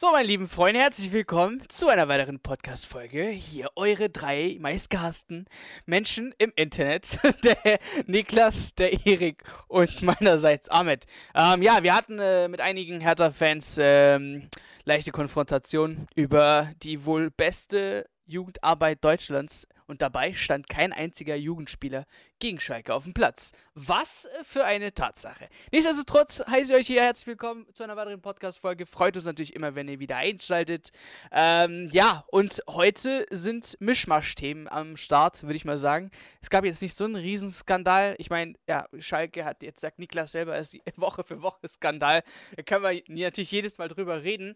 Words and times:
So, 0.00 0.12
meine 0.12 0.26
lieben 0.26 0.48
Freunde, 0.48 0.80
herzlich 0.80 1.12
willkommen 1.12 1.60
zu 1.68 1.88
einer 1.88 2.08
weiteren 2.08 2.40
Podcast-Folge. 2.40 3.26
Hier 3.28 3.68
eure 3.76 4.08
drei 4.08 4.56
meistgehassten 4.58 5.44
Menschen 5.84 6.34
im 6.38 6.54
Internet. 6.56 7.18
Der 7.44 7.78
Niklas, 8.06 8.74
der 8.74 9.04
Erik 9.04 9.44
und 9.68 10.00
meinerseits 10.00 10.70
Ahmed. 10.70 11.04
Ähm, 11.34 11.60
ja, 11.60 11.82
wir 11.82 11.94
hatten 11.94 12.18
äh, 12.18 12.48
mit 12.48 12.62
einigen 12.62 13.02
Hertha-Fans 13.02 13.76
ähm, 13.78 14.48
leichte 14.84 15.12
Konfrontation 15.12 16.06
über 16.14 16.70
die 16.82 17.04
wohl 17.04 17.30
beste 17.30 18.08
Jugendarbeit 18.24 19.04
Deutschlands 19.04 19.68
und 19.90 20.02
dabei 20.02 20.32
stand 20.32 20.68
kein 20.68 20.92
einziger 20.92 21.34
Jugendspieler 21.34 22.06
gegen 22.38 22.60
Schalke 22.60 22.94
auf 22.94 23.04
dem 23.04 23.12
Platz. 23.12 23.52
Was 23.74 24.28
für 24.44 24.64
eine 24.64 24.94
Tatsache. 24.94 25.48
Nichtsdestotrotz 25.72 26.42
heiße 26.46 26.72
ich 26.72 26.78
euch 26.78 26.86
hier 26.86 27.02
herzlich 27.02 27.26
willkommen 27.26 27.66
zu 27.72 27.82
einer 27.82 27.96
weiteren 27.96 28.22
Podcast-Folge. 28.22 28.86
Freut 28.86 29.16
uns 29.16 29.26
natürlich 29.26 29.54
immer, 29.54 29.74
wenn 29.74 29.88
ihr 29.88 29.98
wieder 29.98 30.16
einschaltet. 30.16 30.90
Ähm, 31.32 31.88
ja, 31.90 32.24
und 32.28 32.62
heute 32.68 33.26
sind 33.30 33.76
Mischmasch-Themen 33.80 34.68
am 34.68 34.96
Start, 34.96 35.42
würde 35.42 35.56
ich 35.56 35.64
mal 35.64 35.76
sagen. 35.76 36.12
Es 36.40 36.50
gab 36.50 36.64
jetzt 36.64 36.82
nicht 36.82 36.96
so 36.96 37.04
einen 37.04 37.16
Riesenskandal. 37.16 38.14
Ich 38.18 38.30
meine, 38.30 38.54
ja, 38.68 38.86
Schalke 39.00 39.44
hat, 39.44 39.62
jetzt 39.64 39.80
sagt 39.80 39.98
Niklas 39.98 40.32
selber, 40.32 40.56
ist 40.56 40.78
Woche 40.96 41.24
für 41.24 41.42
Woche 41.42 41.68
Skandal. 41.68 42.22
Da 42.56 42.62
können 42.62 42.84
wir 42.84 43.24
natürlich 43.24 43.50
jedes 43.50 43.76
Mal 43.78 43.88
drüber 43.88 44.22
reden. 44.22 44.54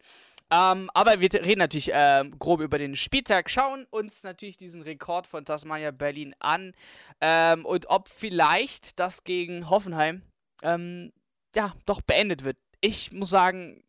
Ähm, 0.55 0.89
aber 0.95 1.19
wir 1.21 1.33
reden 1.33 1.59
natürlich 1.59 1.91
ähm, 1.93 2.39
grob 2.39 2.61
über 2.61 2.79
den 2.79 2.95
Spieltag, 2.95 3.51
schauen 3.51 3.87
uns 3.91 4.23
natürlich 4.23 4.57
diesen 4.57 4.83
Rekord 4.83 5.27
von 5.27 5.45
Tasmania 5.45 5.91
Berlin 5.91 6.33
an 6.39 6.75
ähm, 7.21 7.65
und 7.65 7.91
ob 7.91 8.09
vielleicht 8.09 9.01
das 9.01 9.25
gegen 9.25 9.69
Hoffenheim 9.69 10.23
ähm, 10.63 11.13
ja 11.57 11.75
doch 11.87 12.03
beendet 12.03 12.45
wird. 12.45 12.57
Ich 12.81 13.11
muss 13.11 13.31
sagen, 13.31 13.83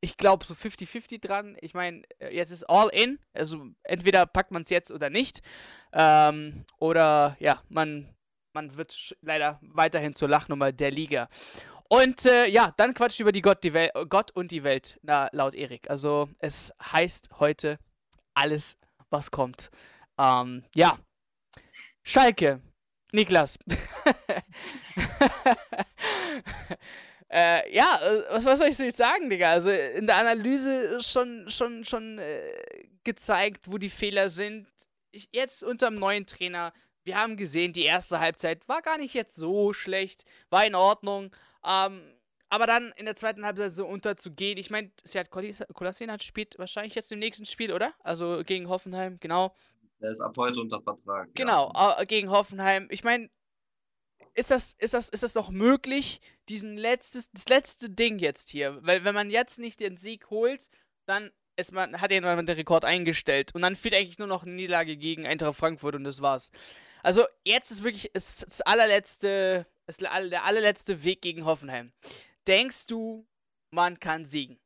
ich 0.00 0.16
glaube 0.16 0.44
so 0.44 0.54
50-50 0.54 1.20
dran. 1.20 1.56
Ich 1.60 1.74
meine, 1.74 2.02
äh, 2.20 2.32
jetzt 2.32 2.52
ist 2.52 2.64
all 2.64 2.90
in. 2.90 3.18
Also 3.32 3.66
entweder 3.82 4.24
packt 4.24 4.52
man 4.52 4.62
es 4.62 4.70
jetzt 4.70 4.92
oder 4.92 5.10
nicht. 5.10 5.40
Ähm, 5.92 6.64
oder 6.78 7.36
ja, 7.40 7.60
man, 7.68 8.14
man 8.52 8.76
wird 8.76 9.16
leider 9.20 9.58
weiterhin 9.62 10.14
zur 10.14 10.28
Lachnummer 10.28 10.70
der 10.70 10.92
Liga. 10.92 11.28
Und 11.88 12.24
äh, 12.26 12.46
ja, 12.46 12.72
dann 12.76 12.94
quatscht 12.94 13.20
über 13.20 13.32
die 13.32 13.42
Gott, 13.42 13.62
die 13.62 13.74
Wel 13.74 13.90
Gott 14.08 14.30
und 14.32 14.50
die 14.50 14.64
Welt, 14.64 14.98
na, 15.02 15.28
laut 15.32 15.54
Erik. 15.54 15.90
Also 15.90 16.28
es 16.38 16.72
heißt 16.82 17.38
heute 17.38 17.78
alles, 18.34 18.78
was 19.10 19.30
kommt. 19.30 19.70
Ähm, 20.18 20.64
ja. 20.74 20.98
Schalke. 22.02 22.60
Niklas. 23.12 23.58
äh, 27.28 27.72
ja, 27.72 28.00
was, 28.30 28.44
was 28.44 28.58
soll 28.58 28.68
ich 28.68 28.76
so 28.76 28.90
sagen, 28.90 29.30
Digga? 29.30 29.52
Also 29.52 29.70
in 29.70 30.08
der 30.08 30.16
Analyse 30.16 31.00
schon, 31.00 31.48
schon, 31.48 31.84
schon 31.84 32.18
äh, 32.18 32.52
gezeigt, 33.04 33.70
wo 33.70 33.78
die 33.78 33.88
Fehler 33.90 34.28
sind. 34.28 34.66
Ich, 35.12 35.28
jetzt 35.32 35.62
unter 35.62 35.90
dem 35.90 36.00
neuen 36.00 36.26
Trainer, 36.26 36.72
wir 37.04 37.16
haben 37.16 37.36
gesehen, 37.36 37.72
die 37.72 37.84
erste 37.84 38.18
Halbzeit 38.18 38.66
war 38.68 38.82
gar 38.82 38.98
nicht 38.98 39.14
jetzt 39.14 39.36
so 39.36 39.72
schlecht, 39.72 40.24
war 40.50 40.66
in 40.66 40.74
Ordnung. 40.74 41.30
Ähm, 41.64 42.14
aber 42.48 42.66
dann 42.66 42.92
in 42.96 43.06
der 43.06 43.16
zweiten 43.16 43.44
Halbzeit 43.44 43.72
so 43.72 43.86
unterzugehen. 43.86 44.58
Ich 44.58 44.70
meine, 44.70 44.90
Seat 45.02 45.30
Kolasinac 45.30 46.22
spielt 46.22 46.58
wahrscheinlich 46.58 46.94
jetzt 46.94 47.10
im 47.10 47.18
nächsten 47.18 47.44
Spiel, 47.44 47.72
oder? 47.72 47.92
Also 48.00 48.42
gegen 48.44 48.68
Hoffenheim, 48.68 49.18
genau. 49.18 49.56
Der 50.00 50.10
ist 50.10 50.20
ab 50.20 50.34
heute 50.36 50.60
unter 50.60 50.80
Vertrag. 50.80 51.34
Genau, 51.34 51.72
ja. 51.74 52.00
Äh, 52.00 52.06
gegen 52.06 52.30
Hoffenheim. 52.30 52.88
Ich 52.90 53.04
meine, 53.04 53.30
ist 54.34 54.50
das, 54.50 54.74
ist, 54.78 54.94
das, 54.94 55.08
ist 55.08 55.22
das 55.22 55.34
noch 55.34 55.50
möglich, 55.50 56.20
diesen 56.48 56.76
letztes, 56.76 57.30
das 57.30 57.48
letzte 57.48 57.90
Ding 57.90 58.18
jetzt 58.18 58.50
hier? 58.50 58.78
Weil 58.82 59.04
wenn 59.04 59.14
man 59.14 59.30
jetzt 59.30 59.58
nicht 59.58 59.80
den 59.80 59.96
Sieg 59.96 60.30
holt, 60.30 60.68
dann 61.06 61.30
ist 61.56 61.72
man, 61.72 62.00
hat 62.00 62.10
jemand 62.10 62.48
den 62.48 62.56
Rekord 62.56 62.84
eingestellt. 62.84 63.54
Und 63.54 63.62
dann 63.62 63.76
fehlt 63.76 63.94
eigentlich 63.94 64.18
nur 64.18 64.28
noch 64.28 64.42
eine 64.42 64.52
Niederlage 64.52 64.96
gegen 64.96 65.26
Eintracht 65.26 65.56
Frankfurt 65.56 65.94
und 65.94 66.04
das 66.04 66.20
war's. 66.20 66.50
Also 67.02 67.24
jetzt 67.44 67.70
ist 67.70 67.84
wirklich 67.84 68.10
das 68.12 68.60
allerletzte, 68.62 69.66
ist 69.86 70.00
der 70.00 70.44
allerletzte 70.44 71.04
Weg 71.04 71.22
gegen 71.22 71.44
Hoffenheim. 71.44 71.92
Denkst 72.46 72.86
du, 72.86 73.26
man 73.70 73.98
kann 74.00 74.24
siegen? 74.24 74.58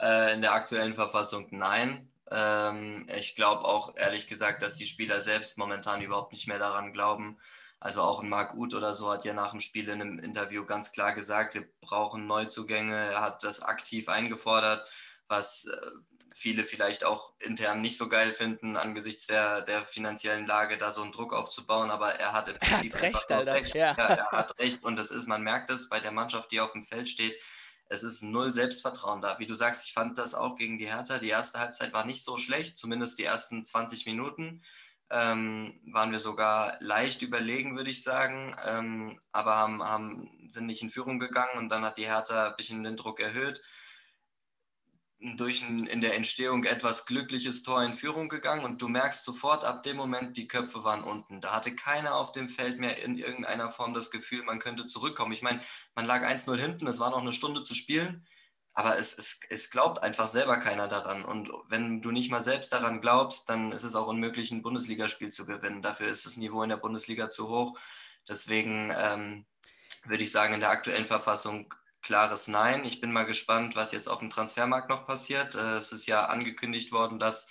Äh, 0.00 0.34
in 0.34 0.42
der 0.42 0.52
aktuellen 0.52 0.94
Verfassung 0.94 1.48
nein. 1.50 2.12
Ähm, 2.30 3.08
ich 3.14 3.36
glaube 3.36 3.64
auch 3.64 3.96
ehrlich 3.96 4.26
gesagt, 4.26 4.62
dass 4.62 4.74
die 4.74 4.86
Spieler 4.86 5.20
selbst 5.20 5.58
momentan 5.58 6.02
überhaupt 6.02 6.32
nicht 6.32 6.48
mehr 6.48 6.58
daran 6.58 6.92
glauben. 6.92 7.38
Also 7.78 8.02
auch 8.02 8.22
ein 8.22 8.28
Marc 8.28 8.54
Uth 8.54 8.74
oder 8.74 8.94
so 8.94 9.10
hat 9.10 9.24
ja 9.24 9.32
nach 9.32 9.52
dem 9.52 9.60
Spiel 9.60 9.88
in 9.88 10.00
einem 10.00 10.18
Interview 10.18 10.64
ganz 10.64 10.92
klar 10.92 11.14
gesagt, 11.14 11.54
wir 11.54 11.68
brauchen 11.80 12.26
Neuzugänge. 12.26 12.96
Er 12.96 13.20
hat 13.20 13.44
das 13.44 13.62
aktiv 13.62 14.08
eingefordert, 14.08 14.88
was 15.28 15.66
äh, 15.66 15.90
viele 16.36 16.64
vielleicht 16.64 17.04
auch 17.04 17.32
intern 17.38 17.80
nicht 17.80 17.96
so 17.96 18.10
geil 18.10 18.30
finden, 18.30 18.76
angesichts 18.76 19.26
der, 19.26 19.62
der 19.62 19.80
finanziellen 19.80 20.46
Lage 20.46 20.76
da 20.76 20.90
so 20.90 21.02
einen 21.02 21.12
Druck 21.12 21.32
aufzubauen, 21.32 21.90
aber 21.90 22.16
er 22.16 22.32
hat 22.32 22.48
im 22.48 22.58
Prinzip 22.58 22.92
er 22.94 22.98
hat 22.98 23.02
recht, 23.02 23.32
Alter. 23.32 23.52
recht. 23.54 23.74
Ja. 23.74 23.94
ja. 23.96 24.04
er 24.04 24.30
hat 24.32 24.58
recht 24.58 24.84
und 24.84 24.96
das 24.96 25.10
ist, 25.10 25.26
man 25.26 25.42
merkt 25.42 25.70
es 25.70 25.88
bei 25.88 25.98
der 25.98 26.12
Mannschaft, 26.12 26.52
die 26.52 26.60
auf 26.60 26.72
dem 26.72 26.82
Feld 26.82 27.08
steht, 27.08 27.40
es 27.88 28.02
ist 28.02 28.22
null 28.22 28.52
Selbstvertrauen 28.52 29.22
da. 29.22 29.38
Wie 29.38 29.46
du 29.46 29.54
sagst, 29.54 29.86
ich 29.86 29.94
fand 29.94 30.18
das 30.18 30.34
auch 30.34 30.56
gegen 30.56 30.76
die 30.76 30.88
Hertha. 30.88 31.18
Die 31.18 31.28
erste 31.28 31.58
Halbzeit 31.58 31.94
war 31.94 32.04
nicht 32.04 32.22
so 32.22 32.36
schlecht, 32.36 32.76
zumindest 32.76 33.18
die 33.18 33.24
ersten 33.24 33.64
20 33.64 34.04
Minuten 34.04 34.62
ähm, 35.08 35.80
waren 35.86 36.12
wir 36.12 36.18
sogar 36.18 36.76
leicht 36.80 37.22
überlegen, 37.22 37.76
würde 37.76 37.90
ich 37.90 38.02
sagen, 38.02 38.54
ähm, 38.62 39.18
aber 39.32 39.56
haben, 39.56 39.82
haben, 39.82 40.48
sind 40.50 40.66
nicht 40.66 40.82
in 40.82 40.90
Führung 40.90 41.18
gegangen 41.18 41.56
und 41.56 41.70
dann 41.70 41.84
hat 41.84 41.96
die 41.96 42.06
Hertha 42.06 42.48
ein 42.48 42.56
bisschen 42.56 42.82
den 42.82 42.96
Druck 42.96 43.20
erhöht 43.20 43.62
durch 45.18 45.62
ein 45.62 45.86
in 45.86 46.00
der 46.00 46.14
Entstehung 46.14 46.64
etwas 46.64 47.06
glückliches 47.06 47.62
Tor 47.62 47.82
in 47.82 47.94
Führung 47.94 48.28
gegangen 48.28 48.64
und 48.64 48.82
du 48.82 48.88
merkst 48.88 49.24
sofort 49.24 49.64
ab 49.64 49.82
dem 49.82 49.96
Moment, 49.96 50.36
die 50.36 50.46
Köpfe 50.46 50.84
waren 50.84 51.02
unten. 51.02 51.40
Da 51.40 51.52
hatte 51.52 51.74
keiner 51.74 52.16
auf 52.16 52.32
dem 52.32 52.48
Feld 52.48 52.78
mehr 52.78 53.02
in 53.02 53.16
irgendeiner 53.16 53.70
Form 53.70 53.94
das 53.94 54.10
Gefühl, 54.10 54.42
man 54.42 54.58
könnte 54.58 54.86
zurückkommen. 54.86 55.32
Ich 55.32 55.42
meine, 55.42 55.60
man 55.94 56.04
lag 56.04 56.22
1-0 56.22 56.56
hinten, 56.58 56.86
es 56.86 57.00
war 57.00 57.10
noch 57.10 57.22
eine 57.22 57.32
Stunde 57.32 57.62
zu 57.62 57.74
spielen, 57.74 58.26
aber 58.74 58.98
es, 58.98 59.16
es, 59.16 59.40
es 59.48 59.70
glaubt 59.70 60.02
einfach 60.02 60.28
selber 60.28 60.58
keiner 60.58 60.86
daran. 60.86 61.24
Und 61.24 61.50
wenn 61.68 62.02
du 62.02 62.10
nicht 62.10 62.30
mal 62.30 62.42
selbst 62.42 62.74
daran 62.74 63.00
glaubst, 63.00 63.48
dann 63.48 63.72
ist 63.72 63.84
es 63.84 63.94
auch 63.94 64.08
unmöglich, 64.08 64.50
ein 64.50 64.60
Bundesligaspiel 64.60 65.30
zu 65.30 65.46
gewinnen. 65.46 65.80
Dafür 65.80 66.08
ist 66.08 66.26
das 66.26 66.36
Niveau 66.36 66.62
in 66.62 66.68
der 66.68 66.76
Bundesliga 66.76 67.30
zu 67.30 67.48
hoch. 67.48 67.78
Deswegen 68.28 68.92
ähm, 68.94 69.46
würde 70.04 70.22
ich 70.22 70.30
sagen, 70.30 70.52
in 70.52 70.60
der 70.60 70.70
aktuellen 70.70 71.06
Verfassung 71.06 71.72
klares 72.06 72.46
Nein. 72.46 72.84
Ich 72.84 73.00
bin 73.00 73.12
mal 73.12 73.24
gespannt, 73.24 73.74
was 73.74 73.90
jetzt 73.90 74.08
auf 74.08 74.20
dem 74.20 74.30
Transfermarkt 74.30 74.88
noch 74.88 75.06
passiert. 75.06 75.56
Äh, 75.56 75.76
es 75.76 75.90
ist 75.92 76.06
ja 76.06 76.26
angekündigt 76.26 76.92
worden, 76.92 77.18
dass 77.18 77.50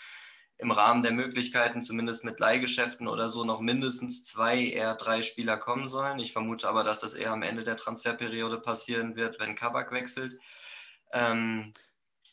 im 0.58 0.72
Rahmen 0.72 1.04
der 1.04 1.12
Möglichkeiten, 1.12 1.84
zumindest 1.84 2.24
mit 2.24 2.40
Leihgeschäften 2.40 3.10
oder 3.10 3.28
so, 3.28 3.44
noch 3.44 3.60
mindestens 3.60 4.24
zwei, 4.24 4.58
eher 4.58 4.96
drei 4.96 5.22
Spieler 5.22 5.58
kommen 5.58 5.90
sollen. 5.90 6.20
Ich 6.20 6.32
vermute 6.32 6.70
aber, 6.70 6.86
dass 6.86 7.02
das 7.02 7.14
eher 7.14 7.32
am 7.32 7.42
Ende 7.42 7.66
der 7.66 7.76
Transferperiode 7.76 8.60
passieren 8.62 9.18
wird, 9.18 9.42
wenn 9.42 9.56
Kabak 9.56 9.92
wechselt. 9.92 10.40
Ähm, 11.12 11.74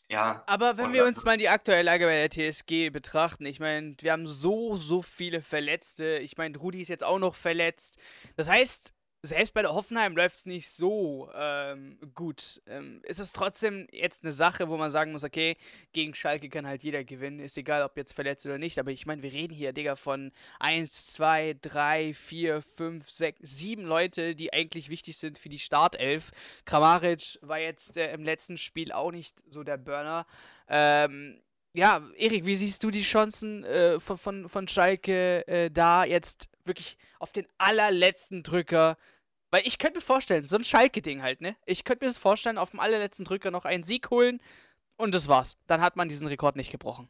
ja. 0.09 0.43
Aber 0.47 0.77
wenn 0.77 0.93
wir 0.93 1.03
uns 1.05 1.25
mal 1.25 1.35
die 1.35 1.49
aktuelle 1.49 1.83
Lage 1.83 2.05
bei 2.05 2.25
der 2.25 2.29
TSG 2.29 2.89
betrachten, 2.89 3.45
ich 3.45 3.59
meine, 3.59 3.95
wir 3.99 4.13
haben 4.13 4.27
so, 4.27 4.77
so 4.77 5.01
viele 5.01 5.41
Verletzte. 5.41 6.19
Ich 6.19 6.37
meine, 6.37 6.57
Rudi 6.57 6.79
ist 6.81 6.87
jetzt 6.87 7.03
auch 7.03 7.19
noch 7.19 7.35
verletzt. 7.35 7.99
Das 8.37 8.47
heißt, 8.47 8.93
selbst 9.25 9.53
bei 9.53 9.61
der 9.61 9.73
Hoffenheim 9.73 10.17
läuft 10.17 10.39
es 10.39 10.45
nicht 10.45 10.69
so 10.69 11.29
ähm, 11.33 11.97
gut. 12.13 12.61
Ähm, 12.67 13.01
ist 13.03 13.21
es 13.21 13.31
trotzdem 13.31 13.87
jetzt 13.91 14.23
eine 14.23 14.33
Sache, 14.33 14.67
wo 14.67 14.75
man 14.75 14.91
sagen 14.91 15.13
muss, 15.13 15.23
okay, 15.23 15.55
gegen 15.93 16.13
Schalke 16.13 16.49
kann 16.49 16.67
halt 16.67 16.83
jeder 16.83 17.05
gewinnen. 17.05 17.39
Ist 17.39 17.57
egal, 17.57 17.83
ob 17.83 17.95
jetzt 17.95 18.11
verletzt 18.11 18.45
oder 18.45 18.57
nicht. 18.57 18.77
Aber 18.79 18.91
ich 18.91 19.05
meine, 19.05 19.23
wir 19.23 19.31
reden 19.31 19.53
hier, 19.53 19.71
Digga, 19.71 19.95
von 19.95 20.33
1, 20.59 21.13
2, 21.13 21.55
3, 21.61 22.13
4, 22.13 22.61
5, 22.61 23.09
6, 23.09 23.39
7 23.41 23.85
Leute, 23.85 24.35
die 24.35 24.51
eigentlich 24.51 24.89
wichtig 24.89 25.17
sind 25.17 25.37
für 25.37 25.49
die 25.49 25.59
Startelf. 25.59 26.31
Kramaric 26.65 27.39
war 27.41 27.59
jetzt 27.59 27.95
äh, 27.95 28.13
im 28.13 28.23
letzten 28.23 28.57
Spiel 28.57 28.91
auch 28.91 29.11
nicht 29.11 29.41
so 29.49 29.63
der 29.63 29.77
Burner. 29.77 30.27
Ähm, 30.67 31.41
ja, 31.73 32.01
Erik, 32.17 32.45
wie 32.45 32.55
siehst 32.57 32.83
du 32.83 32.91
die 32.91 33.01
Chancen 33.01 33.63
äh, 33.63 34.01
von, 34.01 34.17
von, 34.17 34.49
von 34.49 34.67
Schalke 34.67 35.47
äh, 35.47 35.71
da 35.71 36.03
jetzt 36.03 36.49
wirklich 36.65 36.97
auf 37.19 37.31
den 37.31 37.47
allerletzten 37.57 38.43
Drücker 38.43 38.97
weil 39.53 39.67
ich 39.67 39.77
könnte 39.77 39.99
mir 39.99 40.01
vorstellen, 40.01 40.43
so 40.43 40.55
ein 40.55 40.63
Schalke-Ding 40.63 41.21
halt, 41.21 41.39
ne? 41.39 41.55
Ich 41.67 41.83
könnte 41.83 42.03
mir 42.03 42.09
das 42.09 42.17
vorstellen, 42.17 42.57
auf 42.57 42.71
dem 42.71 42.79
allerletzten 42.79 43.23
Drücker 43.23 43.51
noch 43.51 43.65
einen 43.65 43.83
Sieg 43.83 44.09
holen 44.09 44.39
und 44.97 45.13
das 45.13 45.27
war's. 45.27 45.57
Dann 45.67 45.79
hat 45.79 45.95
man 45.95 46.09
diesen 46.09 46.25
Rekord 46.25 46.55
nicht 46.55 46.71
gebrochen. 46.71 47.07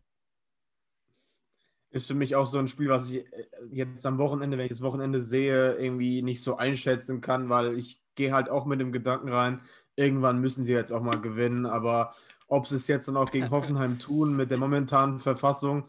Ist 1.89 2.07
für 2.07 2.15
mich 2.15 2.35
auch 2.35 2.45
so 2.45 2.59
ein 2.59 2.67
Spiel, 2.67 2.89
was 2.89 3.09
ich 3.09 3.25
äh, 3.31 3.45
jetzt 3.71 4.05
am 4.05 4.17
Wochenende, 4.17 4.57
wenn 4.57 4.65
ich 4.65 4.73
das 4.73 4.81
Wochenende 4.81 5.21
sehe, 5.21 5.75
irgendwie 5.75 6.21
nicht 6.21 6.43
so 6.43 6.57
einschätzen 6.57 7.21
kann, 7.21 7.47
weil 7.47 7.77
ich 7.77 8.01
gehe 8.15 8.33
halt 8.33 8.49
auch 8.49 8.65
mit 8.65 8.81
dem 8.81 8.91
Gedanken 8.91 9.29
rein, 9.29 9.61
irgendwann 9.95 10.41
müssen 10.41 10.65
sie 10.65 10.73
jetzt 10.73 10.91
auch 10.91 11.01
mal 11.01 11.21
gewinnen, 11.21 11.65
aber 11.65 12.13
ob 12.49 12.67
sie 12.67 12.75
es 12.75 12.87
jetzt 12.87 13.07
dann 13.07 13.15
auch 13.15 13.31
gegen 13.31 13.51
Hoffenheim 13.51 13.99
tun 13.99 14.35
mit 14.35 14.51
der 14.51 14.57
momentanen 14.57 15.19
Verfassung, 15.19 15.87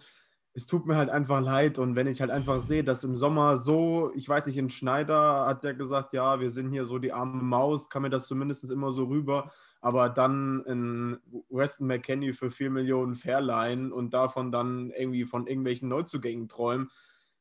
es 0.57 0.67
tut 0.69 0.87
mir 0.87 0.97
halt 0.97 1.11
einfach 1.11 1.41
leid. 1.41 1.81
Und 1.81 1.97
wenn 1.97 2.07
ich 2.07 2.21
halt 2.21 2.31
einfach 2.31 2.61
sehe, 2.61 2.85
dass 2.85 3.03
im 3.03 3.17
Sommer 3.17 3.57
so, 3.57 4.13
ich 4.15 4.29
weiß 4.29 4.47
nicht, 4.47 4.57
in 4.57 4.71
Schneider 4.71 5.47
hat 5.47 5.65
der 5.65 5.75
gesagt, 5.75 6.13
ja, 6.13 6.39
wir 6.39 6.53
sind 6.53 6.71
hier 6.71 6.87
so 6.87 6.99
die 6.99 7.13
arme 7.13 7.43
Maus, 7.43 7.91
kam 7.91 8.03
mir 8.03 8.11
das 8.11 8.29
zumindest 8.29 8.71
immer 8.71 8.93
so 8.93 9.05
rüber. 9.05 9.51
Aber 9.81 10.09
dann 10.09 10.63
in 10.67 11.19
Weston 11.51 11.89
McKenney 11.89 12.33
für 12.33 12.53
4 12.53 12.71
Millionen 12.71 13.17
verleihen 13.17 13.93
und 13.93 14.15
davon 14.15 14.53
dann 14.53 14.91
irgendwie 14.91 15.25
von 15.25 15.49
irgendwelchen 15.49 15.89
Neuzugängen 15.89 16.49
träumen. 16.49 16.89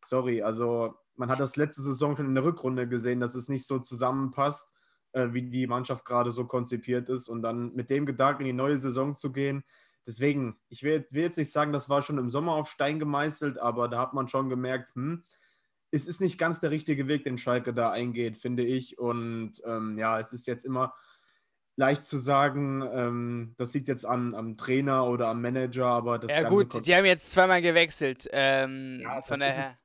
Sorry, 0.04 0.42
also 0.42 0.96
man 1.16 1.30
hat 1.30 1.40
das 1.40 1.56
letzte 1.56 1.84
Saison 1.84 2.16
schon 2.16 2.26
in 2.26 2.36
der 2.36 2.44
Rückrunde 2.44 2.88
gesehen, 2.88 3.20
dass 3.20 3.36
es 3.36 3.48
nicht 3.48 3.68
so 3.68 3.78
zusammenpasst, 3.78 4.72
äh, 5.12 5.28
wie 5.32 5.44
die 5.44 5.68
Mannschaft 5.68 6.04
gerade 6.04 6.32
so 6.32 6.46
konzipiert 6.46 7.10
ist. 7.10 7.30
Und 7.30 7.44
dann 7.44 7.76
mit 7.76 7.92
dem 7.92 8.08
Gedanken 8.08 8.42
in 8.42 8.48
die 8.48 8.54
neue 8.54 8.78
Saison 8.80 9.16
zu 9.16 9.32
gehen, 9.32 9.64
deswegen, 10.08 10.58
ich 10.70 10.84
will, 10.84 11.06
will, 11.10 11.24
jetzt 11.24 11.38
nicht 11.38 11.52
sagen, 11.52 11.74
das 11.74 11.90
war 11.90 12.02
schon 12.02 12.18
im 12.18 12.30
Sommer 12.30 12.54
auf 12.54 12.70
Stein 12.70 13.00
gemeißelt, 13.00 13.58
aber 13.58 13.88
da 13.88 14.00
hat 14.00 14.14
man 14.14 14.28
schon 14.28 14.50
gemerkt, 14.50 14.96
hm, 14.96 15.24
es 15.92 16.08
ist 16.08 16.22
nicht 16.22 16.40
ganz 16.40 16.60
der 16.60 16.72
richtige 16.72 17.08
Weg, 17.08 17.24
den 17.24 17.38
Schalke 17.38 17.74
da 17.74 17.92
eingeht, 17.92 18.38
finde 18.38 18.64
ich. 18.64 18.98
Und 18.98 19.62
ähm, 19.66 19.98
ja, 20.00 20.20
es 20.20 20.34
ist 20.34 20.48
jetzt 20.48 20.66
immer 20.66 20.96
leicht 21.76 22.06
zu 22.06 22.18
sagen, 22.18 22.84
ähm, 22.94 23.54
das 23.58 23.74
liegt 23.74 23.88
jetzt 23.88 24.06
an, 24.06 24.34
am 24.34 24.58
Trainer 24.58 25.08
oder 25.08 25.28
am 25.28 25.42
Manager, 25.42 25.86
aber 25.86 26.20
das 26.20 26.32
Ja, 26.32 26.50
gut, 26.50 26.70
Kon 26.70 26.82
die 26.82 26.96
haben 26.96 27.06
jetzt 27.06 27.32
zweimal 27.32 27.62
gewechselt. 27.62 28.28
Ähm, 28.32 29.02
ja, 29.02 29.22
von 29.22 29.40
daher. 29.40 29.76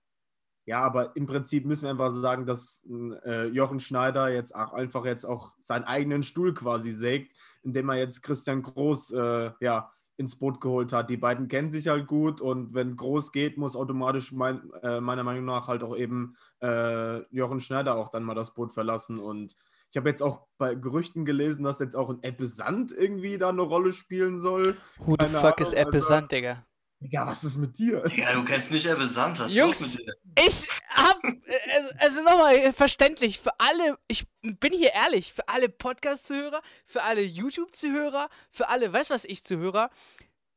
Ja, 0.64 0.80
aber 0.80 1.16
im 1.16 1.24
Prinzip 1.24 1.64
müssen 1.64 1.84
wir 1.84 1.92
einfach 1.92 2.10
sagen, 2.10 2.44
dass 2.44 2.86
äh, 3.24 3.46
Jochen 3.46 3.80
Schneider 3.80 4.28
jetzt 4.28 4.54
auch 4.54 4.74
einfach 4.74 5.06
jetzt 5.06 5.24
auch 5.24 5.54
seinen 5.58 5.84
eigenen 5.84 6.22
Stuhl 6.22 6.52
quasi 6.52 6.90
sägt, 6.90 7.32
indem 7.62 7.88
er 7.88 7.96
jetzt 7.96 8.22
Christian 8.22 8.60
Groß 8.60 9.12
äh, 9.12 9.50
ja, 9.60 9.90
ins 10.18 10.36
Boot 10.36 10.60
geholt 10.60 10.92
hat. 10.92 11.08
Die 11.08 11.16
beiden 11.16 11.48
kennen 11.48 11.70
sich 11.70 11.88
halt 11.88 12.06
gut 12.06 12.40
und 12.40 12.74
wenn 12.74 12.96
Groß 12.96 13.32
geht, 13.32 13.56
muss 13.56 13.76
automatisch 13.76 14.32
mein, 14.32 14.70
äh, 14.82 15.00
meiner 15.00 15.24
Meinung 15.24 15.44
nach 15.44 15.68
halt 15.68 15.82
auch 15.82 15.96
eben 15.96 16.36
äh, 16.60 17.20
Jochen 17.34 17.60
Schneider 17.60 17.96
auch 17.96 18.08
dann 18.08 18.24
mal 18.24 18.34
das 18.34 18.52
Boot 18.52 18.72
verlassen 18.72 19.18
und 19.18 19.56
ich 19.90 19.96
habe 19.96 20.08
jetzt 20.08 20.22
auch 20.22 20.46
bei 20.58 20.74
Gerüchten 20.74 21.24
gelesen, 21.24 21.64
dass 21.64 21.78
jetzt 21.78 21.96
auch 21.96 22.10
ein 22.10 22.18
Ebbe 22.22 22.46
Sand 22.46 22.92
irgendwie 22.92 23.38
da 23.38 23.48
eine 23.48 23.62
Rolle 23.62 23.92
spielen 23.92 24.38
soll. 24.38 24.76
Who 24.98 25.16
the 25.18 25.26
fuck 25.26 25.44
Ahnung, 25.44 25.58
is 25.60 25.72
Ebbe 25.72 26.00
Sand, 26.00 26.30
Digga? 26.30 26.66
Digga, 27.00 27.26
was 27.26 27.44
ist 27.44 27.56
mit 27.56 27.78
dir? 27.78 28.02
Ja, 28.16 28.32
du 28.32 28.44
kennst 28.44 28.72
nicht 28.72 28.86
Ebbe 28.86 29.06
Sand, 29.06 29.38
was 29.38 29.54
Jungs, 29.54 29.80
ist 29.80 29.98
los 29.98 29.98
mit 29.98 30.06
dir? 30.06 30.44
Ich 30.46 30.68
hab, 30.88 31.16
also, 31.22 31.90
also 31.98 32.22
nochmal 32.22 32.72
verständlich, 32.72 33.38
für 33.38 33.52
alle, 33.58 33.98
ich 34.08 34.26
bin 34.42 34.72
hier 34.72 34.92
ehrlich, 34.94 35.32
für 35.32 35.48
alle 35.48 35.68
Podcast-Zuhörer, 35.68 36.60
für 36.86 37.02
alle 37.02 37.22
YouTube-Zuhörer, 37.22 38.28
für 38.50 38.68
alle, 38.68 38.92
weißt 38.92 39.10
was 39.10 39.24
ich 39.24 39.44
Zuhörer, 39.44 39.90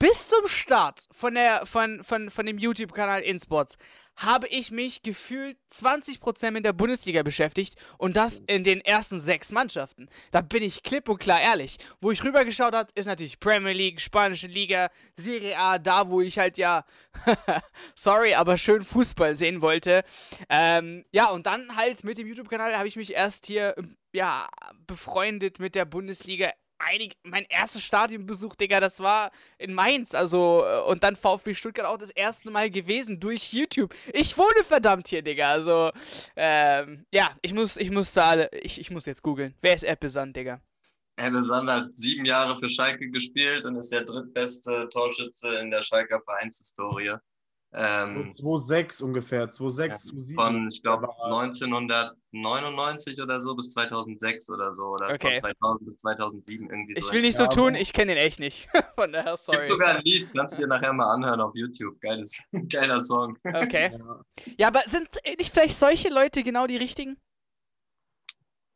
bis 0.01 0.29
zum 0.29 0.47
Start 0.47 1.05
von, 1.11 1.35
der, 1.35 1.67
von, 1.67 2.03
von, 2.03 2.31
von 2.31 2.47
dem 2.47 2.57
YouTube-Kanal 2.57 3.21
InSports 3.21 3.77
habe 4.15 4.47
ich 4.47 4.71
mich 4.71 5.03
gefühlt 5.03 5.57
20% 5.71 6.49
mit 6.49 6.65
der 6.65 6.73
Bundesliga 6.73 7.21
beschäftigt 7.21 7.75
und 7.99 8.17
das 8.17 8.39
in 8.47 8.63
den 8.63 8.81
ersten 8.81 9.19
sechs 9.19 9.51
Mannschaften. 9.51 10.09
Da 10.31 10.41
bin 10.41 10.63
ich 10.63 10.81
klipp 10.81 11.07
und 11.07 11.19
klar 11.19 11.39
ehrlich. 11.39 11.77
Wo 12.01 12.09
ich 12.09 12.23
rübergeschaut 12.23 12.73
habe, 12.73 12.89
ist 12.95 13.05
natürlich 13.05 13.39
Premier 13.39 13.73
League, 13.73 14.01
Spanische 14.01 14.47
Liga, 14.47 14.89
Serie 15.17 15.55
A, 15.55 15.77
da 15.77 16.09
wo 16.09 16.19
ich 16.19 16.39
halt 16.39 16.57
ja, 16.57 16.83
sorry, 17.95 18.33
aber 18.33 18.57
schön 18.57 18.83
Fußball 18.83 19.35
sehen 19.35 19.61
wollte. 19.61 20.03
Ähm, 20.49 21.05
ja, 21.11 21.29
und 21.29 21.45
dann 21.45 21.75
halt 21.75 22.03
mit 22.03 22.17
dem 22.17 22.25
YouTube-Kanal 22.25 22.75
habe 22.75 22.87
ich 22.87 22.95
mich 22.95 23.13
erst 23.13 23.45
hier, 23.45 23.75
ja, 24.13 24.47
befreundet 24.87 25.59
mit 25.59 25.75
der 25.75 25.85
Bundesliga 25.85 26.49
einig, 26.81 27.17
mein 27.23 27.45
erstes 27.49 27.83
Stadionbesuch, 27.83 28.55
Digga, 28.55 28.79
das 28.79 28.99
war 28.99 29.31
in 29.57 29.73
Mainz, 29.73 30.15
also 30.15 30.63
äh, 30.65 30.81
und 30.81 31.03
dann 31.03 31.15
VfB 31.15 31.55
Stuttgart 31.55 31.87
auch 31.87 31.97
das 31.97 32.09
erste 32.09 32.51
Mal 32.51 32.69
gewesen 32.69 33.19
durch 33.19 33.53
YouTube. 33.53 33.93
Ich 34.13 34.37
wohne 34.37 34.63
verdammt 34.63 35.07
hier, 35.07 35.21
Digga, 35.21 35.51
also 35.51 35.91
ähm, 36.35 37.05
ja, 37.11 37.31
ich 37.41 37.53
muss, 37.53 37.77
ich 37.77 37.91
muss 37.91 38.13
da 38.13 38.29
alle, 38.29 38.49
ich, 38.53 38.79
ich 38.79 38.91
muss 38.91 39.05
jetzt 39.05 39.21
googeln. 39.21 39.55
Wer 39.61 39.75
ist 39.75 39.83
Eppesand, 39.83 40.35
Digga? 40.35 40.61
Eppesand 41.17 41.69
hat 41.69 41.95
sieben 41.95 42.25
Jahre 42.25 42.57
für 42.57 42.69
Schalke 42.69 43.09
gespielt 43.09 43.65
und 43.65 43.75
ist 43.75 43.91
der 43.91 44.03
drittbeste 44.03 44.89
Torschütze 44.89 45.49
in 45.55 45.69
der 45.69 45.81
Schalker 45.81 46.21
Vereinshistorie. 46.21 47.17
Ähm, 47.73 48.29
2,6 48.29 49.01
ungefähr, 49.01 49.49
2,6, 49.49 50.11
2,7. 50.11 50.35
Von, 50.35 50.67
ich 50.67 50.83
glaube, 50.83 51.07
1999 51.23 53.21
oder 53.21 53.39
so 53.39 53.55
bis 53.55 53.71
2006 53.71 54.49
oder 54.49 54.73
so. 54.73 54.87
Oder 54.87 55.13
okay. 55.13 55.39
von 55.39 55.53
2000 55.61 55.85
bis 55.85 55.97
2007 55.99 56.69
irgendwie 56.69 56.93
Ich 56.97 57.05
so. 57.05 57.13
will 57.13 57.21
nicht 57.21 57.37
so 57.37 57.43
ja, 57.43 57.49
tun, 57.49 57.75
ich 57.75 57.93
kenne 57.93 58.11
ihn 58.11 58.17
echt 58.17 58.41
nicht. 58.41 58.67
von 58.95 59.13
daher, 59.13 59.37
sorry. 59.37 59.59
Gibt 59.59 59.69
sogar 59.69 59.95
ein 59.95 60.01
Lied, 60.03 60.33
kannst 60.35 60.55
du 60.55 60.63
dir 60.63 60.67
nachher 60.67 60.91
mal 60.91 61.13
anhören 61.13 61.39
auf 61.39 61.55
YouTube. 61.55 62.01
Geiles, 62.01 62.41
geiler 62.69 62.99
Song. 62.99 63.37
Okay. 63.43 63.91
Ja. 64.01 64.21
ja, 64.57 64.67
aber 64.67 64.81
sind 64.85 65.07
nicht 65.37 65.53
vielleicht 65.53 65.77
solche 65.77 66.09
Leute 66.09 66.43
genau 66.43 66.65
die 66.67 66.77
richtigen? 66.77 67.17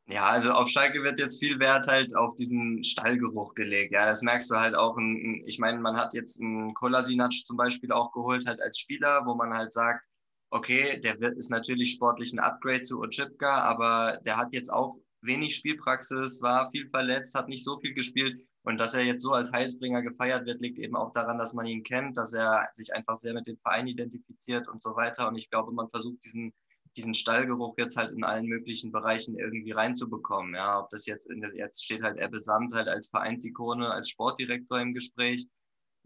Ja, 0.08 0.26
also 0.28 0.52
auf 0.52 0.68
Schalke 0.70 1.02
wird 1.04 1.18
jetzt 1.18 1.40
viel 1.40 1.60
Wert 1.60 1.88
halt 1.88 2.16
auf 2.16 2.36
diesen 2.36 2.84
Stallgeruch 2.84 3.56
gelegt. 3.56 3.92
Ja, 3.92 4.06
das 4.06 4.22
merkst 4.22 4.52
du 4.52 4.56
halt 4.56 4.76
auch. 4.76 4.98
In, 4.98 5.44
ich 5.46 5.58
meine, 5.58 5.80
man 5.80 5.98
hat 5.98 6.14
jetzt 6.14 6.40
einen 6.40 6.74
Kolasinac 6.76 7.32
zum 7.34 7.58
Beispiel 7.58 7.92
auch 7.92 8.12
geholt, 8.12 8.46
halt 8.46 8.62
als 8.62 8.78
Spieler, 8.78 9.26
wo 9.26 9.34
man 9.34 9.54
halt 9.54 9.72
sagt, 9.72 10.06
okay, 10.52 11.00
der 11.00 11.20
wird, 11.20 11.38
ist 11.38 11.50
natürlich 11.50 11.94
sportlich 11.94 12.34
ein 12.34 12.40
Upgrade 12.40 12.84
zu 12.84 13.02
Ochipka, 13.02 13.62
aber 13.64 14.20
der 14.26 14.38
hat 14.38 14.54
jetzt 14.54 14.72
auch 14.72 14.96
wenig 15.22 15.56
Spielpraxis, 15.56 16.42
war 16.44 16.70
viel 16.70 16.88
verletzt, 16.90 17.34
hat 17.34 17.48
nicht 17.48 17.64
so 17.64 17.80
viel 17.80 17.96
gespielt. 17.96 18.40
Und 18.62 18.80
dass 18.80 18.94
er 18.94 19.04
jetzt 19.04 19.24
so 19.24 19.32
als 19.32 19.52
Heilsbringer 19.52 20.04
gefeiert 20.04 20.46
wird, 20.46 20.62
liegt 20.62 20.80
eben 20.80 20.96
auch 20.96 21.12
daran, 21.14 21.38
dass 21.40 21.54
man 21.54 21.66
ihn 21.66 21.84
kennt, 21.84 22.18
dass 22.18 22.34
er 22.34 22.68
sich 22.74 22.94
einfach 22.94 23.16
sehr 23.16 23.34
mit 23.34 23.48
dem 23.48 23.58
Verein 23.58 23.88
identifiziert 23.88 24.68
und 24.68 24.82
so 24.82 24.96
weiter. 24.96 25.28
Und 25.28 25.36
ich 25.36 25.50
glaube, 25.50 25.72
man 25.72 25.90
versucht 25.90 26.24
diesen 26.24 26.54
diesen 26.98 27.14
Stallgeruch 27.14 27.76
jetzt 27.78 27.98
halt 27.98 28.14
in 28.14 28.24
allen 28.24 28.46
möglichen 28.46 28.92
Bereichen 28.92 29.38
irgendwie 29.38 29.72
reinzubekommen. 29.72 30.56
Ja, 30.56 30.80
ob 30.80 30.90
das 30.90 31.06
jetzt, 31.06 31.30
in 31.30 31.42
der, 31.42 31.56
jetzt 31.56 31.84
steht 31.84 32.04
halt 32.04 32.20
Ebbe 32.20 32.40
Samt 32.40 32.74
halt 32.74 32.88
als 32.88 33.10
Vereinsikone, 33.10 33.92
als 33.92 34.10
Sportdirektor 34.10 34.80
im 34.80 34.94
Gespräch. 34.94 35.46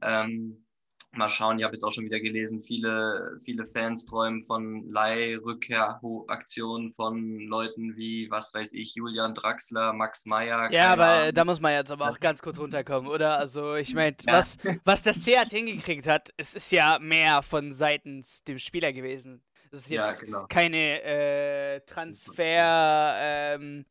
Ähm, 0.01 0.65
mal 1.11 1.27
schauen, 1.27 1.57
ich 1.57 1.65
habe 1.65 1.73
jetzt 1.73 1.83
auch 1.83 1.91
schon 1.91 2.05
wieder 2.05 2.19
gelesen, 2.19 2.61
viele, 2.61 3.35
viele 3.43 3.65
Fans 3.65 4.05
träumen 4.05 4.43
von 4.43 4.87
Leihrückkehraktionen 4.91 6.93
von 6.93 7.39
Leuten 7.39 7.97
wie, 7.97 8.29
was 8.29 8.53
weiß 8.53 8.73
ich, 8.73 8.93
Julian 8.95 9.33
Draxler, 9.33 9.93
Max 9.93 10.25
Meyer. 10.25 10.71
Ja, 10.71 10.93
aber 10.93 11.07
Ahnung. 11.07 11.33
da 11.33 11.45
muss 11.45 11.61
man 11.61 11.73
jetzt 11.73 11.91
aber 11.91 12.11
auch 12.11 12.19
ganz 12.19 12.41
kurz 12.41 12.59
runterkommen, 12.59 13.09
oder? 13.09 13.37
Also 13.37 13.75
ich 13.75 13.95
meine, 13.95 14.15
ja. 14.25 14.33
was, 14.33 14.57
was 14.85 15.03
das 15.03 15.23
Seat 15.23 15.49
hingekriegt 15.49 16.07
hat, 16.07 16.29
es 16.37 16.55
ist 16.55 16.71
ja 16.71 16.99
mehr 16.99 17.41
von 17.41 17.71
seitens 17.71 18.43
dem 18.43 18.59
Spieler 18.59 18.93
gewesen. 18.93 19.41
Das 19.71 19.81
ist 19.81 19.89
jetzt 19.89 20.21
ja, 20.21 20.25
genau. 20.25 20.45
keine 20.49 21.03
äh, 21.03 21.79
Transfer. 21.81 23.13
Ähm, 23.19 23.85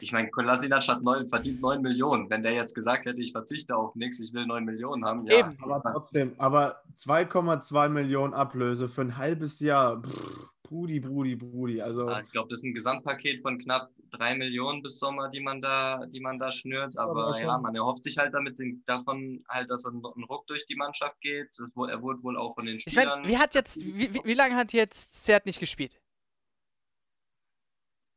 ich 0.00 0.12
meine, 0.12 0.30
Kolasinac 0.30 0.88
hat 0.88 1.02
neun, 1.02 1.28
verdient 1.28 1.60
9 1.60 1.82
Millionen. 1.82 2.28
Wenn 2.30 2.42
der 2.42 2.52
jetzt 2.52 2.74
gesagt 2.74 3.04
hätte, 3.06 3.22
ich 3.22 3.32
verzichte 3.32 3.76
auf 3.76 3.94
nichts, 3.94 4.18
ich 4.20 4.32
will 4.32 4.46
9 4.46 4.64
Millionen 4.64 5.04
haben, 5.04 5.26
ja. 5.26 5.38
Eben. 5.38 5.56
Aber 5.62 5.82
trotzdem, 5.92 6.34
aber 6.38 6.82
2,2 6.96 7.88
Millionen 7.88 8.34
Ablöse 8.34 8.88
für 8.88 9.02
ein 9.02 9.16
halbes 9.16 9.60
Jahr. 9.60 10.02
Pff, 10.02 10.51
Brudi, 10.72 11.00
Brudi, 11.00 11.36
Brudi. 11.36 11.82
Also 11.82 12.08
ja, 12.08 12.20
ich 12.20 12.30
glaube, 12.30 12.48
das 12.48 12.60
ist 12.60 12.64
ein 12.64 12.72
Gesamtpaket 12.72 13.42
von 13.42 13.58
knapp 13.58 13.90
3 14.12 14.36
Millionen 14.36 14.82
bis 14.82 14.98
Sommer, 14.98 15.28
die 15.28 15.40
man 15.40 15.60
da, 15.60 16.06
die 16.06 16.20
man 16.20 16.38
da 16.38 16.50
schnürt. 16.50 16.96
Aber, 16.96 17.26
aber 17.26 17.40
ja, 17.40 17.58
man 17.58 17.74
erhofft 17.74 18.04
sich 18.04 18.16
halt 18.16 18.32
damit 18.32 18.58
den, 18.58 18.82
davon 18.86 19.44
halt, 19.48 19.68
dass 19.68 19.84
ein, 19.84 20.02
ein 20.16 20.24
Ruck 20.24 20.46
durch 20.46 20.64
die 20.64 20.76
Mannschaft 20.76 21.20
geht. 21.20 21.48
Das, 21.58 21.70
er 21.90 22.02
wurde 22.02 22.22
wohl 22.22 22.38
auch 22.38 22.54
von 22.54 22.64
den 22.64 22.78
Spielern. 22.78 23.20
Ich 23.20 23.22
mein, 23.22 23.30
wie 23.30 23.38
hat 23.38 23.54
jetzt, 23.54 23.84
wie, 23.84 24.14
wie, 24.14 24.20
wie 24.24 24.34
lange 24.34 24.56
hat 24.56 24.72
jetzt 24.72 25.24
Zert 25.24 25.44
nicht 25.44 25.60
gespielt? 25.60 26.00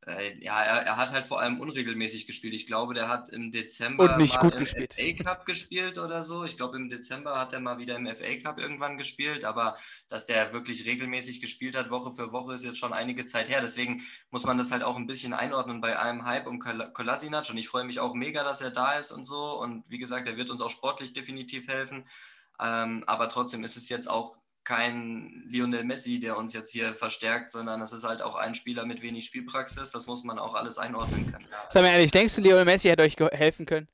Äh, 0.06 0.38
ja, 0.38 0.62
er, 0.62 0.86
er, 0.86 0.96
hat 0.96 1.10
halt 1.12 1.26
vor 1.26 1.40
allem 1.40 1.58
unregelmäßig 1.58 2.28
gespielt. 2.28 2.54
Ich 2.54 2.68
glaube, 2.68 2.94
der 2.94 3.08
hat 3.08 3.28
im 3.28 3.50
Dezember 3.50 4.04
und 4.04 4.18
nicht 4.18 4.38
gut 4.38 4.52
im 4.52 4.60
gespielt. 4.60 4.94
FA 4.94 5.24
Cup 5.24 5.46
gespielt 5.46 5.98
oder 5.98 6.22
so. 6.22 6.44
Ich 6.44 6.56
glaube, 6.56 6.76
im 6.76 6.88
Dezember 6.88 7.40
hat 7.40 7.52
er 7.52 7.58
mal 7.58 7.78
wieder 7.80 7.96
im 7.96 8.06
FA 8.06 8.36
Cup 8.36 8.60
irgendwann 8.60 8.98
gespielt, 8.98 9.44
aber 9.44 9.76
dass 10.08 10.24
der 10.24 10.52
wirklich 10.52 10.86
regelmäßig 10.86 11.40
gespielt 11.40 11.76
hat, 11.76 11.90
Woche 11.90 12.12
für 12.12 12.30
Woche, 12.30 12.54
ist 12.54 12.62
jetzt 12.62 12.78
schon 12.78 12.92
einige 12.92 13.24
Zeit 13.24 13.48
her. 13.48 13.60
Deswegen 13.60 14.00
muss 14.30 14.44
man 14.44 14.58
das 14.58 14.70
halt 14.70 14.84
auch 14.84 14.96
ein 14.96 15.08
bisschen 15.08 15.32
einordnen 15.32 15.80
bei 15.80 15.98
einem 15.98 16.24
Hype 16.24 16.46
um 16.46 16.60
Kolasinac 16.60 17.50
und 17.50 17.58
ich 17.58 17.66
freue 17.66 17.84
mich 17.84 17.98
auch 17.98 18.14
mega, 18.14 18.44
dass 18.44 18.60
er 18.60 18.70
da 18.70 18.92
ist 18.92 19.10
und 19.10 19.24
so. 19.24 19.60
Und 19.60 19.82
wie 19.88 19.98
gesagt, 19.98 20.28
er 20.28 20.36
wird 20.36 20.50
uns 20.50 20.62
auch 20.62 20.70
sportlich 20.70 21.14
definitiv 21.14 21.66
helfen. 21.66 22.04
Ähm, 22.60 23.02
aber 23.08 23.28
trotzdem 23.28 23.64
ist 23.64 23.76
es 23.76 23.88
jetzt 23.88 24.08
auch 24.08 24.38
kein 24.66 25.44
Lionel 25.46 25.84
Messi, 25.84 26.18
der 26.18 26.36
uns 26.36 26.52
jetzt 26.52 26.72
hier 26.72 26.92
verstärkt, 26.92 27.52
sondern 27.52 27.80
es 27.80 27.92
ist 27.92 28.04
halt 28.04 28.20
auch 28.20 28.34
ein 28.34 28.54
Spieler 28.54 28.84
mit 28.84 29.00
wenig 29.00 29.24
Spielpraxis. 29.24 29.92
Das 29.92 30.08
muss 30.08 30.24
man 30.24 30.40
auch 30.40 30.54
alles 30.54 30.76
einordnen 30.76 31.30
können. 31.30 31.46
Sag 31.70 31.82
mal 31.82 31.90
ehrlich, 31.90 32.10
denkst 32.10 32.34
du, 32.34 32.42
Lionel 32.42 32.64
Messi 32.64 32.88
hätte 32.88 33.04
euch 33.04 33.16
helfen 33.32 33.64
können? 33.64 33.88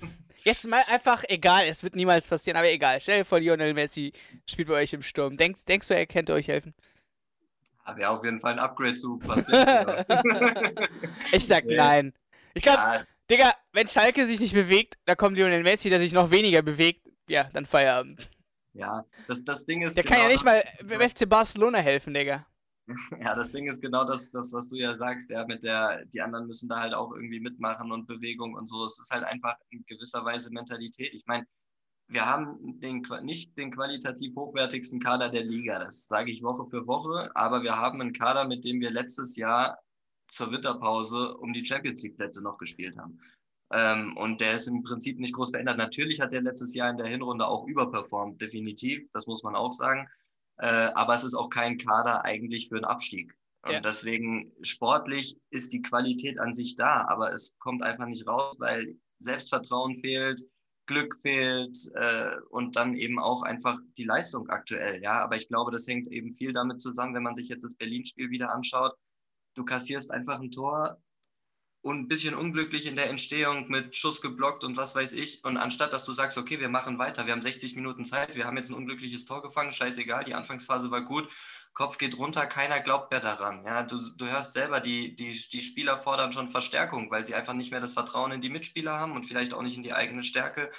Jetzt 0.44 0.66
mal 0.66 0.82
einfach 0.88 1.22
egal, 1.28 1.66
es 1.66 1.84
wird 1.84 1.94
niemals 1.94 2.26
passieren, 2.26 2.56
aber 2.56 2.68
egal. 2.68 3.00
Stell 3.00 3.20
dir 3.20 3.24
vor, 3.24 3.38
Lionel 3.38 3.72
Messi 3.72 4.12
spielt 4.46 4.66
bei 4.66 4.74
euch 4.74 4.92
im 4.92 5.02
Sturm. 5.02 5.36
Denkst, 5.36 5.64
denkst 5.64 5.86
du, 5.86 5.94
er 5.94 6.06
könnte 6.06 6.32
euch 6.32 6.48
helfen? 6.48 6.74
Ja, 7.86 7.96
Wäre 7.96 8.10
auf 8.10 8.24
jeden 8.24 8.40
Fall 8.40 8.54
ein 8.54 8.58
Upgrade 8.58 8.96
zu 8.96 9.18
passieren. 9.18 10.04
ich 11.32 11.46
sag 11.46 11.66
nee. 11.66 11.76
nein. 11.76 12.12
Ich 12.52 12.64
glaube, 12.64 12.78
ja. 12.78 13.04
Digga, 13.30 13.54
wenn 13.72 13.86
Schalke 13.86 14.26
sich 14.26 14.40
nicht 14.40 14.54
bewegt, 14.54 14.96
da 15.04 15.14
kommt 15.14 15.36
Lionel 15.36 15.62
Messi, 15.62 15.88
der 15.88 16.00
sich 16.00 16.12
noch 16.12 16.32
weniger 16.32 16.62
bewegt. 16.62 17.06
Ja, 17.28 17.44
dann 17.52 17.64
Feierabend. 17.64 18.28
Ja, 18.74 19.04
das, 19.28 19.44
das 19.44 19.64
Ding 19.64 19.82
ist. 19.82 19.96
Der 19.96 20.04
genau 20.04 20.16
kann 20.16 20.24
ja 20.24 20.32
nicht 20.32 20.44
mal 20.44 20.62
beim 20.84 21.08
FC 21.08 21.28
Barcelona 21.28 21.78
helfen, 21.78 22.12
Digga. 22.12 22.46
Ja, 23.22 23.34
das 23.34 23.50
Ding 23.50 23.66
ist 23.66 23.80
genau 23.80 24.04
das, 24.04 24.30
das, 24.30 24.52
was 24.52 24.68
du 24.68 24.76
ja 24.76 24.94
sagst, 24.94 25.30
ja, 25.30 25.46
mit 25.46 25.64
der, 25.64 26.04
die 26.06 26.20
anderen 26.20 26.46
müssen 26.46 26.68
da 26.68 26.80
halt 26.80 26.92
auch 26.92 27.14
irgendwie 27.14 27.40
mitmachen 27.40 27.90
und 27.92 28.06
Bewegung 28.06 28.54
und 28.54 28.68
so. 28.68 28.84
Es 28.84 28.98
ist 28.98 29.10
halt 29.10 29.24
einfach 29.24 29.54
in 29.70 29.84
gewisser 29.86 30.22
Weise 30.24 30.50
Mentalität. 30.50 31.14
Ich 31.14 31.24
meine, 31.24 31.46
wir 32.08 32.26
haben 32.26 32.78
den, 32.80 33.02
nicht 33.22 33.56
den 33.56 33.70
qualitativ 33.70 34.34
hochwertigsten 34.36 35.00
Kader 35.00 35.30
der 35.30 35.44
Liga, 35.44 35.78
das 35.78 36.06
sage 36.06 36.30
ich 36.30 36.42
Woche 36.42 36.66
für 36.68 36.86
Woche, 36.86 37.30
aber 37.34 37.62
wir 37.62 37.78
haben 37.78 38.00
einen 38.00 38.12
Kader, 38.12 38.46
mit 38.46 38.64
dem 38.64 38.80
wir 38.80 38.90
letztes 38.90 39.36
Jahr 39.36 39.78
zur 40.28 40.50
Winterpause 40.50 41.36
um 41.38 41.52
die 41.52 41.64
Champions 41.64 42.02
League 42.02 42.16
Plätze 42.16 42.42
noch 42.42 42.58
gespielt 42.58 42.98
haben. 42.98 43.18
Ähm, 43.72 44.16
und 44.16 44.40
der 44.40 44.54
ist 44.54 44.68
im 44.68 44.82
Prinzip 44.82 45.18
nicht 45.18 45.34
groß 45.34 45.50
verändert. 45.50 45.78
Natürlich 45.78 46.20
hat 46.20 46.32
der 46.32 46.42
letztes 46.42 46.74
Jahr 46.74 46.90
in 46.90 46.96
der 46.96 47.06
Hinrunde 47.06 47.46
auch 47.46 47.66
überperformt, 47.66 48.40
definitiv, 48.40 49.08
das 49.12 49.26
muss 49.26 49.42
man 49.42 49.56
auch 49.56 49.72
sagen. 49.72 50.08
Äh, 50.58 50.90
aber 50.94 51.14
es 51.14 51.24
ist 51.24 51.34
auch 51.34 51.48
kein 51.48 51.78
Kader 51.78 52.24
eigentlich 52.24 52.68
für 52.68 52.76
einen 52.76 52.84
Abstieg. 52.84 53.34
Und 53.66 53.72
ja. 53.72 53.80
deswegen 53.80 54.52
sportlich 54.60 55.38
ist 55.50 55.72
die 55.72 55.82
Qualität 55.82 56.38
an 56.38 56.54
sich 56.54 56.76
da, 56.76 57.06
aber 57.08 57.32
es 57.32 57.56
kommt 57.58 57.82
einfach 57.82 58.06
nicht 58.06 58.28
raus, 58.28 58.56
weil 58.58 58.96
Selbstvertrauen 59.18 60.00
fehlt, 60.00 60.42
Glück 60.86 61.16
fehlt 61.22 61.76
äh, 61.94 62.36
und 62.50 62.76
dann 62.76 62.94
eben 62.94 63.18
auch 63.18 63.42
einfach 63.42 63.78
die 63.96 64.04
Leistung 64.04 64.50
aktuell. 64.50 65.02
Ja, 65.02 65.22
aber 65.22 65.36
ich 65.36 65.48
glaube, 65.48 65.70
das 65.70 65.88
hängt 65.88 66.12
eben 66.12 66.30
viel 66.30 66.52
damit 66.52 66.80
zusammen, 66.80 67.14
wenn 67.14 67.22
man 67.22 67.36
sich 67.36 67.48
jetzt 67.48 67.64
das 67.64 67.74
Berlin-Spiel 67.74 68.30
wieder 68.30 68.52
anschaut. 68.52 68.92
Du 69.54 69.64
kassierst 69.64 70.10
einfach 70.10 70.40
ein 70.40 70.50
Tor 70.50 71.00
und 71.84 71.98
ein 71.98 72.08
bisschen 72.08 72.34
unglücklich 72.34 72.86
in 72.86 72.96
der 72.96 73.10
Entstehung 73.10 73.70
mit 73.70 73.94
Schuss 73.94 74.22
geblockt 74.22 74.64
und 74.64 74.78
was 74.78 74.94
weiß 74.94 75.12
ich. 75.12 75.44
Und 75.44 75.58
anstatt 75.58 75.92
dass 75.92 76.06
du 76.06 76.12
sagst, 76.12 76.38
okay, 76.38 76.58
wir 76.58 76.70
machen 76.70 76.98
weiter, 76.98 77.26
wir 77.26 77.34
haben 77.34 77.42
60 77.42 77.76
Minuten 77.76 78.06
Zeit, 78.06 78.36
wir 78.36 78.46
haben 78.46 78.56
jetzt 78.56 78.70
ein 78.70 78.74
unglückliches 78.74 79.26
Tor 79.26 79.42
gefangen, 79.42 79.70
scheißegal, 79.70 80.24
die 80.24 80.32
Anfangsphase 80.32 80.90
war 80.90 81.02
gut, 81.02 81.30
Kopf 81.74 81.98
geht 81.98 82.16
runter, 82.16 82.46
keiner 82.46 82.80
glaubt 82.80 83.10
mehr 83.10 83.20
daran. 83.20 83.66
Ja, 83.66 83.82
du, 83.82 84.00
du 84.16 84.26
hörst 84.26 84.54
selber, 84.54 84.80
die, 84.80 85.14
die, 85.14 85.32
die 85.32 85.60
Spieler 85.60 85.98
fordern 85.98 86.32
schon 86.32 86.48
Verstärkung, 86.48 87.10
weil 87.10 87.26
sie 87.26 87.34
einfach 87.34 87.52
nicht 87.52 87.70
mehr 87.70 87.82
das 87.82 87.92
Vertrauen 87.92 88.32
in 88.32 88.40
die 88.40 88.48
Mitspieler 88.48 88.98
haben 88.98 89.12
und 89.12 89.24
vielleicht 89.24 89.52
auch 89.52 89.60
nicht 89.60 89.76
in 89.76 89.82
die 89.82 89.92
eigene 89.92 90.22
Stärke. 90.22 90.70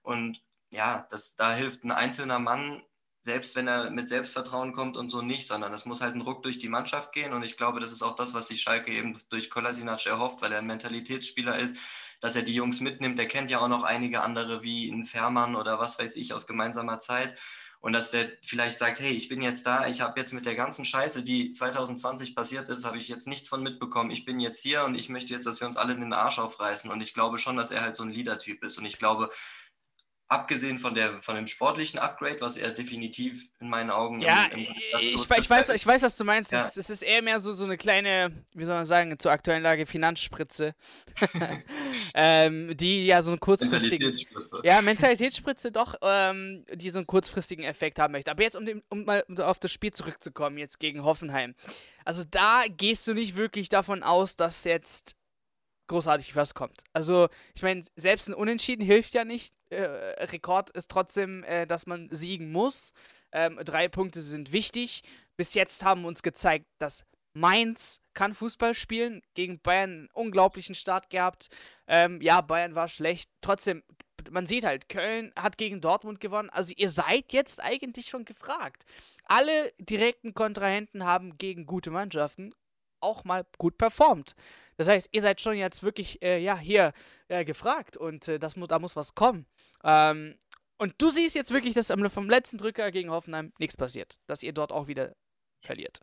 Und 0.00 0.42
ja, 0.70 1.06
das, 1.10 1.36
da 1.36 1.52
hilft 1.54 1.84
ein 1.84 1.92
einzelner 1.92 2.38
Mann 2.38 2.82
selbst 3.24 3.56
wenn 3.56 3.66
er 3.66 3.90
mit 3.90 4.08
Selbstvertrauen 4.08 4.72
kommt 4.74 4.98
und 4.98 5.08
so 5.08 5.22
nicht, 5.22 5.46
sondern 5.46 5.72
es 5.72 5.86
muss 5.86 6.02
halt 6.02 6.14
ein 6.14 6.20
Ruck 6.20 6.42
durch 6.42 6.58
die 6.58 6.68
Mannschaft 6.68 7.12
gehen. 7.12 7.32
Und 7.32 7.42
ich 7.42 7.56
glaube, 7.56 7.80
das 7.80 7.90
ist 7.90 8.02
auch 8.02 8.14
das, 8.14 8.34
was 8.34 8.48
sich 8.48 8.60
Schalke 8.60 8.92
eben 8.92 9.18
durch 9.30 9.48
Kolasinac 9.48 10.04
erhofft, 10.06 10.42
weil 10.42 10.52
er 10.52 10.58
ein 10.58 10.66
Mentalitätsspieler 10.66 11.58
ist, 11.58 11.78
dass 12.20 12.36
er 12.36 12.42
die 12.42 12.54
Jungs 12.54 12.80
mitnimmt. 12.80 13.18
Der 13.18 13.26
kennt 13.26 13.48
ja 13.48 13.60
auch 13.60 13.68
noch 13.68 13.82
einige 13.82 14.20
andere 14.20 14.62
wie 14.62 14.90
ein 14.90 15.06
Fährmann 15.06 15.56
oder 15.56 15.80
was 15.80 15.98
weiß 15.98 16.16
ich 16.16 16.34
aus 16.34 16.46
gemeinsamer 16.46 16.98
Zeit. 16.98 17.40
Und 17.80 17.92
dass 17.92 18.10
der 18.10 18.30
vielleicht 18.42 18.78
sagt, 18.78 19.00
hey, 19.00 19.12
ich 19.12 19.28
bin 19.28 19.42
jetzt 19.42 19.66
da, 19.66 19.86
ich 19.88 20.00
habe 20.00 20.18
jetzt 20.18 20.32
mit 20.32 20.46
der 20.46 20.54
ganzen 20.54 20.86
Scheiße, 20.86 21.22
die 21.22 21.52
2020 21.52 22.34
passiert 22.34 22.70
ist, 22.70 22.86
habe 22.86 22.96
ich 22.96 23.08
jetzt 23.08 23.26
nichts 23.26 23.48
von 23.48 23.62
mitbekommen. 23.62 24.10
Ich 24.10 24.24
bin 24.24 24.40
jetzt 24.40 24.62
hier 24.62 24.84
und 24.84 24.94
ich 24.94 25.10
möchte 25.10 25.34
jetzt, 25.34 25.46
dass 25.46 25.60
wir 25.60 25.66
uns 25.66 25.76
alle 25.76 25.92
in 25.92 26.00
den 26.00 26.14
Arsch 26.14 26.38
aufreißen. 26.38 26.90
Und 26.90 27.02
ich 27.02 27.12
glaube 27.12 27.36
schon, 27.36 27.56
dass 27.56 27.70
er 27.70 27.82
halt 27.82 27.94
so 27.94 28.02
ein 28.02 28.10
Leader-Typ 28.10 28.64
ist. 28.64 28.78
Und 28.78 28.86
ich 28.86 28.98
glaube, 28.98 29.28
abgesehen 30.28 30.78
von, 30.78 30.94
der, 30.94 31.18
von 31.18 31.36
dem 31.36 31.46
sportlichen 31.46 31.98
Upgrade, 32.00 32.40
was 32.40 32.56
er 32.56 32.70
definitiv 32.70 33.48
in 33.60 33.68
meinen 33.68 33.90
Augen. 33.90 34.20
Ja, 34.20 34.46
im, 34.46 34.60
im 34.60 34.66
ich, 35.00 35.14
ich, 35.14 35.50
weiß, 35.50 35.68
ich 35.68 35.86
weiß, 35.86 36.02
was 36.02 36.16
du 36.16 36.24
meinst. 36.24 36.52
Ja. 36.52 36.60
Es, 36.60 36.76
es, 36.76 36.90
ist 36.90 37.02
eher 37.02 37.22
mehr 37.22 37.40
so, 37.40 37.52
so 37.52 37.64
eine 37.64 37.76
kleine, 37.76 38.32
wie 38.54 38.64
soll 38.64 38.74
man 38.74 38.86
sagen, 38.86 39.18
zur 39.18 39.32
aktuellen 39.32 39.62
Lage 39.62 39.86
Finanzspritze. 39.86 40.74
ähm, 42.14 42.76
die 42.76 43.06
ja 43.06 43.22
so 43.22 43.30
einen 43.30 43.40
kurzfristigen. 43.40 44.08
Mentalitätsspritze. 44.08 44.60
Ja, 44.64 44.80
Mentalitätsspritze 44.82 45.72
doch, 45.72 45.94
ähm, 46.02 46.64
die 46.72 46.90
so 46.90 46.98
einen 46.98 47.06
kurzfristigen 47.06 47.64
Effekt 47.64 47.98
haben 47.98 48.12
möchte. 48.12 48.30
Aber 48.30 48.42
jetzt, 48.42 48.56
um, 48.56 48.64
den, 48.64 48.82
um 48.88 49.04
mal 49.04 49.24
auf 49.38 49.58
das 49.58 49.72
Spiel 49.72 49.92
zurückzukommen, 49.92 50.58
jetzt 50.58 50.80
gegen 50.80 51.04
Hoffenheim. 51.04 51.54
Also 52.04 52.24
da 52.30 52.64
gehst 52.68 53.06
du 53.06 53.14
nicht 53.14 53.36
wirklich 53.36 53.68
davon 53.68 54.02
aus, 54.02 54.36
dass 54.36 54.64
jetzt 54.64 55.16
großartig 55.88 56.34
was 56.36 56.54
kommt. 56.54 56.84
Also, 56.92 57.28
ich 57.54 57.62
meine, 57.62 57.82
selbst 57.96 58.28
ein 58.28 58.34
Unentschieden 58.34 58.84
hilft 58.84 59.14
ja 59.14 59.24
nicht. 59.24 59.54
Äh, 59.70 59.82
Rekord 60.24 60.70
ist 60.70 60.90
trotzdem, 60.90 61.44
äh, 61.44 61.66
dass 61.66 61.86
man 61.86 62.08
siegen 62.10 62.52
muss. 62.52 62.92
Ähm, 63.32 63.60
drei 63.64 63.88
Punkte 63.88 64.20
sind 64.20 64.52
wichtig. 64.52 65.02
Bis 65.36 65.54
jetzt 65.54 65.84
haben 65.84 66.04
uns 66.04 66.22
gezeigt, 66.22 66.66
dass 66.78 67.04
Mainz 67.34 68.00
kann 68.14 68.34
Fußball 68.34 68.74
spielen. 68.74 69.22
Gegen 69.34 69.60
Bayern 69.60 69.90
einen 69.90 70.08
unglaublichen 70.12 70.74
Start 70.74 71.10
gehabt. 71.10 71.48
Ähm, 71.86 72.20
ja, 72.20 72.40
Bayern 72.40 72.76
war 72.76 72.88
schlecht. 72.88 73.28
Trotzdem, 73.40 73.82
man 74.30 74.46
sieht 74.46 74.64
halt, 74.64 74.88
Köln 74.88 75.32
hat 75.36 75.58
gegen 75.58 75.80
Dortmund 75.80 76.20
gewonnen. 76.20 76.50
Also 76.50 76.72
ihr 76.76 76.88
seid 76.88 77.32
jetzt 77.32 77.62
eigentlich 77.62 78.06
schon 78.06 78.24
gefragt. 78.24 78.84
Alle 79.24 79.72
direkten 79.80 80.34
Kontrahenten 80.34 81.04
haben 81.04 81.36
gegen 81.36 81.66
gute 81.66 81.90
Mannschaften 81.90 82.54
auch 83.04 83.24
mal 83.24 83.44
gut 83.58 83.78
performt. 83.78 84.34
Das 84.76 84.88
heißt, 84.88 85.10
ihr 85.12 85.20
seid 85.20 85.40
schon 85.40 85.56
jetzt 85.56 85.82
wirklich, 85.82 86.22
äh, 86.22 86.38
ja, 86.38 86.58
hier 86.58 86.92
äh, 87.28 87.44
gefragt 87.44 87.96
und 87.96 88.28
äh, 88.28 88.38
das, 88.38 88.54
da 88.54 88.78
muss 88.78 88.96
was 88.96 89.14
kommen. 89.14 89.46
Ähm, 89.82 90.36
und 90.78 90.94
du 90.98 91.08
siehst 91.08 91.34
jetzt 91.34 91.52
wirklich, 91.52 91.74
dass 91.74 91.92
vom 92.10 92.28
letzten 92.28 92.58
Drücker 92.58 92.90
gegen 92.90 93.10
Hoffenheim 93.10 93.52
nichts 93.58 93.76
passiert. 93.76 94.20
Dass 94.26 94.42
ihr 94.42 94.52
dort 94.52 94.72
auch 94.72 94.86
wieder 94.86 95.14
verliert. 95.60 96.00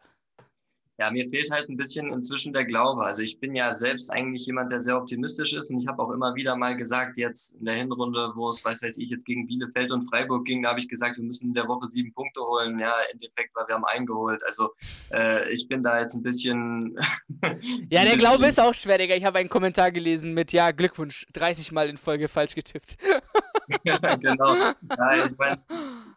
Ja, 1.00 1.10
mir 1.10 1.28
fehlt 1.28 1.50
halt 1.52 1.68
ein 1.70 1.78
bisschen 1.78 2.12
inzwischen 2.14 2.52
der 2.52 2.66
Glaube. 2.66 3.04
Also 3.04 3.22
ich 3.22 3.40
bin 3.40 3.56
ja 3.56 3.72
selbst 3.72 4.12
eigentlich 4.12 4.46
jemand, 4.46 4.72
der 4.72 4.82
sehr 4.82 4.98
optimistisch 4.98 5.54
ist 5.54 5.72
und 5.72 5.80
ich 5.80 5.88
habe 5.88 6.02
auch 6.02 6.12
immer 6.12 6.36
wieder 6.36 6.56
mal 6.56 6.76
gesagt, 6.76 7.18
jetzt 7.18 7.54
in 7.54 7.66
der 7.66 7.76
Hinrunde, 7.76 8.32
wo 8.36 8.50
es, 8.50 8.64
weiß 8.64 8.84
weiß 8.84 8.98
ich, 8.98 9.10
jetzt 9.10 9.26
gegen 9.26 9.48
Bielefeld 9.48 9.92
und 9.92 10.08
Freiburg 10.10 10.46
ging, 10.46 10.62
da 10.62 10.70
habe 10.70 10.80
ich 10.80 10.88
gesagt, 10.88 11.18
wir 11.18 11.24
müssen 11.24 11.48
in 11.48 11.54
der 11.54 11.68
Woche 11.68 11.88
sieben 11.88 12.14
Punkte 12.14 12.42
holen. 12.42 12.78
Ja, 12.78 12.94
im 13.12 13.14
Endeffekt, 13.14 13.56
weil 13.56 13.68
wir 13.68 13.76
haben 13.76 13.86
eingeholt. 13.86 14.42
Also 14.46 14.70
äh, 15.12 15.52
ich 15.52 15.68
bin 15.68 15.84
da 15.84 16.00
jetzt 16.00 16.16
ein 16.16 16.24
bisschen... 16.24 16.96
ja, 17.90 18.04
der 18.04 18.18
Glaube 18.18 18.46
ist 18.48 18.60
auch 18.60 18.74
schwer, 18.74 18.98
Digga. 18.98 19.16
Ich 19.16 19.26
habe 19.26 19.40
einen 19.40 19.50
Kommentar 19.50 19.92
gelesen 19.92 20.34
mit, 20.34 20.52
ja, 20.52 20.72
Glückwunsch, 20.72 21.26
30 21.34 21.72
Mal 21.72 21.90
in 21.90 21.98
Folge 21.98 22.28
falsch 22.28 22.54
getippt. 22.54 22.98
genau. 23.84 24.56
Ja, 24.56 25.26
ich 25.26 25.38
meine 25.38 25.60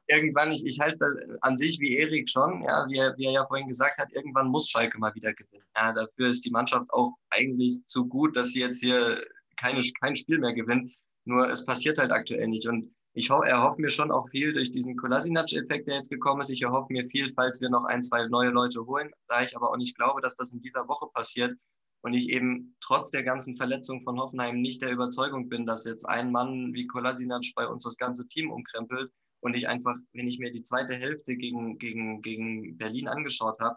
irgendwann, 0.06 0.52
ich, 0.52 0.64
ich 0.64 0.78
halte 0.80 1.38
an 1.40 1.56
sich 1.56 1.78
wie 1.80 1.96
Erik 1.96 2.28
schon, 2.28 2.62
ja, 2.62 2.86
wie 2.88 2.98
er, 2.98 3.16
wie 3.16 3.26
er 3.26 3.32
ja 3.32 3.46
vorhin 3.46 3.68
gesagt 3.68 3.98
hat, 3.98 4.12
irgendwann 4.12 4.48
muss 4.48 4.68
Schalke 4.68 4.98
mal 4.98 5.14
wieder 5.14 5.32
gewinnen. 5.32 5.64
Ja, 5.76 5.92
dafür 5.92 6.28
ist 6.28 6.44
die 6.44 6.50
Mannschaft 6.50 6.90
auch 6.90 7.14
eigentlich 7.30 7.80
zu 7.86 8.06
gut, 8.06 8.36
dass 8.36 8.52
sie 8.52 8.60
jetzt 8.60 8.80
hier 8.80 9.24
keine, 9.56 9.80
kein 10.00 10.16
Spiel 10.16 10.38
mehr 10.38 10.52
gewinnt. 10.52 10.92
Nur 11.24 11.50
es 11.50 11.64
passiert 11.64 11.98
halt 11.98 12.12
aktuell 12.12 12.48
nicht. 12.48 12.66
Und 12.66 12.94
ich 13.14 13.30
ho 13.30 13.42
erhoffe 13.42 13.80
mir 13.80 13.90
schon 13.90 14.10
auch 14.10 14.28
viel 14.28 14.52
durch 14.52 14.72
diesen 14.72 14.96
Kolasinac-Effekt, 14.96 15.86
der 15.86 15.96
jetzt 15.96 16.10
gekommen 16.10 16.42
ist. 16.42 16.50
Ich 16.50 16.62
erhoffe 16.62 16.92
mir 16.92 17.08
viel, 17.08 17.32
falls 17.34 17.60
wir 17.60 17.70
noch 17.70 17.84
ein, 17.84 18.02
zwei 18.02 18.26
neue 18.28 18.50
Leute 18.50 18.84
holen. 18.84 19.10
Da 19.28 19.42
ich 19.42 19.56
aber 19.56 19.70
auch 19.70 19.76
nicht 19.76 19.96
glaube, 19.96 20.20
dass 20.20 20.34
das 20.34 20.52
in 20.52 20.60
dieser 20.60 20.88
Woche 20.88 21.06
passiert 21.12 21.56
und 22.02 22.12
ich 22.12 22.28
eben 22.28 22.76
trotz 22.80 23.10
der 23.10 23.22
ganzen 23.22 23.56
Verletzung 23.56 24.02
von 24.02 24.18
Hoffenheim 24.18 24.60
nicht 24.60 24.82
der 24.82 24.90
Überzeugung 24.90 25.48
bin, 25.48 25.64
dass 25.64 25.86
jetzt 25.86 26.06
ein 26.06 26.30
Mann 26.30 26.74
wie 26.74 26.86
Kolasinac 26.86 27.44
bei 27.54 27.66
uns 27.66 27.84
das 27.84 27.96
ganze 27.96 28.28
Team 28.28 28.50
umkrempelt, 28.50 29.10
und 29.44 29.54
ich 29.54 29.68
einfach, 29.68 29.94
wenn 30.14 30.26
ich 30.26 30.38
mir 30.38 30.50
die 30.50 30.62
zweite 30.62 30.94
Hälfte 30.94 31.36
gegen, 31.36 31.78
gegen, 31.78 32.22
gegen 32.22 32.78
Berlin 32.78 33.08
angeschaut 33.08 33.60
habe, 33.60 33.76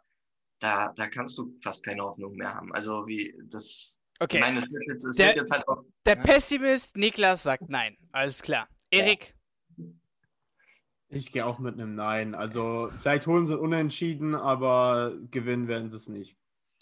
da, 0.60 0.94
da 0.96 1.08
kannst 1.08 1.38
du 1.38 1.54
fast 1.62 1.84
keine 1.84 2.04
Hoffnung 2.04 2.36
mehr 2.36 2.54
haben. 2.54 2.74
Also 2.74 3.06
wie 3.06 3.38
das. 3.50 4.02
Okay. 4.20 4.38
Ich 4.38 4.42
meine, 4.42 4.58
es 4.60 4.72
wird 4.72 4.84
jetzt, 4.88 5.06
es 5.06 5.18
der, 5.18 5.28
wird 5.28 5.36
jetzt 5.38 5.52
halt 5.52 5.68
auch, 5.68 5.84
der 6.06 6.16
ja. 6.16 6.24
Pessimist 6.24 6.96
Niklas 6.96 7.44
sagt 7.44 7.70
nein. 7.70 7.98
Alles 8.14 8.42
klar. 8.42 8.70
Erik. 8.90 9.36
Ich 11.10 11.32
gehe 11.32 11.46
auch 11.46 11.60
mit 11.60 11.76
einem 11.76 11.96
Nein. 11.96 12.36
Also 12.36 12.90
vielleicht 13.00 13.28
holen 13.28 13.46
sie 13.46 13.58
unentschieden, 13.58 14.36
aber 14.36 15.14
gewinnen 15.32 15.68
werden 15.68 15.90
sie 15.90 15.96
es 15.96 16.10
nicht. 16.10 16.36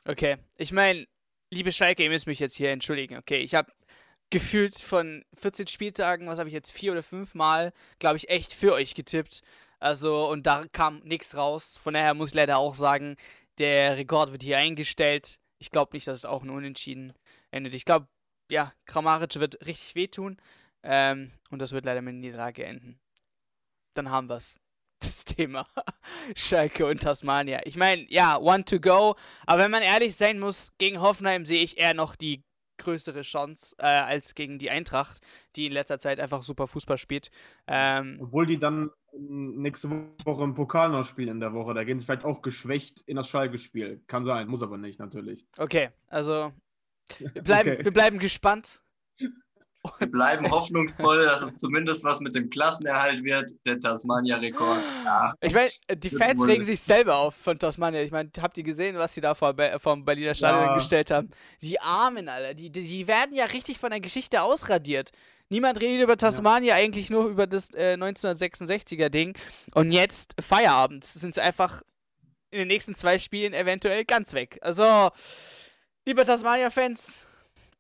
Okay. 0.06 0.38
Ich 0.58 0.72
meine, 0.72 1.06
liebe 1.51 1.72
Schalke, 1.72 2.04
ihr 2.04 2.10
müsst 2.10 2.25
mich 2.25 2.39
jetzt 2.39 2.56
hier 2.56 2.72
entschuldigen. 2.72 3.18
Okay, 3.18 3.38
ich 3.38 3.54
habe 3.54 3.72
gefühlt 4.29 4.77
von 4.77 5.24
14 5.38 5.67
Spieltagen, 5.67 6.27
was 6.27 6.39
habe 6.39 6.50
ich 6.50 6.53
jetzt, 6.53 6.72
vier 6.72 6.91
oder 6.91 7.03
fünf 7.03 7.36
Mal, 7.36 7.74
glaube 8.00 8.17
ich, 8.17 8.29
echt 8.29 8.53
für 8.53 8.74
euch 8.74 8.96
getippt. 8.96 9.41
Also, 9.79 10.29
und 10.29 10.48
da 10.48 10.65
kam 10.74 11.00
nichts 11.00 11.36
raus. 11.36 11.77
Von 11.82 11.94
daher 11.94 12.13
muss 12.13 12.29
ich 12.29 12.34
leider 12.34 12.58
auch 12.58 12.75
sagen, 12.75 13.17
der 13.58 13.98
Rekord 13.98 14.32
wird 14.32 14.44
hier 14.44 14.58
eingestellt. 14.58 15.39
Ich 15.60 15.72
glaube 15.72 15.96
nicht, 15.96 16.08
dass 16.08 16.20
es 16.20 16.25
auch 16.25 16.44
ein 16.44 16.50
Unentschieden 16.50 17.13
endet. 17.51 17.74
Ich 17.74 17.86
glaube, 17.86 18.08
ja, 18.51 18.74
Kramaric 18.86 19.36
wird 19.39 19.65
richtig 19.65 19.96
wehtun. 19.96 20.38
Ähm, 20.84 21.32
und 21.50 21.60
das 21.60 21.72
wird 21.72 21.86
leider 21.86 22.01
mit 22.01 22.15
Niederlage 22.15 22.65
enden. 22.65 23.00
Dann 23.96 24.10
haben 24.10 24.29
wir 24.29 24.38
es. 24.38 24.55
Das 25.01 25.25
Thema 25.25 25.67
Schalke 26.36 26.88
und 26.88 27.03
Tasmania. 27.03 27.62
Ich 27.65 27.75
meine, 27.75 28.05
ja, 28.10 28.38
one 28.38 28.63
to 28.63 28.79
go. 28.79 29.15
Aber 29.46 29.63
wenn 29.63 29.70
man 29.70 29.84
ehrlich 29.84 30.15
sein 30.15 30.39
muss, 30.39 30.72
gegen 30.77 31.01
Hoffenheim 31.01 31.46
sehe 31.46 31.63
ich 31.63 31.77
eher 31.77 31.94
noch 31.94 32.15
die 32.15 32.41
größere 32.77 33.22
Chance 33.22 33.75
äh, 33.79 33.86
als 33.86 34.36
gegen 34.36 34.58
die 34.58 34.70
Eintracht, 34.70 35.22
die 35.55 35.67
in 35.67 35.72
letzter 35.72 36.00
Zeit 36.00 36.20
einfach 36.20 36.44
super 36.44 36.67
Fußball 36.67 36.98
spielt. 36.98 37.32
Ähm, 37.67 38.17
Obwohl 38.22 38.46
die 38.46 38.58
dann 38.58 38.91
nächste 39.17 39.89
Woche 40.25 40.44
im 40.44 40.53
Pokal 40.53 40.89
noch 40.89 41.05
spielen 41.05 41.29
in 41.29 41.39
der 41.39 41.53
Woche. 41.53 41.74
Da 41.74 41.84
gehen 41.84 42.00
sie 42.00 42.05
vielleicht 42.05 42.25
auch 42.25 42.41
geschwächt 42.41 43.01
in 43.05 43.15
das 43.15 43.29
Schalke-Spiel. 43.29 44.01
Kann 44.08 44.25
sein, 44.25 44.48
muss 44.48 44.63
aber 44.63 44.77
nicht, 44.77 45.00
natürlich. 45.00 45.46
Okay, 45.58 45.89
also 46.08 46.51
wir 47.20 47.29
bleiben, 47.44 47.72
okay. 47.72 47.86
wir 47.86 47.94
bleiben 47.94 48.20
gespannt. 48.20 48.82
Wir 50.00 50.10
bleiben 50.10 50.50
hoffnungsvoll, 50.50 51.25
dass 51.25 51.44
es 51.44 51.56
zumindest 51.58 52.04
was 52.04 52.20
mit 52.20 52.36
dem 52.36 52.50
Klassenerhalt 52.50 53.24
wird, 53.24 53.51
der 53.65 53.80
Tasmania-Rekord. 53.80 54.80
Ja. 55.04 55.34
Ich 55.42 55.54
meine, 55.54 55.70
die 55.96 56.10
Fans 56.10 56.46
regen 56.46 56.63
sich 56.63 56.82
selber 56.82 57.18
auf 57.18 57.36
von 57.36 57.58
Tasmania. 57.60 58.01
Ich 58.01 58.12
meine, 58.12 58.30
habt 58.39 58.58
ihr 58.58 58.63
gesehen, 58.63 58.98
was 58.98 59.13
sie 59.13 59.22
da 59.22 59.36
vor, 59.36 59.56
vom 59.80 60.06
Berliner 60.06 60.36
Stadion 60.36 60.65
ja. 60.65 60.75
gestellt 60.75 61.12
haben? 61.12 61.30
Die 61.62 61.80
Armen, 61.80 62.30
Alter. 62.30 62.54
Die, 62.54 62.72
die 62.72 63.08
werden 63.08 63.36
ja 63.36 63.46
richtig 63.46 63.80
von 63.80 63.89
der 63.89 64.00
Geschichte 64.00 64.42
ausradiert. 64.42 65.12
Niemand 65.50 65.80
redet 65.80 66.04
über 66.04 66.18
Tasmania, 66.18 66.75
ja. 66.75 66.84
eigentlich 66.84 67.10
nur 67.10 67.27
über 67.27 67.46
das 67.46 67.70
äh, 67.74 67.96
1966er 68.00 69.10
Ding. 69.10 69.38
Und 69.74 69.92
jetzt 69.92 70.36
Feierabend. 70.39 71.06
Sind 71.06 71.36
sie 71.36 71.42
einfach 71.42 71.82
in 72.51 72.60
den 72.60 72.68
nächsten 72.68 72.96
zwei 72.96 73.20
Spielen 73.20 73.54
eventuell 73.54 74.06
ganz 74.06 74.34
weg. 74.34 74.58
Also, 74.62 75.12
liebe 76.06 76.24
Tasmania-Fans, 76.25 77.27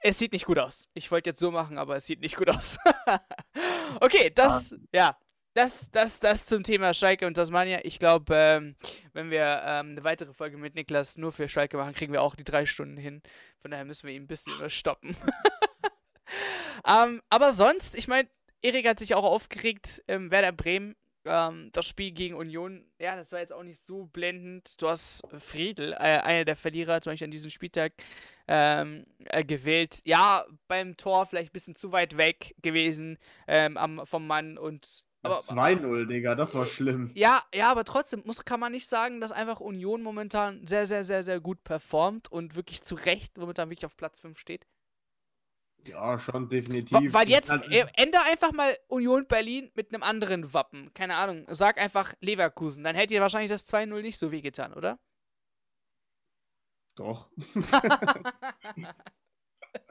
es 0.05 0.19
sieht 0.19 0.33
nicht 0.33 0.45
gut 0.45 0.59
aus. 0.59 0.87
Ich 0.93 1.09
wollte 1.09 1.31
jetzt 1.31 1.39
so 1.39 1.49
machen, 1.49 1.79
aber 1.79 1.95
es 1.95 2.05
sieht 2.05 2.21
nicht 2.21 2.37
gut 2.37 2.49
aus. 2.49 2.77
okay, 4.01 4.31
das, 4.35 4.71
ah. 4.71 4.77
ja, 4.93 5.17
das, 5.55 5.89
das, 5.89 6.19
das 6.19 6.45
zum 6.45 6.61
Thema 6.61 6.93
Schalke 6.93 7.25
und 7.25 7.33
Tasmania. 7.33 7.79
Ich 7.83 7.97
glaube, 7.97 8.35
ähm, 8.35 8.75
wenn 9.13 9.31
wir 9.31 9.63
ähm, 9.65 9.91
eine 9.91 10.03
weitere 10.03 10.31
Folge 10.31 10.57
mit 10.57 10.75
Niklas 10.75 11.17
nur 11.17 11.31
für 11.31 11.49
Schalke 11.49 11.77
machen, 11.77 11.95
kriegen 11.95 12.13
wir 12.13 12.21
auch 12.21 12.35
die 12.35 12.43
drei 12.43 12.67
Stunden 12.67 12.97
hin. 12.97 13.23
Von 13.63 13.71
daher 13.71 13.85
müssen 13.85 14.05
wir 14.05 14.13
ihn 14.13 14.23
ein 14.23 14.27
bisschen 14.27 14.53
überstoppen. 14.53 15.17
ähm, 16.87 17.23
aber 17.29 17.51
sonst, 17.51 17.97
ich 17.97 18.07
meine, 18.07 18.29
Erik 18.61 18.87
hat 18.87 18.99
sich 18.99 19.15
auch 19.15 19.25
aufgeregt, 19.25 20.03
ähm, 20.07 20.29
Werder 20.29 20.51
Bremen 20.51 20.95
ähm, 21.25 21.69
das 21.71 21.85
Spiel 21.85 22.11
gegen 22.11 22.35
Union, 22.35 22.85
ja, 22.99 23.15
das 23.15 23.31
war 23.31 23.39
jetzt 23.39 23.53
auch 23.53 23.63
nicht 23.63 23.79
so 23.79 24.05
blendend. 24.05 24.81
Du 24.81 24.87
hast 24.87 25.23
Friedel, 25.37 25.93
äh, 25.93 25.97
einer 25.97 26.45
der 26.45 26.55
Verlierer, 26.55 27.01
zum 27.01 27.11
Beispiel 27.11 27.25
an 27.25 27.31
diesem 27.31 27.51
Spieltag, 27.51 27.93
ähm, 28.47 29.05
äh, 29.25 29.43
gewählt. 29.43 30.01
Ja, 30.05 30.45
beim 30.67 30.97
Tor 30.97 31.25
vielleicht 31.25 31.49
ein 31.49 31.53
bisschen 31.53 31.75
zu 31.75 31.91
weit 31.91 32.17
weg 32.17 32.55
gewesen 32.61 33.17
ähm, 33.47 33.77
am, 33.77 34.05
vom 34.05 34.27
Mann 34.27 34.57
und 34.57 35.05
2-0, 35.23 36.05
Digga, 36.05 36.35
das 36.35 36.55
war 36.55 36.65
schlimm. 36.65 37.11
Ja, 37.15 37.41
ja, 37.53 37.71
aber 37.71 37.83
trotzdem 37.83 38.21
muss, 38.25 38.45
kann 38.45 38.59
man 38.59 38.71
nicht 38.71 38.87
sagen, 38.87 39.21
dass 39.21 39.31
einfach 39.31 39.59
Union 39.59 40.03
momentan 40.03 40.65
sehr, 40.67 40.85
sehr, 40.85 41.03
sehr, 41.03 41.23
sehr 41.23 41.39
gut 41.39 41.63
performt 41.63 42.31
und 42.31 42.55
wirklich 42.55 42.83
zu 42.83 42.95
Recht 42.95 43.37
momentan 43.37 43.69
wirklich 43.69 43.85
auf 43.85 43.97
Platz 43.97 44.19
5 44.19 44.37
steht. 44.37 44.67
Ja, 45.87 46.17
schon 46.17 46.49
definitiv. 46.49 47.13
Weil 47.13 47.29
jetzt 47.29 47.51
äh, 47.69 47.85
ändere 47.95 48.23
einfach 48.31 48.51
mal 48.51 48.75
Union 48.87 49.27
Berlin 49.27 49.71
mit 49.75 49.93
einem 49.93 50.03
anderen 50.03 50.53
Wappen. 50.53 50.93
Keine 50.93 51.15
Ahnung. 51.15 51.45
Sag 51.49 51.79
einfach 51.79 52.13
Leverkusen. 52.21 52.83
Dann 52.83 52.95
hätte 52.95 53.13
ihr 53.13 53.21
wahrscheinlich 53.21 53.51
das 53.51 53.71
2-0 53.71 54.01
nicht 54.01 54.17
so 54.17 54.31
wehgetan, 54.31 54.73
oder? 54.73 54.99
Doch. 56.95 57.29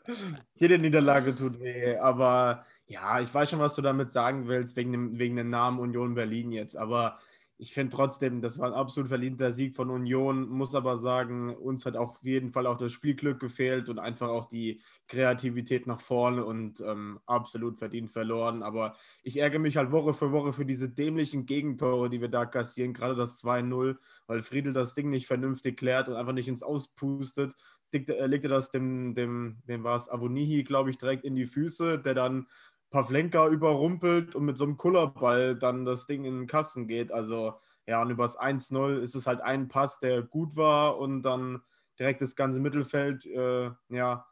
Jede 0.55 0.79
Niederlage 0.79 1.35
tut 1.35 1.61
weh, 1.61 1.97
aber 1.97 2.67
ja, 2.87 3.21
ich 3.21 3.33
weiß 3.33 3.51
schon, 3.51 3.61
was 3.61 3.75
du 3.75 3.83
damit 3.83 4.13
sagen 4.13 4.47
willst, 4.47 4.77
wegen 4.77 4.93
dem, 4.93 5.19
wegen 5.19 5.37
dem 5.37 5.51
Namen 5.51 5.79
Union 5.79 6.15
Berlin 6.15 6.53
jetzt. 6.53 6.77
Aber 6.77 7.19
ich 7.57 7.73
finde 7.73 7.95
trotzdem, 7.95 8.43
das 8.43 8.59
war 8.59 8.67
ein 8.67 8.75
absolut 8.75 9.09
verdienter 9.09 9.53
Sieg 9.53 9.77
von 9.77 9.91
Union, 9.91 10.49
muss 10.49 10.75
aber 10.75 10.99
sagen, 10.99 11.55
uns 11.55 11.87
hat 11.87 11.97
auf 11.97 12.19
jeden 12.23 12.51
Fall 12.51 12.67
auch 12.67 12.77
das 12.77 12.93
Spielglück 12.93 13.39
gefehlt 13.39 13.89
und 13.89 14.01
einfach 14.01 14.29
auch 14.29 14.47
die 14.47 14.81
Kreativität 15.07 15.87
nach 15.87 16.01
vorne 16.01 16.45
und 16.45 16.81
ähm, 16.81 17.21
absolut 17.27 17.79
verdient 17.79 18.11
verloren. 18.11 18.65
Aber 18.65 18.97
ich 19.23 19.37
ärgere 19.37 19.61
mich 19.61 19.77
halt 19.77 19.93
Woche 19.93 20.15
für 20.15 20.33
Woche 20.33 20.53
für 20.53 20.67
diese 20.67 20.89
dämlichen 20.91 21.47
Gegentore, 21.47 22.11
die 22.11 22.21
wir 22.21 22.29
da 22.29 22.45
kassieren, 22.45 22.93
gerade 22.93 23.15
das 23.15 23.39
2-0, 23.39 23.99
weil 24.27 24.43
Friedel 24.43 24.73
das 24.73 24.95
Ding 24.95 25.11
nicht 25.11 25.27
vernünftig 25.29 25.77
klärt 25.77 26.09
und 26.09 26.17
einfach 26.17 26.33
nicht 26.33 26.49
ins 26.49 26.63
Auspustet. 26.65 27.55
Legte, 27.93 28.27
legte 28.27 28.49
das 28.49 28.73
dem, 28.73 29.15
dem, 29.15 29.63
dem 29.69 29.85
war 29.85 29.95
es, 29.95 30.09
Avonihi, 30.09 30.65
glaube 30.65 30.91
ich, 30.91 30.99
direkt 30.99 31.25
in 31.25 31.37
die 31.37 31.47
Füße, 31.47 32.01
der 32.01 32.15
dann 32.15 32.49
Pavlenka 32.91 33.49
überrumpelt 33.49 34.35
und 34.35 34.45
mit 34.45 34.57
so 34.57 34.65
einem 34.65 34.77
Kullerball 34.77 35.57
dann 35.57 35.85
das 35.85 36.07
Ding 36.07 36.25
in 36.25 36.35
den 36.35 36.47
Kasten 36.47 36.87
geht. 36.87 37.13
Also 37.13 37.55
ja, 37.87 38.01
und 38.01 38.11
übers 38.11 38.39
1-0 38.39 39.01
ist 39.01 39.15
es 39.15 39.27
halt 39.27 39.41
ein 39.41 39.69
Pass, 39.69 40.01
der 40.01 40.23
gut 40.23 40.57
war 40.57 40.99
und 40.99 41.23
dann 41.23 41.63
direkt 41.99 42.23
das 42.23 42.37
ganze 42.37 42.61
Mittelfeld 42.61 43.27
äh, 43.27 43.71
ja, 43.89 44.27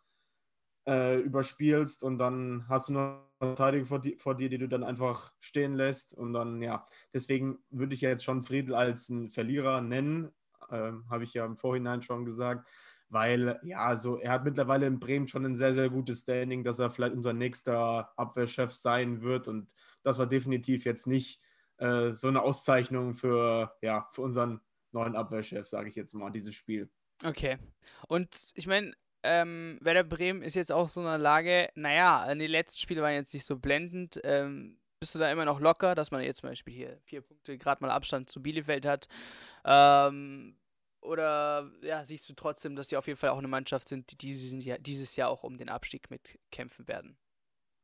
äh, 0.87 1.19
überspielst 1.21 2.03
und 2.03 2.19
dann 2.19 2.67
hast 2.69 2.89
du 2.89 2.95
noch 2.95 3.31
eine 3.41 3.55
Verteidigung 3.55 3.87
vor, 3.87 4.03
vor, 4.19 4.35
dir, 4.37 4.49
die 4.49 4.59
du 4.59 4.69
dann 4.69 4.85
einfach 4.85 5.33
stehen 5.41 5.75
lässt. 5.75 6.15
Und 6.15 6.33
dann, 6.33 6.63
ja, 6.63 6.87
deswegen 7.13 7.59
würde 7.71 7.95
ich 7.95 8.01
ja 8.01 8.11
jetzt 8.11 8.25
schon 8.25 8.43
Friedel 8.43 8.75
als 8.75 9.11
einen 9.11 9.29
Verlierer 9.29 9.81
nennen, 9.81 10.33
äh, 10.71 10.93
habe 11.11 11.25
ich 11.25 11.35
ja 11.35 11.45
im 11.45 11.57
Vorhinein 11.57 12.03
schon 12.03 12.25
gesagt 12.25 12.69
weil 13.13 13.61
ja, 13.63 13.95
so 13.97 14.19
er 14.19 14.33
hat 14.33 14.45
mittlerweile 14.45 14.87
in 14.87 14.99
Bremen 14.99 15.29
schon 15.29 15.45
ein 15.45 15.55
sehr, 15.55 15.75
sehr 15.75 15.91
gutes 15.91 16.21
Standing, 16.21 16.65
dass 16.65 16.79
er 16.79 16.91
vielleicht 16.91 17.15
unser 17.15 17.35
nächster 17.35 18.11
Abwehrchef 18.17 18.73
sein 18.73 19.21
wird. 19.21 19.49
Und 19.49 19.75
das 20.03 20.19
war 20.19 20.27
definitiv 20.27 20.87
jetzt 20.87 21.07
nicht 21.07 21.41
äh, 21.77 22.13
so 22.13 22.29
eine 22.29 22.41
Auszeichnung 22.41 23.15
für, 23.15 23.77
ja, 23.83 24.09
für 24.13 24.23
unseren 24.23 24.61
neuen 24.93 25.15
Abwehrchef, 25.15 25.67
sage 25.67 25.91
ich 25.91 25.95
jetzt 25.95 26.15
mal, 26.15 26.31
dieses 26.31 26.55
Spiel. 26.55 26.91
Okay. 27.23 27.59
Und 28.09 28.49
ich 28.55 28.67
meine, 28.67 28.95
ähm, 29.23 29.79
Werder 29.83 30.05
Bremen 30.05 30.41
ist 30.41 30.55
jetzt 30.55 30.73
auch 30.73 30.89
so 30.89 31.01
in 31.01 31.07
der 31.07 31.19
Lage, 31.19 31.69
naja, 31.75 32.35
die 32.35 32.47
letzten 32.47 32.81
Spiele 32.81 33.03
waren 33.03 33.13
jetzt 33.13 33.35
nicht 33.35 33.45
so 33.45 33.59
blendend. 33.59 34.21
Ähm, 34.25 34.79
bist 35.01 35.15
du 35.15 35.19
da 35.19 35.31
immer 35.31 35.45
noch 35.45 35.61
locker, 35.61 35.95
dass 35.95 36.13
man 36.13 36.23
jetzt 36.23 36.41
zum 36.41 36.49
Beispiel 36.49 36.75
hier 36.75 36.99
vier 37.05 37.21
Punkte 37.21 37.59
gerade 37.59 37.85
mal 37.85 37.91
Abstand 37.91 38.31
zu 38.31 38.43
Bielefeld 38.43 38.87
hat? 38.87 39.07
Ähm, 39.67 40.57
oder 41.03 41.71
ja, 41.83 42.05
siehst 42.05 42.29
du 42.29 42.35
trotzdem, 42.35 42.77
dass 42.77 42.89
sie 42.89 42.97
auf 42.97 43.07
jeden 43.07 43.19
Fall 43.19 43.31
auch 43.31 43.39
eine 43.39 43.49
Mannschaft 43.49 43.89
sind, 43.89 44.11
die 44.13 44.17
dieses 44.17 44.65
Jahr, 44.65 44.79
dieses 44.79 45.17
Jahr 45.17 45.29
auch 45.29 45.43
um 45.43 45.59
den 45.59 45.69
Abstieg 45.69 46.11
mitkämpfen 46.11 46.89
werden? 46.89 47.17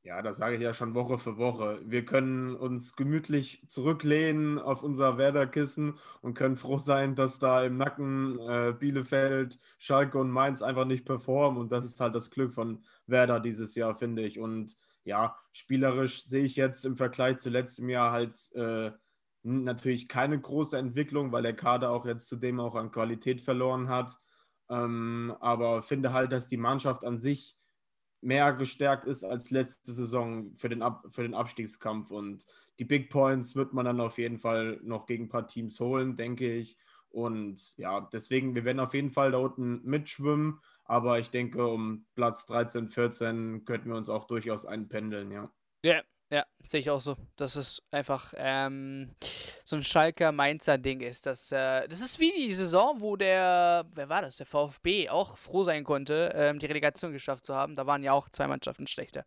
Ja, 0.05 0.23
das 0.23 0.39
sage 0.39 0.57
ich 0.57 0.63
ja 0.63 0.73
schon 0.73 0.95
Woche 0.95 1.19
für 1.19 1.37
Woche. 1.37 1.81
Wir 1.85 2.05
können 2.05 2.55
uns 2.55 2.97
gemütlich 2.97 3.69
zurücklehnen 3.69 4.59
auf 4.59 4.83
unser 4.83 5.19
Werderkissen 5.19 5.99
und 6.23 6.35
können 6.35 6.57
froh 6.57 6.79
sein, 6.79 7.15
dass 7.15 7.39
da 7.41 7.65
im 7.65 7.77
Nacken 7.77 8.39
äh, 8.39 8.73
Bielefeld, 8.79 9.59
Schalke 9.77 10.19
und 10.19 10.31
Mainz 10.31 10.63
einfach 10.63 10.87
nicht 10.87 11.05
performen. 11.05 11.61
Und 11.61 11.73
das 11.73 11.85
ist 11.85 12.01
halt 12.01 12.15
das 12.15 12.31
Glück 12.31 12.55
von 12.55 12.83
Werder 13.07 13.41
dieses 13.41 13.75
Jahr, 13.75 13.95
finde 13.95 14.23
ich. 14.23 14.39
Und 14.39 14.77
ja, 15.05 15.37
spielerisch 15.53 16.23
sehe 16.23 16.45
ich 16.45 16.57
jetzt 16.57 16.87
im 16.87 16.97
Vergleich 16.97 17.39
zu 17.39 17.51
letztem 17.51 17.91
Jahr 17.91 18.13
halt 18.13 18.53
äh, 18.55 18.93
Natürlich 19.43 20.09
keine 20.09 20.41
große 20.41 20.77
Entwicklung, 20.77 21.33
weil 21.33 21.43
der 21.43 21.55
Kader 21.57 21.91
auch 21.91 22.07
jetzt 22.07 22.27
zudem 22.27 22.61
auch 22.61 22.75
an 22.75 22.91
Qualität 22.91 23.41
verloren 23.41 23.89
hat. 23.89 24.17
Ähm, 24.69 25.35
aber 25.41 25.83
finde 25.83 26.13
halt, 26.13 26.33
dass 26.33 26.49
die 26.49 26.57
Mannschaft 26.57 27.05
an 27.05 27.19
sich 27.19 27.57
mehr 28.21 28.53
gestärkt 28.53 29.05
ist 29.05 29.25
als 29.25 29.51
letzte 29.51 29.93
Saison 29.93 30.55
für 30.57 30.69
den, 30.69 30.83
Ab 30.83 31.07
für 31.09 31.23
den 31.23 31.35
Abstiegskampf. 31.35 32.11
Und 32.11 32.47
die 32.79 32.85
Big 32.85 33.11
Points 33.11 33.55
wird 33.55 33.73
man 33.73 33.85
dann 33.85 34.01
auf 34.01 34.19
jeden 34.19 34.39
Fall 34.39 34.81
noch 34.83 35.07
gegen 35.07 35.25
ein 35.25 35.29
paar 35.29 35.47
Teams 35.47 35.79
holen, 35.81 36.17
denke 36.17 36.53
ich. 36.53 36.77
Und 37.11 37.77
ja, 37.79 38.01
deswegen, 38.13 38.55
wir 38.55 38.65
werden 38.65 38.81
auf 38.81 38.95
jeden 38.95 39.11
Fall 39.11 39.33
da 39.33 39.39
unten 39.39 39.83
mitschwimmen. 39.85 40.61
Aber 40.85 41.19
ich 41.19 41.31
denke, 41.31 41.67
um 41.67 42.07
Platz 42.15 42.45
13, 42.47 42.89
14 42.89 43.65
könnten 43.65 43.91
wir 43.91 43.97
uns 43.97 44.11
auch 44.11 44.25
durchaus 44.25 44.67
einpendeln, 44.67 45.31
ja. 45.31 45.51
Ja, 45.83 46.03
ja, 46.31 46.45
sehe 46.63 46.81
ich 46.81 46.91
auch 46.91 47.01
so. 47.01 47.17
Dass 47.37 47.57
es 47.57 47.83
einfach 47.91 48.35
ähm, 48.37 49.15
so 49.65 49.77
ein 49.77 49.85
Schalker 49.85 50.33
Mainzer 50.33 50.77
Ding 50.77 51.01
ist. 51.01 51.27
Das, 51.27 51.51
äh, 51.53 51.89
das 51.89 52.01
ist 52.01 52.21
wie 52.21 52.33
die 52.33 52.53
Saison, 52.53 53.01
wo 53.01 53.17
der, 53.17 53.87
wer 53.95 54.09
war 54.09 54.23
das, 54.23 54.37
der 54.37 54.47
VfB 54.47 55.09
auch 55.09 55.39
froh 55.39 55.65
sein 55.65 55.85
konnte, 55.85 56.33
ähm, 56.35 56.59
die 56.59 56.67
Relegation 56.67 57.13
geschafft 57.13 57.47
zu 57.47 57.55
haben. 57.55 57.77
Da 57.77 57.87
waren 57.87 58.03
ja 58.03 58.13
auch 58.13 58.29
zwei 58.29 58.47
Mannschaften 58.47 58.87
schlechter. 58.87 59.25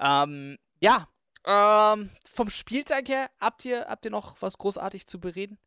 Ähm, 0.00 0.58
ja, 0.80 1.08
ähm, 1.44 2.10
vom 2.30 2.50
Spieltag 2.50 3.08
her, 3.08 3.30
habt 3.40 3.64
ihr, 3.64 3.86
habt 3.88 4.04
ihr 4.04 4.10
noch 4.10 4.40
was 4.40 4.58
großartig 4.58 5.06
zu 5.06 5.20
bereden? 5.20 5.58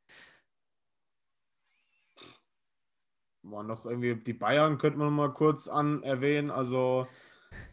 War 3.44 3.64
noch 3.64 3.86
irgendwie 3.86 4.16
die 4.16 4.34
Bayern 4.34 4.78
könnte 4.78 4.98
man 4.98 5.14
mal 5.14 5.32
kurz 5.32 5.68
an 5.68 6.02
erwähnen. 6.04 6.50
Also 6.50 7.08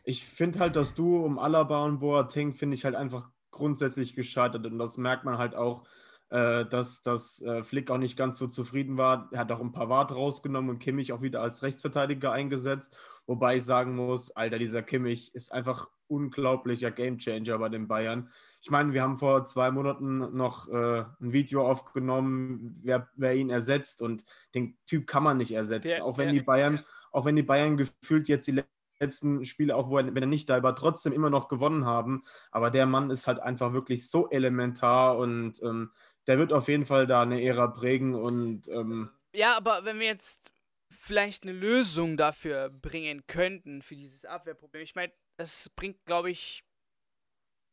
ich 0.04 0.24
finde 0.24 0.58
halt, 0.58 0.76
dass 0.76 0.94
du 0.94 1.24
um 1.24 1.38
Alaba 1.38 1.84
und 1.84 2.00
Boateng 2.00 2.54
finde 2.54 2.74
ich 2.74 2.84
halt 2.84 2.94
einfach 2.94 3.30
grundsätzlich 3.50 4.14
gescheitert. 4.14 4.66
Und 4.66 4.78
das 4.78 4.98
merkt 4.98 5.24
man 5.24 5.38
halt 5.38 5.54
auch, 5.54 5.84
äh, 6.30 6.64
dass, 6.64 7.02
dass 7.02 7.42
äh, 7.42 7.62
Flick 7.62 7.90
auch 7.90 7.98
nicht 7.98 8.16
ganz 8.16 8.38
so 8.38 8.46
zufrieden 8.46 8.96
war. 8.96 9.28
Er 9.32 9.40
hat 9.40 9.52
auch 9.52 9.60
ein 9.60 9.72
paar 9.72 9.90
Wart 9.90 10.14
rausgenommen 10.14 10.70
und 10.70 10.78
Kimmich 10.78 11.12
auch 11.12 11.22
wieder 11.22 11.42
als 11.42 11.62
Rechtsverteidiger 11.62 12.32
eingesetzt, 12.32 12.98
wobei 13.26 13.56
ich 13.56 13.64
sagen 13.64 13.94
muss, 13.94 14.30
Alter, 14.30 14.58
dieser 14.58 14.82
Kimmich 14.82 15.34
ist 15.34 15.52
einfach 15.52 15.88
unglaublicher 16.08 16.90
Gamechanger 16.90 17.58
bei 17.58 17.68
den 17.68 17.86
Bayern. 17.86 18.30
Ich 18.62 18.70
meine, 18.70 18.92
wir 18.92 19.02
haben 19.02 19.18
vor 19.18 19.44
zwei 19.44 19.70
Monaten 19.70 20.36
noch 20.36 20.68
äh, 20.68 21.04
ein 21.20 21.32
Video 21.32 21.66
aufgenommen, 21.66 22.80
wer, 22.82 23.08
wer, 23.14 23.34
ihn 23.34 23.50
ersetzt. 23.50 24.00
Und 24.00 24.24
den 24.54 24.78
Typ 24.86 25.06
kann 25.06 25.22
man 25.22 25.36
nicht 25.36 25.52
ersetzen, 25.52 25.96
ja, 25.98 26.02
auch 26.02 26.16
wenn 26.16 26.28
ja, 26.28 26.34
die 26.34 26.42
Bayern, 26.42 26.80
auch 27.10 27.24
wenn 27.24 27.36
die 27.36 27.42
Bayern 27.42 27.76
gefühlt 27.76 28.28
jetzt 28.28 28.46
die 28.46 28.62
letzten 29.02 29.44
Spiele, 29.44 29.76
auch 29.76 29.90
er, 29.90 30.14
wenn 30.14 30.22
er 30.22 30.26
nicht 30.26 30.48
da 30.48 30.62
war, 30.62 30.74
trotzdem 30.74 31.12
immer 31.12 31.28
noch 31.28 31.48
gewonnen 31.48 31.84
haben. 31.84 32.24
Aber 32.50 32.70
der 32.70 32.86
Mann 32.86 33.10
ist 33.10 33.26
halt 33.26 33.40
einfach 33.40 33.72
wirklich 33.72 34.08
so 34.08 34.30
elementar 34.30 35.18
und 35.18 35.62
ähm, 35.62 35.90
der 36.26 36.38
wird 36.38 36.52
auf 36.52 36.68
jeden 36.68 36.86
Fall 36.86 37.06
da 37.06 37.22
eine 37.22 37.42
Ära 37.42 37.66
prägen 37.66 38.14
und 38.14 38.68
ähm, 38.68 39.10
ja, 39.34 39.56
aber 39.56 39.84
wenn 39.84 39.98
wir 39.98 40.06
jetzt 40.06 40.52
vielleicht 41.02 41.42
eine 41.42 41.52
Lösung 41.52 42.16
dafür 42.16 42.70
bringen 42.70 43.26
könnten 43.26 43.82
für 43.82 43.96
dieses 43.96 44.24
Abwehrproblem. 44.24 44.82
Ich 44.82 44.94
meine, 44.94 45.12
das 45.36 45.68
bringt, 45.70 46.04
glaube 46.04 46.30
ich, 46.30 46.62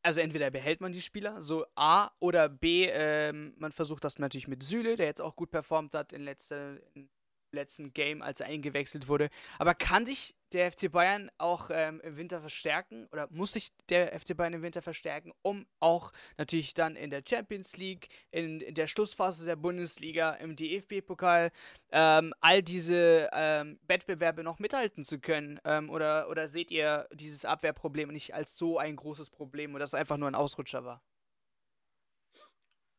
also 0.01 0.21
entweder 0.21 0.49
behält 0.49 0.81
man 0.81 0.93
die 0.93 1.01
Spieler, 1.01 1.41
so 1.41 1.65
A, 1.75 2.09
oder 2.19 2.49
B, 2.49 2.87
ähm, 2.89 3.53
man 3.57 3.71
versucht 3.71 4.03
das 4.03 4.17
natürlich 4.17 4.47
mit 4.47 4.63
Süle, 4.63 4.95
der 4.95 5.07
jetzt 5.07 5.21
auch 5.21 5.35
gut 5.35 5.51
performt 5.51 5.93
hat 5.93 6.13
in 6.13 6.23
letzter, 6.23 6.77
in 6.95 7.09
letzten 7.51 7.93
Game, 7.93 8.21
als 8.21 8.39
er 8.39 8.47
eingewechselt 8.47 9.07
wurde. 9.07 9.29
Aber 9.57 9.73
kann 9.73 10.05
sich 10.05 10.35
der 10.53 10.71
FC 10.71 10.91
Bayern 10.91 11.29
auch 11.37 11.69
ähm, 11.71 12.01
im 12.01 12.17
Winter 12.17 12.41
verstärken 12.41 13.07
oder 13.11 13.27
muss 13.29 13.53
sich 13.53 13.69
der 13.89 14.19
FC 14.19 14.35
Bayern 14.35 14.53
im 14.53 14.61
Winter 14.61 14.81
verstärken, 14.81 15.31
um 15.41 15.65
auch 15.79 16.11
natürlich 16.37 16.73
dann 16.73 16.95
in 16.95 17.09
der 17.09 17.23
Champions 17.27 17.77
League, 17.77 18.07
in, 18.31 18.61
in 18.61 18.73
der 18.73 18.87
Schlussphase 18.87 19.45
der 19.45 19.55
Bundesliga, 19.55 20.31
im 20.31 20.55
DFB-Pokal 20.55 21.51
ähm, 21.91 22.33
all 22.41 22.63
diese 22.63 23.29
ähm, 23.33 23.79
Wettbewerbe 23.87 24.43
noch 24.43 24.59
mithalten 24.59 25.03
zu 25.03 25.19
können? 25.19 25.59
Ähm, 25.65 25.89
oder, 25.89 26.29
oder 26.29 26.47
seht 26.47 26.71
ihr 26.71 27.07
dieses 27.13 27.45
Abwehrproblem 27.45 28.09
nicht 28.09 28.33
als 28.33 28.57
so 28.57 28.77
ein 28.77 28.95
großes 28.95 29.29
Problem 29.29 29.75
oder 29.75 29.83
das 29.83 29.93
einfach 29.93 30.17
nur 30.17 30.27
ein 30.27 30.35
Ausrutscher 30.35 30.83
war? 30.83 31.01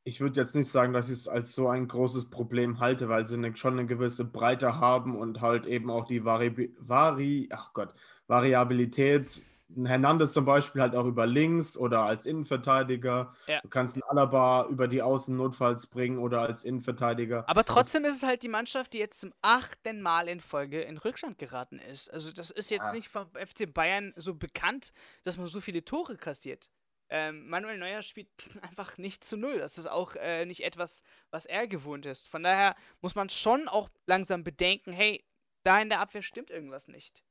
Ich 0.05 0.21
würde 0.21 0.41
jetzt 0.41 0.55
nicht 0.55 0.71
sagen, 0.71 0.93
dass 0.93 1.09
ich 1.09 1.19
es 1.19 1.29
als 1.29 1.55
so 1.55 1.69
ein 1.69 1.87
großes 1.87 2.31
Problem 2.31 2.81
halte, 2.81 3.09
weil 3.09 3.27
sie 3.27 3.37
eine, 3.37 3.55
schon 3.57 3.75
eine 3.75 3.87
gewisse 3.87 4.25
Breite 4.25 4.81
haben 4.81 5.17
und 5.17 5.41
halt 5.41 5.67
eben 5.67 5.91
auch 5.91 6.07
die 6.07 6.25
Vari, 6.25 6.75
Vari 6.79 7.49
ach 7.53 7.73
Gott, 7.75 7.95
Variabilität. 8.27 9.41
Hernandez 9.85 10.33
zum 10.33 10.45
Beispiel 10.45 10.83
halt 10.83 10.97
auch 10.97 11.05
über 11.05 11.27
links 11.27 11.77
oder 11.77 12.03
als 12.03 12.27
Innenverteidiger. 12.27 13.35
Ja. 13.47 13.61
Du 13.61 13.69
kannst 13.69 13.95
einen 13.95 14.03
Alaba 14.03 14.67
über 14.69 14.89
die 14.89 15.01
Außen 15.01 15.37
notfalls 15.37 15.87
bringen 15.87 16.19
oder 16.19 16.41
als 16.41 16.65
Innenverteidiger. 16.65 17.49
Aber 17.49 17.65
trotzdem 17.65 18.05
ist 18.05 18.17
es 18.17 18.23
halt 18.25 18.43
die 18.43 18.49
Mannschaft, 18.49 18.95
die 18.95 18.99
jetzt 18.99 19.21
zum 19.21 19.33
achten 19.43 20.01
Mal 20.01 20.29
in 20.29 20.41
Folge 20.41 20.81
in 20.81 20.99
Rückstand 20.99 21.39
geraten 21.39 21.79
ist. 21.79 22.13
Also 22.13 22.33
das 22.33 22.51
ist 22.51 22.71
jetzt 22.71 22.87
ja. 22.87 22.95
nicht 22.95 23.09
vom 23.09 23.27
FC 23.29 23.73
Bayern 23.73 24.13
so 24.17 24.35
bekannt, 24.35 24.93
dass 25.23 25.37
man 25.37 25.47
so 25.47 25.61
viele 25.61 25.85
Tore 25.85 26.17
kassiert. 26.17 26.69
Ähm, 27.11 27.49
Manuel 27.49 27.79
Neuer 27.79 28.03
spielt 28.03 28.29
einfach 28.63 28.97
nicht 28.97 29.25
zu 29.25 29.37
null. 29.37 29.59
Das 29.59 29.79
ist 29.79 29.87
auch 29.87 30.15
äh, 30.17 30.47
nicht 30.47 30.65
etwas, 30.65 31.03
was 31.31 31.45
er 31.45 31.67
gewohnt 31.67 32.07
ist. 32.07 32.29
Von 32.29 32.43
daher 32.43 32.77
muss 33.01 33.15
man 33.15 33.29
schon 33.29 33.69
auch 33.69 33.91
langsam 34.07 34.45
bedenken, 34.45 34.93
hey, 34.93 35.25
da 35.65 35.81
in 35.81 35.89
der 35.89 36.01
Abwehr 36.01 36.23
stimmt 36.23 36.51
irgendwas 36.51 36.89
nicht. 36.89 37.23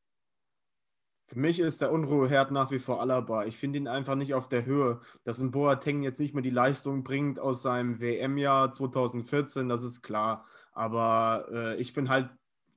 Für 1.24 1.38
mich 1.38 1.60
ist 1.60 1.82
der 1.82 1.92
Unruheherd 1.92 2.52
nach 2.52 2.72
wie 2.72 2.80
vor 2.80 3.02
Alaba. 3.02 3.46
Ich 3.46 3.56
finde 3.56 3.78
ihn 3.78 3.88
einfach 3.88 4.16
nicht 4.16 4.34
auf 4.34 4.50
der 4.50 4.66
Höhe. 4.66 5.00
Dass 5.24 5.40
ein 5.40 5.52
Boateng 5.52 6.02
jetzt 6.02 6.20
nicht 6.20 6.34
mehr 6.34 6.42
die 6.42 6.50
Leistung 6.50 7.04
bringt 7.04 7.40
aus 7.40 7.62
seinem 7.62 8.00
WM-Jahr 8.00 8.72
2014, 8.72 9.70
das 9.70 9.84
ist 9.84 10.02
klar. 10.02 10.44
Aber 10.72 11.48
äh, 11.52 11.76
ich 11.76 11.94
bin 11.94 12.10
halt 12.10 12.32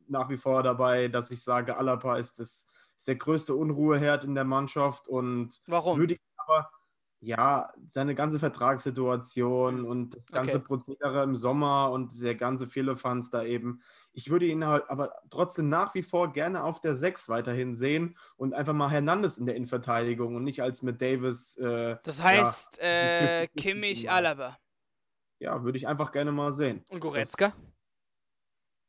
nach 0.06 0.28
wie 0.28 0.36
vor 0.36 0.62
dabei, 0.62 1.08
dass 1.08 1.30
ich 1.30 1.42
sage, 1.42 1.76
Alaba 1.78 2.18
ist, 2.18 2.38
das, 2.38 2.66
ist 2.98 3.08
der 3.08 3.16
größte 3.16 3.54
Unruheherd 3.54 4.24
in 4.24 4.34
der 4.34 4.44
Mannschaft. 4.44 5.08
Und 5.08 5.60
Warum? 5.66 5.98
Würde 5.98 6.14
ich 6.14 6.20
aber 6.36 6.70
ja, 7.22 7.72
seine 7.86 8.16
ganze 8.16 8.40
Vertragssituation 8.40 9.84
und 9.84 10.16
das 10.16 10.32
ganze 10.32 10.56
okay. 10.56 10.66
Prozedere 10.66 11.22
im 11.22 11.36
Sommer 11.36 11.92
und 11.92 12.20
der 12.20 12.34
ganze 12.34 12.66
Fehlefanz 12.66 13.30
da 13.30 13.44
eben. 13.44 13.80
Ich 14.12 14.28
würde 14.28 14.46
ihn 14.46 14.66
halt 14.66 14.90
aber 14.90 15.14
trotzdem 15.30 15.68
nach 15.68 15.94
wie 15.94 16.02
vor 16.02 16.32
gerne 16.32 16.64
auf 16.64 16.80
der 16.80 16.96
6 16.96 17.28
weiterhin 17.28 17.76
sehen 17.76 18.16
und 18.36 18.54
einfach 18.54 18.72
mal 18.72 18.90
Hernandez 18.90 19.38
in 19.38 19.46
der 19.46 19.54
Innenverteidigung 19.54 20.34
und 20.34 20.42
nicht 20.42 20.62
als 20.62 20.82
mit 20.82 21.00
Davis. 21.00 21.56
Äh, 21.58 21.96
das 22.02 22.20
heißt, 22.20 22.80
ja, 22.82 23.42
äh, 23.42 23.48
Kimmich, 23.56 24.10
Alaba. 24.10 24.58
Ja, 25.38 25.62
würde 25.62 25.78
ich 25.78 25.86
einfach 25.86 26.10
gerne 26.10 26.32
mal 26.32 26.50
sehen. 26.50 26.84
Und 26.88 26.98
Goretzka? 26.98 27.48
Das, 27.50 27.71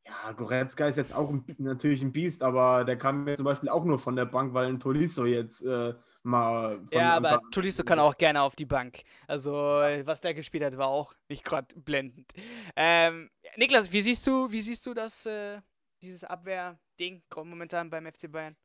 ja, 0.06 0.32
Goretzka 0.34 0.88
ist 0.88 0.98
jetzt 0.98 1.16
auch 1.16 1.30
ein, 1.30 1.46
natürlich 1.58 2.02
ein 2.02 2.12
Biest, 2.12 2.44
aber 2.44 2.84
der 2.84 2.98
kam 2.98 3.24
mir 3.24 3.36
zum 3.36 3.46
Beispiel 3.46 3.70
auch 3.70 3.86
nur 3.86 3.98
von 3.98 4.16
der 4.16 4.26
Bank, 4.26 4.54
weil 4.54 4.68
ein 4.68 4.80
Tolisso 4.80 5.26
jetzt 5.26 5.62
äh, 5.64 5.94
mal. 6.24 6.82
ja, 6.92 7.16
aber 7.16 7.40
Tolisso 7.52 7.84
kann 7.84 8.00
auch 8.00 8.16
gerne 8.18 8.42
auf 8.42 8.56
die 8.56 8.66
Bank. 8.66 9.04
Also, 9.28 9.54
was 9.54 10.22
der 10.22 10.34
gespielt 10.34 10.64
hat, 10.64 10.78
war 10.78 10.88
auch 10.88 11.14
nicht 11.30 11.44
gerade 11.46 11.74
blendend. 11.80 12.32
Ähm, 12.76 13.30
Niklas, 13.56 13.92
wie 13.92 14.02
siehst 14.02 14.28
du, 14.28 14.52
wie 14.52 14.62
siehst 14.62 14.86
du 14.86 14.94
das, 14.94 15.26
äh, 15.26 15.62
dieses 16.02 16.26
Abwehrding 16.26 17.24
momentan 17.36 17.90
beim 17.90 18.06
FC 18.06 18.30
Bayern? 18.30 18.58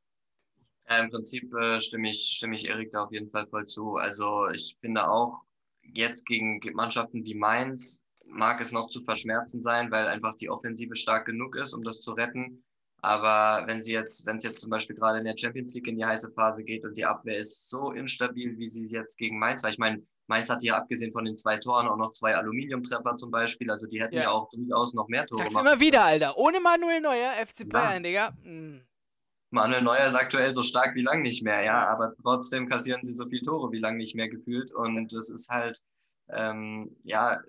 Ja, 0.88 0.98
im 0.98 1.10
Prinzip 1.10 1.52
äh, 1.54 1.78
stimme, 1.78 2.08
ich, 2.08 2.32
stimme 2.36 2.56
ich 2.56 2.66
Erik 2.66 2.90
da 2.90 3.04
auf 3.04 3.12
jeden 3.12 3.30
Fall 3.30 3.46
voll 3.46 3.66
zu. 3.66 3.94
Also, 3.96 4.48
ich 4.48 4.76
finde 4.80 5.08
auch, 5.08 5.44
jetzt 5.82 6.26
gegen 6.26 6.60
Mannschaften 6.74 7.24
wie 7.24 7.34
Mainz 7.34 8.02
mag 8.28 8.60
es 8.60 8.72
noch 8.72 8.88
zu 8.88 9.02
verschmerzen 9.02 9.62
sein, 9.62 9.90
weil 9.90 10.06
einfach 10.06 10.34
die 10.34 10.50
Offensive 10.50 10.94
stark 10.94 11.26
genug 11.26 11.56
ist, 11.56 11.72
um 11.72 11.82
das 11.82 12.00
zu 12.00 12.12
retten. 12.12 12.64
Aber 13.00 13.66
wenn 13.66 13.80
sie 13.80 13.92
jetzt, 13.92 14.26
wenn 14.26 14.36
es 14.36 14.44
jetzt 14.44 14.60
zum 14.60 14.70
Beispiel 14.70 14.96
gerade 14.96 15.18
in 15.18 15.24
der 15.24 15.36
Champions 15.38 15.74
League 15.74 15.86
in 15.86 15.96
die 15.96 16.04
heiße 16.04 16.32
Phase 16.32 16.64
geht 16.64 16.84
und 16.84 16.96
die 16.96 17.04
Abwehr 17.04 17.38
ist 17.38 17.70
so 17.70 17.92
instabil, 17.92 18.58
wie 18.58 18.68
sie 18.68 18.86
jetzt 18.86 19.16
gegen 19.18 19.38
Mainz 19.38 19.62
war. 19.62 19.70
Ich 19.70 19.78
meine, 19.78 20.02
Mainz 20.26 20.50
hat 20.50 20.62
ja 20.64 20.76
abgesehen 20.76 21.12
von 21.12 21.24
den 21.24 21.36
zwei 21.36 21.58
Toren 21.58 21.86
auch 21.86 21.96
noch 21.96 22.10
zwei 22.10 22.34
Aluminiumtreffer 22.34 23.14
zum 23.16 23.30
Beispiel. 23.30 23.70
Also 23.70 23.86
die 23.86 24.00
hätten 24.00 24.16
ja, 24.16 24.22
ja 24.22 24.30
auch 24.30 24.50
durchaus 24.50 24.94
noch 24.94 25.06
mehr 25.06 25.26
Tore 25.26 25.42
Sag's 25.42 25.56
immer 25.56 25.78
wieder, 25.78 26.04
Alter. 26.04 26.36
Ohne 26.36 26.60
Manuel 26.60 27.00
Neuer, 27.00 27.30
FC 27.46 27.68
Bayern, 27.68 28.04
ja. 28.04 28.30
Digga. 28.32 28.36
Mhm. 28.42 28.82
Manuel 29.50 29.82
Neuer 29.82 30.06
ist 30.06 30.14
aktuell 30.14 30.52
so 30.52 30.62
stark 30.62 30.94
wie 30.96 31.02
lang 31.02 31.22
nicht 31.22 31.42
mehr, 31.44 31.62
ja. 31.62 31.86
Aber 31.88 32.14
trotzdem 32.20 32.68
kassieren 32.68 33.02
sie 33.04 33.12
so 33.12 33.26
viele 33.28 33.42
Tore 33.42 33.70
wie 33.70 33.78
lang 33.78 33.96
nicht 33.96 34.16
mehr 34.16 34.28
gefühlt. 34.28 34.74
Und 34.74 35.12
es 35.12 35.30
ist 35.30 35.48
halt, 35.48 35.80
ähm, 36.30 36.94
ja, 37.04 37.40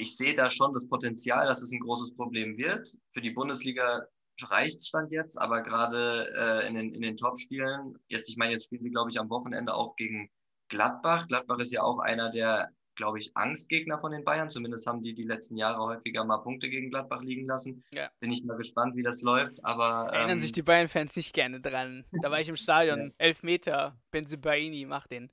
ich 0.00 0.16
sehe 0.16 0.34
da 0.34 0.48
schon 0.48 0.72
das 0.72 0.88
Potenzial, 0.88 1.46
dass 1.46 1.60
es 1.62 1.72
ein 1.72 1.80
großes 1.80 2.14
Problem 2.16 2.56
wird. 2.56 2.96
Für 3.10 3.20
die 3.20 3.30
Bundesliga 3.30 4.06
reicht 4.42 4.86
Stand 4.86 5.12
jetzt, 5.12 5.38
aber 5.38 5.62
gerade 5.62 6.32
äh, 6.34 6.66
in 6.66 6.74
den, 6.74 6.94
in 6.94 7.02
den 7.02 7.16
Top-Spielen, 7.16 7.98
jetzt, 8.08 8.30
ich 8.30 8.38
meine, 8.38 8.52
jetzt 8.52 8.64
spielen 8.64 8.82
sie, 8.82 8.90
glaube 8.90 9.10
ich, 9.10 9.20
am 9.20 9.28
Wochenende 9.28 9.74
auch 9.74 9.96
gegen 9.96 10.30
Gladbach. 10.68 11.28
Gladbach 11.28 11.58
ist 11.58 11.72
ja 11.72 11.82
auch 11.82 11.98
einer 11.98 12.30
der 12.30 12.70
glaube 13.00 13.16
ich, 13.16 13.30
Angstgegner 13.34 13.98
von 13.98 14.12
den 14.12 14.24
Bayern. 14.24 14.50
Zumindest 14.50 14.86
haben 14.86 15.02
die 15.02 15.14
die 15.14 15.22
letzten 15.22 15.56
Jahre 15.56 15.78
häufiger 15.78 16.22
mal 16.24 16.36
Punkte 16.38 16.68
gegen 16.68 16.90
Gladbach 16.90 17.22
liegen 17.22 17.46
lassen. 17.46 17.82
Ja. 17.94 18.10
Bin 18.20 18.30
ich 18.30 18.44
mal 18.44 18.58
gespannt, 18.58 18.94
wie 18.94 19.02
das 19.02 19.22
läuft. 19.22 19.64
Aber 19.64 20.12
erinnern 20.12 20.32
ähm, 20.32 20.40
sich 20.40 20.52
die 20.52 20.62
Bayern-Fans 20.62 21.16
nicht 21.16 21.32
gerne 21.32 21.60
dran. 21.60 22.04
Da 22.20 22.30
war 22.30 22.40
ich 22.40 22.48
im 22.50 22.56
Stadion. 22.56 22.98
ja. 22.98 23.10
Elfmeter. 23.16 23.98
Benzibaini 24.10 24.86
macht 24.86 25.12
den. 25.12 25.30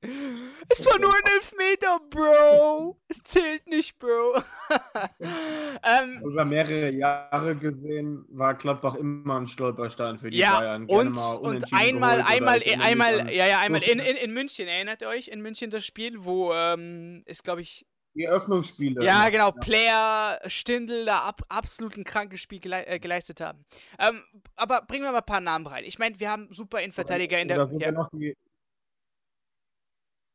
Es 0.69 0.85
war 0.85 0.99
nur 0.99 1.13
ein 1.13 1.33
Elfmeter, 1.35 1.99
Bro. 2.09 2.97
Es 3.07 3.21
zählt 3.21 3.67
nicht, 3.67 3.97
Bro. 3.99 4.41
ähm, 5.19 6.21
Über 6.23 6.45
mehrere 6.45 6.95
Jahre 6.95 7.55
gesehen 7.55 8.25
war 8.29 8.53
Gladbach 8.55 8.95
immer 8.95 9.39
ein 9.39 9.47
Stolperstein 9.47 10.17
für 10.17 10.29
die 10.29 10.37
ja, 10.37 10.59
Bayern. 10.59 10.87
Gerne 10.87 11.09
und, 11.09 11.17
und 11.17 11.73
einmal, 11.73 12.21
einmal, 12.21 12.61
einmal, 12.79 13.33
ja, 13.33 13.47
ja, 13.47 13.59
einmal 13.59 13.81
in, 13.83 13.99
in, 13.99 14.15
in 14.15 14.33
München. 14.33 14.67
Erinnert 14.67 15.01
ihr 15.01 15.07
euch? 15.07 15.27
In 15.27 15.41
München 15.41 15.69
das 15.69 15.85
Spiel, 15.85 16.23
wo 16.23 16.53
ähm, 16.53 17.23
es, 17.25 17.43
glaube 17.43 17.61
ich, 17.61 17.85
die 18.17 18.23
Eröffnungsspiele. 18.23 19.05
Ja, 19.05 19.29
genau. 19.29 19.49
Ja. 19.49 19.51
Player, 19.51 20.39
Stindl 20.47 21.05
da 21.05 21.19
ab, 21.19 21.43
absolut 21.49 21.97
ein 21.97 22.03
krankes 22.03 22.41
Spiel 22.41 22.59
gele 22.59 22.85
äh, 22.87 22.99
geleistet 22.99 23.39
haben. 23.41 23.63
Ähm, 23.99 24.23
aber 24.55 24.81
bringen 24.81 25.03
wir 25.03 25.11
mal 25.11 25.19
ein 25.19 25.25
paar 25.25 25.39
Namen 25.39 25.67
rein. 25.67 25.83
Ich 25.83 25.99
meine, 25.99 26.19
wir 26.19 26.31
haben 26.31 26.47
super 26.51 26.81
Innenverteidiger 26.81 27.39
in 27.39 27.47
der. 27.47 27.57
Oder 27.57 27.67
sogar, 27.67 27.89
ja. 27.89 27.91
noch 27.91 28.09
die, 28.11 28.35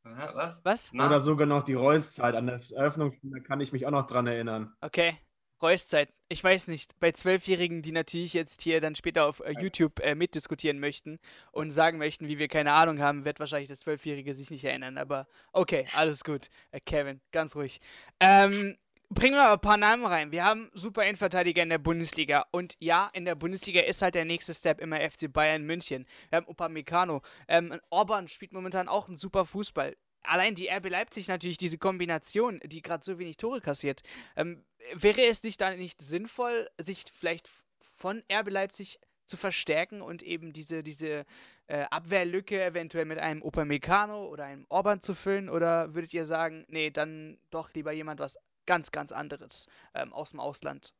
was? 0.04 0.64
Was? 0.64 0.92
Oder 0.92 1.20
sogar 1.20 1.46
noch 1.46 1.62
die 1.62 1.74
Reus-Zeit. 1.74 2.34
An 2.34 2.46
der 2.46 2.60
Eröffnungsspiele 2.74 3.40
kann 3.42 3.60
ich 3.60 3.72
mich 3.72 3.86
auch 3.86 3.90
noch 3.90 4.06
dran 4.06 4.26
erinnern. 4.26 4.74
Okay. 4.80 5.16
Reuszeit. 5.62 6.12
Ich 6.28 6.42
weiß 6.42 6.68
nicht. 6.68 6.98
Bei 6.98 7.12
Zwölfjährigen, 7.12 7.82
die 7.82 7.92
natürlich 7.92 8.34
jetzt 8.34 8.62
hier 8.62 8.80
dann 8.80 8.96
später 8.96 9.26
auf 9.26 9.40
äh, 9.40 9.52
YouTube 9.52 10.00
äh, 10.00 10.16
mitdiskutieren 10.16 10.80
möchten 10.80 11.20
und 11.52 11.70
sagen 11.70 11.98
möchten, 11.98 12.26
wie 12.26 12.38
wir 12.38 12.48
keine 12.48 12.72
Ahnung 12.72 12.98
haben, 13.00 13.24
wird 13.24 13.38
wahrscheinlich 13.38 13.68
der 13.68 13.76
Zwölfjährige 13.76 14.34
sich 14.34 14.50
nicht 14.50 14.64
erinnern. 14.64 14.98
Aber 14.98 15.28
okay, 15.52 15.86
alles 15.96 16.24
gut. 16.24 16.48
Äh, 16.72 16.80
Kevin, 16.80 17.20
ganz 17.30 17.54
ruhig. 17.54 17.80
Ähm, 18.18 18.76
bringen 19.14 19.35
wir 19.37 19.53
ein 19.53 19.61
paar 19.61 19.77
Namen 19.77 20.05
rein. 20.07 20.33
Wir 20.33 20.44
haben 20.44 20.70
super 20.75 21.05
Innenverteidiger 21.05 21.62
in 21.62 21.68
der 21.70 21.79
Bundesliga. 21.79 22.46
Und 22.51 22.77
ja, 22.79 23.11
in 23.12 23.25
der 23.25 23.35
Bundesliga 23.35 23.81
ist 23.81 24.03
halt 24.03 24.14
der 24.14 24.25
nächste 24.25 24.55
Step 24.55 24.81
immer 24.81 24.98
FC 25.01 25.33
Bayern 25.33 25.64
München. 25.64 26.07
Wir 26.31 26.38
haben 26.38 26.48
Upamecano. 26.48 27.22
Ähm, 27.48 27.79
Orban 27.90 28.29
spielt 28.29 28.53
momentan 28.53 28.88
auch 28.88 29.09
einen 29.09 29.16
super 29.16 29.44
Fußball 29.44 29.96
allein 30.25 30.55
die 30.55 30.68
RB 30.68 30.88
Leipzig 30.88 31.29
natürlich 31.29 31.59
diese 31.59 31.79
Kombination, 31.79 32.61
die 32.64 32.83
gerade 32.83 33.05
so 33.05 33.18
wenig 33.18 33.37
Tore 33.37 33.61
kassiert. 33.61 34.03
Ähm, 34.37 34.64
wäre 34.94 35.22
es 35.22 35.42
nicht 35.42 35.61
dann 35.61 35.79
nicht 35.79 36.01
sinnvoll, 36.01 36.68
sich 36.79 37.05
vielleicht 37.12 37.48
von 37.81 38.22
RB 38.33 38.51
Leipzig 38.51 39.01
zu 39.27 39.37
verstärken 39.37 40.03
und 40.03 40.22
eben 40.22 40.53
diese, 40.53 40.83
diese 40.83 41.25
äh, 41.66 41.85
Abwehrlücke 41.90 42.62
eventuell 42.62 43.05
mit 43.05 43.18
einem 43.18 43.42
Upamecano 43.42 44.27
oder 44.27 44.44
einem 44.44 44.66
Orban 44.68 45.01
zu 45.01 45.14
füllen? 45.14 45.48
Oder 45.48 45.94
würdet 45.94 46.12
ihr 46.12 46.27
sagen, 46.27 46.64
nee, 46.68 46.90
dann 46.90 47.38
doch 47.51 47.72
lieber 47.75 47.92
jemand 47.92 48.20
was 48.20 48.38
ganz, 48.66 48.90
ganz 48.90 49.12
anderes 49.12 49.66
ähm, 49.94 50.12
aus 50.12 50.31
dem 50.31 50.40
Ausland? 50.40 50.94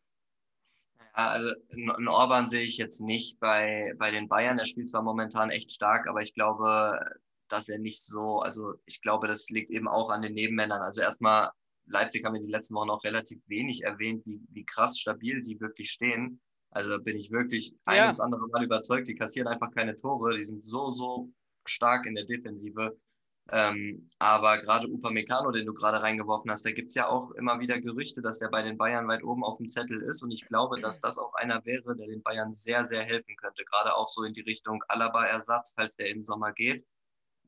Ja, 0.98 1.29
also 1.29 1.55
einen 1.72 2.09
Orban 2.09 2.48
sehe 2.48 2.64
ich 2.64 2.79
jetzt 2.79 3.01
nicht 3.01 3.38
bei, 3.38 3.92
bei 3.98 4.11
den 4.11 4.29
Bayern. 4.29 4.59
Er 4.59 4.64
spielt 4.64 4.88
zwar 4.88 5.03
momentan 5.03 5.51
echt 5.51 5.72
stark, 5.72 6.09
aber 6.09 6.20
ich 6.20 6.33
glaube, 6.33 6.98
dass 7.48 7.68
er 7.68 7.79
nicht 7.79 8.03
so, 8.03 8.40
also 8.40 8.75
ich 8.87 9.03
glaube, 9.03 9.29
das 9.29 9.51
liegt 9.51 9.70
eben 9.70 9.88
auch 9.88 10.11
an 10.11 10.22
den 10.22 10.33
Nebenmännern. 10.33 10.81
Also 10.81 11.03
erstmal, 11.03 11.51
Leipzig 11.87 12.25
haben 12.25 12.35
wir 12.35 12.40
die 12.40 12.51
letzten 12.51 12.75
Wochen 12.75 12.90
auch 12.90 13.05
relativ 13.05 13.40
wenig 13.46 13.83
erwähnt, 13.83 14.25
wie, 14.25 14.40
wie 14.51 14.64
krass 14.64 14.98
stabil 14.98 15.42
die 15.42 15.61
wirklich 15.61 15.90
stehen. 15.90 16.40
Also 16.70 16.98
bin 16.98 17.18
ich 17.18 17.31
wirklich 17.31 17.75
ein 17.85 17.96
ja. 17.96 18.03
ums 18.05 18.20
andere 18.20 18.48
Mal 18.48 18.64
überzeugt, 18.64 19.07
die 19.09 19.14
kassieren 19.14 19.48
einfach 19.48 19.70
keine 19.72 19.94
Tore, 19.94 20.35
die 20.35 20.42
sind 20.42 20.62
so, 20.62 20.90
so 20.92 21.31
stark 21.66 22.07
in 22.07 22.14
der 22.14 22.25
Defensive. 22.25 22.96
Ähm, 23.50 24.09
aber 24.18 24.59
gerade 24.59 24.87
Upamecano, 24.87 25.50
den 25.50 25.66
du 25.66 25.74
gerade 25.74 26.02
reingeworfen 26.02 26.50
hast, 26.50 26.64
da 26.64 26.70
gibt 26.70 26.88
es 26.88 26.94
ja 26.94 27.09
auch 27.09 27.33
immer 27.33 27.61
wieder 27.61 27.81
Gerüchte, 27.81 28.22
dass 28.22 28.38
der 28.38 28.48
bei 28.48 28.62
den 28.62 28.78
Bayern 28.78 29.09
weit 29.09 29.24
oben 29.24 29.44
auf 29.44 29.59
dem 29.59 29.68
Zettel 29.68 30.00
ist. 30.02 30.22
Und 30.22 30.31
ich 30.31 30.46
glaube, 30.46 30.81
dass 30.81 31.00
das 31.00 31.18
auch 31.18 31.35
einer 31.35 31.64
wäre, 31.64 31.96
der 31.96 32.07
den 32.07 32.22
Bayern 32.22 32.50
sehr, 32.50 32.85
sehr 32.85 33.02
helfen 33.02 33.37
könnte. 33.37 33.64
Gerade 33.64 33.96
auch 33.96 34.09
so 34.09 34.22
in 34.22 34.33
die 34.33 34.42
Richtung 34.42 34.83
Alaba-Ersatz, 34.88 35.74
falls 35.76 35.96
der 35.96 36.09
im 36.09 36.24
Sommer 36.24 36.52
geht. 36.52 36.87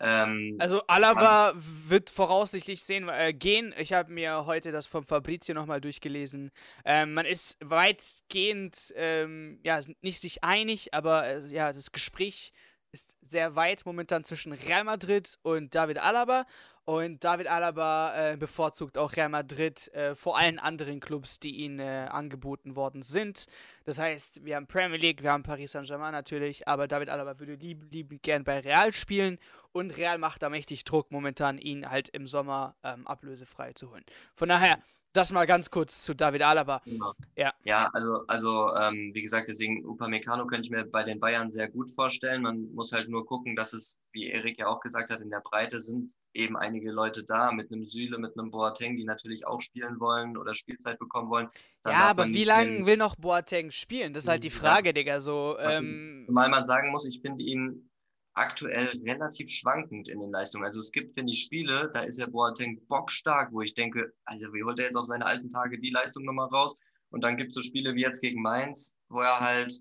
Ähm, 0.01 0.57
also 0.59 0.83
Alaba 0.89 1.53
wird 1.55 2.11
voraussichtlich 2.11 2.83
sehen, 2.83 3.09
äh, 3.09 3.33
gehen. 3.33 3.73
Ich 3.79 3.93
habe 3.93 4.13
mir 4.13 4.45
heute 4.45 4.73
das 4.73 4.87
vom 4.87 5.05
Fabrizio 5.05 5.55
nochmal 5.55 5.81
durchgelesen. 5.81 6.51
Ähm, 6.85 7.15
man 7.15 7.27
ist 7.27 7.57
weitgehend 7.61 8.93
ähm, 8.97 9.61
ja, 9.63 9.81
nicht 10.03 10.21
sich 10.21 10.43
einig, 10.43 10.93
aber 10.93 11.27
äh, 11.27 11.47
ja, 11.47 11.73
das 11.73 11.93
Gespräch 11.93 12.53
ist 12.95 13.17
sehr 13.21 13.57
weit 13.57 13.85
momentan 13.85 14.25
zwischen 14.25 14.53
Real 14.53 14.85
Madrid 14.85 15.37
und 15.43 15.75
David 15.75 15.99
Alaba. 15.99 16.47
Und 16.87 17.25
David 17.25 17.49
Alaba 17.49 18.15
äh, 18.15 18.37
bevorzugt 18.37 18.99
auch 18.99 19.17
Real 19.17 19.31
Madrid 19.31 19.93
äh, 19.95 20.15
vor 20.15 20.39
allen 20.39 20.59
anderen 20.59 21.01
Clubs, 21.01 21.41
die 21.41 21.57
ihnen 21.57 21.81
äh, 21.81 22.07
angeboten 22.11 22.77
worden 22.77 23.03
sind. 23.03 23.47
Das 23.85 23.99
heißt, 23.99 24.45
wir 24.45 24.57
haben 24.57 24.67
Premier 24.67 24.99
League, 24.99 25.23
wir 25.23 25.33
haben 25.33 25.43
Paris 25.43 25.73
Saint-Germain 25.73 26.13
natürlich, 26.13 26.69
aber 26.69 26.87
David 26.87 27.09
Alaba 27.09 27.39
würde 27.41 27.55
liebend, 27.55 27.93
liebend 27.93 28.23
gern 28.23 28.45
bei 28.45 28.61
Real 28.61 28.93
spielen 28.93 29.39
und 29.73 29.97
Real 29.97 30.19
macht 30.19 30.43
da 30.43 30.51
mächtig 30.51 30.85
Druck 30.85 31.11
momentan, 31.11 31.59
ihn 31.59 31.91
halt 31.91 32.11
im 32.11 32.27
Sommer 32.27 32.77
ähm, 32.85 33.07
ablösefrei 33.07 33.73
zu 33.73 33.91
holen. 33.91 34.05
Von 34.35 34.51
daher, 34.51 34.79
das 35.17 35.33
mal 35.33 35.47
ganz 35.47 35.71
kurz 35.71 36.03
zu 36.05 36.15
David 36.15 36.43
Alaba. 36.43 36.83
Genau. 36.85 37.13
Ja. 37.37 37.53
ja, 37.65 37.89
also, 37.93 38.27
also 38.27 38.75
ähm, 38.75 39.13
wie 39.15 39.23
gesagt, 39.23 39.49
deswegen 39.49 39.85
Upamecano 39.87 40.47
könnte 40.47 40.67
ich 40.67 40.71
mir 40.71 40.85
bei 40.85 41.03
den 41.03 41.21
Bayern 41.21 41.51
sehr 41.51 41.69
gut 41.69 41.91
vorstellen. 41.91 42.43
Man 42.43 42.73
muss 42.75 42.93
halt 42.93 43.09
nur 43.09 43.25
gucken, 43.25 43.57
dass 43.57 43.73
es, 43.73 43.99
wie 44.13 44.29
Erik 44.29 44.59
ja 44.59 44.67
auch 44.67 44.81
gesagt 44.81 45.11
hat, 45.11 45.21
in 45.21 45.31
der 45.31 45.41
Breite 45.41 45.79
sind 45.79 46.15
eben 46.35 46.57
einige 46.57 46.91
Leute 46.91 47.25
da 47.25 47.53
mit 47.53 47.71
einem 47.71 47.85
Süle, 47.85 48.19
mit 48.19 48.37
einem 48.37 48.51
Boateng, 48.51 48.97
die 48.97 49.05
natürlich 49.05 49.47
auch 49.47 49.61
spielen 49.61 50.01
wollen 50.01 50.37
oder 50.37 50.53
Spielzeit 50.53 50.99
bekommen 50.99 51.31
wollen. 51.31 51.49
Dann 51.83 51.93
ja, 51.93 51.99
aber 52.11 52.27
wie 52.27 52.45
lange 52.45 52.85
will 52.87 52.97
noch 52.97 53.15
Boateng 53.15 53.71
spielen? 53.71 54.13
Das 54.13 54.25
ist 54.25 54.29
halt 54.29 54.43
die 54.43 54.51
Frage, 54.51 54.89
ja. 54.89 54.93
Digga. 54.93 55.21
So, 55.21 55.57
ähm... 55.61 56.25
Zumal 56.27 56.49
man 56.49 56.65
sagen 56.65 56.91
muss, 56.91 57.07
ich 57.07 57.21
finde 57.21 57.45
ihn 57.45 57.89
aktuell 58.35 58.89
relativ 59.05 59.49
schwankend 59.49 60.09
in 60.09 60.21
den 60.21 60.31
Leistungen. 60.31 60.65
Also 60.65 60.81
es 60.81 60.93
gibt, 60.93 61.15
finde 61.15 61.33
ich, 61.33 61.43
Spiele, 61.43 61.91
da 61.95 62.03
ist 62.03 62.19
er 62.19 62.27
Boateng 62.27 62.81
bockstark, 62.89 63.53
wo 63.53 63.61
ich 63.63 63.75
denke, 63.75 64.13
also 64.25 64.53
wie 64.53 64.65
holt 64.65 64.79
er 64.79 64.87
jetzt 64.87 64.97
auf 64.97 65.07
seine 65.07 65.27
alten 65.27 65.49
Tage 65.49 65.79
die 65.79 65.91
Leistung 65.91 66.25
nochmal 66.25 66.49
raus? 66.49 66.77
Und 67.11 67.23
dann 67.23 67.37
gibt 67.37 67.51
es 67.51 67.55
so 67.55 67.63
Spiele 67.63 67.95
wie 67.95 68.03
jetzt 68.03 68.21
gegen 68.21 68.43
Mainz, 68.43 68.99
wo 69.09 69.21
er 69.21 69.39
halt 69.39 69.73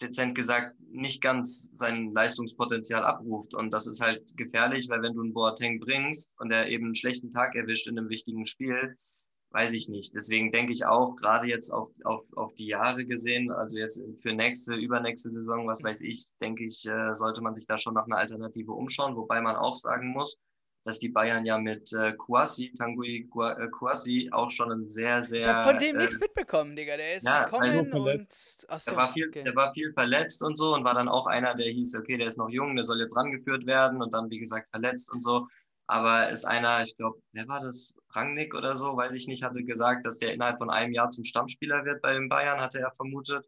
dezent 0.00 0.34
gesagt 0.34 0.76
nicht 0.80 1.20
ganz 1.20 1.70
sein 1.74 2.12
Leistungspotenzial 2.14 3.04
abruft. 3.04 3.54
Und 3.54 3.72
das 3.72 3.86
ist 3.86 4.00
halt 4.00 4.36
gefährlich, 4.36 4.88
weil 4.88 5.02
wenn 5.02 5.14
du 5.14 5.22
einen 5.22 5.34
Boateng 5.34 5.80
bringst 5.80 6.34
und 6.38 6.50
er 6.50 6.68
eben 6.68 6.86
einen 6.86 6.94
schlechten 6.94 7.30
Tag 7.30 7.54
erwischt 7.54 7.88
in 7.88 7.98
einem 7.98 8.08
wichtigen 8.08 8.46
Spiel, 8.46 8.96
weiß 9.50 9.72
ich 9.72 9.88
nicht. 9.88 10.14
Deswegen 10.14 10.52
denke 10.52 10.72
ich 10.72 10.86
auch, 10.86 11.16
gerade 11.16 11.46
jetzt 11.46 11.70
auf, 11.70 11.90
auf, 12.04 12.24
auf 12.36 12.54
die 12.54 12.66
Jahre 12.66 13.04
gesehen, 13.04 13.50
also 13.50 13.78
jetzt 13.78 14.02
für 14.20 14.32
nächste, 14.32 14.74
übernächste 14.74 15.30
Saison, 15.30 15.66
was 15.66 15.82
weiß 15.82 16.00
ich, 16.02 16.26
denke 16.40 16.64
ich, 16.64 16.86
äh, 16.86 17.12
sollte 17.14 17.42
man 17.42 17.54
sich 17.54 17.66
da 17.66 17.76
schon 17.76 17.94
nach 17.94 18.06
einer 18.06 18.18
Alternative 18.18 18.72
umschauen, 18.72 19.16
wobei 19.16 19.40
man 19.40 19.56
auch 19.56 19.74
sagen 19.74 20.08
muss, 20.08 20.36
dass 20.84 20.98
die 20.98 21.10
Bayern 21.10 21.44
ja 21.44 21.58
mit 21.58 21.92
äh, 21.92 22.14
Kouassi, 22.14 22.72
Tanguy 22.72 23.28
äh, 23.28 23.68
Kouassi, 23.68 24.30
auch 24.32 24.50
schon 24.50 24.72
ein 24.72 24.86
sehr, 24.86 25.22
sehr. 25.22 25.40
Ich 25.40 25.46
habe 25.46 25.68
von 25.68 25.78
dem 25.78 25.96
äh, 25.96 25.98
nichts 25.98 26.18
mitbekommen, 26.18 26.74
Digga. 26.74 26.96
Der 26.96 27.16
ist 27.16 27.26
ja, 27.26 27.44
gekommen 27.44 27.92
und. 27.92 28.22
Achso, 28.68 28.90
der, 28.90 28.96
war 28.96 29.12
viel, 29.12 29.28
okay. 29.28 29.44
der 29.44 29.54
war 29.54 29.72
viel 29.74 29.92
verletzt 29.92 30.42
und 30.42 30.56
so 30.56 30.74
und 30.74 30.84
war 30.84 30.94
dann 30.94 31.08
auch 31.08 31.26
einer, 31.26 31.54
der 31.54 31.70
hieß, 31.70 31.96
okay, 31.98 32.16
der 32.16 32.28
ist 32.28 32.38
noch 32.38 32.48
jung, 32.48 32.76
der 32.76 32.84
soll 32.84 32.98
jetzt 32.98 33.14
rangeführt 33.14 33.66
werden 33.66 34.00
und 34.00 34.14
dann, 34.14 34.30
wie 34.30 34.38
gesagt, 34.38 34.70
verletzt 34.70 35.12
und 35.12 35.22
so 35.22 35.48
aber 35.90 36.30
ist 36.30 36.44
einer, 36.44 36.80
ich 36.80 36.96
glaube, 36.96 37.20
wer 37.32 37.48
war 37.48 37.60
das? 37.60 37.96
Rangnick 38.10 38.54
oder 38.54 38.76
so, 38.76 38.96
weiß 38.96 39.14
ich 39.14 39.26
nicht, 39.26 39.42
hatte 39.42 39.62
gesagt, 39.62 40.04
dass 40.04 40.18
der 40.18 40.32
innerhalb 40.32 40.58
von 40.58 40.70
einem 40.70 40.92
Jahr 40.92 41.10
zum 41.10 41.24
Stammspieler 41.24 41.84
wird 41.84 42.02
bei 42.02 42.14
den 42.14 42.28
Bayern, 42.28 42.60
hatte 42.60 42.80
er 42.80 42.92
vermutet. 42.94 43.44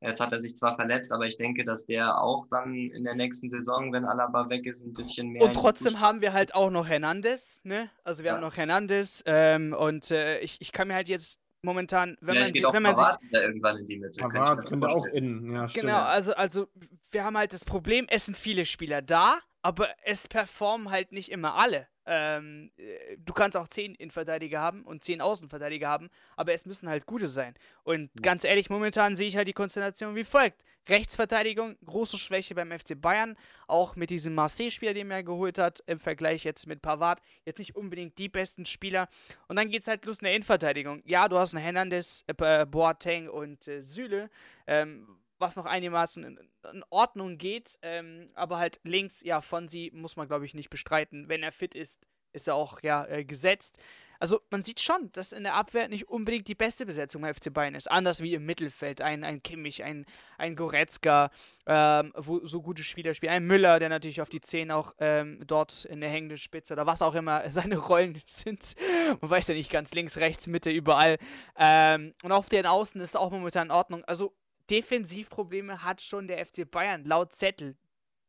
Jetzt 0.00 0.20
hat 0.20 0.30
er 0.30 0.38
sich 0.38 0.56
zwar 0.56 0.76
verletzt, 0.76 1.12
aber 1.12 1.24
ich 1.24 1.38
denke, 1.38 1.64
dass 1.64 1.86
der 1.86 2.20
auch 2.20 2.46
dann 2.50 2.74
in 2.74 3.04
der 3.04 3.14
nächsten 3.14 3.48
Saison, 3.48 3.92
wenn 3.92 4.04
Alaba 4.04 4.50
weg 4.50 4.66
ist, 4.66 4.84
ein 4.84 4.92
bisschen 4.92 5.28
mehr. 5.28 5.42
Und 5.42 5.54
trotzdem 5.54 6.00
haben 6.00 6.20
wir 6.20 6.34
halt 6.34 6.54
auch 6.54 6.70
noch 6.70 6.86
Hernandez, 6.86 7.62
ne? 7.64 7.90
Also 8.04 8.22
wir 8.22 8.28
ja. 8.28 8.34
haben 8.34 8.42
noch 8.42 8.56
Hernandez 8.56 9.22
ähm, 9.26 9.72
und 9.72 10.10
äh, 10.10 10.38
ich, 10.40 10.58
ich 10.60 10.72
kann 10.72 10.88
mir 10.88 10.94
halt 10.94 11.08
jetzt 11.08 11.40
momentan, 11.62 12.16
wenn 12.20 12.34
ja, 12.34 12.40
man, 12.42 12.74
wenn 12.74 12.82
man 12.82 12.96
sich 12.96 13.06
irgendwann 13.32 13.78
in 13.78 13.86
die 13.86 13.98
Mitte. 13.98 14.20
Pavard 14.20 14.66
könnte 14.66 14.88
auch 14.88 15.06
innen, 15.06 15.52
ja, 15.52 15.68
stimmt. 15.68 15.86
Genau, 15.86 16.00
also 16.00 16.34
also 16.34 16.68
wir 17.10 17.24
haben 17.24 17.36
halt 17.38 17.54
das 17.54 17.64
Problem, 17.64 18.06
es 18.10 18.26
sind 18.26 18.36
viele 18.36 18.66
Spieler 18.66 19.00
da, 19.00 19.38
aber 19.66 19.88
es 20.04 20.28
performen 20.28 20.92
halt 20.92 21.10
nicht 21.10 21.28
immer 21.28 21.56
alle. 21.56 21.88
Ähm, 22.06 22.70
äh, 22.76 23.16
du 23.18 23.32
kannst 23.32 23.56
auch 23.56 23.66
10 23.66 23.96
Innenverteidiger 23.96 24.60
haben 24.60 24.84
und 24.84 25.02
10 25.02 25.20
Außenverteidiger 25.20 25.88
haben, 25.88 26.08
aber 26.36 26.52
es 26.52 26.66
müssen 26.66 26.88
halt 26.88 27.04
gute 27.04 27.26
sein. 27.26 27.52
Und 27.82 28.02
ja. 28.14 28.22
ganz 28.22 28.44
ehrlich, 28.44 28.70
momentan 28.70 29.16
sehe 29.16 29.26
ich 29.26 29.36
halt 29.36 29.48
die 29.48 29.52
Konstellation 29.52 30.14
wie 30.14 30.22
folgt. 30.22 30.62
Rechtsverteidigung, 30.88 31.76
große 31.84 32.16
Schwäche 32.16 32.54
beim 32.54 32.70
FC 32.70 33.00
Bayern, 33.00 33.36
auch 33.66 33.96
mit 33.96 34.10
diesem 34.10 34.36
Marseille-Spieler, 34.36 34.94
den 34.94 35.10
er 35.10 35.24
geholt 35.24 35.58
hat, 35.58 35.82
im 35.88 35.98
Vergleich 35.98 36.44
jetzt 36.44 36.68
mit 36.68 36.80
Pavard, 36.80 37.20
jetzt 37.44 37.58
nicht 37.58 37.74
unbedingt 37.74 38.16
die 38.18 38.28
besten 38.28 38.66
Spieler. 38.66 39.08
Und 39.48 39.56
dann 39.56 39.68
geht 39.68 39.82
es 39.82 39.88
halt 39.88 40.06
los 40.06 40.20
in 40.20 40.26
der 40.26 40.34
Innenverteidigung. 40.34 41.02
Ja, 41.06 41.28
du 41.28 41.38
hast 41.38 41.56
einen 41.56 41.64
Hernandez, 41.64 42.24
äh, 42.28 42.64
Boateng 42.66 43.28
und 43.28 43.66
äh, 43.66 43.80
Süle. 43.80 44.30
Ähm, 44.68 45.18
was 45.38 45.56
noch 45.56 45.66
einigermaßen 45.66 46.24
in, 46.24 46.38
in 46.72 46.84
Ordnung 46.90 47.38
geht. 47.38 47.78
Ähm, 47.82 48.30
aber 48.34 48.58
halt 48.58 48.80
links, 48.84 49.22
ja, 49.22 49.40
von 49.40 49.68
sie 49.68 49.90
muss 49.92 50.16
man, 50.16 50.28
glaube 50.28 50.46
ich, 50.46 50.54
nicht 50.54 50.70
bestreiten. 50.70 51.28
Wenn 51.28 51.42
er 51.42 51.52
fit 51.52 51.74
ist, 51.74 52.06
ist 52.32 52.48
er 52.48 52.54
auch 52.54 52.82
ja 52.82 53.04
äh, 53.06 53.24
gesetzt. 53.24 53.78
Also 54.18 54.40
man 54.50 54.62
sieht 54.62 54.80
schon, 54.80 55.10
dass 55.12 55.32
in 55.32 55.42
der 55.44 55.54
Abwehr 55.54 55.88
nicht 55.88 56.08
unbedingt 56.08 56.48
die 56.48 56.54
beste 56.54 56.86
Besetzung 56.86 57.22
beim 57.22 57.34
FC 57.34 57.52
Bayern 57.52 57.74
ist. 57.74 57.90
Anders 57.90 58.22
wie 58.22 58.34
im 58.34 58.46
Mittelfeld. 58.46 59.00
Ein, 59.00 59.24
ein 59.24 59.42
Kimmich, 59.42 59.84
ein, 59.84 60.06
ein 60.38 60.56
Goretzka, 60.56 61.30
ähm, 61.66 62.12
wo 62.16 62.44
so 62.46 62.62
gute 62.62 62.82
Spieler 62.82 63.14
spielen. 63.14 63.32
Ein 63.32 63.44
Müller, 63.44 63.78
der 63.78 63.88
natürlich 63.88 64.20
auf 64.20 64.28
die 64.28 64.40
10 64.40 64.70
auch 64.70 64.92
ähm, 64.98 65.42
dort 65.46 65.84
in 65.84 66.00
der 66.00 66.10
hängenden 66.10 66.38
Spitze 66.38 66.72
oder 66.72 66.86
was 66.86 67.02
auch 67.02 67.14
immer 67.14 67.50
seine 67.50 67.76
Rollen 67.76 68.18
sind. 68.24 68.74
Man 69.20 69.30
weiß 69.30 69.48
ja 69.48 69.54
nicht 69.54 69.70
ganz 69.70 69.94
links, 69.94 70.16
rechts, 70.16 70.46
Mitte, 70.46 70.70
überall. 70.70 71.18
Ähm, 71.58 72.14
und 72.22 72.32
auf 72.32 72.48
den 72.48 72.66
Außen 72.66 73.00
ist 73.00 73.10
es 73.10 73.16
auch 73.16 73.30
momentan 73.30 73.68
in 73.68 73.72
Ordnung. 73.72 74.04
Also 74.04 74.34
Defensivprobleme 74.70 75.82
hat 75.82 76.00
schon 76.00 76.26
der 76.26 76.44
FC 76.44 76.70
Bayern 76.70 77.04
laut 77.04 77.32
Zettel. 77.32 77.76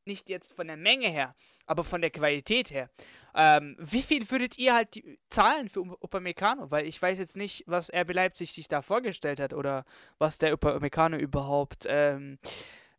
Nicht 0.05 0.29
jetzt 0.29 0.53
von 0.53 0.67
der 0.67 0.77
Menge 0.77 1.07
her, 1.09 1.35
aber 1.65 1.83
von 1.83 2.01
der 2.01 2.11
Qualität 2.11 2.71
her. 2.71 2.89
Ähm, 3.35 3.75
wie 3.77 4.01
viel 4.01 4.29
würdet 4.31 4.57
ihr 4.57 4.73
halt 4.73 5.03
zahlen 5.29 5.69
für 5.69 5.81
Upamecano? 5.81 6.71
Weil 6.71 6.85
ich 6.85 7.01
weiß 7.01 7.19
jetzt 7.19 7.37
nicht, 7.37 7.63
was 7.67 7.93
RB 7.93 8.13
Leipzig 8.13 8.53
sich 8.53 8.67
da 8.67 8.81
vorgestellt 8.81 9.39
hat 9.39 9.53
oder 9.53 9.85
was 10.17 10.37
der 10.37 10.53
Upamecano 10.53 11.17
überhaupt 11.17 11.85
ähm, 11.87 12.39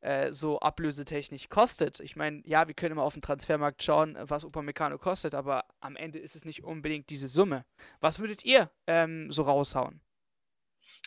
äh, 0.00 0.32
so 0.32 0.60
ablösetechnisch 0.60 1.48
kostet. 1.48 1.98
Ich 1.98 2.14
meine, 2.14 2.42
ja, 2.46 2.68
wir 2.68 2.74
können 2.74 2.92
immer 2.92 3.02
auf 3.02 3.14
den 3.14 3.22
Transfermarkt 3.22 3.82
schauen, 3.82 4.16
was 4.20 4.44
Upamecano 4.44 4.96
kostet, 4.98 5.34
aber 5.34 5.64
am 5.80 5.96
Ende 5.96 6.20
ist 6.20 6.36
es 6.36 6.44
nicht 6.44 6.62
unbedingt 6.62 7.10
diese 7.10 7.26
Summe. 7.26 7.64
Was 8.00 8.20
würdet 8.20 8.44
ihr 8.44 8.70
ähm, 8.86 9.32
so 9.32 9.42
raushauen? 9.42 10.00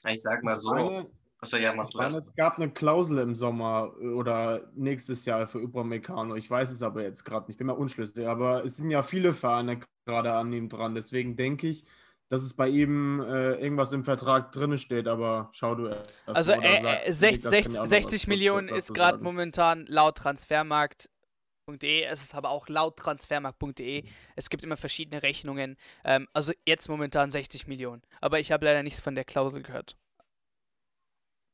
Ich 0.10 0.22
sag 0.22 0.44
mal 0.44 0.58
so, 0.58 1.10
Achso, 1.44 1.58
ja, 1.58 1.74
mach 1.74 1.90
du 1.90 1.98
meine, 1.98 2.16
Es 2.16 2.36
gab 2.36 2.58
eine 2.58 2.70
Klausel 2.70 3.18
im 3.18 3.36
Sommer 3.36 3.94
äh, 4.00 4.06
oder 4.10 4.70
nächstes 4.76 5.26
Jahr 5.26 5.48
für 5.48 5.60
Upamecano. 5.60 6.36
Ich 6.36 6.50
weiß 6.50 6.72
es 6.72 6.84
aber 6.84 7.02
jetzt 7.02 7.26
gerade 7.26 7.48
nicht, 7.48 7.56
ich 7.56 7.58
bin 7.58 7.68
mir 7.68 7.76
unschlüssig. 7.76 8.28
Aber 8.28 8.64
es 8.64 8.78
sind 8.78 8.92
ja 8.92 9.02
viele 9.02 9.34
Vereine 9.34 9.80
gerade 10.06 10.34
an 10.34 10.54
ihm 10.54 10.70
dran. 10.70 10.94
Deswegen 10.94 11.36
denke 11.36 11.68
ich, 11.68 11.84
dass 12.30 12.44
es 12.44 12.54
bei 12.54 12.68
ihm 12.68 13.22
äh, 13.22 13.56
irgendwas 13.56 13.92
im 13.92 14.04
Vertrag 14.04 14.52
drin 14.52 14.78
steht. 14.78 15.08
Aber 15.08 15.50
schau 15.52 15.74
du 15.74 15.88
erst. 15.88 16.16
Also 16.28 16.52
äh, 16.54 17.08
äh, 17.08 17.12
60, 17.12 17.66
60 17.66 18.28
Millionen 18.28 18.70
ist 18.70 18.94
gerade 18.94 19.18
momentan 19.24 19.88
laut 19.88 20.18
Transfermarkt.de. 20.20 22.04
Es 22.04 22.22
ist 22.22 22.36
aber 22.36 22.52
auch 22.52 22.70
laut 22.70 22.98
transfermarkt.de. 22.98 24.04
Es 24.36 24.52
gibt 24.52 24.64
immer 24.64 24.78
verschiedene 24.78 25.24
Rechnungen. 25.24 25.76
Ähm, 26.06 26.28
also 26.34 26.54
jetzt 26.68 26.88
momentan 26.88 27.32
60 27.32 27.66
Millionen. 27.66 28.04
Aber 28.20 28.40
ich 28.40 28.52
habe 28.52 28.64
leider 28.64 28.84
nichts 28.84 29.00
von 29.00 29.16
der 29.16 29.26
Klausel 29.26 29.64
gehört. 29.64 29.96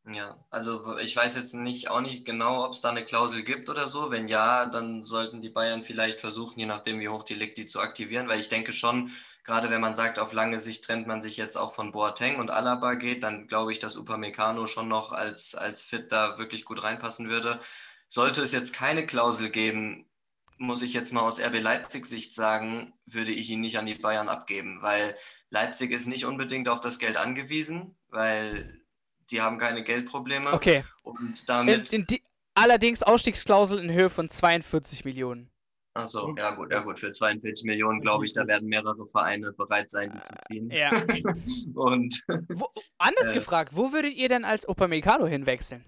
Ja, 0.09 0.41
also 0.49 0.97
ich 0.99 1.13
weiß 1.17 1.35
jetzt 1.35 1.53
nicht 1.53 1.89
auch 1.89 1.99
nicht 1.99 2.23
genau, 2.23 2.63
ob 2.63 2.71
es 2.71 2.79
da 2.79 2.89
eine 2.89 3.03
Klausel 3.03 3.43
gibt 3.43 3.69
oder 3.69 3.89
so. 3.89 4.09
Wenn 4.09 4.29
ja, 4.29 4.65
dann 4.65 5.03
sollten 5.03 5.41
die 5.41 5.49
Bayern 5.49 5.83
vielleicht 5.83 6.21
versuchen, 6.21 6.59
je 6.59 6.65
nachdem, 6.65 7.01
wie 7.01 7.09
hoch 7.09 7.23
die 7.23 7.33
liegt, 7.33 7.57
die 7.57 7.65
zu 7.65 7.81
aktivieren, 7.81 8.29
weil 8.29 8.39
ich 8.39 8.47
denke 8.47 8.71
schon, 8.71 9.11
gerade 9.43 9.69
wenn 9.69 9.81
man 9.81 9.95
sagt, 9.95 10.17
auf 10.17 10.31
lange 10.31 10.59
Sicht 10.59 10.85
trennt 10.85 11.07
man 11.07 11.21
sich 11.21 11.35
jetzt 11.35 11.57
auch 11.57 11.73
von 11.73 11.91
Boateng 11.91 12.37
und 12.39 12.51
Alaba 12.51 12.93
geht, 12.93 13.23
dann 13.23 13.47
glaube 13.47 13.73
ich, 13.73 13.79
dass 13.79 13.97
Upamecano 13.97 14.65
schon 14.65 14.87
noch 14.87 15.11
als, 15.11 15.55
als 15.55 15.83
Fit 15.83 16.09
da 16.13 16.37
wirklich 16.39 16.63
gut 16.63 16.83
reinpassen 16.83 17.27
würde. 17.29 17.59
Sollte 18.07 18.41
es 18.41 18.53
jetzt 18.53 18.73
keine 18.73 19.05
Klausel 19.05 19.49
geben, 19.49 20.09
muss 20.57 20.83
ich 20.83 20.93
jetzt 20.93 21.11
mal 21.11 21.21
aus 21.21 21.39
RB 21.41 21.59
Leipzig 21.61 22.05
Sicht 22.05 22.33
sagen, 22.33 22.93
würde 23.05 23.31
ich 23.33 23.49
ihn 23.49 23.59
nicht 23.61 23.77
an 23.77 23.85
die 23.85 23.95
Bayern 23.95 24.29
abgeben, 24.29 24.81
weil 24.81 25.15
Leipzig 25.49 25.91
ist 25.91 26.07
nicht 26.07 26.25
unbedingt 26.25 26.69
auf 26.69 26.79
das 26.79 26.97
Geld 26.97 27.17
angewiesen, 27.17 27.97
weil 28.07 28.86
die 29.31 29.41
haben 29.41 29.57
keine 29.57 29.83
Geldprobleme. 29.83 30.53
Okay. 30.53 30.83
Und 31.03 31.47
damit. 31.49 31.91
In, 31.93 32.01
in 32.01 32.07
die, 32.07 32.23
allerdings 32.53 33.03
Ausstiegsklausel 33.03 33.79
in 33.79 33.91
Höhe 33.91 34.09
von 34.09 34.29
42 34.29 35.05
Millionen. 35.05 35.49
Achso, 35.93 36.35
ja 36.37 36.51
gut, 36.53 36.71
ja 36.71 36.81
gut. 36.81 36.99
Für 36.99 37.11
42 37.11 37.65
Millionen, 37.65 38.01
glaube 38.01 38.23
ich, 38.23 38.31
da 38.31 38.45
werden 38.45 38.67
mehrere 38.67 39.05
Vereine 39.07 39.51
bereit 39.53 39.89
sein, 39.89 40.11
die 40.13 40.21
zu 40.21 40.33
ziehen. 40.47 40.69
Ja. 40.69 40.91
Und 41.73 42.23
Wo, 42.49 42.67
anders 42.99 43.31
Äh. 43.31 43.33
gefragt, 43.33 43.75
wo 43.75 43.91
würdet 43.91 44.13
ihr 44.13 44.29
denn 44.29 44.45
als 44.45 44.67
Upamecano 44.67 45.25
hinwechseln? 45.25 45.83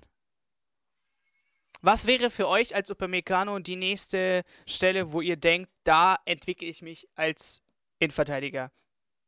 Was 1.81 2.07
wäre 2.07 2.29
für 2.29 2.47
euch 2.47 2.75
als 2.75 2.89
Upamecano 2.91 3.59
die 3.59 3.75
nächste 3.77 4.43
Stelle, 4.67 5.13
wo 5.13 5.21
ihr 5.21 5.37
denkt, 5.37 5.71
da 5.83 6.17
entwickle 6.25 6.67
ich 6.67 6.81
mich 6.81 7.07
als 7.15 7.61
Innenverteidiger? 7.99 8.71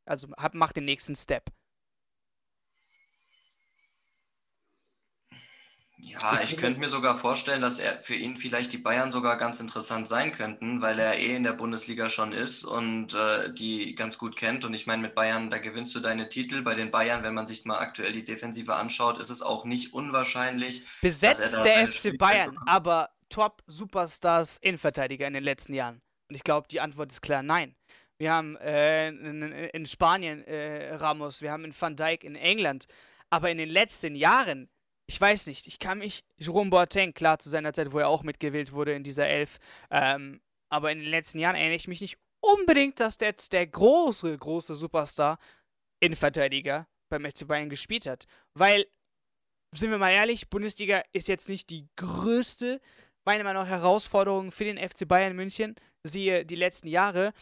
Also 0.06 0.30
hab, 0.36 0.54
mach 0.56 0.74
den 0.74 0.86
nächsten 0.86 1.16
Step. 1.16 1.46
Ja, 6.04 6.42
ich 6.42 6.58
könnte 6.58 6.80
mir 6.80 6.90
sogar 6.90 7.16
vorstellen, 7.16 7.62
dass 7.62 7.78
er 7.78 8.02
für 8.02 8.16
ihn 8.16 8.36
vielleicht 8.36 8.74
die 8.74 8.78
Bayern 8.78 9.12
sogar 9.12 9.38
ganz 9.38 9.60
interessant 9.60 10.08
sein 10.08 10.32
könnten, 10.32 10.82
weil 10.82 10.98
er 10.98 11.20
eh 11.20 11.36
in 11.36 11.44
der 11.44 11.54
Bundesliga 11.54 12.10
schon 12.10 12.32
ist 12.32 12.66
und 12.66 13.14
äh, 13.14 13.54
die 13.54 13.94
ganz 13.94 14.18
gut 14.18 14.36
kennt. 14.36 14.66
Und 14.66 14.74
ich 14.74 14.88
meine, 14.88 15.04
mit 15.04 15.14
Bayern, 15.14 15.52
da 15.52 15.60
gewinnst 15.60 15.94
du 15.94 16.00
deine 16.00 16.28
Titel. 16.28 16.64
Bei 16.64 16.74
den 16.74 16.90
Bayern, 16.90 17.24
wenn 17.24 17.36
man 17.36 17.46
sich 17.46 17.66
mal 17.66 17.78
aktuell 17.78 18.12
die 18.14 18.24
Defensive 18.24 18.74
anschaut, 18.74 19.20
ist 19.20 19.30
es 19.30 19.42
auch 19.42 19.64
nicht 19.64 19.94
unwahrscheinlich. 19.94 20.84
Besetzt 21.02 21.56
der 21.64 21.88
FC 21.88 21.98
Spielzeit 21.98 22.18
Bayern 22.18 22.52
bekommt. 22.52 22.70
aber 22.70 23.10
Top-Superstars 23.30 24.58
Innenverteidiger 24.58 25.28
in 25.28 25.34
den 25.34 25.44
letzten 25.44 25.74
Jahren? 25.74 26.02
Und 26.30 26.36
ich 26.36 26.44
glaube, 26.44 26.68
die 26.68 26.82
Antwort 26.82 27.12
ist 27.12 27.22
klar 27.22 27.44
nein. 27.44 27.76
Wir 28.18 28.34
haben 28.34 28.56
äh, 28.58 29.10
in, 29.10 29.42
in 29.42 29.86
Spanien 29.86 30.44
äh, 30.46 30.96
Ramos, 30.96 31.42
wir 31.42 31.52
haben 31.52 31.66
in 31.66 31.74
Van 31.80 31.96
Dijk 31.96 32.24
in 32.24 32.36
England. 32.36 32.88
Aber 33.30 33.50
in 33.50 33.58
den 33.58 33.70
letzten 33.70 34.16
Jahren, 34.16 34.70
ich 35.12 35.20
weiß 35.20 35.48
nicht, 35.48 35.68
ich 35.68 35.78
kann 35.78 35.98
mich, 35.98 36.24
Jerome 36.38 36.70
Boateng, 36.70 37.14
klar 37.14 37.38
zu 37.38 37.50
seiner 37.50 37.74
Zeit, 37.74 37.92
wo 37.92 38.00
er 38.00 38.08
auch 38.08 38.24
mitgewählt 38.24 38.72
wurde 38.72 38.94
in 38.94 39.04
dieser 39.04 39.28
Elf, 39.28 39.60
ähm, 39.90 40.40
aber 40.70 40.90
in 40.94 41.00
den 41.00 41.10
letzten 41.10 41.38
Jahren 41.38 41.58
erinnere 41.58 41.76
ich 41.76 41.90
mich 41.90 42.00
nicht 42.00 42.18
unbedingt, 42.40 43.02
dass 43.02 43.18
jetzt 43.20 43.52
der 43.52 43.68
große, 43.68 44.38
große 44.38 44.74
Superstar 44.74 45.38
Innenverteidiger 46.00 46.88
beim 47.10 47.26
FC 47.26 47.46
Bayern 47.46 47.70
gespielt 47.70 48.06
hat. 48.06 48.26
Weil 48.54 48.86
sind 49.76 49.92
wir 49.92 49.98
mal 49.98 50.12
ehrlich, 50.12 50.50
Bundesliga 50.50 51.04
ist 51.12 51.28
jetzt 51.28 51.50
nicht 51.50 51.70
die 51.72 51.90
größte, 51.98 52.80
meiner 53.26 53.44
Meinung 53.44 53.64
nach, 53.64 53.70
Herausforderung 53.70 54.54
für 54.54 54.64
den 54.64 54.78
FC 54.78 55.06
Bayern 55.06 55.36
München. 55.36 55.76
Siehe 56.04 56.46
die 56.46 56.56
letzten 56.56 56.88
Jahre. 56.88 57.34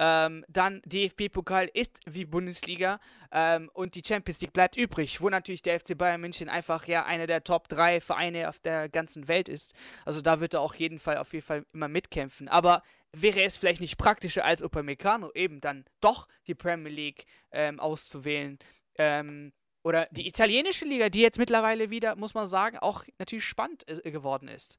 Ähm, 0.00 0.44
dann 0.48 0.80
DFB-Pokal 0.84 1.68
ist 1.74 1.98
wie 2.06 2.24
Bundesliga 2.24 3.00
ähm, 3.32 3.68
und 3.74 3.96
die 3.96 4.02
Champions 4.06 4.40
League 4.40 4.52
bleibt 4.52 4.76
übrig, 4.76 5.20
wo 5.20 5.28
natürlich 5.28 5.62
der 5.62 5.80
FC 5.80 5.98
Bayern 5.98 6.20
München 6.20 6.48
einfach 6.48 6.86
ja 6.86 7.04
einer 7.04 7.26
der 7.26 7.42
Top 7.42 7.68
3 7.68 8.00
Vereine 8.00 8.48
auf 8.48 8.60
der 8.60 8.88
ganzen 8.88 9.26
Welt 9.26 9.48
ist. 9.48 9.74
Also 10.04 10.20
da 10.20 10.38
wird 10.38 10.54
er 10.54 10.60
auch 10.60 10.74
jeden 10.76 11.00
Fall 11.00 11.18
auf 11.18 11.32
jeden 11.32 11.44
Fall 11.44 11.64
immer 11.72 11.88
mitkämpfen. 11.88 12.48
Aber 12.48 12.82
wäre 13.12 13.42
es 13.42 13.58
vielleicht 13.58 13.80
nicht 13.80 13.98
praktischer 13.98 14.44
als 14.44 14.62
Upamecano 14.62 15.32
eben 15.34 15.60
dann 15.60 15.84
doch 16.00 16.28
die 16.46 16.54
Premier 16.54 16.92
League 16.92 17.26
ähm, 17.50 17.80
auszuwählen? 17.80 18.58
Ähm, 18.94 19.52
oder 19.82 20.06
die 20.10 20.26
italienische 20.26 20.84
Liga, 20.84 21.08
die 21.08 21.22
jetzt 21.22 21.38
mittlerweile 21.38 21.90
wieder, 21.90 22.14
muss 22.16 22.34
man 22.34 22.46
sagen, 22.46 22.78
auch 22.78 23.04
natürlich 23.18 23.46
spannend 23.46 23.88
äh, 23.88 24.10
geworden 24.10 24.46
ist. 24.46 24.78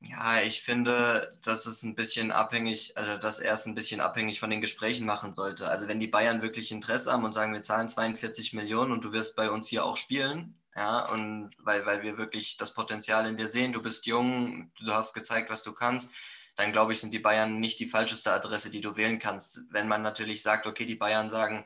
Ja, 0.00 0.42
ich 0.42 0.62
finde, 0.62 1.36
dass 1.42 1.66
es 1.66 1.82
ein 1.82 1.94
bisschen 1.94 2.30
abhängig, 2.30 2.96
also 2.96 3.16
dass 3.16 3.40
er 3.40 3.54
es 3.54 3.66
ein 3.66 3.74
bisschen 3.74 4.00
abhängig 4.00 4.38
von 4.40 4.50
den 4.50 4.60
Gesprächen 4.60 5.06
machen 5.06 5.34
sollte. 5.34 5.68
Also 5.68 5.88
wenn 5.88 5.98
die 5.98 6.06
Bayern 6.06 6.42
wirklich 6.42 6.70
Interesse 6.70 7.12
haben 7.12 7.24
und 7.24 7.32
sagen, 7.32 7.54
wir 7.54 7.62
zahlen 7.62 7.88
42 7.88 8.52
Millionen 8.52 8.92
und 8.92 9.04
du 9.04 9.12
wirst 9.12 9.36
bei 9.36 9.50
uns 9.50 9.68
hier 9.68 9.84
auch 9.84 9.96
spielen, 9.96 10.60
ja, 10.76 11.06
und 11.10 11.50
weil, 11.58 11.86
weil 11.86 12.02
wir 12.02 12.18
wirklich 12.18 12.58
das 12.58 12.74
Potenzial 12.74 13.26
in 13.26 13.36
dir 13.36 13.48
sehen, 13.48 13.72
du 13.72 13.82
bist 13.82 14.06
jung, 14.06 14.70
du 14.78 14.92
hast 14.92 15.14
gezeigt, 15.14 15.48
was 15.48 15.62
du 15.62 15.72
kannst, 15.72 16.14
dann 16.56 16.72
glaube 16.72 16.92
ich, 16.92 17.00
sind 17.00 17.14
die 17.14 17.18
Bayern 17.18 17.58
nicht 17.60 17.80
die 17.80 17.86
falscheste 17.86 18.32
Adresse, 18.32 18.70
die 18.70 18.82
du 18.82 18.96
wählen 18.96 19.18
kannst. 19.18 19.62
Wenn 19.70 19.88
man 19.88 20.02
natürlich 20.02 20.42
sagt, 20.42 20.66
okay, 20.66 20.84
die 20.84 20.94
Bayern 20.94 21.30
sagen, 21.30 21.64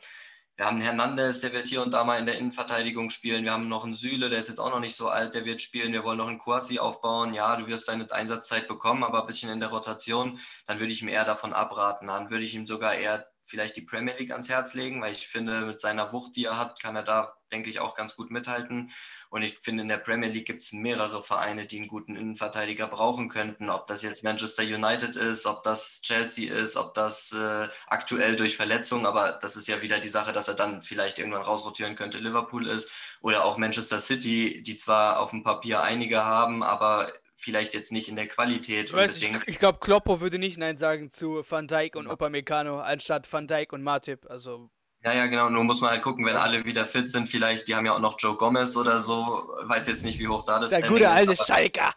wir 0.61 0.67
haben 0.67 0.83
Hernandez, 0.83 1.41
der 1.41 1.55
wird 1.55 1.69
hier 1.69 1.81
und 1.81 1.95
da 1.95 2.05
mal 2.05 2.19
in 2.19 2.27
der 2.27 2.37
Innenverteidigung 2.37 3.09
spielen. 3.09 3.45
Wir 3.45 3.53
haben 3.53 3.69
noch 3.69 3.85
einen 3.85 3.95
Süle, 3.95 4.29
der 4.29 4.41
ist 4.41 4.49
jetzt 4.49 4.59
auch 4.59 4.69
noch 4.69 4.81
nicht 4.81 4.95
so 4.95 5.09
alt, 5.09 5.33
der 5.33 5.47
wird 5.47 5.63
spielen. 5.63 5.95
Wir 5.95 6.05
wollen 6.05 6.19
noch 6.19 6.29
einen 6.29 6.39
Kwasi 6.39 6.79
aufbauen. 6.79 7.33
Ja, 7.33 7.57
du 7.57 7.67
wirst 7.67 7.89
deine 7.89 8.05
Einsatzzeit 8.13 8.69
bekommen, 8.69 9.03
aber 9.03 9.23
ein 9.23 9.27
bisschen 9.27 9.51
in 9.51 9.59
der 9.59 9.71
Rotation. 9.71 10.39
Dann 10.67 10.79
würde 10.79 10.93
ich 10.93 11.01
ihm 11.01 11.09
eher 11.09 11.25
davon 11.25 11.55
abraten. 11.55 12.09
Dann 12.09 12.29
würde 12.29 12.45
ich 12.45 12.55
ihm 12.55 12.67
sogar 12.67 12.93
eher 12.93 13.30
vielleicht 13.51 13.77
die 13.77 13.83
Premier 13.83 14.15
League 14.17 14.31
ans 14.31 14.49
Herz 14.49 14.75
legen, 14.75 15.03
weil 15.03 15.13
ich 15.13 15.27
finde, 15.27 15.63
mit 15.63 15.81
seiner 15.81 16.13
Wucht, 16.13 16.37
die 16.37 16.45
er 16.45 16.57
hat, 16.57 16.81
kann 16.81 16.97
er 16.97 17.03
da, 17.03 17.33
denke 17.51 17.69
ich, 17.69 17.81
auch 17.81 17.95
ganz 17.95 18.17
gut 18.17 18.31
mithalten. 18.31 18.91
Und 19.29 19.43
ich 19.43 19.59
finde, 19.59 19.83
in 19.83 19.89
der 19.89 19.99
Premier 19.99 20.29
League 20.29 20.47
gibt 20.47 20.63
es 20.63 20.73
mehrere 20.73 21.21
Vereine, 21.21 21.67
die 21.67 21.79
einen 21.79 21.89
guten 21.89 22.17
Innenverteidiger 22.17 22.87
brauchen 22.87 23.29
könnten. 23.29 23.69
Ob 23.69 23.87
das 23.89 24.03
jetzt 24.03 24.23
Manchester 24.23 24.63
United 24.63 25.17
ist, 25.17 25.47
ob 25.47 25.63
das 25.65 26.01
Chelsea 26.03 26.53
ist, 26.53 26.77
ob 26.77 26.95
das 26.95 27.33
äh, 27.33 27.69
aktuell 27.89 28.37
durch 28.37 28.57
Verletzungen, 28.57 29.07
aber 29.07 29.33
das 29.33 29.57
ist 29.57 29.69
ja 29.69 29.83
wieder 29.83 29.99
die 29.99 30.09
Sache, 30.09 30.33
dass 30.33 30.49
er 30.49 30.55
dann 30.55 30.83
vielleicht 30.83 31.19
irgendwann 31.19 31.43
rausrotieren 31.43 31.97
könnte, 31.97 32.19
Liverpool 32.19 32.69
ist. 32.69 32.91
Oder 33.21 33.45
auch 33.45 33.59
Manchester 33.59 33.99
City, 33.99 34.63
die 34.63 34.77
zwar 34.77 35.21
auf 35.21 35.31
dem 35.31 35.43
Papier 35.43 35.83
einige 35.83 36.25
haben, 36.25 36.63
aber 36.63 37.13
vielleicht 37.41 37.75
jetzt 37.75 37.93
nicht 37.93 38.09
in 38.09 38.17
der 38.17 38.27
Qualität 38.29 38.87
Ich, 38.91 38.93
weiß, 38.95 39.17
ich, 39.17 39.33
ich 39.47 39.59
glaube, 39.59 39.79
Kloppo 39.81 40.21
würde 40.21 40.39
nicht 40.39 40.59
Nein 40.59 40.77
sagen 40.77 41.11
zu 41.11 41.43
Van 41.49 41.67
Dijk 41.67 41.97
und 41.97 42.07
Ja. 42.07 42.13
Upamecano 42.13 42.81
anstatt 42.81 43.31
Van 43.33 43.47
Dijk 43.47 43.73
und 43.73 43.83
Matip. 43.83 44.27
Also, 44.31 44.71
Ja, 45.03 45.13
ja, 45.15 45.27
genau. 45.27 45.49
Nur 45.49 45.65
muss 45.65 45.81
man 45.81 45.91
halt 45.91 46.03
gucken, 46.03 46.27
wenn 46.27 46.37
alle 46.37 46.65
wieder 46.67 46.85
fit 46.85 47.11
sind, 47.11 47.27
vielleicht, 47.27 47.67
die 47.69 47.75
haben 47.75 47.87
ja 47.87 47.95
auch 47.95 48.01
noch 48.01 48.17
Joe 48.19 48.37
Gomez 48.37 48.77
oder 48.77 49.01
so. 49.01 49.51
Weiß 49.63 49.87
jetzt 49.89 50.05
nicht, 50.05 50.19
wie 50.19 50.29
hoch 50.29 50.45
da 50.45 50.59
das 50.59 50.71
der 50.71 50.81
Standing 50.81 50.99
gute 50.99 51.05
ist, 51.05 51.11
alte 51.11 51.33
aber- 51.33 51.45
Schalker. 51.45 51.95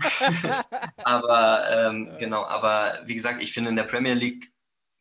Aber 1.04 1.64
ähm, 1.70 2.12
genau, 2.18 2.44
aber 2.44 3.00
wie 3.04 3.14
gesagt, 3.14 3.42
ich 3.42 3.52
finde, 3.52 3.70
in 3.70 3.76
der 3.76 3.84
Premier 3.84 4.14
League 4.14 4.52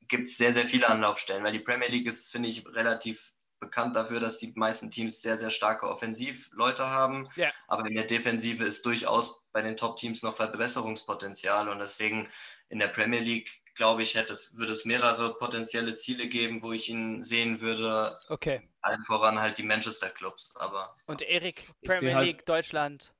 gibt 0.07 0.27
es 0.27 0.37
sehr, 0.37 0.53
sehr 0.53 0.65
viele 0.65 0.87
Anlaufstellen, 0.89 1.43
weil 1.43 1.51
die 1.51 1.59
Premier 1.59 1.87
League 1.87 2.07
ist, 2.07 2.31
finde 2.31 2.49
ich, 2.49 2.65
relativ 2.67 3.33
bekannt 3.59 3.95
dafür, 3.95 4.19
dass 4.19 4.37
die 4.37 4.53
meisten 4.55 4.89
Teams 4.89 5.21
sehr, 5.21 5.37
sehr 5.37 5.49
starke 5.49 5.87
Offensivleute 5.89 6.89
haben. 6.89 7.27
Ja. 7.35 7.49
Aber 7.67 7.85
in 7.85 7.95
der 7.95 8.05
Defensive 8.05 8.63
ist 8.63 8.85
durchaus 8.85 9.43
bei 9.51 9.61
den 9.61 9.77
Top-Teams 9.77 10.23
noch 10.23 10.33
Verbesserungspotenzial. 10.33 11.69
Und 11.69 11.79
deswegen 11.79 12.27
in 12.69 12.79
der 12.79 12.87
Premier 12.87 13.19
League, 13.19 13.61
glaube 13.75 14.01
ich, 14.01 14.15
hätte 14.15 14.33
es, 14.33 14.57
würde 14.57 14.73
es 14.73 14.85
mehrere 14.85 15.35
potenzielle 15.35 15.95
Ziele 15.95 16.27
geben, 16.27 16.61
wo 16.61 16.71
ich 16.71 16.89
ihn 16.89 17.23
sehen 17.23 17.61
würde. 17.61 18.17
Okay. 18.29 18.61
Allen 18.81 19.03
voran 19.03 19.39
halt 19.39 19.57
die 19.57 19.63
Manchester-Clubs. 19.63 20.53
Aber 20.55 20.95
Und 21.05 21.21
Erik, 21.21 21.69
Premier 21.83 22.15
halt- 22.15 22.27
League, 22.27 22.45
Deutschland. 22.45 23.13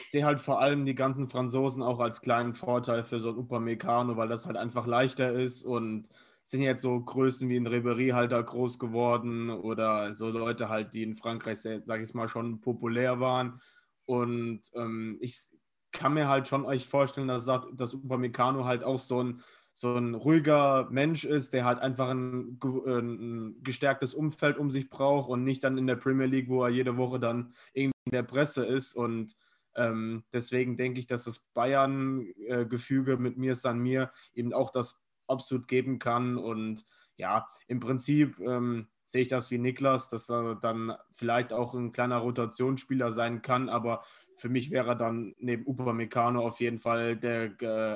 Ich 0.00 0.10
sehe 0.10 0.24
halt 0.24 0.40
vor 0.40 0.60
allem 0.60 0.86
die 0.86 0.94
ganzen 0.94 1.28
Franzosen 1.28 1.82
auch 1.82 2.00
als 2.00 2.22
kleinen 2.22 2.54
Vorteil 2.54 3.04
für 3.04 3.20
so 3.20 3.28
ein 3.30 3.36
Upamecano, 3.36 4.16
weil 4.16 4.28
das 4.28 4.46
halt 4.46 4.56
einfach 4.56 4.86
leichter 4.86 5.32
ist 5.32 5.64
und 5.64 6.08
sind 6.44 6.62
jetzt 6.62 6.82
so 6.82 7.00
Größen 7.00 7.48
wie 7.48 7.56
ein 7.56 7.68
Ribéry 7.68 8.12
halt 8.12 8.32
da 8.32 8.40
groß 8.40 8.78
geworden 8.78 9.50
oder 9.50 10.12
so 10.14 10.28
Leute 10.28 10.68
halt, 10.68 10.94
die 10.94 11.02
in 11.02 11.14
Frankreich, 11.14 11.60
sag 11.60 12.00
ich 12.00 12.14
mal, 12.14 12.28
schon 12.28 12.60
populär 12.60 13.20
waren. 13.20 13.60
Und 14.06 14.62
ähm, 14.74 15.18
ich 15.20 15.48
kann 15.92 16.14
mir 16.14 16.28
halt 16.28 16.48
schon 16.48 16.64
euch 16.64 16.88
vorstellen, 16.88 17.28
dass, 17.28 17.46
dass 17.46 17.94
Upamecano 17.94 18.64
halt 18.64 18.82
auch 18.82 18.98
so 18.98 19.22
ein, 19.22 19.42
so 19.72 19.94
ein 19.94 20.14
ruhiger 20.14 20.88
Mensch 20.90 21.24
ist, 21.24 21.52
der 21.52 21.64
halt 21.64 21.78
einfach 21.78 22.08
ein, 22.08 22.58
äh, 22.62 22.98
ein 22.98 23.62
gestärktes 23.62 24.12
Umfeld 24.12 24.58
um 24.58 24.70
sich 24.70 24.90
braucht 24.90 25.30
und 25.30 25.44
nicht 25.44 25.62
dann 25.64 25.78
in 25.78 25.86
der 25.86 25.96
Premier 25.96 26.26
League, 26.26 26.48
wo 26.48 26.64
er 26.64 26.70
jede 26.70 26.96
Woche 26.96 27.20
dann 27.20 27.54
irgendwie 27.72 27.92
in 28.06 28.12
der 28.12 28.22
Presse 28.24 28.64
ist 28.66 28.94
und 28.94 29.34
ähm, 29.74 30.24
deswegen 30.32 30.76
denke 30.76 31.00
ich, 31.00 31.06
dass 31.06 31.24
das 31.24 31.40
Bayern-Gefüge 31.54 33.16
mit 33.16 33.38
mir 33.38 33.54
san 33.54 33.78
mir 33.78 34.12
eben 34.34 34.52
auch 34.52 34.70
das 34.70 35.01
absolut 35.32 35.66
geben 35.66 35.98
kann. 35.98 36.36
Und 36.36 36.84
ja, 37.16 37.48
im 37.66 37.80
Prinzip 37.80 38.38
ähm, 38.40 38.88
sehe 39.04 39.22
ich 39.22 39.28
das 39.28 39.50
wie 39.50 39.58
Niklas, 39.58 40.08
dass 40.08 40.30
er 40.30 40.54
dann 40.54 40.94
vielleicht 41.12 41.52
auch 41.52 41.74
ein 41.74 41.92
kleiner 41.92 42.18
Rotationsspieler 42.18 43.12
sein 43.12 43.42
kann, 43.42 43.68
aber 43.68 44.02
für 44.36 44.48
mich 44.48 44.70
wäre 44.70 44.88
er 44.88 44.94
dann 44.96 45.34
neben 45.38 45.66
Upamecano 45.66 46.44
auf 46.44 46.60
jeden 46.60 46.78
Fall 46.78 47.16
der, 47.16 47.52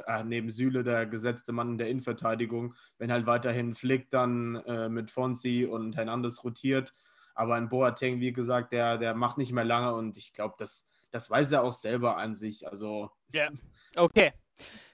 äh, 0.07 0.25
neben 0.25 0.51
Süle 0.51 0.85
der 0.85 1.07
gesetzte 1.07 1.53
Mann 1.53 1.73
in 1.73 1.79
der 1.79 1.89
Innenverteidigung. 1.89 2.75
Wenn 2.99 3.11
halt 3.11 3.27
weiterhin 3.27 3.75
Flick 3.75 4.11
dann 4.11 4.57
äh, 4.67 4.89
mit 4.89 5.11
Fonsi 5.11 5.65
und 5.65 5.97
Hernandez 5.97 6.45
rotiert. 6.45 6.95
Aber 7.35 7.55
ein 7.55 7.69
Boateng, 7.69 8.21
wie 8.21 8.33
gesagt, 8.33 8.73
der, 8.73 8.97
der 8.99 9.15
macht 9.15 9.39
nicht 9.39 9.53
mehr 9.53 9.65
lange 9.65 9.95
und 9.95 10.17
ich 10.17 10.33
glaube, 10.33 10.55
das, 10.59 10.89
das 11.11 11.31
weiß 11.31 11.53
er 11.53 11.65
auch 11.65 11.73
selber 11.73 12.17
an 12.17 12.35
sich. 12.35 12.69
Also 12.69 13.11
Ja. 13.33 13.51
Okay. 13.97 14.33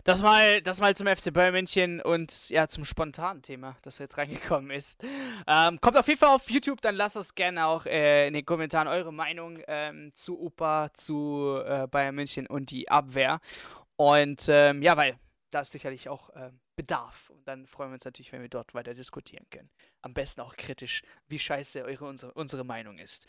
Das 0.05 0.21
mal, 0.21 0.61
das 0.63 0.81
mal 0.81 0.97
zum 0.97 1.07
FC 1.07 1.33
Bayern 1.33 1.53
München 1.53 2.01
und 2.01 2.49
ja, 2.49 2.67
zum 2.67 2.85
spontanen 2.85 3.41
Thema, 3.41 3.77
das 3.83 3.99
jetzt 3.99 4.19
reingekommen 4.19 4.73
ist. 4.73 5.01
Ähm, 5.47 5.81
kommt 5.81 5.97
auf 5.97 6.09
jeden 6.09 6.19
Fall 6.19 6.35
auf 6.35 6.51
YouTube, 6.51 6.81
dann 6.81 6.97
lasst 6.97 7.17
uns 7.17 7.37
gerne 7.37 7.67
auch 7.67 7.87
äh, 7.87 8.27
in 8.27 8.35
den 8.35 8.45
Kommentaren 8.45 8.89
eure 8.89 9.13
Meinung 9.13 9.61
ähm, 9.69 10.11
zu 10.13 10.41
UPA, 10.41 10.93
zu 10.93 11.63
äh, 11.65 11.87
Bayern 11.87 12.17
München 12.17 12.49
und 12.49 12.73
die 12.73 12.89
Abwehr. 12.89 13.41
Und 13.97 14.47
ähm, 14.49 14.83
ja, 14.83 14.97
weil 14.97 15.19
da 15.53 15.61
ist 15.61 15.71
sicherlich 15.71 16.09
auch 16.09 16.31
ähm, 16.35 16.59
Bedarf. 16.75 17.31
Und 17.31 17.47
dann 17.47 17.67
freuen 17.67 17.91
wir 17.91 17.95
uns 17.95 18.05
natürlich, 18.05 18.33
wenn 18.33 18.43
wir 18.43 18.49
dort 18.49 18.75
weiter 18.75 18.95
diskutieren 18.95 19.47
können. 19.51 19.71
Am 20.01 20.15
besten 20.15 20.41
auch 20.41 20.57
kritisch, 20.57 21.03
wie 21.29 21.39
scheiße 21.39 21.85
eure, 21.85 22.07
unsere, 22.07 22.33
unsere 22.33 22.65
Meinung 22.65 22.99
ist. 22.99 23.27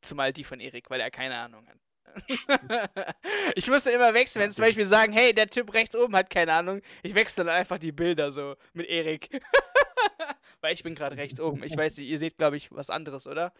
Zumal 0.00 0.32
die 0.32 0.44
von 0.44 0.60
Erik, 0.60 0.88
weil 0.88 1.00
er 1.00 1.10
keine 1.10 1.36
Ahnung 1.36 1.66
hat. 1.68 1.78
ich 3.54 3.68
musste 3.68 3.90
immer 3.90 4.14
wechseln, 4.14 4.42
wenn 4.42 4.52
zum 4.52 4.64
Beispiel 4.64 4.84
sagen, 4.84 5.12
hey, 5.12 5.32
der 5.34 5.48
Typ 5.48 5.72
rechts 5.74 5.96
oben 5.96 6.14
hat 6.16 6.30
keine 6.30 6.52
Ahnung. 6.52 6.80
Ich 7.02 7.14
wechsle 7.14 7.44
dann 7.44 7.54
einfach 7.54 7.78
die 7.78 7.92
Bilder 7.92 8.32
so 8.32 8.56
mit 8.72 8.86
Erik. 8.88 9.28
Weil 10.60 10.74
ich 10.74 10.82
bin 10.82 10.94
gerade 10.94 11.16
rechts 11.16 11.40
oben. 11.40 11.62
Ich 11.62 11.76
weiß 11.76 11.98
nicht, 11.98 12.08
ihr 12.08 12.18
seht, 12.18 12.38
glaube 12.38 12.56
ich, 12.56 12.70
was 12.72 12.90
anderes, 12.90 13.26
oder? 13.26 13.52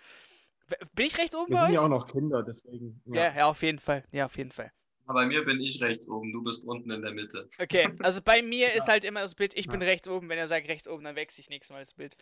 Bin 0.95 1.07
ich 1.07 1.19
rechts 1.19 1.35
oben 1.35 1.51
Wir 1.51 1.57
bei 1.57 1.61
sind 1.63 1.71
euch? 1.71 1.75
ja 1.75 1.81
auch 1.83 1.89
noch 1.89 2.07
Kinder, 2.07 2.43
deswegen. 2.43 3.01
ja, 3.07 3.35
ja, 3.37 3.47
auf 3.47 3.63
jeden 3.63 3.79
Fall. 3.79 4.05
Ja, 4.11 4.27
auf 4.27 4.37
jeden 4.39 4.51
Fall. 4.51 4.73
Aber 5.07 5.21
bei 5.21 5.27
mir 5.27 5.45
bin 5.45 5.61
ich 5.61 5.83
rechts 5.83 6.09
oben, 6.09 6.33
du 6.33 6.43
bist 6.43 6.65
unten 6.65 6.91
in 6.91 7.03
der 7.03 7.13
Mitte. 7.13 7.47
Okay, 7.61 7.91
also 8.03 8.23
bei 8.23 8.41
mir 8.43 8.73
ist 8.73 8.89
halt 8.89 9.05
immer 9.05 9.21
das 9.21 9.35
Bild, 9.35 9.53
ich 9.55 9.69
bin 9.69 9.83
rechts 9.83 10.09
oben. 10.09 10.31
Wenn 10.31 10.39
er 10.39 10.49
sagt 10.49 10.67
rechts 10.69 10.89
oben, 10.89 11.05
dann 11.05 11.17
wechsle 11.17 11.43
ich 11.43 11.51
nächstes 11.51 11.75
Mal 11.75 11.81
das 11.81 11.93
Bild. 11.93 12.17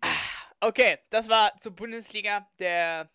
Ah, 0.00 0.08
Okay, 0.60 0.98
das 1.10 1.28
war 1.28 1.54
zur 1.58 1.72
Bundesliga. 1.72 2.48
Der 2.58 3.10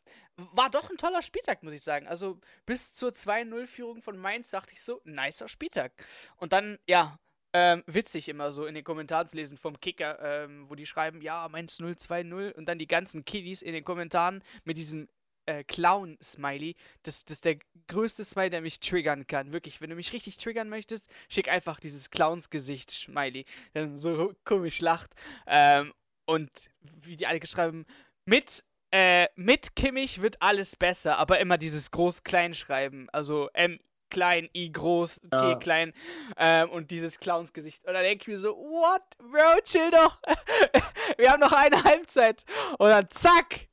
war 0.54 0.70
doch 0.70 0.90
ein 0.90 0.98
toller 0.98 1.22
Spieltag, 1.22 1.64
muss 1.64 1.74
ich 1.74 1.82
sagen. 1.82 2.08
Also 2.08 2.40
bis 2.66 2.94
zur 2.94 3.12
2-0-Führung 3.12 4.02
von 4.02 4.18
Mainz 4.18 4.50
dachte 4.50 4.74
ich 4.74 4.82
so, 4.82 5.02
nicer 5.04 5.48
Spieltag. 5.48 5.92
Und 6.38 6.54
dann, 6.54 6.78
ja, 6.88 7.20
ähm, 7.54 7.84
witzig 7.88 8.30
immer 8.30 8.52
so 8.52 8.66
in 8.66 8.76
den 8.76 8.84
Kommentaren 8.84 9.28
zu 9.28 9.36
lesen 9.36 9.58
vom 9.58 9.80
Kicker, 9.80 10.20
ähm, 10.22 10.70
wo 10.70 10.76
die 10.76 10.86
schreiben, 10.86 11.22
ja, 11.22 11.48
Mainz 11.50 11.80
0, 11.80 11.94
2-0 11.94 12.54
und 12.54 12.68
dann 12.68 12.78
die 12.78 12.88
ganzen 12.88 13.26
Kiddies 13.26 13.62
in 13.62 13.74
den 13.74 13.84
Kommentaren 13.84 14.44
mit 14.66 14.78
diesem 14.78 15.08
äh, 15.48 15.64
Clown-Smiley. 15.64 16.76
Das, 17.04 17.26
das 17.26 17.38
ist 17.38 17.46
der 17.46 17.58
größte 17.88 18.24
Smiley, 18.24 18.52
der 18.52 18.62
mich 18.62 18.80
triggern 18.80 19.26
kann. 19.26 19.52
Wirklich, 19.52 19.82
wenn 19.82 19.90
du 19.90 19.96
mich 19.96 20.14
richtig 20.14 20.38
triggern 20.38 20.70
möchtest, 20.70 21.10
schick 21.28 21.50
einfach 21.50 21.80
dieses 21.80 22.12
Clowns-Gesicht-Smiley. 22.12 23.46
Dann 23.74 24.00
so 24.00 24.34
komisch 24.44 24.80
lacht. 24.82 25.12
Ähm, 25.48 25.92
und 26.26 26.52
wie 26.82 27.18
die 27.18 27.26
alle 27.26 27.40
geschrieben, 27.40 27.86
mit, 28.26 28.64
äh, 28.92 29.28
mit 29.36 29.76
Kimmich 29.76 30.22
wird 30.22 30.42
alles 30.42 30.76
besser, 30.76 31.18
aber 31.18 31.40
immer 31.40 31.58
dieses 31.58 31.92
Groß-Klein 31.92 32.54
schreiben. 32.54 33.08
Also 33.12 33.50
M 33.54 33.80
klein, 34.10 34.50
I 34.56 34.72
groß, 34.72 35.22
Ja. 35.32 35.54
T 35.54 35.60
klein 35.60 35.94
ähm, 36.38 36.70
und 36.72 36.92
dieses 36.92 37.20
Clowns-Gesicht. 37.20 37.86
Und 37.86 37.94
dann 37.94 38.04
denke 38.04 38.24
ich 38.24 38.28
mir 38.28 38.38
so, 38.38 38.56
what, 38.56 39.04
Bro, 39.20 39.62
chill 39.64 39.92
doch. 39.92 40.20
Wir 41.18 41.32
haben 41.32 41.40
noch 41.40 41.52
eine 41.52 41.84
Halbzeit. 41.84 42.44
Und 42.80 42.90
dann 42.90 43.08
zack, 43.12 43.68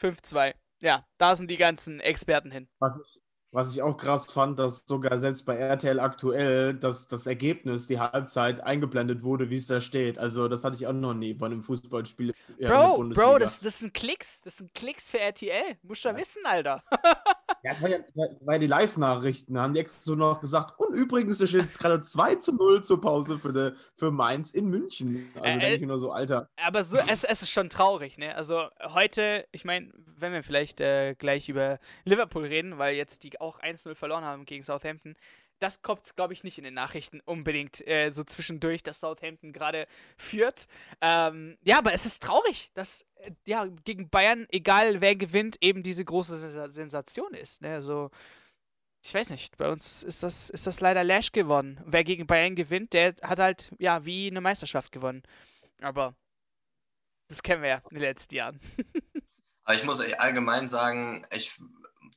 5-2. 0.00 0.54
Ja, 0.80 1.06
da 1.18 1.36
sind 1.36 1.50
die 1.50 1.56
ganzen 1.56 2.00
Experten 2.00 2.50
hin. 2.50 2.68
Was 2.78 3.00
ich, 3.00 3.22
was 3.50 3.72
ich 3.72 3.82
auch 3.82 3.96
krass 3.96 4.26
fand, 4.26 4.58
dass 4.58 4.84
sogar 4.86 5.18
selbst 5.18 5.46
bei 5.46 5.56
RTL 5.56 6.00
aktuell 6.00 6.74
das, 6.74 7.08
das 7.08 7.26
Ergebnis, 7.26 7.86
die 7.86 7.98
Halbzeit 7.98 8.60
eingeblendet 8.60 9.22
wurde, 9.22 9.48
wie 9.48 9.56
es 9.56 9.66
da 9.66 9.80
steht. 9.80 10.18
Also 10.18 10.48
das 10.48 10.64
hatte 10.64 10.76
ich 10.76 10.86
auch 10.86 10.92
noch 10.92 11.14
nie 11.14 11.32
bei 11.32 11.46
einem 11.46 11.62
Fußballspiel. 11.62 12.34
Bro. 12.58 13.04
Bro, 13.14 13.38
das, 13.38 13.60
das 13.60 13.78
sind 13.78 13.94
Klicks. 13.94 14.42
Das 14.42 14.58
sind 14.58 14.74
Klicks 14.74 15.08
für 15.08 15.18
RTL. 15.20 15.76
Musst 15.82 16.04
du 16.04 16.10
ja 16.10 16.16
wissen, 16.16 16.42
Alter. 16.44 16.82
Ja, 17.62 17.72
das 17.72 17.82
war 17.82 17.90
ja, 17.90 17.98
ja 18.14 18.58
die 18.58 18.66
Live-Nachrichten. 18.66 19.58
Haben 19.58 19.74
die 19.74 19.80
extra 19.80 20.02
so 20.02 20.14
noch 20.14 20.40
gesagt. 20.40 20.78
Und 20.78 20.94
übrigens, 20.94 21.40
es 21.40 21.48
steht 21.48 21.62
jetzt 21.62 21.78
gerade 21.78 22.00
2 22.00 22.36
zu 22.36 22.52
0 22.52 22.84
zur 22.84 23.00
Pause 23.00 23.38
für, 23.38 23.52
de, 23.52 23.72
für 23.96 24.10
Mainz 24.10 24.52
in 24.52 24.68
München. 24.68 25.30
Also 25.34 25.46
Äh, 25.46 25.58
denke 25.58 25.84
äh, 25.84 25.86
nur 25.86 25.98
so, 25.98 26.12
Alter. 26.12 26.48
Aber 26.56 26.82
so, 26.82 26.98
es, 26.98 27.24
es 27.24 27.42
ist 27.42 27.50
schon 27.50 27.68
traurig, 27.68 28.18
ne? 28.18 28.34
Also 28.36 28.68
heute, 28.94 29.46
ich 29.52 29.64
meine, 29.64 29.92
wenn 30.16 30.32
wir 30.32 30.42
vielleicht 30.42 30.80
äh, 30.80 31.14
gleich 31.14 31.48
über 31.48 31.78
Liverpool 32.04 32.44
reden, 32.44 32.78
weil 32.78 32.94
jetzt 32.96 33.24
die 33.24 33.40
auch 33.40 33.60
1-0 33.60 33.94
verloren 33.94 34.24
haben 34.24 34.44
gegen 34.44 34.62
Southampton, 34.62 35.16
das 35.58 35.82
kommt, 35.82 36.14
glaube 36.16 36.32
ich, 36.32 36.44
nicht 36.44 36.58
in 36.58 36.64
den 36.64 36.74
Nachrichten 36.74 37.20
unbedingt 37.24 37.86
äh, 37.86 38.10
so 38.10 38.24
zwischendurch, 38.24 38.82
dass 38.82 39.00
Southampton 39.00 39.52
gerade 39.52 39.86
führt. 40.16 40.66
Ähm, 41.00 41.58
ja, 41.64 41.78
aber 41.78 41.92
es 41.92 42.06
ist 42.06 42.22
traurig, 42.22 42.70
dass 42.74 43.06
äh, 43.16 43.32
ja 43.46 43.66
gegen 43.84 44.08
Bayern, 44.08 44.46
egal 44.50 45.00
wer 45.00 45.16
gewinnt, 45.16 45.56
eben 45.60 45.82
diese 45.82 46.04
große 46.04 46.36
Sensa- 46.36 46.68
Sensation 46.68 47.34
ist. 47.34 47.62
Ne? 47.62 47.74
Also, 47.74 48.10
ich 49.04 49.14
weiß 49.14 49.30
nicht, 49.30 49.56
bei 49.56 49.68
uns 49.68 50.02
ist 50.02 50.22
das, 50.22 50.50
ist 50.50 50.66
das 50.66 50.80
leider 50.80 51.04
Lash 51.04 51.32
geworden. 51.32 51.80
Wer 51.84 52.04
gegen 52.04 52.26
Bayern 52.26 52.54
gewinnt, 52.56 52.92
der 52.92 53.14
hat 53.22 53.38
halt, 53.38 53.72
ja, 53.78 54.04
wie 54.04 54.28
eine 54.28 54.40
Meisterschaft 54.40 54.92
gewonnen. 54.92 55.22
Aber 55.80 56.14
das 57.28 57.42
kennen 57.42 57.62
wir 57.62 57.68
ja 57.68 57.82
in 57.90 57.96
den 57.96 58.02
letzten 58.02 58.34
Jahren. 58.34 58.60
Aber 59.64 59.74
ich 59.74 59.84
muss 59.84 60.00
allgemein 60.00 60.66
sagen, 60.68 61.26
ich, 61.30 61.60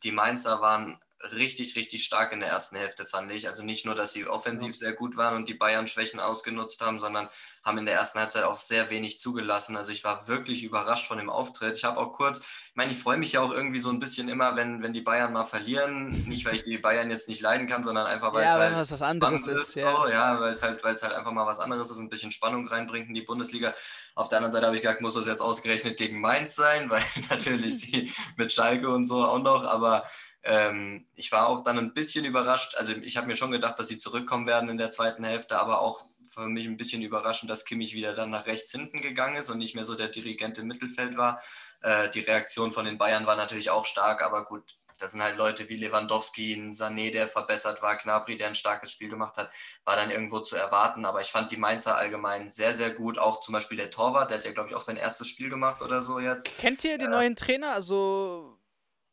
die 0.04 0.12
Mainzer 0.12 0.62
waren 0.62 1.00
richtig, 1.34 1.76
richtig 1.76 2.04
stark 2.04 2.32
in 2.32 2.40
der 2.40 2.50
ersten 2.50 2.76
Hälfte, 2.76 3.06
fand 3.06 3.32
ich. 3.32 3.48
Also 3.48 3.64
nicht 3.64 3.86
nur, 3.86 3.96
dass 3.96 4.14
sie 4.14 4.28
offensiv 4.28 4.76
sehr 4.76 4.94
gut 4.94 5.18
waren 5.18 5.36
und 5.36 5.48
die 5.48 5.54
Bayern 5.54 5.88
Schwächen 5.88 6.20
ausgenutzt 6.20 6.82
haben, 6.82 7.00
sondern 7.00 7.30
haben 7.64 7.78
in 7.78 7.86
der 7.86 7.96
ersten 7.96 8.20
Halbzeit 8.20 8.44
auch 8.44 8.58
sehr 8.58 8.90
wenig 8.90 9.20
zugelassen. 9.20 9.78
Also 9.78 9.92
ich 9.92 10.04
war 10.04 10.28
wirklich 10.28 10.64
überrascht 10.64 11.08
von 11.08 11.18
dem 11.18 11.30
Auftritt. 11.30 11.78
Ich 11.78 11.84
habe 11.84 12.00
auch 12.00 12.14
kurz, 12.14 12.40
ich 12.40 12.76
meine, 12.76 12.92
ich 12.92 12.98
freue 12.98 13.18
mich 13.18 13.34
ja 13.34 13.42
auch 13.42 13.52
irgendwie 13.52 13.80
so 13.80 13.90
ein 13.90 14.00
bisschen 14.00 14.30
immer, 14.30 14.56
wenn, 14.56 14.82
wenn 14.82 14.94
die 14.94 15.02
Bayern 15.02 15.34
mal 15.34 15.44
verlieren. 15.44 16.10
Nicht, 16.28 16.46
weil 16.46 16.56
ich 16.56 16.64
die 16.64 16.78
Bayern 16.78 17.12
jetzt 17.12 17.30
nicht 17.30 17.42
leiden 17.42 17.68
kann, 17.68 17.84
sondern 17.84 18.08
einfach, 18.08 18.34
weil 18.34 18.44
ja, 18.44 18.52
es 18.52 18.58
halt 18.58 18.76
was 18.76 18.92
was 18.92 19.02
anderes 19.02 19.42
spannend 19.42 19.60
ist. 19.60 19.74
so, 19.74 19.80
Ja. 19.80 20.10
ja, 20.10 20.40
weil 20.40 20.54
es 20.54 20.64
halt, 20.64 20.84
weil 20.84 20.96
es 20.96 21.04
halt 21.04 21.14
einfach 21.14 21.32
mal 21.32 21.46
was 21.46 21.60
anderes 21.60 21.90
ist 21.92 21.98
und 21.98 22.06
ein 22.06 22.10
bisschen 22.10 22.32
Spannung 22.32 22.68
reinbringt 22.68 23.08
in 23.08 23.14
die 23.14 23.22
Bundesliga. 23.22 23.74
Auf 24.16 24.28
der 24.28 24.38
anderen 24.38 24.52
Seite 24.52 24.66
habe 24.66 24.76
ich 24.76 24.82
gedacht, 24.82 25.02
muss 25.02 25.14
das 25.14 25.28
jetzt 25.28 25.42
ausgerechnet 25.42 25.98
gegen 25.98 26.20
Mainz 26.20 26.56
sein, 26.56 26.90
weil 26.90 27.04
natürlich 27.30 27.78
die 27.78 28.12
mit 28.38 28.52
Schalke 28.52 28.90
und 28.90 29.06
so 29.06 29.24
auch 29.24 29.40
noch, 29.40 29.66
aber 29.66 30.04
ähm, 30.44 31.06
ich 31.16 31.32
war 31.32 31.48
auch 31.48 31.62
dann 31.62 31.78
ein 31.78 31.94
bisschen 31.94 32.26
überrascht. 32.26 32.76
Also 32.76 32.94
ich 32.94 33.18
habe 33.18 33.28
mir 33.28 33.36
schon 33.36 33.52
gedacht, 33.52 33.78
dass 33.78 33.88
sie 33.88 33.98
zurückkommen 33.98 34.48
werden 34.48 34.70
in 34.70 34.78
der 34.78 34.92
zweiten 34.92 35.24
Hälfte, 35.24 35.60
aber 35.60 35.82
auch 35.82 36.06
für 36.34 36.48
mich 36.48 36.66
ein 36.66 36.78
bisschen 36.78 37.02
überraschend, 37.02 37.52
dass 37.52 37.66
Kimmich 37.66 37.94
wieder 37.94 38.14
dann 38.14 38.30
nach 38.30 38.46
rechts 38.46 38.72
hinten 38.72 39.02
gegangen 39.02 39.36
ist 39.36 39.50
und 39.50 39.58
nicht 39.58 39.76
mehr 39.76 39.84
so 39.84 39.96
der 39.96 40.08
Dirigent 40.08 40.58
im 40.58 40.68
Mittelfeld 40.68 41.18
war. 41.18 41.42
Äh, 41.82 42.10
die 42.10 42.22
Reaktion 42.22 42.72
von 42.72 42.86
den 42.86 42.98
Bayern 42.98 43.28
war 43.28 43.36
natürlich 43.36 43.70
auch 43.70 43.86
stark, 43.86 44.24
aber 44.24 44.46
gut, 44.46 44.78
das 45.00 45.12
sind 45.12 45.24
halt 45.24 45.38
Leute 45.38 45.68
wie 45.68 45.78
Lewandowski, 45.78 46.54
ein 46.54 46.74
Sané, 46.74 47.12
der 47.12 47.28
verbessert 47.28 47.82
war, 47.82 47.98
Knabri, 47.98 48.38
der 48.38 48.48
ein 48.48 48.56
starkes 48.56 48.92
Spiel 48.92 49.10
gemacht 49.10 49.38
hat, 49.38 49.52
war 49.84 49.96
dann 49.96 50.12
irgendwo 50.12 50.40
zu 50.40 50.56
erwarten. 50.56 51.06
Aber 51.06 51.22
ich 51.22 51.28
fand 51.28 51.52
die 51.52 51.58
Mainzer 51.58 51.98
allgemein 51.98 52.50
sehr, 52.50 52.74
sehr 52.74 52.92
gut. 52.92 53.18
Auch 53.18 53.42
zum 53.42 53.54
Beispiel 53.54 53.78
der 53.78 53.90
Torwart, 53.90 54.30
der 54.30 54.38
hat 54.38 54.46
ja, 54.46 54.52
glaube 54.52 54.70
ich, 54.70 54.76
auch 54.76 54.82
sein 54.82 54.98
erstes 54.98 55.28
Spiel 55.28 55.50
gemacht 55.50 55.82
oder 55.82 56.02
so 56.02 56.20
jetzt. 56.20 56.48
Kennt 56.60 56.84
ihr 56.84 57.00
den 57.00 57.12
neuen 57.12 57.36
Trainer? 57.36 57.74
Also 57.74 58.61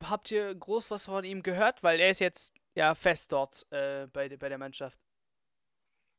habt 0.05 0.31
ihr 0.31 0.55
groß 0.55 0.91
was 0.91 1.07
von 1.07 1.25
ihm 1.25 1.43
gehört? 1.43 1.83
Weil 1.83 2.01
er 2.01 2.11
ist 2.11 2.21
jetzt 2.21 2.55
ja 2.75 2.95
fest 2.95 3.33
dort 3.33 3.67
äh, 3.71 4.07
bei, 4.13 4.29
bei 4.37 4.49
der 4.49 4.59
Mannschaft. 4.59 4.99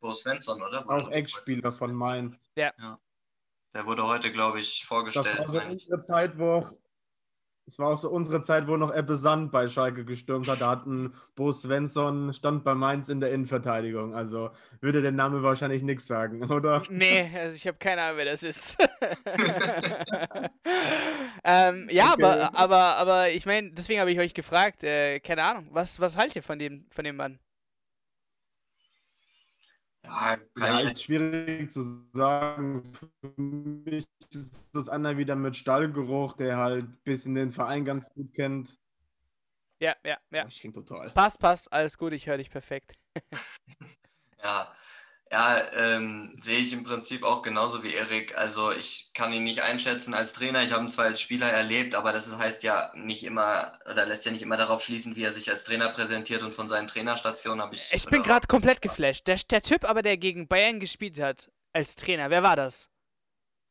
Bo 0.02 0.14
Svensson, 0.14 0.62
oder? 0.62 0.90
Auch 0.90 1.12
Ex-Spieler 1.12 1.74
von 1.74 1.94
Mainz. 1.94 2.50
Der 2.56 2.74
wurde 3.86 4.04
heute, 4.04 4.32
glaube 4.32 4.60
ich, 4.60 4.80
Das 4.80 4.88
vorgestellt. 4.88 5.40
war 5.40 5.50
so 5.50 5.60
unsere 5.62 6.00
Zeit, 6.00 6.38
wo 6.38 6.68
es 7.70 7.78
war 7.78 7.90
auch 7.90 7.98
so 7.98 8.10
unsere 8.10 8.42
Zeit, 8.42 8.68
wo 8.68 8.78
noch 8.78 8.92
Ebbe 8.94 9.16
Sand 9.16 9.52
bei 9.52 9.68
Schalke 9.68 10.04
gestürmt 10.04 10.48
hat. 10.48 10.62
Da 10.62 10.72
hatten 10.72 11.14
Bo 11.36 11.52
Svensson 11.52 12.34
stand 12.34 12.64
bei 12.64 12.74
Mainz 12.74 13.10
in 13.10 13.20
der 13.20 13.32
Innenverteidigung. 13.32 14.16
Also 14.16 14.50
würde 14.82 15.04
der 15.04 15.12
Name 15.12 15.44
wahrscheinlich 15.44 15.84
nichts 15.84 16.08
sagen, 16.08 16.44
oder? 16.52 16.82
Nee, 16.90 17.30
also 17.36 17.56
ich 17.56 17.68
habe 17.68 17.78
keine 17.78 18.02
Ahnung, 18.02 18.18
wer 18.18 18.26
das 18.26 18.42
ist. 18.42 18.76
ähm, 21.44 21.88
ja, 21.92 22.10
Okay. 22.14 22.24
aber, 22.24 22.58
aber, 22.58 22.98
aber 22.98 23.30
ich 23.30 23.46
meine, 23.46 23.70
deswegen 23.72 24.00
habe 24.00 24.12
ich 24.12 24.20
euch 24.20 24.34
gefragt, 24.34 24.84
äh, 24.84 25.20
keine 25.20 25.44
Ahnung, 25.44 25.68
was, 25.70 26.00
was 26.00 26.18
haltet 26.18 26.38
ihr 26.38 26.44
von 26.44 26.58
dem, 26.58 26.88
von 26.90 27.06
dem 27.06 27.18
Mann? 27.18 27.38
Ja, 30.10 30.38
kann 30.56 30.74
Ja, 30.74 30.80
ich 30.82 30.92
ist 30.92 31.04
schwierig 31.04 31.72
zu 31.72 31.82
sagen. 32.14 32.92
Für 32.94 33.42
mich 33.42 34.08
ist 34.34 34.76
das 34.76 34.90
einer 34.90 35.18
wieder 35.18 35.36
mit 35.36 35.56
Stallgeruch, 35.56 36.34
der 36.34 36.58
halt 36.58 36.86
ein 36.86 37.00
bisschen 37.04 37.36
den 37.36 37.52
Verein 37.52 37.86
ganz 37.86 38.10
gut 38.10 38.34
kennt. 38.34 38.78
Ja, 39.80 39.96
ja, 40.04 40.18
ja. 40.32 40.46
Ich 40.48 40.62
hänge 40.64 40.74
total. 40.74 41.10
Passt, 41.12 41.40
passt, 41.40 41.72
alles 41.72 41.98
gut, 41.98 42.14
ich 42.14 42.28
höre 42.28 42.38
dich 42.38 42.50
perfekt. 42.50 42.98
Ja, 44.44 44.72
ja 45.32 45.72
ähm, 45.74 46.36
sehe 46.42 46.60
ich 46.60 46.74
im 46.74 46.84
Prinzip 46.84 47.24
auch 47.24 47.42
genauso 47.42 47.84
wie 47.84 47.94
Erik. 47.94 48.38
Also 48.38 48.72
ich 48.72 49.12
kann 49.14 49.32
ihn 49.32 49.44
nicht 49.44 49.62
einschätzen 49.62 50.14
als 50.14 50.34
Trainer. 50.34 50.64
Ich 50.64 50.72
habe 50.72 50.84
ihn 50.84 50.90
zwar 50.90 51.06
als 51.06 51.22
Spieler 51.22 51.50
erlebt, 51.50 51.96
aber 51.96 52.12
das 52.12 52.36
heißt 52.38 52.64
ja 52.64 52.92
nicht 52.96 53.24
immer 53.24 53.78
oder 53.90 54.06
lässt 54.06 54.26
ja 54.26 54.32
nicht 54.32 54.42
immer 54.42 54.58
darauf 54.58 54.82
schließen, 54.82 55.16
wie 55.16 55.24
er 55.24 55.32
sich 55.32 55.50
als 55.50 55.64
Trainer 55.64 55.90
präsentiert 55.90 56.44
und 56.44 56.54
von 56.54 56.68
seinen 56.68 56.88
Trainerstationen 56.88 57.62
habe 57.62 57.76
ich. 57.76 57.90
Ich 57.94 58.06
bin 58.06 58.24
gerade 58.24 58.48
komplett 58.48 58.82
geflasht. 58.82 59.28
Der, 59.28 59.38
der 59.50 59.62
Typ 59.62 59.88
aber, 59.88 60.02
der 60.02 60.18
gegen 60.18 60.48
Bayern 60.48 60.80
gespielt 60.80 61.20
hat, 61.20 61.52
als 61.74 61.96
Trainer, 61.96 62.30
wer 62.30 62.44
war 62.44 62.56
das? 62.56 62.90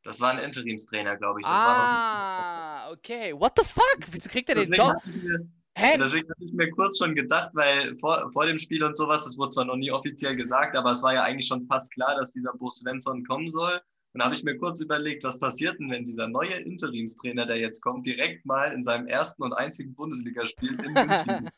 Das 0.04 0.20
war 0.20 0.30
ein 0.30 0.38
Interimstrainer, 0.38 1.16
glaube 1.16 1.40
ich. 1.40 1.46
Das 1.46 1.60
war 1.60 1.76
Ah, 2.88 2.90
okay. 2.92 3.34
What 3.34 3.52
the 3.58 3.64
fuck? 3.64 3.98
Wieso 4.10 4.28
kriegt 4.28 4.48
er 4.48 4.54
den 4.54 4.72
Job? 4.72 4.94
Hä? 5.78 5.96
deswegen 5.96 6.28
hatte 6.28 6.44
ich 6.44 6.52
mir 6.52 6.70
kurz 6.70 6.98
schon 6.98 7.14
gedacht, 7.14 7.50
weil 7.54 7.96
vor, 7.98 8.30
vor 8.32 8.46
dem 8.46 8.58
Spiel 8.58 8.82
und 8.82 8.96
sowas, 8.96 9.24
das 9.24 9.38
wurde 9.38 9.50
zwar 9.50 9.64
noch 9.64 9.76
nie 9.76 9.92
offiziell 9.92 10.34
gesagt, 10.34 10.74
aber 10.74 10.90
es 10.90 11.02
war 11.04 11.14
ja 11.14 11.22
eigentlich 11.22 11.46
schon 11.46 11.66
fast 11.66 11.92
klar, 11.92 12.16
dass 12.18 12.32
dieser 12.32 12.52
Bo 12.54 12.68
Svensson 12.68 13.24
kommen 13.24 13.50
soll. 13.50 13.80
Und 14.12 14.20
da 14.20 14.24
habe 14.24 14.34
ich 14.34 14.42
mir 14.42 14.56
kurz 14.56 14.80
überlegt, 14.80 15.22
was 15.22 15.38
passiert 15.38 15.78
denn, 15.78 15.90
wenn 15.90 16.04
dieser 16.04 16.26
neue 16.26 16.54
Interimstrainer, 16.54 17.46
der 17.46 17.58
jetzt 17.58 17.80
kommt, 17.80 18.06
direkt 18.06 18.44
mal 18.44 18.72
in 18.72 18.82
seinem 18.82 19.06
ersten 19.06 19.44
und 19.44 19.52
einzigen 19.52 19.94
Bundesligaspiel 19.94 20.70
in 20.70 20.92
München. 20.92 21.50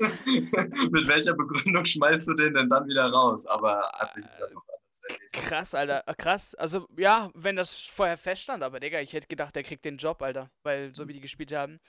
Mit 0.92 1.08
welcher 1.08 1.34
Begründung 1.34 1.84
schmeißt 1.84 2.28
du 2.28 2.34
den 2.34 2.54
denn 2.54 2.68
dann 2.68 2.88
wieder 2.88 3.10
raus? 3.10 3.44
Aber 3.46 3.80
hat 3.92 4.14
sich 4.14 4.24
wieder 4.24 4.46
anders 4.46 5.02
erledigt. 5.02 5.32
Krass, 5.32 5.74
Alter. 5.74 6.02
äh, 6.06 6.14
Krass. 6.16 6.54
Also, 6.54 6.86
ja, 6.96 7.30
wenn 7.34 7.56
das 7.56 7.74
vorher 7.74 8.16
feststand, 8.16 8.62
aber 8.62 8.80
Digga, 8.80 9.00
ich 9.00 9.12
hätte 9.12 9.26
gedacht, 9.26 9.54
der 9.54 9.64
kriegt 9.64 9.84
den 9.84 9.98
Job, 9.98 10.22
Alter. 10.22 10.50
Weil, 10.62 10.94
so 10.94 11.06
wie 11.06 11.12
die 11.12 11.20
gespielt 11.20 11.52
haben. 11.52 11.80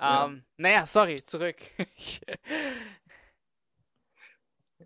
Ja. 0.00 0.26
Ähm, 0.26 0.44
naja, 0.56 0.86
sorry, 0.86 1.22
zurück. 1.24 1.56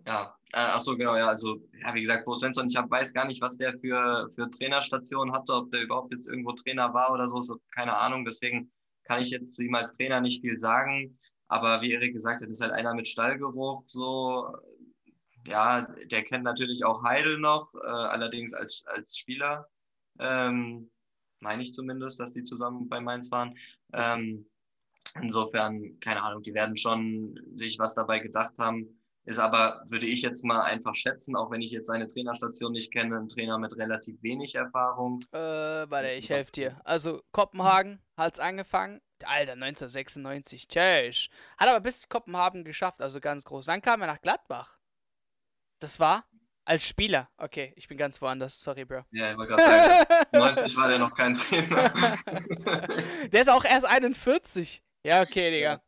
ja, 0.05 0.35
äh, 0.53 0.57
achso, 0.57 0.97
genau, 0.97 1.15
ja, 1.15 1.27
also, 1.27 1.57
ja, 1.81 1.93
wie 1.93 2.01
gesagt, 2.01 2.25
Bo 2.25 2.33
Svensson, 2.33 2.67
ich 2.67 2.75
hab, 2.75 2.89
weiß 2.89 3.13
gar 3.13 3.25
nicht, 3.25 3.41
was 3.41 3.57
der 3.57 3.77
für, 3.79 4.31
für 4.35 4.49
Trainerstationen 4.49 5.33
hatte, 5.33 5.53
ob 5.53 5.71
der 5.71 5.83
überhaupt 5.83 6.13
jetzt 6.13 6.27
irgendwo 6.27 6.53
Trainer 6.53 6.93
war 6.93 7.11
oder 7.11 7.27
so, 7.27 7.41
so, 7.41 7.59
keine 7.71 7.97
Ahnung, 7.97 8.25
deswegen 8.25 8.71
kann 9.03 9.21
ich 9.21 9.31
jetzt 9.31 9.55
zu 9.55 9.63
ihm 9.63 9.75
als 9.75 9.95
Trainer 9.95 10.21
nicht 10.21 10.41
viel 10.41 10.59
sagen, 10.59 11.17
aber 11.47 11.81
wie 11.81 11.91
Erik 11.91 12.13
gesagt 12.13 12.41
hat, 12.41 12.49
ist 12.49 12.61
halt 12.61 12.73
einer 12.73 12.95
mit 12.95 13.07
Stallgeruch, 13.07 13.83
so, 13.85 14.47
ja, 15.47 15.83
der 16.05 16.23
kennt 16.23 16.43
natürlich 16.43 16.85
auch 16.85 17.03
Heidel 17.03 17.37
noch, 17.37 17.73
äh, 17.75 17.87
allerdings 17.87 18.53
als, 18.53 18.83
als 18.87 19.17
Spieler, 19.17 19.67
ähm, 20.19 20.89
meine 21.39 21.61
ich 21.61 21.73
zumindest, 21.73 22.19
dass 22.19 22.33
die 22.33 22.43
zusammen 22.43 22.87
bei 22.87 23.01
Mainz 23.01 23.29
waren. 23.29 23.57
Ähm, 23.91 24.45
insofern, 25.21 25.99
keine 25.99 26.23
Ahnung, 26.23 26.43
die 26.43 26.53
werden 26.53 26.77
schon 26.77 27.39
sich 27.55 27.79
was 27.79 27.95
dabei 27.95 28.19
gedacht 28.19 28.57
haben. 28.59 28.99
Ist 29.25 29.39
aber, 29.39 29.81
würde 29.87 30.05
ich 30.05 30.21
jetzt 30.21 30.43
mal 30.43 30.61
einfach 30.63 30.93
schätzen, 30.95 31.37
auch 31.37 31.49
wenn 31.49 31.61
ich 31.61 31.71
jetzt 31.71 31.87
seine 31.87 32.09
Trainerstation 32.09 32.73
nicht 32.73 32.91
kenne, 32.91 33.17
ein 33.17 33.29
Trainer 33.29 33.57
mit 33.57 33.77
relativ 33.77 34.21
wenig 34.21 34.55
Erfahrung. 34.55 35.19
Äh, 35.31 35.37
warte, 35.37 36.11
ich 36.11 36.29
helfe 36.29 36.51
dir. 36.51 36.81
Also 36.83 37.21
Kopenhagen 37.31 38.01
hat 38.17 38.33
es 38.33 38.39
angefangen. 38.41 38.99
Alter, 39.23 39.53
1996, 39.53 40.67
tschüss. 40.67 41.29
Hat 41.57 41.69
aber 41.69 41.79
bis 41.79 42.09
Kopenhagen 42.09 42.65
geschafft, 42.65 43.01
also 43.01 43.21
ganz 43.21 43.45
groß. 43.45 43.67
Dann 43.67 43.81
kam 43.81 44.01
er 44.01 44.07
nach 44.07 44.21
Gladbach. 44.21 44.77
Das 45.79 46.01
war 46.01 46.25
als 46.65 46.85
Spieler. 46.85 47.29
Okay, 47.37 47.71
ich 47.77 47.87
bin 47.87 47.97
ganz 47.97 48.21
woanders. 48.21 48.61
Sorry, 48.61 48.83
Bro. 48.83 49.03
Ja, 49.11 49.31
ich 49.31 49.37
wollte 49.37 49.55
gerade 49.55 49.63
sagen, 49.63 50.27
90 50.33 50.77
war 50.77 50.87
der 50.89 50.99
noch 50.99 51.15
kein 51.15 51.37
Trainer. 51.37 51.93
der 53.29 53.41
ist 53.41 53.49
auch 53.49 53.63
erst 53.63 53.85
41. 53.85 54.82
Ja, 55.03 55.21
okay, 55.21 55.51
Digga. 55.51 55.81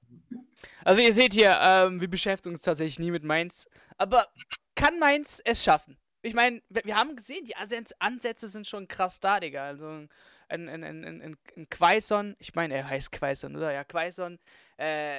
Also 0.83 1.01
ihr 1.01 1.13
seht 1.13 1.33
hier, 1.33 1.57
ähm, 1.61 2.01
wir 2.01 2.09
beschäftigen 2.09 2.55
uns 2.55 2.63
tatsächlich 2.63 2.99
nie 2.99 3.11
mit 3.11 3.23
Mainz. 3.23 3.67
Aber 3.97 4.27
kann 4.75 4.99
Mainz 4.99 5.41
es 5.43 5.63
schaffen? 5.63 5.97
Ich 6.21 6.33
meine, 6.33 6.61
wir 6.69 6.95
haben 6.95 7.15
gesehen, 7.15 7.45
die 7.45 7.55
Ansätze 7.99 8.47
sind 8.47 8.67
schon 8.67 8.87
krass 8.87 9.19
da, 9.19 9.39
Digga. 9.39 9.65
Also 9.65 9.87
ein, 9.87 10.09
ein, 10.49 10.83
ein, 10.83 11.05
ein, 11.05 11.37
ein 11.55 11.69
Quaison, 11.69 12.35
ich 12.39 12.55
meine, 12.55 12.75
er 12.75 12.89
heißt 12.89 13.11
Quaison, 13.11 13.55
oder? 13.55 13.71
Ja, 13.71 13.83
Quaison, 13.83 14.37
äh, 14.77 15.15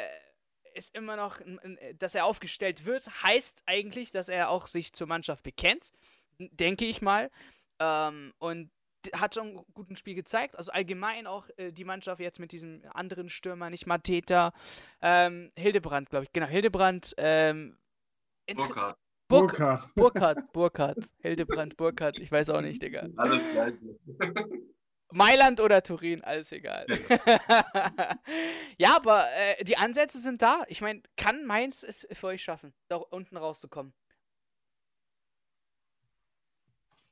ist 0.75 0.95
immer 0.95 1.17
noch, 1.17 1.41
dass 1.99 2.15
er 2.15 2.27
aufgestellt 2.27 2.85
wird, 2.85 3.23
heißt 3.23 3.63
eigentlich, 3.67 4.11
dass 4.11 4.29
er 4.29 4.51
auch 4.51 4.67
sich 4.67 4.93
zur 4.93 5.07
Mannschaft 5.07 5.43
bekennt, 5.43 5.91
denke 6.39 6.85
ich 6.85 7.01
mal. 7.01 7.31
Ähm, 7.79 8.35
und 8.39 8.71
hat 9.15 9.35
schon 9.35 9.59
ein 9.59 9.65
gutes 9.75 9.99
Spiel 9.99 10.15
gezeigt. 10.15 10.57
Also 10.57 10.73
allgemein 10.73 11.27
auch 11.27 11.49
äh, 11.57 11.73
die 11.73 11.85
Mannschaft 11.85 12.21
jetzt 12.21 12.41
mit 12.41 12.53
diesem 12.53 12.83
anderen 12.93 13.29
Stürmer, 13.29 13.71
nicht 13.71 13.87
Mateta. 13.87 14.53
Ähm, 15.01 15.53
Hildebrand, 15.57 16.11
glaube 16.11 16.25
ich. 16.25 16.33
Genau, 16.33 16.47
Hildebrand. 16.47 17.15
Ähm, 17.19 17.79
Burkhardt. 18.55 18.99
Burkhardt. 19.29 19.83
Burkhardt. 19.95 20.53
Burkhardt. 20.53 21.05
Hildebrand, 21.21 21.77
Burkhardt. 21.77 22.21
Ich 22.21 22.31
weiß 22.31 22.51
auch 22.51 22.61
nicht, 22.61 22.83
Digga. 22.83 23.09
Alles 23.17 23.51
gleich. 23.51 23.75
Mailand 25.13 25.61
oder 25.61 25.83
Turin, 25.83 26.23
alles 26.25 26.51
egal. 26.51 26.85
ja, 28.77 28.97
aber 28.97 29.25
äh, 29.37 29.65
die 29.65 29.77
Ansätze 29.77 30.19
sind 30.19 30.43
da. 30.43 30.65
Ich 30.69 30.81
meine, 30.81 31.03
kann 31.17 31.45
Mainz 31.47 31.85
es 31.85 32.07
für 32.11 32.27
euch 32.27 32.43
schaffen, 32.43 32.75
da 32.89 32.97
unten 32.97 33.37
rauszukommen? 33.37 33.95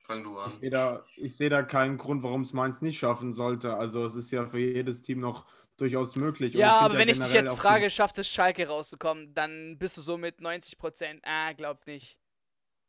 Fang 0.05 0.23
du 0.23 0.39
an. 0.39 0.49
Ich 0.49 0.57
sehe 0.57 0.71
da, 0.71 1.05
seh 1.17 1.49
da 1.49 1.63
keinen 1.63 1.97
Grund, 1.97 2.23
warum 2.23 2.43
es 2.43 2.53
Mainz 2.53 2.83
nicht 2.83 2.99
schaffen 2.99 3.33
sollte. 3.33 3.75
Also 3.75 4.05
es 4.05 4.15
ist 4.15 4.31
ja 4.31 4.47
für 4.47 4.59
jedes 4.59 5.01
Team 5.01 5.21
noch 5.21 5.47
durchaus 5.79 6.15
möglich. 6.17 6.55
Ja, 6.55 6.79
aber 6.81 6.99
wenn 6.99 7.09
ich 7.09 7.19
dich 7.19 7.33
jetzt 7.33 7.57
frage, 7.57 7.89
schafft 7.89 8.19
es 8.19 8.29
Schalke 8.29 8.69
rauszukommen, 8.69 9.35
dann 9.35 9.79
bist 9.79 9.97
du 9.97 10.03
so 10.03 10.19
mit 10.19 10.43
90 10.43 10.79
Prozent. 10.79 11.21
Ah, 11.25 11.53
glaub 11.53 11.87
nicht. 11.87 12.19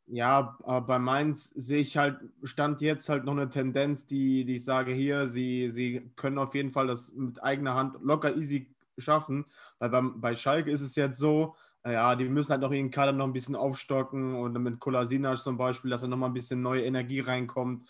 Ja, 0.08 0.56
aber 0.62 0.86
bei 0.86 0.98
Mainz 0.98 1.48
sehe 1.48 1.80
ich 1.80 1.96
halt, 1.96 2.20
stand 2.44 2.80
jetzt 2.80 3.08
halt 3.08 3.24
noch 3.24 3.32
eine 3.32 3.48
Tendenz, 3.48 4.06
die, 4.06 4.44
die 4.44 4.56
ich 4.56 4.64
sage 4.64 4.92
hier, 4.92 5.26
sie, 5.26 5.70
sie 5.70 6.12
können 6.14 6.38
auf 6.38 6.54
jeden 6.54 6.70
Fall 6.70 6.86
das 6.86 7.12
mit 7.12 7.42
eigener 7.42 7.74
Hand 7.74 7.96
locker 8.02 8.36
easy 8.36 8.72
schaffen. 8.98 9.46
Weil 9.78 9.88
bei, 9.88 10.02
bei 10.02 10.36
Schalke 10.36 10.70
ist 10.70 10.82
es 10.82 10.94
jetzt 10.94 11.18
so, 11.18 11.56
ja, 11.92 12.16
die 12.16 12.28
müssen 12.28 12.50
halt 12.50 12.62
noch 12.62 12.72
ihren 12.72 12.90
Kader 12.90 13.12
noch 13.12 13.26
ein 13.26 13.32
bisschen 13.32 13.56
aufstocken 13.56 14.34
und 14.34 14.52
mit 14.62 14.80
Kolasinac 14.80 15.38
zum 15.38 15.56
Beispiel, 15.56 15.90
dass 15.90 16.00
da 16.00 16.06
nochmal 16.06 16.30
ein 16.30 16.34
bisschen 16.34 16.62
neue 16.62 16.84
Energie 16.84 17.20
reinkommt. 17.20 17.84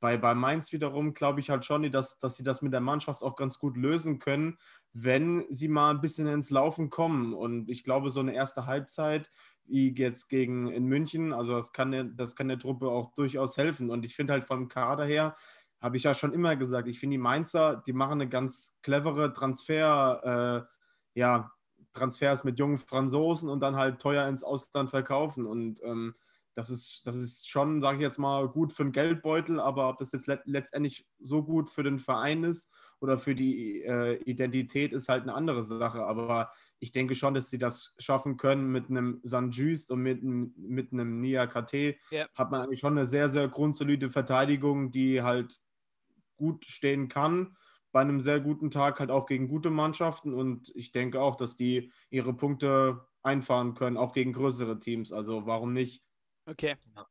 Bei, 0.00 0.16
bei 0.16 0.34
Mainz 0.34 0.72
wiederum 0.72 1.14
glaube 1.14 1.40
ich 1.40 1.50
halt 1.50 1.64
schon, 1.64 1.90
dass, 1.92 2.18
dass 2.18 2.36
sie 2.36 2.42
das 2.42 2.62
mit 2.62 2.72
der 2.72 2.80
Mannschaft 2.80 3.22
auch 3.22 3.36
ganz 3.36 3.58
gut 3.58 3.76
lösen 3.76 4.18
können, 4.18 4.58
wenn 4.92 5.44
sie 5.48 5.68
mal 5.68 5.90
ein 5.90 6.00
bisschen 6.00 6.26
ins 6.26 6.50
Laufen 6.50 6.90
kommen. 6.90 7.34
Und 7.34 7.70
ich 7.70 7.84
glaube, 7.84 8.10
so 8.10 8.20
eine 8.20 8.34
erste 8.34 8.66
Halbzeit 8.66 9.30
wie 9.64 9.94
jetzt 9.94 10.28
gegen 10.28 10.68
in 10.68 10.86
München, 10.86 11.32
also 11.32 11.54
das 11.54 11.72
kann, 11.72 11.92
der, 11.92 12.04
das 12.04 12.34
kann 12.34 12.48
der 12.48 12.58
Truppe 12.58 12.88
auch 12.88 13.14
durchaus 13.14 13.56
helfen. 13.56 13.90
Und 13.90 14.04
ich 14.04 14.16
finde 14.16 14.32
halt 14.32 14.44
vom 14.44 14.68
Kader 14.68 15.04
her, 15.04 15.36
habe 15.80 15.96
ich 15.96 16.02
ja 16.04 16.14
schon 16.14 16.32
immer 16.32 16.56
gesagt, 16.56 16.88
ich 16.88 16.98
finde 16.98 17.14
die 17.14 17.22
Mainzer, 17.22 17.82
die 17.86 17.92
machen 17.92 18.20
eine 18.20 18.28
ganz 18.28 18.76
clevere 18.82 19.32
Transfer, 19.32 20.66
äh, 21.14 21.20
ja, 21.20 21.52
Transfers 21.92 22.44
mit 22.44 22.58
jungen 22.58 22.78
Franzosen 22.78 23.48
und 23.48 23.60
dann 23.60 23.76
halt 23.76 24.00
teuer 24.00 24.26
ins 24.28 24.44
Ausland 24.44 24.90
verkaufen. 24.90 25.46
Und 25.46 25.82
ähm, 25.84 26.14
das, 26.54 26.70
ist, 26.70 27.06
das 27.06 27.16
ist 27.16 27.48
schon, 27.48 27.80
sage 27.80 27.98
ich 27.98 28.02
jetzt 28.02 28.18
mal, 28.18 28.48
gut 28.48 28.72
für 28.72 28.84
den 28.84 28.92
Geldbeutel, 28.92 29.60
aber 29.60 29.88
ob 29.88 29.98
das 29.98 30.12
jetzt 30.12 30.26
let 30.26 30.40
letztendlich 30.44 31.06
so 31.18 31.42
gut 31.42 31.70
für 31.70 31.82
den 31.82 31.98
Verein 31.98 32.44
ist 32.44 32.70
oder 33.00 33.18
für 33.18 33.34
die 33.34 33.82
äh, 33.82 34.16
Identität, 34.24 34.92
ist 34.92 35.08
halt 35.08 35.22
eine 35.22 35.34
andere 35.34 35.62
Sache. 35.62 36.04
Aber 36.04 36.50
ich 36.78 36.90
denke 36.90 37.14
schon, 37.14 37.34
dass 37.34 37.50
sie 37.50 37.58
das 37.58 37.94
schaffen 37.98 38.36
können 38.36 38.70
mit 38.70 38.90
einem 38.90 39.20
Sanjust 39.22 39.90
und 39.90 40.02
mit, 40.02 40.22
mit 40.22 40.92
einem 40.92 41.20
Nia 41.20 41.46
KT. 41.46 41.96
Yeah. 42.10 42.28
Hat 42.34 42.50
man 42.50 42.62
eigentlich 42.62 42.80
schon 42.80 42.98
eine 42.98 43.06
sehr, 43.06 43.28
sehr 43.28 43.48
grundsolide 43.48 44.10
Verteidigung, 44.10 44.90
die 44.90 45.22
halt 45.22 45.58
gut 46.36 46.64
stehen 46.64 47.08
kann 47.08 47.56
bei 47.92 48.00
einem 48.00 48.20
sehr 48.20 48.40
guten 48.40 48.70
Tag 48.70 49.00
halt 49.00 49.10
auch 49.10 49.26
gegen 49.26 49.48
gute 49.48 49.70
Mannschaften 49.70 50.34
und 50.34 50.72
ich 50.74 50.92
denke 50.92 51.20
auch, 51.20 51.36
dass 51.36 51.56
die 51.56 51.92
ihre 52.10 52.34
Punkte 52.34 53.06
einfahren 53.22 53.74
können, 53.74 53.96
auch 53.96 54.12
gegen 54.12 54.32
größere 54.32 54.80
Teams. 54.80 55.12
Also 55.12 55.46
warum 55.46 55.72
nicht? 55.72 56.02
Okay. 56.46 56.76
Ja. 56.96 57.06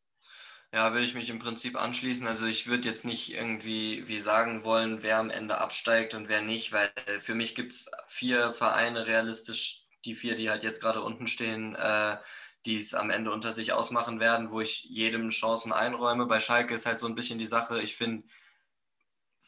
Ja, 0.73 0.93
will 0.93 1.03
ich 1.03 1.15
mich 1.15 1.29
im 1.29 1.39
Prinzip 1.39 1.75
anschließen. 1.75 2.25
Also 2.27 2.45
ich 2.45 2.67
würde 2.67 2.87
jetzt 2.87 3.03
nicht 3.03 3.33
irgendwie 3.33 4.07
wie 4.07 4.19
sagen 4.19 4.63
wollen, 4.63 5.03
wer 5.03 5.17
am 5.17 5.29
Ende 5.29 5.57
absteigt 5.57 6.13
und 6.15 6.29
wer 6.29 6.41
nicht, 6.41 6.71
weil 6.71 6.89
für 7.19 7.35
mich 7.35 7.55
gibt 7.55 7.73
es 7.73 7.91
vier 8.07 8.53
Vereine 8.53 9.05
realistisch, 9.05 9.87
die 10.05 10.15
vier, 10.15 10.37
die 10.37 10.49
halt 10.49 10.63
jetzt 10.63 10.79
gerade 10.81 11.01
unten 11.01 11.27
stehen, 11.27 11.75
äh, 11.75 12.17
die 12.65 12.77
es 12.77 12.93
am 12.93 13.09
Ende 13.09 13.31
unter 13.31 13.51
sich 13.51 13.73
ausmachen 13.73 14.21
werden, 14.21 14.49
wo 14.51 14.61
ich 14.61 14.83
jedem 14.85 15.29
Chancen 15.29 15.73
einräume. 15.73 16.25
Bei 16.25 16.39
Schalke 16.39 16.73
ist 16.73 16.85
halt 16.85 16.99
so 16.99 17.07
ein 17.07 17.15
bisschen 17.15 17.37
die 17.39 17.45
Sache, 17.45 17.81
ich 17.81 17.95
finde, 17.97 18.25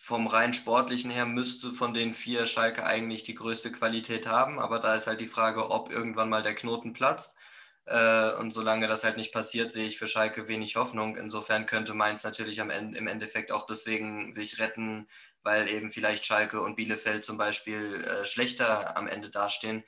vom 0.04 0.28
rein 0.28 0.54
sportlichen 0.54 1.10
her 1.12 1.26
müsste 1.26 1.72
von 1.72 1.94
den 1.94 2.14
vier 2.14 2.46
Schalke 2.46 2.86
eigentlich 2.86 3.24
die 3.24 3.36
größte 3.36 3.72
Qualität 3.72 4.28
haben, 4.28 4.60
aber 4.60 4.80
da 4.80 4.96
ist 4.96 5.08
halt 5.08 5.22
die 5.22 5.28
Frage, 5.30 5.72
ob 5.72 5.90
irgendwann 5.90 6.28
mal 6.28 6.42
der 6.42 6.56
Knoten 6.56 6.92
platzt. 6.92 7.38
Äh, 7.86 8.34
und 8.34 8.52
solange 8.52 8.88
das 8.88 9.06
halt 9.06 9.16
nicht 9.16 9.32
passiert, 9.34 9.72
sehe 9.72 9.88
ich 9.88 9.98
für 9.98 10.08
Schalke 10.08 10.50
wenig 10.50 10.76
Hoffnung. 10.76 11.16
Insofern 11.16 11.66
könnte 11.66 11.94
Mainz 11.94 12.26
natürlich 12.26 12.60
am 12.60 12.70
Ende, 12.70 12.98
im 12.98 13.08
Endeffekt 13.08 13.54
auch 13.54 13.66
deswegen 13.66 14.34
sich 14.34 14.60
retten, 14.60 15.08
weil 15.42 15.70
eben 15.70 15.90
vielleicht 15.90 16.26
Schalke 16.26 16.60
und 16.60 16.76
Bielefeld 16.76 17.24
zum 17.24 17.38
Beispiel 17.38 18.04
äh, 18.04 18.26
schlechter 18.26 18.98
am 18.98 19.08
Ende 19.08 19.30
dastehen. 19.30 19.86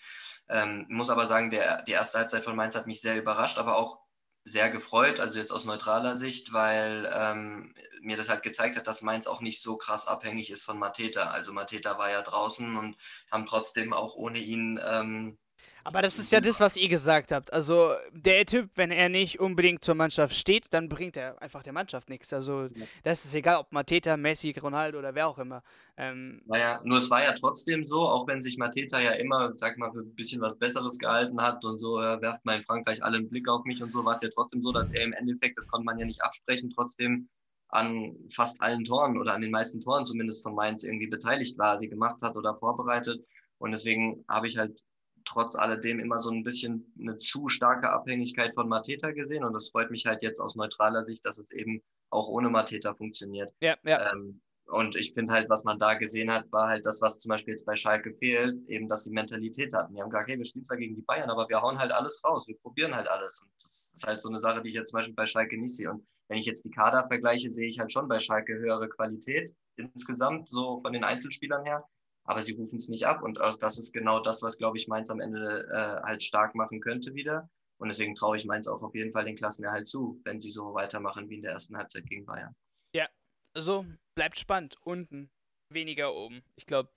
Ähm, 0.48 0.86
muss 0.88 1.10
aber 1.10 1.26
sagen, 1.26 1.50
der, 1.50 1.84
die 1.84 1.92
erste 1.92 2.20
Halbzeit 2.20 2.46
von 2.46 2.56
Mainz 2.56 2.76
hat 2.76 2.88
mich 2.88 3.02
sehr 3.02 3.18
überrascht, 3.18 3.58
aber 3.58 3.76
auch 3.78 4.05
sehr 4.46 4.70
gefreut, 4.70 5.20
also 5.20 5.40
jetzt 5.40 5.52
aus 5.52 5.66
neutraler 5.66 6.16
Sicht, 6.16 6.54
weil 6.54 7.12
ähm, 7.12 7.74
mir 8.02 8.16
das 8.16 8.30
halt 8.30 8.44
gezeigt 8.44 8.78
hat, 8.78 8.86
dass 8.88 9.02
Mainz 9.02 9.26
auch 9.26 9.42
nicht 9.42 9.62
so 9.62 9.76
krass 9.76 10.08
abhängig 10.08 10.52
ist 10.52 10.64
von 10.64 10.78
Mateta. 10.78 11.32
Also 11.32 11.52
Mateta 11.52 11.98
war 11.98 12.12
ja 12.12 12.22
draußen 12.22 12.78
und 12.78 12.96
haben 13.32 13.48
trotzdem 13.48 13.92
auch 13.92 14.16
ohne 14.16 14.40
ihn 14.40 14.80
ähm, 14.84 15.40
aber 15.86 16.02
das 16.02 16.18
ist 16.18 16.32
ja 16.32 16.42
das, 16.42 16.60
was 16.60 16.78
ihr 16.78 16.90
gesagt 16.90 17.32
habt. 17.32 17.54
Also 17.54 17.92
der 18.12 18.44
Typ, 18.48 18.72
wenn 18.74 18.90
er 18.90 19.08
nicht 19.08 19.40
unbedingt 19.40 19.84
zur 19.84 19.94
Mannschaft 19.94 20.36
steht, 20.36 20.74
dann 20.74 20.90
bringt 20.90 21.16
er 21.16 21.40
einfach 21.40 21.62
der 21.62 21.74
Mannschaft 21.74 22.10
nichts. 22.10 22.34
Also 22.34 22.70
das 23.04 23.24
ist 23.24 23.36
egal, 23.36 23.58
ob 23.58 23.72
Mateta, 23.72 24.18
Messi, 24.18 24.50
Ronaldo 24.60 24.98
oder 24.98 25.14
wer 25.14 25.28
auch 25.28 25.38
immer. 25.38 25.62
Ähm, 25.96 26.42
naja, 26.48 26.82
nur 26.84 26.98
es 26.98 27.12
war 27.12 27.24
ja 27.24 27.34
trotzdem 27.34 27.86
so, 27.86 28.00
auch 28.00 28.28
wenn 28.28 28.42
sich 28.42 28.58
Mateta 28.58 29.00
ja 29.00 29.12
immer, 29.12 29.54
sag 29.58 29.78
mal, 29.78 29.92
für 29.92 30.00
ein 30.00 30.16
bisschen 30.16 30.42
was 30.42 30.58
Besseres 30.58 30.98
gehalten 30.98 31.40
hat 31.40 31.64
und 31.64 31.78
so, 31.78 32.00
er 32.00 32.20
werft 32.20 32.44
mal 32.46 32.56
in 32.56 32.64
Frankreich 32.64 33.04
alle 33.04 33.18
einen 33.18 33.30
Blick 33.30 33.48
auf 33.48 33.64
mich 33.66 33.82
und 33.84 33.92
so, 33.92 34.04
war 34.04 34.16
es 34.16 34.22
ja 34.24 34.30
trotzdem 34.34 34.64
so, 34.64 34.72
dass 34.72 34.92
er 34.92 35.04
im 35.04 35.14
Endeffekt, 35.14 35.56
das 35.56 35.68
konnte 35.68 35.86
man 35.86 36.00
ja 36.00 36.06
nicht 36.06 36.24
absprechen, 36.24 36.72
trotzdem 36.76 37.30
an 37.70 38.16
fast 38.34 38.60
allen 38.64 38.84
Toren 38.86 39.20
oder 39.20 39.34
an 39.34 39.42
den 39.42 39.52
meisten 39.52 39.82
Toren 39.82 40.06
zumindest 40.06 40.42
von 40.42 40.56
Mainz 40.56 40.84
irgendwie 40.84 41.08
beteiligt 41.08 41.60
war, 41.60 41.78
sie 41.78 41.90
gemacht 41.90 42.22
hat 42.24 42.38
oder 42.38 42.56
vorbereitet. 42.56 43.24
Und 43.60 43.72
deswegen 43.72 44.26
habe 44.28 44.48
ich 44.48 44.58
halt 44.58 44.82
trotz 45.26 45.56
alledem 45.56 46.00
immer 46.00 46.20
so 46.20 46.32
ein 46.32 46.44
bisschen 46.44 46.94
eine 47.00 47.18
zu 47.18 47.50
starke 47.50 47.90
Abhängigkeit 47.90 48.54
von 48.56 48.68
Mateta 48.70 49.12
gesehen 49.12 49.44
und 49.44 49.54
das 49.54 49.70
freut 49.70 49.92
mich 49.92 50.06
halt 50.06 50.22
jetzt 50.22 50.40
aus 50.40 50.56
neutraler 50.56 51.04
Sicht, 51.06 51.26
dass 51.26 51.38
es 51.40 51.52
eben 51.52 51.82
auch 52.10 52.30
ohne 52.30 52.50
Mateta 52.50 52.94
funktioniert. 52.94 53.54
Ja, 53.60 53.76
ja. 53.84 54.14
Ähm, 54.14 54.42
Und 54.68 54.96
ich 54.96 55.14
finde 55.14 55.34
halt, 55.34 55.48
was 55.50 55.64
man 55.64 55.78
da 55.78 55.94
gesehen 55.94 56.32
hat, 56.32 56.52
war 56.52 56.68
halt 56.70 56.86
das, 56.88 57.00
was 57.02 57.20
zum 57.20 57.30
Beispiel 57.30 57.52
jetzt 57.54 57.66
bei 57.66 57.76
Schalke 57.76 58.14
fehlt, 58.14 58.68
eben, 58.68 58.88
dass 58.88 59.04
sie 59.04 59.12
Mentalität 59.12 59.74
hatten. 59.74 59.94
Die 59.94 60.02
haben 60.02 60.10
gesagt, 60.10 60.28
hey, 60.28 60.38
wir 60.38 60.46
spielen 60.46 60.66
zwar 60.66 60.78
gegen 60.78 60.96
die 60.96 61.04
Bayern, 61.04 61.30
aber 61.30 61.48
wir 61.50 61.62
hauen 61.62 61.78
halt 61.78 61.92
alles 61.92 62.24
raus, 62.24 62.48
wir 62.48 62.58
probieren 62.58 62.96
halt 62.96 63.08
alles. 63.08 63.42
Und 63.44 63.52
das 63.62 63.94
ist 63.96 64.08
halt 64.08 64.22
so 64.24 64.30
eine 64.30 64.42
Sache, 64.42 64.62
die 64.64 64.70
ich 64.70 64.76
jetzt 64.76 64.90
zum 64.90 64.98
Beispiel 64.98 65.14
bei 65.16 65.28
Schalke 65.28 65.60
nicht 65.60 65.76
sehe. 65.76 65.92
Und 65.92 66.04
wenn 66.30 66.40
ich 66.40 66.48
jetzt 66.48 66.66
die 66.66 66.72
Kader 66.72 67.06
vergleiche, 67.08 67.50
sehe 67.52 67.68
ich 67.68 67.78
halt 67.80 67.92
schon 67.92 68.08
bei 68.08 68.18
Schalke 68.20 68.54
höhere 68.58 68.90
Qualität 68.90 69.54
insgesamt, 69.76 70.50
so 70.50 70.80
von 70.80 70.94
den 70.94 71.04
Einzelspielern 71.04 71.64
her. 71.64 71.84
Aber 72.26 72.42
sie 72.42 72.54
rufen 72.54 72.78
es 72.78 72.90
nicht 72.90 73.06
ab. 73.06 73.22
Und 73.22 73.40
das 73.40 73.78
ist 73.78 73.94
genau 73.94 74.20
das, 74.20 74.42
was, 74.42 74.58
glaube 74.58 74.78
ich, 74.78 74.88
Mainz 74.88 75.10
am 75.10 75.20
Ende 75.20 75.68
äh, 75.72 76.04
halt 76.04 76.24
stark 76.24 76.56
machen 76.56 76.82
könnte 76.82 77.14
wieder. 77.14 77.50
Und 77.78 77.90
deswegen 77.90 78.16
traue 78.16 78.38
ich 78.38 78.46
Mainz 78.46 78.68
auch 78.68 78.82
auf 78.82 78.96
jeden 78.96 79.12
Fall 79.12 79.26
den 79.26 79.36
Klassenerhalt 79.36 79.88
zu, 79.88 80.20
wenn 80.24 80.40
sie 80.40 80.52
so 80.52 80.74
weitermachen 80.74 81.30
wie 81.30 81.36
in 81.36 81.42
der 81.42 81.52
ersten 81.52 81.78
Halbzeit 81.78 82.06
gegen 82.08 82.26
Bayern. 82.26 82.56
Ja, 82.96 83.08
so 83.56 83.86
bleibt 84.16 84.40
spannend. 84.40 84.78
Unten, 84.82 85.30
weniger 85.70 86.14
oben. 86.14 86.42
Ich 86.56 86.66
glaube, 86.66 86.90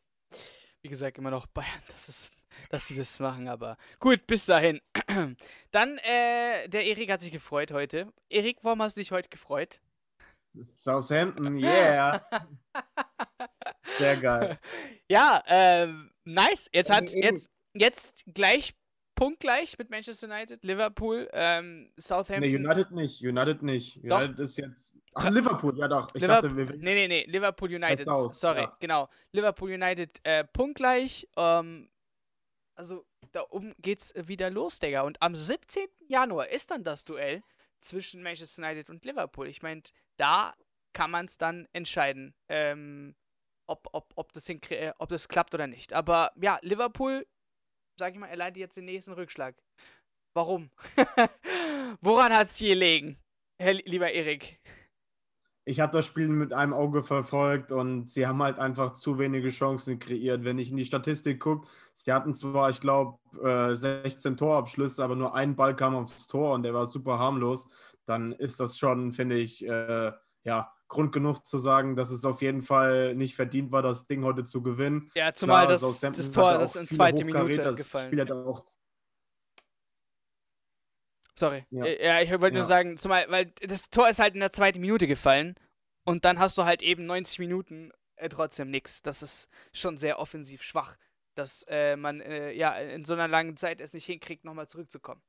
wie 0.83 0.89
gesagt, 0.89 1.19
immer 1.19 1.31
noch 1.31 1.47
Bayern, 1.55 1.83
das 1.89 2.09
ist, 2.09 2.33
dass 2.71 2.87
sie 2.87 2.97
das 2.97 3.19
machen, 3.21 3.49
aber 3.49 3.77
gut, 3.99 4.27
bis 4.27 4.47
dahin. 4.47 4.81
Dann, 5.71 5.99
äh, 5.99 6.69
der 6.69 6.87
Erik 6.87 7.11
hat 7.11 7.21
sich 7.21 7.33
gefreut 7.33 7.73
heute. 7.73 8.13
Erik, 8.31 8.59
warum 8.63 8.83
hast 8.83 8.97
du 8.97 9.01
dich 9.01 9.11
heute 9.11 9.29
gefreut? 9.29 9.81
Southampton, 10.73 11.59
yeah. 11.59 12.21
Sehr 13.99 14.17
geil. 14.17 14.59
Ja, 15.11 15.43
ähm, 15.47 16.11
nice. 16.25 16.69
Jetzt 16.71 16.91
hat 16.91 17.11
jetzt, 17.15 17.51
jetzt 17.73 18.27
gleich 18.35 18.75
punktgleich 19.15 19.79
mit 19.79 19.89
Manchester 19.89 20.27
United, 20.27 20.63
Liverpool, 20.63 21.29
ähm, 21.33 21.91
Southampton. 21.97 22.41
Nee, 22.41 22.57
United 22.57 22.91
nicht. 22.91 23.23
United 23.23 23.63
nicht. 23.63 23.97
United 23.97 24.39
doch. 24.39 24.45
ist 24.45 24.59
jetzt. 24.59 24.97
Ach, 25.15 25.31
Liverpool, 25.31 25.79
ja 25.79 25.89
doch. 25.89 26.09
Ich 26.15 26.21
Liverpool, 26.21 26.51
dachte, 26.51 26.69
wir. 26.69 26.77
Nee, 26.77 26.95
nee, 26.95 27.09
nee. 27.09 27.25
Liverpool 27.27 27.73
United. 27.73 28.07
Sorry, 28.07 28.61
ja. 28.61 28.77
genau. 28.79 29.09
Liverpool 29.33 29.73
United 29.73 30.21
äh, 30.25 30.45
punktgleich. 30.45 31.27
Ähm, 31.37 31.89
also 32.77 33.05
da 33.33 33.45
oben 33.51 33.75
geht's 33.79 34.15
wieder 34.17 34.51
los, 34.51 34.79
Digga. 34.79 35.03
Und 35.03 35.21
am 35.21 35.35
17. 35.35 35.87
Januar 36.07 36.51
ist 36.51 36.71
dann 36.71 36.85
das 36.85 37.05
Duell 37.05 37.43
zwischen 37.81 38.23
Manchester 38.23 38.63
United 38.63 38.89
und 38.91 39.05
Liverpool. 39.05 39.49
Ich 39.49 39.63
meine, 39.63 39.83
da 40.17 40.55
kann 40.93 41.11
man 41.11 41.27
es 41.27 41.39
dann 41.39 41.67
entscheiden, 41.73 42.35
ähm, 42.49 43.17
ob, 43.69 43.89
ob, 43.93 44.13
ob, 44.17 44.33
das 44.33 44.49
äh, 44.49 44.93
ob 44.99 45.09
das 45.09 45.29
klappt 45.29 45.55
oder 45.55 45.67
nicht. 45.67 45.93
Aber 45.93 46.33
ja, 46.41 46.59
Liverpool 46.63 47.25
sag 47.99 48.13
ich 48.15 48.19
mal, 48.19 48.29
er 48.29 48.37
leidet 48.37 48.59
jetzt 48.59 48.77
den 48.77 48.85
nächsten 48.85 49.13
Rückschlag. 49.13 49.57
Warum? 50.35 50.71
Woran 52.01 52.33
hat 52.33 52.49
es 52.49 52.57
hier 52.57 52.75
gelegen, 52.75 53.19
Herr, 53.61 53.75
lieber 53.75 54.11
Erik? 54.13 54.61
Ich 55.65 55.81
habe 55.81 55.93
das 55.93 56.07
Spiel 56.07 56.29
mit 56.29 56.55
einem 56.55 56.73
Auge 56.73 57.03
verfolgt 57.03 57.73
und 57.73 58.09
sie 58.09 58.27
haben 58.27 58.43
halt 58.43 58.59
einfach 58.59 58.95
zu 58.95 59.19
wenige 59.19 59.51
Chancen 59.51 59.99
kreiert. 59.99 60.45
Wenn 60.45 60.59
ich 60.59 60.71
in 60.71 60.79
die 60.79 60.85
Statistik 60.85 61.41
gucke, 61.41 61.69
sie 61.93 62.13
hatten 62.13 62.33
zwar, 62.33 62.71
ich 62.71 62.81
glaube, 62.81 63.19
äh, 63.43 63.75
16 63.75 64.39
Torabschlüsse, 64.39 65.05
aber 65.05 65.15
nur 65.15 65.35
ein 65.35 65.57
Ball 65.57 65.77
kam 65.77 65.95
aufs 65.95 66.27
Tor 66.27 66.55
und 66.55 66.63
der 66.63 66.73
war 66.73 66.87
super 66.87 67.19
harmlos. 67.19 67.69
Dann 68.07 68.33
ist 68.33 68.61
das 68.61 68.79
schon, 68.79 69.13
finde 69.13 69.37
ich, 69.37 69.67
äh, 69.67 70.13
ja, 70.45 70.73
Grund 70.89 71.13
genug 71.13 71.47
zu 71.47 71.59
sagen, 71.59 71.97
dass 71.97 72.11
es 72.11 72.25
auf 72.25 72.43
jeden 72.43 72.63
Fall 72.63 73.15
nicht 73.15 73.37
verdient 73.37 73.71
war, 73.71 73.83
das 73.83 74.07
Ding 74.07 74.25
heute 74.25 74.45
zu 74.45 74.63
gewinnen. 74.63 75.11
Ja, 75.15 75.33
zumal 75.35 75.67
Klar, 75.67 75.79
das, 75.79 76.01
das 76.01 76.33
Tor 76.33 76.53
das 76.55 76.77
in 76.77 76.87
zweite 76.87 77.25
Minute 77.25 77.63
das 77.63 77.77
gefallen. 77.77 78.07
Spiel 78.07 78.21
hat 78.21 78.33
auch 78.33 78.65
Sorry. 81.39 81.65
Ja, 81.71 81.85
äh, 81.85 82.05
ja 82.05 82.21
ich 82.21 82.31
wollte 82.31 82.47
ja. 82.47 82.53
nur 82.55 82.65
sagen, 82.65 82.97
zumal, 82.97 83.27
weil 83.29 83.53
das 83.61 83.91
Tor 83.91 84.09
ist 84.09 84.19
halt 84.19 84.35
in 84.35 84.41
der 84.41 84.51
zweiten 84.51 84.81
Minute 84.81 85.07
gefallen 85.07 85.55
und 86.05 86.25
dann 86.25 86.41
hast 86.41 86.59
du 86.59 86.65
halt 86.65 86.83
eben 86.83 87.07
90 87.07 87.39
Minuten 87.39 87.93
äh, 88.17 88.29
trotzdem 88.29 88.71
nichts. 88.71 89.03
Das 89.03 89.23
ist 89.23 89.49
schon 89.73 89.99
sehr 89.99 90.19
offensiv 90.19 90.63
schwach, 90.65 90.97
dass 91.35 91.65
äh, 91.69 91.97
man 91.97 92.21
äh, 92.21 92.51
ja 92.53 92.77
in 92.77 93.05
so 93.05 93.13
einer 93.13 93.29
langen 93.29 93.57
Zeit 93.57 93.81
es 93.81 93.95
nicht 93.95 94.07
hinkriegt, 94.07 94.45
nochmal 94.45 94.69
zurückzukommen. 94.69 95.23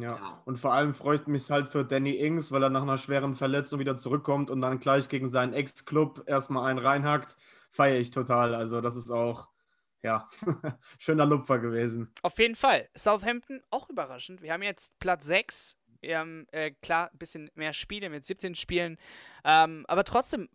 Ja. 0.00 0.42
und 0.44 0.58
vor 0.58 0.72
allem 0.72 0.94
freut 0.94 1.28
mich 1.28 1.50
halt 1.50 1.68
für 1.68 1.84
Danny 1.84 2.12
Ings, 2.12 2.50
weil 2.52 2.62
er 2.62 2.70
nach 2.70 2.82
einer 2.82 2.98
schweren 2.98 3.34
Verletzung 3.34 3.78
wieder 3.80 3.96
zurückkommt 3.96 4.50
und 4.50 4.60
dann 4.60 4.80
gleich 4.80 5.08
gegen 5.08 5.30
seinen 5.30 5.52
Ex-Club 5.52 6.24
erstmal 6.26 6.70
einen 6.70 6.78
reinhackt. 6.78 7.36
Feiere 7.70 7.98
ich 7.98 8.10
total. 8.10 8.54
Also, 8.54 8.80
das 8.80 8.96
ist 8.96 9.10
auch, 9.10 9.48
ja, 10.02 10.28
schöner 10.98 11.26
Lupfer 11.26 11.58
gewesen. 11.58 12.12
Auf 12.22 12.38
jeden 12.38 12.54
Fall. 12.54 12.88
Southampton 12.94 13.62
auch 13.70 13.88
überraschend. 13.88 14.42
Wir 14.42 14.52
haben 14.52 14.62
jetzt 14.62 14.98
Platz 14.98 15.26
6. 15.26 15.78
Wir 16.00 16.18
haben 16.18 16.46
äh, 16.52 16.72
klar 16.82 17.10
ein 17.12 17.18
bisschen 17.18 17.50
mehr 17.54 17.72
Spiele 17.72 18.10
mit 18.10 18.26
17 18.26 18.54
Spielen. 18.54 18.98
Ähm, 19.44 19.84
aber 19.88 20.04
trotzdem 20.04 20.48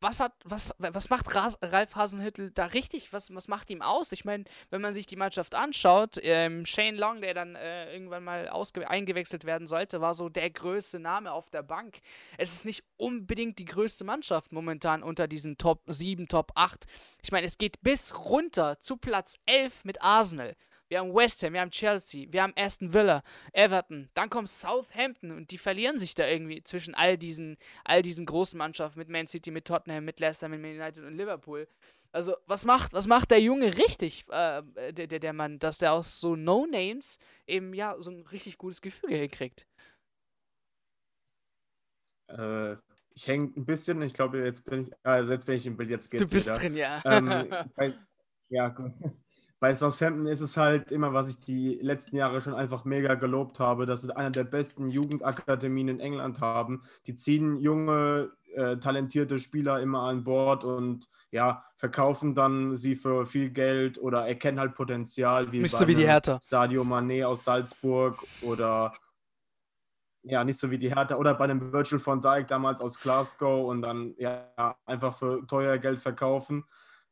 was 0.00 0.20
hat, 0.20 0.32
was, 0.44 0.74
was 0.78 1.10
macht 1.10 1.34
Ralf 1.34 1.94
Hasenhüttel 1.94 2.50
da 2.50 2.66
richtig? 2.66 3.12
Was, 3.12 3.34
was 3.34 3.48
macht 3.48 3.70
ihm 3.70 3.82
aus? 3.82 4.12
Ich 4.12 4.24
meine, 4.24 4.44
wenn 4.70 4.80
man 4.80 4.94
sich 4.94 5.06
die 5.06 5.16
Mannschaft 5.16 5.54
anschaut, 5.54 6.18
ähm, 6.22 6.64
Shane 6.64 6.96
Long, 6.96 7.20
der 7.20 7.34
dann 7.34 7.54
äh, 7.54 7.92
irgendwann 7.92 8.24
mal 8.24 8.50
eingewechselt 8.86 9.44
werden 9.44 9.66
sollte, 9.66 10.00
war 10.00 10.14
so 10.14 10.28
der 10.28 10.50
größte 10.50 10.98
Name 10.98 11.32
auf 11.32 11.50
der 11.50 11.62
Bank. 11.62 11.98
Es 12.38 12.54
ist 12.54 12.64
nicht 12.64 12.82
unbedingt 12.96 13.58
die 13.58 13.64
größte 13.64 14.04
Mannschaft 14.04 14.52
momentan 14.52 15.02
unter 15.02 15.28
diesen 15.28 15.58
Top 15.58 15.82
7, 15.86 16.28
Top 16.28 16.52
8. 16.54 16.86
Ich 17.22 17.32
meine, 17.32 17.46
es 17.46 17.58
geht 17.58 17.82
bis 17.82 18.14
runter 18.18 18.78
zu 18.78 18.96
Platz 18.96 19.36
11 19.46 19.84
mit 19.84 20.02
Arsenal 20.02 20.56
wir 20.90 20.98
haben 20.98 21.14
West 21.14 21.42
Ham, 21.42 21.52
wir 21.52 21.60
haben 21.60 21.70
Chelsea, 21.70 22.26
wir 22.30 22.42
haben 22.42 22.52
Aston 22.56 22.92
Villa, 22.92 23.22
Everton, 23.52 24.10
dann 24.14 24.28
kommt 24.28 24.50
Southampton 24.50 25.30
und 25.30 25.50
die 25.52 25.58
verlieren 25.58 25.98
sich 25.98 26.14
da 26.14 26.26
irgendwie 26.26 26.62
zwischen 26.64 26.94
all 26.94 27.16
diesen, 27.16 27.56
all 27.84 28.02
diesen 28.02 28.26
großen 28.26 28.58
Mannschaften 28.58 28.98
mit 28.98 29.08
Man 29.08 29.28
City, 29.28 29.52
mit 29.52 29.66
Tottenham, 29.66 30.04
mit 30.04 30.18
Leicester, 30.18 30.48
mit 30.48 30.60
Man 30.60 30.72
United 30.72 31.04
und 31.04 31.16
Liverpool. 31.16 31.68
Also, 32.12 32.34
was 32.46 32.64
macht, 32.64 32.92
was 32.92 33.06
macht 33.06 33.30
der 33.30 33.40
Junge 33.40 33.76
richtig, 33.76 34.24
äh, 34.30 34.62
der, 34.92 35.06
der, 35.06 35.20
der 35.20 35.32
Mann, 35.32 35.60
dass 35.60 35.78
der 35.78 35.92
aus 35.92 36.18
so 36.18 36.34
No-Names 36.34 37.18
eben 37.46 37.72
ja 37.72 37.94
so 38.00 38.10
ein 38.10 38.26
richtig 38.26 38.58
gutes 38.58 38.80
Gefühl 38.80 39.14
hinkriegt? 39.14 39.68
Äh, 42.26 42.74
ich 43.14 43.28
hänge 43.28 43.52
ein 43.56 43.64
bisschen, 43.64 44.02
ich 44.02 44.12
glaube, 44.12 44.42
jetzt 44.42 44.64
bin 44.64 44.82
ich, 44.82 44.92
also 45.04 45.30
jetzt 45.30 45.46
bin 45.46 45.56
ich 45.56 45.66
im 45.66 45.76
Bild, 45.76 45.90
jetzt 45.90 46.10
geht's 46.10 46.24
Du 46.24 46.30
bist 46.30 46.48
wieder. 46.48 46.58
drin, 46.58 46.76
ja. 46.76 47.00
Ähm, 47.04 47.48
bei, 47.76 47.94
ja, 48.48 48.68
gut 48.70 48.92
bei 49.60 49.74
Southampton 49.74 50.26
ist 50.26 50.40
es 50.40 50.56
halt 50.56 50.90
immer, 50.90 51.12
was 51.12 51.28
ich 51.28 51.38
die 51.38 51.78
letzten 51.82 52.16
Jahre 52.16 52.40
schon 52.40 52.54
einfach 52.54 52.86
mega 52.86 53.14
gelobt 53.14 53.60
habe, 53.60 53.84
dass 53.84 54.00
sie 54.00 54.16
einer 54.16 54.30
der 54.30 54.44
besten 54.44 54.88
Jugendakademien 54.88 55.88
in 55.88 56.00
England 56.00 56.40
haben. 56.40 56.82
Die 57.06 57.14
ziehen 57.14 57.60
junge, 57.60 58.32
äh, 58.54 58.78
talentierte 58.78 59.38
Spieler 59.38 59.80
immer 59.80 60.04
an 60.04 60.24
Bord 60.24 60.64
und 60.64 61.10
ja, 61.30 61.62
verkaufen 61.76 62.34
dann 62.34 62.74
sie 62.74 62.96
für 62.96 63.26
viel 63.26 63.50
Geld 63.50 63.98
oder 63.98 64.26
erkennen 64.26 64.58
halt 64.58 64.74
Potenzial, 64.74 65.52
wie, 65.52 65.60
nicht 65.60 65.76
so 65.76 65.86
wie 65.86 65.94
die 65.94 66.08
Hertha. 66.08 66.38
Sadio 66.42 66.82
Mané 66.82 67.26
aus 67.26 67.44
Salzburg 67.44 68.16
oder 68.40 68.94
ja, 70.22 70.42
nicht 70.42 70.58
so 70.58 70.70
wie 70.70 70.78
die 70.78 70.94
Hertha 70.94 71.16
oder 71.16 71.34
bei 71.34 71.46
dem 71.46 71.72
Virgil 71.72 71.98
von 71.98 72.22
Dijk 72.22 72.48
damals 72.48 72.80
aus 72.80 72.98
Glasgow 72.98 73.68
und 73.68 73.82
dann 73.82 74.14
ja 74.16 74.48
einfach 74.86 75.14
für 75.16 75.46
teuer 75.46 75.76
Geld 75.76 76.00
verkaufen. 76.00 76.64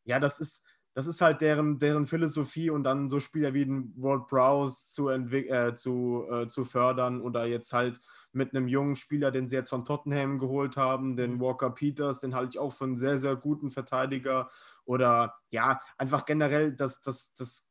Ja, 0.04 0.18
das 0.18 0.40
ist 0.40 0.64
das 0.98 1.06
ist 1.06 1.20
halt 1.20 1.40
deren, 1.42 1.78
deren 1.78 2.06
Philosophie 2.06 2.70
und 2.70 2.82
dann 2.82 3.08
so 3.08 3.20
Spieler 3.20 3.54
wie 3.54 3.64
den 3.64 3.94
Ward 3.94 4.26
Browse 4.26 4.94
zu, 4.94 5.08
äh, 5.08 5.72
zu, 5.76 6.26
äh, 6.28 6.48
zu 6.48 6.64
fördern 6.64 7.20
oder 7.20 7.46
jetzt 7.46 7.72
halt 7.72 8.00
mit 8.32 8.52
einem 8.52 8.66
jungen 8.66 8.96
Spieler, 8.96 9.30
den 9.30 9.46
sie 9.46 9.54
jetzt 9.54 9.70
von 9.70 9.84
Tottenham 9.84 10.40
geholt 10.40 10.76
haben, 10.76 11.16
den 11.16 11.34
mhm. 11.34 11.40
Walker 11.40 11.70
Peters, 11.70 12.18
den 12.18 12.34
halte 12.34 12.54
ich 12.54 12.58
auch 12.58 12.72
für 12.72 12.82
einen 12.82 12.96
sehr, 12.96 13.16
sehr 13.18 13.36
guten 13.36 13.70
Verteidiger 13.70 14.50
oder 14.84 15.36
ja, 15.50 15.80
einfach 15.98 16.24
generell 16.24 16.72
das, 16.72 17.00
das, 17.00 17.32
das 17.34 17.64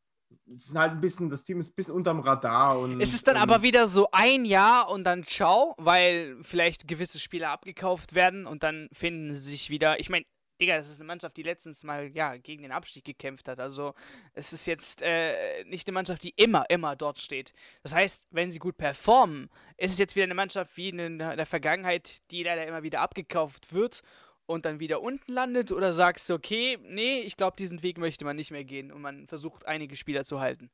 es 0.50 0.70
ist 0.70 0.76
halt 0.78 0.94
ein 0.94 1.02
bisschen, 1.02 1.30
das 1.30 1.44
Team 1.44 1.60
ist 1.60 1.74
ein 1.74 1.76
bisschen 1.76 1.96
unterm 1.96 2.22
Radar. 2.22 2.80
Und, 2.80 3.02
ist 3.02 3.14
es 3.14 3.24
dann 3.24 3.36
aber 3.36 3.62
wieder 3.62 3.88
so 3.88 4.08
ein 4.14 4.46
Jahr 4.46 4.90
und 4.90 5.04
dann 5.04 5.26
ciao, 5.26 5.76
weil 5.78 6.38
vielleicht 6.44 6.88
gewisse 6.88 7.20
Spieler 7.20 7.50
abgekauft 7.50 8.16
werden 8.16 8.46
und 8.46 8.64
dann 8.64 8.88
finden 8.94 9.34
sie 9.34 9.52
sich 9.52 9.70
wieder. 9.70 10.00
Ich 10.00 10.10
meine, 10.10 10.26
Digga, 10.60 10.78
das 10.78 10.90
ist 10.90 11.00
eine 11.00 11.08
Mannschaft, 11.08 11.38
die 11.38 11.44
letztens 11.44 11.84
mal 11.84 12.10
ja, 12.16 12.38
gegen 12.38 12.64
den 12.64 12.72
Abstieg 12.72 13.06
gekämpft 13.06 13.48
hat. 13.48 13.60
Also 13.60 13.94
es 14.34 14.54
ist 14.54 14.66
jetzt 14.66 15.02
äh, 15.02 15.64
nicht 15.66 15.88
eine 15.88 15.94
Mannschaft, 15.94 16.24
die 16.24 16.34
immer, 16.36 16.66
immer 16.70 16.96
dort 16.96 17.20
steht. 17.20 17.54
Das 17.84 17.94
heißt, 17.94 18.28
wenn 18.32 18.50
sie 18.50 18.60
gut 18.60 18.78
performen, 18.78 19.50
ist 19.78 19.92
es 19.92 19.98
jetzt 20.00 20.16
wieder 20.16 20.24
eine 20.24 20.34
Mannschaft 20.34 20.76
wie 20.78 20.90
in 20.90 21.20
der 21.20 21.46
Vergangenheit, 21.46 22.30
die 22.32 22.44
leider 22.44 22.66
immer 22.66 22.84
wieder 22.84 23.02
abgekauft 23.02 23.74
wird 23.74 24.02
und 24.46 24.66
dann 24.66 24.80
wieder 24.80 25.02
unten 25.02 25.32
landet? 25.32 25.72
Oder 25.72 25.94
sagst 25.94 26.30
du, 26.30 26.34
okay, 26.34 26.80
nee, 26.82 27.20
ich 27.20 27.38
glaube, 27.38 27.58
diesen 27.58 27.84
Weg 27.84 27.98
möchte 27.98 28.26
man 28.26 28.36
nicht 28.36 28.52
mehr 28.52 28.64
gehen 28.64 28.92
und 28.92 29.02
man 29.02 29.28
versucht, 29.28 29.68
einige 29.68 29.96
Spieler 29.96 30.26
zu 30.26 30.40
halten? 30.40 30.72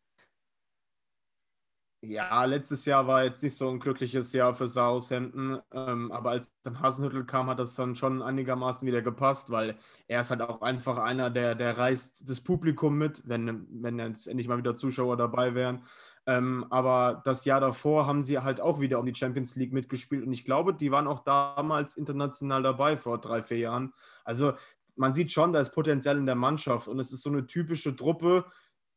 Ja, 2.06 2.43
letztes 2.43 2.84
Jahr 2.84 3.08
war 3.08 3.24
jetzt 3.24 3.41
nicht 3.43 3.56
so 3.56 3.70
ein 3.70 3.80
glückliches 3.80 4.34
Jahr 4.34 4.54
für 4.54 4.68
Southampton, 4.68 5.62
ähm, 5.72 6.12
aber 6.12 6.32
als 6.32 6.54
dann 6.62 6.82
Hasenhüttel 6.82 7.24
kam, 7.26 7.47
hat 7.47 7.60
das 7.60 7.76
dann 7.76 7.95
schon 7.95 8.22
einigermaßen 8.22 8.86
wieder 8.86 9.01
gepasst, 9.01 9.51
weil 9.51 9.78
er 10.10 10.20
ist 10.20 10.30
halt 10.30 10.41
auch 10.41 10.62
einfach 10.62 10.97
einer, 10.97 11.30
der, 11.30 11.56
der 11.56 11.78
reißt 11.78 12.30
das 12.30 12.41
Publikum 12.41 12.97
mit, 12.97 13.24
wenn, 13.26 13.68
wenn 13.82 13.99
jetzt 13.99 14.28
endlich 14.28 14.49
mal 14.49 14.58
wieder 14.58 14.76
Zuschauer 14.76 15.16
dabei 15.16 15.56
wären. 15.56 15.84
Ähm, 16.26 16.66
aber 16.72 17.22
das 17.24 17.45
Jahr 17.45 17.62
davor 17.62 18.06
haben 18.06 18.22
sie 18.22 18.38
halt 18.38 18.60
auch 18.60 18.82
wieder 18.82 18.99
um 18.99 19.06
die 19.06 19.16
Champions 19.16 19.56
League 19.56 19.72
mitgespielt 19.72 20.26
und 20.26 20.34
ich 20.34 20.43
glaube, 20.43 20.74
die 20.74 20.91
waren 20.91 21.08
auch 21.08 21.22
damals 21.22 21.95
international 21.95 22.64
dabei 22.64 22.97
vor 22.97 23.22
drei, 23.22 23.41
vier 23.41 23.60
Jahren. 23.60 23.93
Also 24.26 24.54
man 24.97 25.14
sieht 25.14 25.32
schon, 25.32 25.54
da 25.54 25.62
ist 25.62 25.72
Potenzial 25.72 26.18
in 26.18 26.26
der 26.26 26.36
Mannschaft 26.36 26.89
und 26.89 26.99
es 26.99 27.14
ist 27.14 27.24
so 27.24 27.30
eine 27.30 27.47
typische 27.47 27.95
Truppe, 27.95 28.43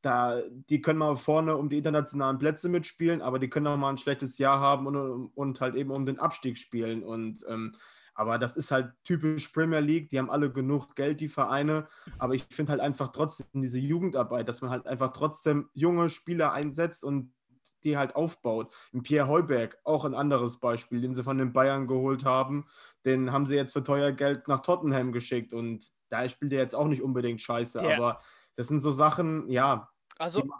da, 0.06 0.40
die 0.70 0.80
können 0.80 1.00
mal 1.00 1.16
vorne 1.16 1.56
um 1.56 1.68
die 1.68 1.78
internationalen 1.78 2.38
Plätze 2.38 2.68
mitspielen, 2.68 3.20
aber 3.20 3.40
die 3.40 3.50
können 3.50 3.66
auch 3.66 3.76
mal 3.76 3.90
ein 3.90 3.98
schlechtes 3.98 4.38
Jahr 4.38 4.60
haben 4.60 4.86
und, 4.86 5.26
und 5.34 5.60
halt 5.60 5.74
eben 5.74 5.90
um 5.90 6.06
den 6.06 6.20
Abstieg 6.20 6.56
spielen. 6.58 7.02
Und 7.02 7.44
ähm, 7.48 7.72
aber 8.14 8.38
das 8.38 8.56
ist 8.56 8.70
halt 8.70 8.92
typisch 9.04 9.48
Premier 9.48 9.80
League, 9.80 10.08
die 10.08 10.18
haben 10.18 10.30
alle 10.30 10.50
genug 10.50 10.94
Geld, 10.94 11.20
die 11.20 11.28
Vereine. 11.28 11.88
Aber 12.18 12.34
ich 12.34 12.46
finde 12.50 12.70
halt 12.70 12.80
einfach 12.80 13.08
trotzdem 13.08 13.46
diese 13.54 13.78
Jugendarbeit, 13.78 14.48
dass 14.48 14.62
man 14.62 14.70
halt 14.70 14.86
einfach 14.86 15.12
trotzdem 15.12 15.68
junge 15.74 16.08
Spieler 16.08 16.52
einsetzt 16.52 17.04
und 17.04 17.34
die 17.82 17.98
halt 17.98 18.16
aufbaut. 18.16 18.72
In 18.92 19.02
Pierre 19.02 19.28
Heuberg, 19.28 19.78
auch 19.84 20.04
ein 20.04 20.14
anderes 20.14 20.60
Beispiel, 20.60 21.00
den 21.00 21.14
sie 21.14 21.24
von 21.24 21.36
den 21.36 21.52
Bayern 21.52 21.86
geholt 21.86 22.24
haben, 22.24 22.66
den 23.04 23.32
haben 23.32 23.44
sie 23.44 23.56
jetzt 23.56 23.72
für 23.72 23.82
teuer 23.82 24.12
Geld 24.12 24.48
nach 24.48 24.60
Tottenham 24.60 25.12
geschickt 25.12 25.52
und 25.52 25.90
da 26.08 26.28
spielt 26.28 26.52
er 26.52 26.60
jetzt 26.60 26.74
auch 26.74 26.86
nicht 26.86 27.02
unbedingt 27.02 27.42
scheiße, 27.42 27.82
ja. 27.82 27.96
aber 27.96 28.18
das 28.56 28.68
sind 28.68 28.80
so 28.80 28.90
Sachen, 28.90 29.48
ja. 29.50 29.90
Also, 30.18 30.42
die, 30.42 30.50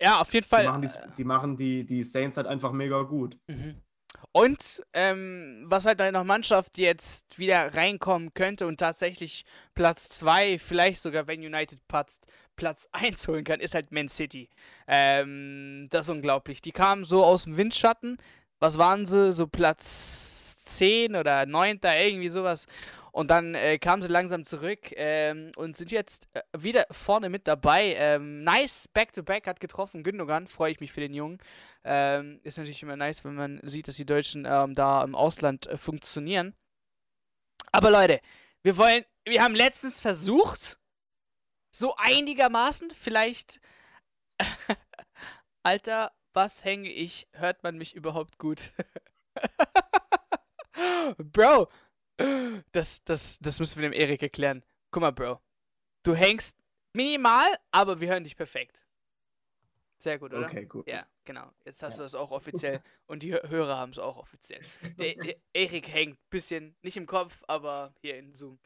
ja, 0.00 0.20
auf 0.20 0.32
jeden 0.32 0.46
Fall. 0.46 0.62
Die 0.62 0.68
machen 0.68 0.82
die, 0.82 1.16
die, 1.16 1.24
machen 1.24 1.56
die, 1.56 1.86
die 1.86 2.02
Saints 2.02 2.36
halt 2.36 2.46
einfach 2.46 2.72
mega 2.72 3.02
gut. 3.02 3.38
Mhm. 3.46 3.80
Und 4.32 4.82
ähm, 4.94 5.64
was 5.66 5.86
halt 5.86 6.00
eine 6.00 6.24
Mannschaft 6.24 6.78
jetzt 6.78 7.38
wieder 7.38 7.74
reinkommen 7.74 8.34
könnte 8.34 8.66
und 8.66 8.78
tatsächlich 8.78 9.44
Platz 9.74 10.08
2, 10.08 10.58
vielleicht 10.58 11.00
sogar 11.00 11.26
wenn 11.26 11.40
United 11.40 11.86
patzt, 11.86 12.26
Platz 12.56 12.88
1 12.92 13.28
holen 13.28 13.44
kann, 13.44 13.60
ist 13.60 13.74
halt 13.74 13.92
Man 13.92 14.08
City. 14.08 14.48
Ähm, 14.86 15.88
das 15.90 16.06
ist 16.06 16.10
unglaublich. 16.10 16.60
Die 16.60 16.72
kamen 16.72 17.04
so 17.04 17.24
aus 17.24 17.44
dem 17.44 17.56
Windschatten. 17.56 18.18
Was 18.58 18.78
waren 18.78 19.06
sie? 19.06 19.32
So 19.32 19.46
Platz 19.46 20.56
10 20.64 21.16
oder 21.16 21.46
9. 21.46 21.80
irgendwie 21.82 22.30
sowas. 22.30 22.66
Und 23.14 23.30
dann 23.30 23.54
äh, 23.54 23.78
kamen 23.78 24.02
sie 24.02 24.08
langsam 24.08 24.42
zurück 24.42 24.90
ähm, 24.96 25.52
und 25.54 25.76
sind 25.76 25.92
jetzt 25.92 26.28
äh, 26.32 26.42
wieder 26.58 26.84
vorne 26.90 27.28
mit 27.28 27.46
dabei. 27.46 27.94
Ähm, 27.94 28.42
nice, 28.42 28.88
Back-to-Back 28.88 29.44
-back 29.44 29.50
hat 29.50 29.60
getroffen, 29.60 30.02
Gündogan, 30.02 30.48
freue 30.48 30.72
ich 30.72 30.80
mich 30.80 30.90
für 30.90 30.98
den 30.98 31.14
Jungen. 31.14 31.38
Ähm, 31.84 32.40
ist 32.42 32.58
natürlich 32.58 32.82
immer 32.82 32.96
nice, 32.96 33.24
wenn 33.24 33.36
man 33.36 33.60
sieht, 33.62 33.86
dass 33.86 33.94
die 33.94 34.04
Deutschen 34.04 34.46
ähm, 34.50 34.74
da 34.74 35.04
im 35.04 35.14
Ausland 35.14 35.68
äh, 35.68 35.76
funktionieren. 35.76 36.56
Aber 37.70 37.92
Leute, 37.92 38.20
wir 38.64 38.76
wollen, 38.78 39.04
wir 39.24 39.44
haben 39.44 39.54
letztens 39.54 40.00
versucht, 40.00 40.80
so 41.70 41.94
einigermaßen, 41.96 42.90
vielleicht. 42.90 43.60
Alter, 45.62 46.10
was 46.32 46.64
hänge 46.64 46.90
ich? 46.90 47.28
Hört 47.30 47.62
man 47.62 47.78
mich 47.78 47.94
überhaupt 47.94 48.38
gut? 48.38 48.72
Bro, 51.18 51.68
das, 52.72 53.02
das, 53.04 53.38
das 53.40 53.58
müssen 53.58 53.80
wir 53.80 53.88
dem 53.88 53.92
Erik 53.92 54.22
erklären. 54.22 54.64
Guck 54.90 55.00
mal, 55.00 55.10
Bro. 55.10 55.40
Du 56.02 56.14
hängst 56.14 56.56
minimal, 56.92 57.46
aber 57.70 58.00
wir 58.00 58.08
hören 58.08 58.24
dich 58.24 58.36
perfekt. 58.36 58.86
Sehr 59.98 60.18
gut, 60.18 60.34
oder? 60.34 60.46
Okay, 60.46 60.66
gut. 60.66 60.88
Ja, 60.88 61.06
genau. 61.24 61.50
Jetzt 61.64 61.82
hast 61.82 61.94
ja. 61.94 61.98
du 61.98 62.02
das 62.04 62.14
auch 62.14 62.30
offiziell 62.30 62.80
und 63.06 63.22
die 63.22 63.32
Hörer 63.32 63.78
haben 63.78 63.90
es 63.90 63.98
auch 63.98 64.16
offiziell. 64.16 64.60
Der, 64.98 65.14
der 65.14 65.36
Erik 65.54 65.88
hängt 65.88 66.14
ein 66.18 66.28
bisschen, 66.30 66.76
nicht 66.82 66.96
im 66.96 67.06
Kopf, 67.06 67.42
aber 67.48 67.94
hier 68.02 68.18
in 68.18 68.34
Zoom. 68.34 68.58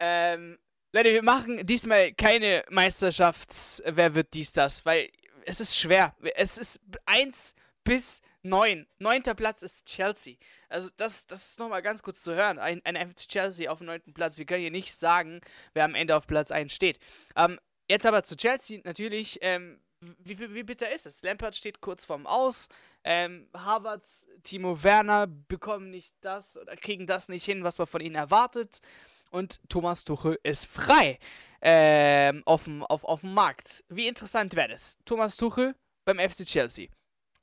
Ähm, 0.00 0.58
Leute, 0.92 1.12
wir 1.12 1.22
machen 1.22 1.64
diesmal 1.64 2.12
keine 2.12 2.64
Meisterschafts-, 2.68 3.82
wer 3.86 4.14
wird 4.14 4.34
dies, 4.34 4.52
das, 4.52 4.84
weil 4.84 5.10
es 5.46 5.60
ist 5.60 5.78
schwer. 5.78 6.16
Es 6.34 6.58
ist 6.58 6.80
eins 7.06 7.54
bis 7.84 8.20
neun. 8.42 8.86
Neunter 8.98 9.34
Platz 9.34 9.62
ist 9.62 9.86
Chelsea. 9.86 10.36
Also 10.68 10.90
das, 10.96 11.26
das 11.26 11.50
ist 11.50 11.58
nochmal 11.58 11.82
ganz 11.82 12.02
kurz 12.02 12.22
zu 12.22 12.34
hören. 12.34 12.58
Ein, 12.58 12.80
ein 12.84 12.96
FC 12.96 13.28
Chelsea 13.28 13.70
auf 13.70 13.78
dem 13.78 13.86
neunten 13.86 14.14
Platz. 14.14 14.38
Wir 14.38 14.44
können 14.44 14.60
hier 14.60 14.70
nicht 14.70 14.94
sagen, 14.94 15.40
wer 15.74 15.84
am 15.84 15.94
Ende 15.94 16.16
auf 16.16 16.26
Platz 16.26 16.50
1 16.50 16.72
steht. 16.72 16.98
Ähm, 17.36 17.58
jetzt 17.88 18.06
aber 18.06 18.24
zu 18.24 18.36
Chelsea 18.36 18.80
natürlich. 18.84 19.38
Ähm, 19.42 19.80
wie, 20.18 20.38
wie, 20.38 20.54
wie, 20.54 20.62
bitter 20.64 20.90
ist 20.90 21.06
es? 21.06 21.22
Lampard 21.22 21.54
steht 21.54 21.80
kurz 21.80 22.04
vorm 22.04 22.26
Aus. 22.26 22.68
Ähm, 23.04 23.48
Harvards, 23.54 24.26
Timo 24.42 24.82
Werner 24.82 25.26
bekommen 25.26 25.90
nicht 25.90 26.14
das 26.20 26.56
oder 26.56 26.76
kriegen 26.76 27.06
das 27.06 27.28
nicht 27.28 27.44
hin, 27.44 27.64
was 27.64 27.78
man 27.78 27.86
von 27.86 28.00
ihnen 28.00 28.16
erwartet. 28.16 28.80
Und 29.30 29.60
Thomas 29.68 30.04
Tuchel 30.04 30.38
ist 30.42 30.66
frei 30.66 31.18
ähm, 31.62 32.42
auf, 32.44 32.64
dem, 32.64 32.82
auf, 32.82 33.04
auf 33.04 33.20
dem 33.22 33.32
Markt. 33.34 33.84
Wie 33.88 34.06
interessant 34.06 34.54
wäre 34.56 34.68
das? 34.68 34.98
Thomas 35.04 35.36
Tuchel 35.36 35.74
beim 36.04 36.18
FC 36.18 36.44
Chelsea. 36.44 36.88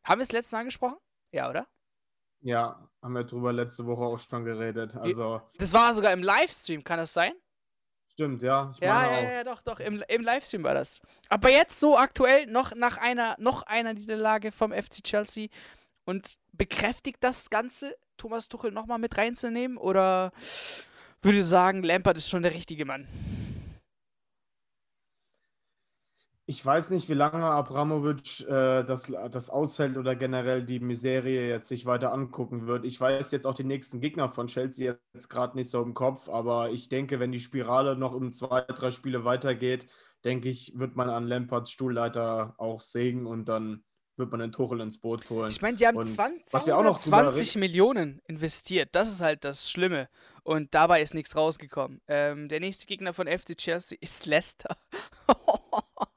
Haben 0.09 0.19
wir 0.19 0.23
es 0.23 0.31
letztens 0.31 0.59
angesprochen? 0.59 0.97
Ja, 1.31 1.49
oder? 1.49 1.67
Ja, 2.41 2.89
haben 3.03 3.13
wir 3.13 3.23
drüber 3.25 3.53
letzte 3.53 3.85
Woche 3.85 4.01
auch 4.01 4.17
schon 4.17 4.43
geredet. 4.43 4.95
Also, 4.95 5.41
das 5.59 5.71
war 5.71 5.93
sogar 5.93 6.11
im 6.13 6.23
Livestream, 6.23 6.83
kann 6.83 6.97
das 6.97 7.13
sein? 7.13 7.33
Stimmt, 8.13 8.41
ja. 8.41 8.71
ja, 8.81 9.03
ja, 9.03 9.31
ja, 9.31 9.43
doch, 9.43 9.61
doch, 9.61 9.79
im, 9.79 10.03
im 10.07 10.23
Livestream 10.23 10.63
war 10.63 10.73
das. 10.73 10.99
Aber 11.29 11.51
jetzt 11.51 11.79
so 11.79 11.95
aktuell 11.95 12.47
noch 12.47 12.73
nach 12.75 12.97
einer, 12.97 13.35
noch 13.37 13.63
einer 13.63 13.93
Niederlage 13.93 14.51
vom 14.51 14.73
FC 14.73 15.03
Chelsea 15.03 15.47
und 16.05 16.39
bekräftigt 16.53 17.17
das 17.21 17.51
Ganze, 17.51 17.95
Thomas 18.17 18.47
Tuchel 18.47 18.71
nochmal 18.71 18.97
mit 18.97 19.15
reinzunehmen? 19.15 19.77
Oder 19.77 20.31
würde 21.21 21.43
sagen, 21.43 21.83
Lampard 21.83 22.17
ist 22.17 22.29
schon 22.29 22.41
der 22.41 22.53
richtige 22.53 22.83
Mann? 22.83 23.07
Ich 26.49 26.65
weiß 26.65 26.89
nicht, 26.89 27.07
wie 27.09 27.13
lange 27.13 27.45
Abramovic 27.45 28.39
äh, 28.39 28.83
das, 28.83 29.13
das 29.29 29.51
aushält 29.51 29.97
oder 29.97 30.15
generell 30.15 30.63
die 30.63 30.79
Miserie 30.79 31.47
jetzt 31.47 31.67
sich 31.67 31.85
weiter 31.85 32.11
angucken 32.11 32.65
wird. 32.65 32.85
Ich 32.85 32.99
weiß 32.99 33.29
jetzt 33.29 33.45
auch 33.45 33.53
die 33.53 33.63
nächsten 33.63 34.01
Gegner 34.01 34.29
von 34.29 34.47
Chelsea 34.47 34.97
jetzt 35.13 35.29
gerade 35.29 35.55
nicht 35.55 35.69
so 35.69 35.79
im 35.79 35.93
Kopf, 35.93 36.27
aber 36.27 36.71
ich 36.71 36.89
denke, 36.89 37.19
wenn 37.19 37.31
die 37.31 37.39
Spirale 37.39 37.95
noch 37.95 38.15
um 38.15 38.33
zwei, 38.33 38.61
drei 38.61 38.89
Spiele 38.89 39.25
weitergeht, 39.25 39.85
denke 40.25 40.49
ich, 40.49 40.73
wird 40.75 40.95
man 40.95 41.11
an 41.11 41.27
Lampards 41.27 41.69
Stuhlleiter 41.69 42.55
auch 42.57 42.81
sägen 42.81 43.27
und 43.27 43.45
dann 43.47 43.83
wird 44.17 44.31
man 44.31 44.39
den 44.39 44.51
Tuchel 44.51 44.81
ins 44.81 44.99
Boot 44.99 45.29
holen. 45.29 45.51
Ich 45.51 45.61
meine, 45.61 45.77
die 45.77 45.85
haben 45.85 45.97
und 45.97 46.05
20, 46.05 46.51
was 46.51 46.65
wir 46.65 46.75
auch 46.75 46.83
noch 46.83 46.97
20 46.97 47.57
Millionen 47.57 48.21
investiert. 48.25 48.89
Das 48.93 49.11
ist 49.11 49.21
halt 49.21 49.45
das 49.45 49.69
Schlimme. 49.69 50.09
Und 50.41 50.73
dabei 50.73 51.03
ist 51.03 51.13
nichts 51.13 51.35
rausgekommen. 51.35 52.01
Ähm, 52.07 52.49
der 52.49 52.59
nächste 52.59 52.87
Gegner 52.87 53.13
von 53.13 53.27
FC 53.27 53.55
Chelsea 53.55 53.97
ist 54.01 54.25
Leicester. 54.25 54.75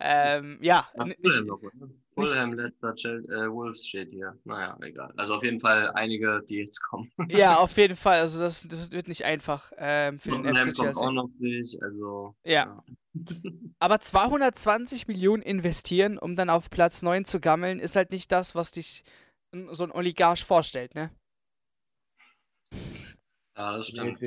Ähm, 0.00 0.58
ja. 0.62 0.88
ja 0.96 1.04
nicht, 1.04 1.18
Fulham, 2.12 2.54
Leicester, 2.54 2.94
äh, 3.28 3.50
Wolves 3.50 3.86
steht 3.86 4.10
hier. 4.10 4.36
Naja, 4.44 4.76
egal. 4.82 5.12
Also 5.16 5.36
auf 5.36 5.44
jeden 5.44 5.60
Fall 5.60 5.90
einige, 5.92 6.42
die 6.48 6.56
jetzt 6.56 6.80
kommen. 6.82 7.10
ja, 7.28 7.56
auf 7.56 7.76
jeden 7.76 7.96
Fall. 7.96 8.20
Also 8.20 8.40
das, 8.40 8.66
das 8.68 8.90
wird 8.90 9.08
nicht 9.08 9.24
einfach 9.24 9.72
ähm, 9.76 10.18
für 10.18 10.30
den 10.30 10.56
FC 10.56 10.72
Chelsea. 10.74 11.02
auch 11.02 11.12
noch 11.12 11.30
nicht. 11.38 11.80
Also, 11.82 12.34
ja. 12.44 12.52
ja. 12.52 12.84
Aber 13.78 14.00
220 14.00 15.06
Millionen 15.06 15.42
investieren, 15.42 16.18
um 16.18 16.34
dann 16.34 16.50
auf 16.50 16.70
Platz 16.70 17.02
9 17.02 17.24
zu 17.24 17.40
gammeln, 17.40 17.78
ist 17.78 17.96
halt 17.96 18.10
nicht 18.10 18.32
das, 18.32 18.54
was 18.54 18.72
dich 18.72 19.04
so 19.70 19.84
ein 19.84 19.92
Oligarch 19.92 20.44
vorstellt, 20.44 20.94
ne? 20.94 21.10
Ja, 23.56 23.76
das 23.76 23.88
stimmt. 23.88 24.20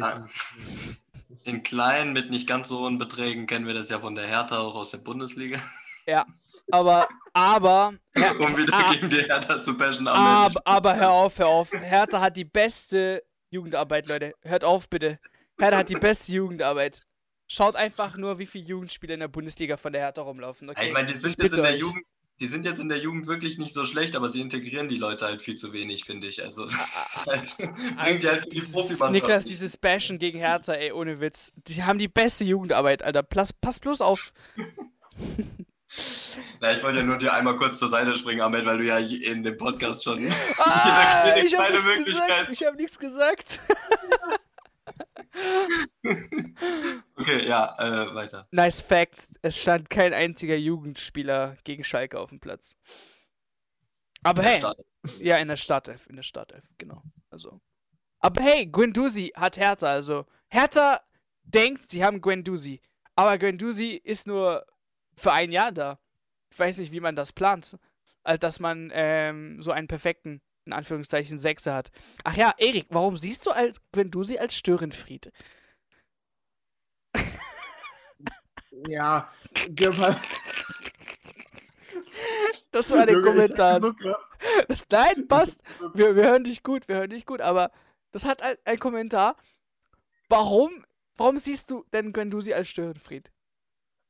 In 1.44 1.64
kleinen, 1.64 2.14
mit 2.14 2.30
nicht 2.30 2.48
ganz 2.48 2.70
so 2.70 2.80
hohen 2.80 2.98
Beträgen 2.98 3.48
kennen 3.48 3.68
wir 3.68 3.74
das 3.74 3.90
ja 3.90 4.00
von 4.00 4.16
der 4.16 4.28
Hertha 4.28 4.60
auch 4.60 4.76
aus 4.76 4.92
der 4.92 5.00
Bundesliga. 5.00 5.60
Ja, 6.06 6.26
aber, 6.72 7.08
aber. 7.34 7.94
um 8.16 8.58
wieder 8.58 8.74
ah, 8.74 8.94
gegen 8.94 9.10
die 9.10 9.24
Hertha 9.24 9.62
zu 9.62 9.78
bashen. 9.78 10.08
Aber, 10.08 10.62
aber 10.66 10.96
hör 10.96 11.12
auf, 11.12 11.40
hör 11.40 11.48
auf. 11.48 11.72
Hertha 11.72 12.22
hat 12.22 12.38
die 12.38 12.46
beste 12.46 13.24
Jugendarbeit, 13.50 14.08
Leute. 14.08 14.34
Hört 14.42 14.64
auf, 14.64 14.90
bitte. 14.90 15.20
Hertha 15.60 15.78
hat 15.78 15.90
die 15.90 15.96
beste 15.96 16.32
Jugendarbeit. 16.34 17.04
Schaut 17.48 17.76
einfach 17.76 18.16
nur, 18.18 18.40
wie 18.40 18.46
viele 18.46 18.66
Jugendspieler 18.66 19.14
in 19.16 19.20
der 19.20 19.28
Bundesliga 19.28 19.78
von 19.78 19.94
der 19.94 20.02
Hertha 20.02 20.22
rumlaufen. 20.22 20.70
Okay? 20.70 20.88
ich 20.88 20.94
meine, 20.94 21.08
die 21.08 21.14
sind 21.14 21.42
jetzt 21.42 21.56
in 21.56 21.64
der 21.64 21.78
Jugend 21.78 22.04
die 22.44 22.50
sind 22.50 22.66
jetzt 22.66 22.82
in 22.82 22.90
der 22.90 22.98
Jugend 22.98 23.26
wirklich 23.26 23.58
nicht 23.58 23.74
so 23.74 23.86
schlecht, 23.86 24.18
aber 24.18 24.28
sie 24.28 24.42
integrieren 24.42 24.90
die 24.90 24.98
Leute 24.98 25.24
halt 25.24 25.42
viel 25.42 25.56
zu 25.56 25.72
wenig, 25.72 26.04
finde 26.04 26.28
ich. 26.28 26.44
Also 26.44 26.66
das 26.66 27.24
ah, 27.26 27.36
ist 27.36 27.58
halt, 27.58 27.58
bringt 27.98 28.24
die 28.24 28.28
halt 28.28 28.52
die 28.52 28.60
Profimannschaft. 28.60 29.12
Niklas, 29.14 29.46
dieses 29.46 29.78
Bashen 29.78 30.20
gegen 30.20 30.40
Hertha, 30.40 30.74
ey, 30.74 30.92
ohne 30.92 31.22
Witz. 31.22 31.54
Die 31.56 31.84
haben 31.84 32.00
die 32.00 32.10
beste 32.10 32.44
Jugendarbeit, 32.44 33.02
Alter. 33.02 33.24
Pass, 33.24 33.54
pass 33.54 33.80
bloß 33.80 34.02
auf. 34.02 34.34
Na, 36.60 36.74
ich 36.74 36.84
wollte 36.84 36.98
ja 36.98 37.06
nur 37.06 37.18
dir 37.18 37.32
einmal 37.32 37.56
kurz 37.56 37.80
zur 37.80 37.88
Seite 37.88 38.14
springen, 38.14 38.42
Ahmed, 38.42 38.66
weil 38.66 38.80
du 38.80 38.84
ja 38.84 38.98
in 38.98 39.44
dem 39.44 39.56
Podcast 39.56 40.04
schon. 40.04 40.28
Ah, 40.58 41.38
ich 41.38 41.58
habe 41.58 41.72
nichts 41.72 42.06
gesagt. 42.06 42.50
Ich 42.52 42.66
habe 42.66 42.76
nichts 42.76 43.00
gesagt. 43.00 43.60
Ja, 47.54 48.04
äh, 48.04 48.16
weiter. 48.16 48.48
Nice 48.52 48.82
Fact: 48.82 49.40
Es 49.42 49.60
stand 49.60 49.90
kein 49.90 50.14
einziger 50.14 50.56
Jugendspieler 50.56 51.58
gegen 51.64 51.84
Schalke 51.84 52.20
auf 52.20 52.30
dem 52.30 52.40
Platz. 52.40 52.78
Aber 54.24 54.42
hey, 54.42 54.64
ja, 55.20 55.38
in 55.38 55.48
der 55.48 55.58
Startelf, 55.58 56.08
in 56.08 56.16
der 56.16 56.24
Startelf, 56.24 56.64
genau. 56.78 57.04
Also. 57.30 57.62
Aber 58.20 58.42
hey, 58.42 58.66
Guendouzi 58.66 59.34
hat 59.36 59.58
Hertha, 59.58 59.88
also. 59.88 60.26
Hertha 60.50 61.02
denkt, 61.44 61.82
sie 61.82 62.04
haben 62.04 62.22
Guendouzi. 62.22 62.82
Aber 63.16 63.38
Guendouzi 63.38 64.02
ist 64.04 64.28
nur 64.28 64.66
für 65.18 65.34
ein 65.34 65.52
Jahr 65.52 65.72
da. 65.72 66.00
Ich 66.50 66.58
weiß 66.58 66.78
nicht, 66.78 66.92
wie 66.92 67.02
man 67.02 67.16
das 67.16 67.34
plant. 67.34 67.78
als 68.24 68.40
dass 68.40 68.60
man 68.60 68.92
ähm, 68.94 69.62
so 69.62 69.72
einen 69.72 69.88
perfekten, 69.88 70.42
in 70.66 70.74
Anführungszeichen, 70.74 71.38
Sechser 71.38 71.74
hat. 71.74 71.92
Ach 72.24 72.36
ja, 72.36 72.54
Erik, 72.58 72.86
warum 72.90 73.18
siehst 73.18 73.46
du, 73.46 73.52
als, 73.52 73.82
sie 74.22 74.40
als 74.40 74.56
Störenfried? 74.56 75.32
Ja. 78.88 79.30
Das 82.72 82.92
war 82.92 83.06
der 83.06 83.22
Kommentar. 83.22 83.80
So 83.80 83.94
krass. 83.94 84.32
Das, 84.68 84.86
nein, 84.92 85.28
passt. 85.28 85.62
Wir, 85.94 86.16
wir 86.16 86.24
hören 86.24 86.44
dich 86.44 86.64
gut, 86.64 86.88
wir 86.88 86.98
hören 86.98 87.10
dich 87.10 87.26
gut, 87.26 87.42
aber 87.42 87.72
das 88.12 88.26
hat 88.26 88.42
ein, 88.42 88.58
ein 88.66 88.80
Kommentar. 88.80 89.36
Warum, 90.30 90.86
warum 91.18 91.38
siehst 91.38 91.70
du 91.70 91.86
denn 91.94 92.14
Gwendusi 92.14 92.54
als 92.54 92.70
Störenfried? 92.70 93.32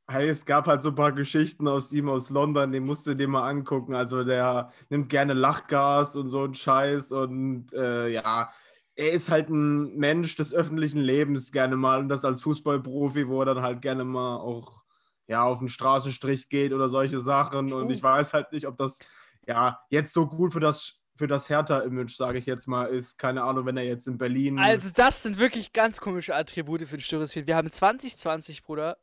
Hey, 0.09 0.27
es 0.27 0.45
gab 0.45 0.67
halt 0.67 0.81
so 0.81 0.89
ein 0.89 0.95
paar 0.95 1.13
Geschichten 1.13 1.67
aus 1.67 1.93
ihm 1.93 2.09
aus 2.09 2.29
London, 2.29 2.71
den 2.71 2.85
musst 2.85 3.07
du 3.07 3.13
dir 3.13 3.27
mal 3.27 3.49
angucken. 3.49 3.95
Also 3.95 4.23
der 4.23 4.69
nimmt 4.89 5.09
gerne 5.09 5.33
Lachgas 5.33 6.15
und 6.15 6.27
so 6.27 6.43
ein 6.43 6.53
Scheiß 6.53 7.11
und 7.13 7.73
äh, 7.73 8.09
ja, 8.09 8.51
er 8.95 9.11
ist 9.11 9.29
halt 9.31 9.49
ein 9.49 9.95
Mensch 9.95 10.35
des 10.35 10.53
öffentlichen 10.53 10.99
Lebens 10.99 11.51
gerne 11.51 11.75
mal 11.75 11.99
und 11.99 12.09
das 12.09 12.25
als 12.25 12.41
Fußballprofi, 12.43 13.27
wo 13.27 13.41
er 13.41 13.45
dann 13.45 13.61
halt 13.61 13.81
gerne 13.81 14.03
mal 14.03 14.37
auch 14.37 14.83
ja, 15.27 15.43
auf 15.43 15.59
den 15.59 15.69
Straßenstrich 15.69 16.49
geht 16.49 16.73
oder 16.73 16.89
solche 16.89 17.19
Sachen 17.19 17.73
und 17.73 17.89
ich 17.89 18.03
weiß 18.03 18.33
halt 18.33 18.51
nicht, 18.51 18.67
ob 18.67 18.77
das 18.77 18.99
ja 19.47 19.79
jetzt 19.89 20.13
so 20.13 20.27
gut 20.27 20.53
für 20.53 20.59
das 20.59 20.99
für 21.15 21.27
das 21.27 21.47
Hertha-Image, 21.47 22.15
sage 22.15 22.39
ich 22.39 22.45
jetzt 22.45 22.67
mal, 22.67 22.85
ist. 22.85 23.17
Keine 23.19 23.43
Ahnung, 23.43 23.65
wenn 23.65 23.77
er 23.77 23.83
jetzt 23.83 24.07
in 24.07 24.17
Berlin. 24.17 24.57
Also, 24.57 24.89
das 24.93 25.21
sind 25.21 25.37
wirklich 25.37 25.71
ganz 25.71 26.01
komische 26.01 26.35
Attribute 26.35 26.81
für 26.81 26.97
den 26.97 27.01
Störenfried. 27.01 27.45
Wir 27.45 27.55
haben 27.55 27.71
2020, 27.71 28.63
Bruder. 28.63 28.97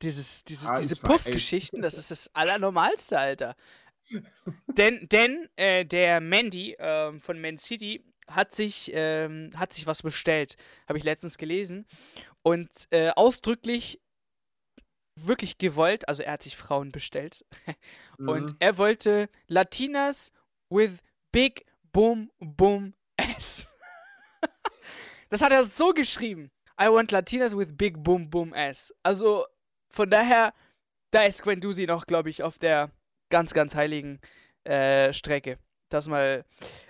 Dieses, 0.00 0.44
dieses, 0.44 0.68
Ah, 0.68 0.76
diese. 0.80 0.96
Puff-Geschichten, 0.96 1.82
das 1.82 1.98
ist 1.98 2.10
das 2.10 2.30
Allernormalste, 2.34 3.18
Alter. 3.18 3.56
denn 4.68 5.06
denn 5.10 5.48
äh, 5.56 5.84
der 5.84 6.20
Mandy 6.20 6.76
ähm, 6.78 7.20
von 7.20 7.40
Man 7.40 7.58
City 7.58 8.04
hat 8.30 8.54
sich, 8.54 8.90
ähm, 8.94 9.50
hat 9.56 9.72
sich 9.72 9.86
was 9.86 10.02
bestellt. 10.02 10.56
Habe 10.88 10.98
ich 10.98 11.04
letztens 11.04 11.38
gelesen. 11.38 11.86
Und 12.42 12.70
äh, 12.90 13.10
ausdrücklich 13.10 14.00
wirklich 15.16 15.58
gewollt, 15.58 16.08
also 16.08 16.22
er 16.22 16.32
hat 16.32 16.42
sich 16.42 16.56
Frauen 16.56 16.92
bestellt. 16.92 17.44
Mhm. 18.16 18.28
Und 18.28 18.54
er 18.60 18.78
wollte 18.78 19.28
Latinas 19.48 20.30
with 20.70 21.00
big 21.32 21.66
boom 21.92 22.30
boom 22.38 22.94
ass. 23.16 23.66
das 25.30 25.42
hat 25.42 25.50
er 25.50 25.64
so 25.64 25.92
geschrieben. 25.92 26.52
I 26.80 26.86
want 26.86 27.10
Latinas 27.10 27.56
with 27.56 27.76
big 27.76 28.04
boom 28.04 28.30
boom 28.30 28.52
ass. 28.52 28.94
Also 29.02 29.46
von 29.90 30.08
daher, 30.10 30.54
da 31.10 31.24
ist 31.24 31.42
Gwendusi 31.42 31.86
noch, 31.86 32.06
glaube 32.06 32.30
ich, 32.30 32.44
auf 32.44 32.60
der 32.60 32.92
ganz, 33.30 33.52
ganz 33.52 33.74
heiligen 33.74 34.20
äh, 34.62 35.12
Strecke. 35.12 35.58
Das 35.88 36.08
mal, 36.08 36.44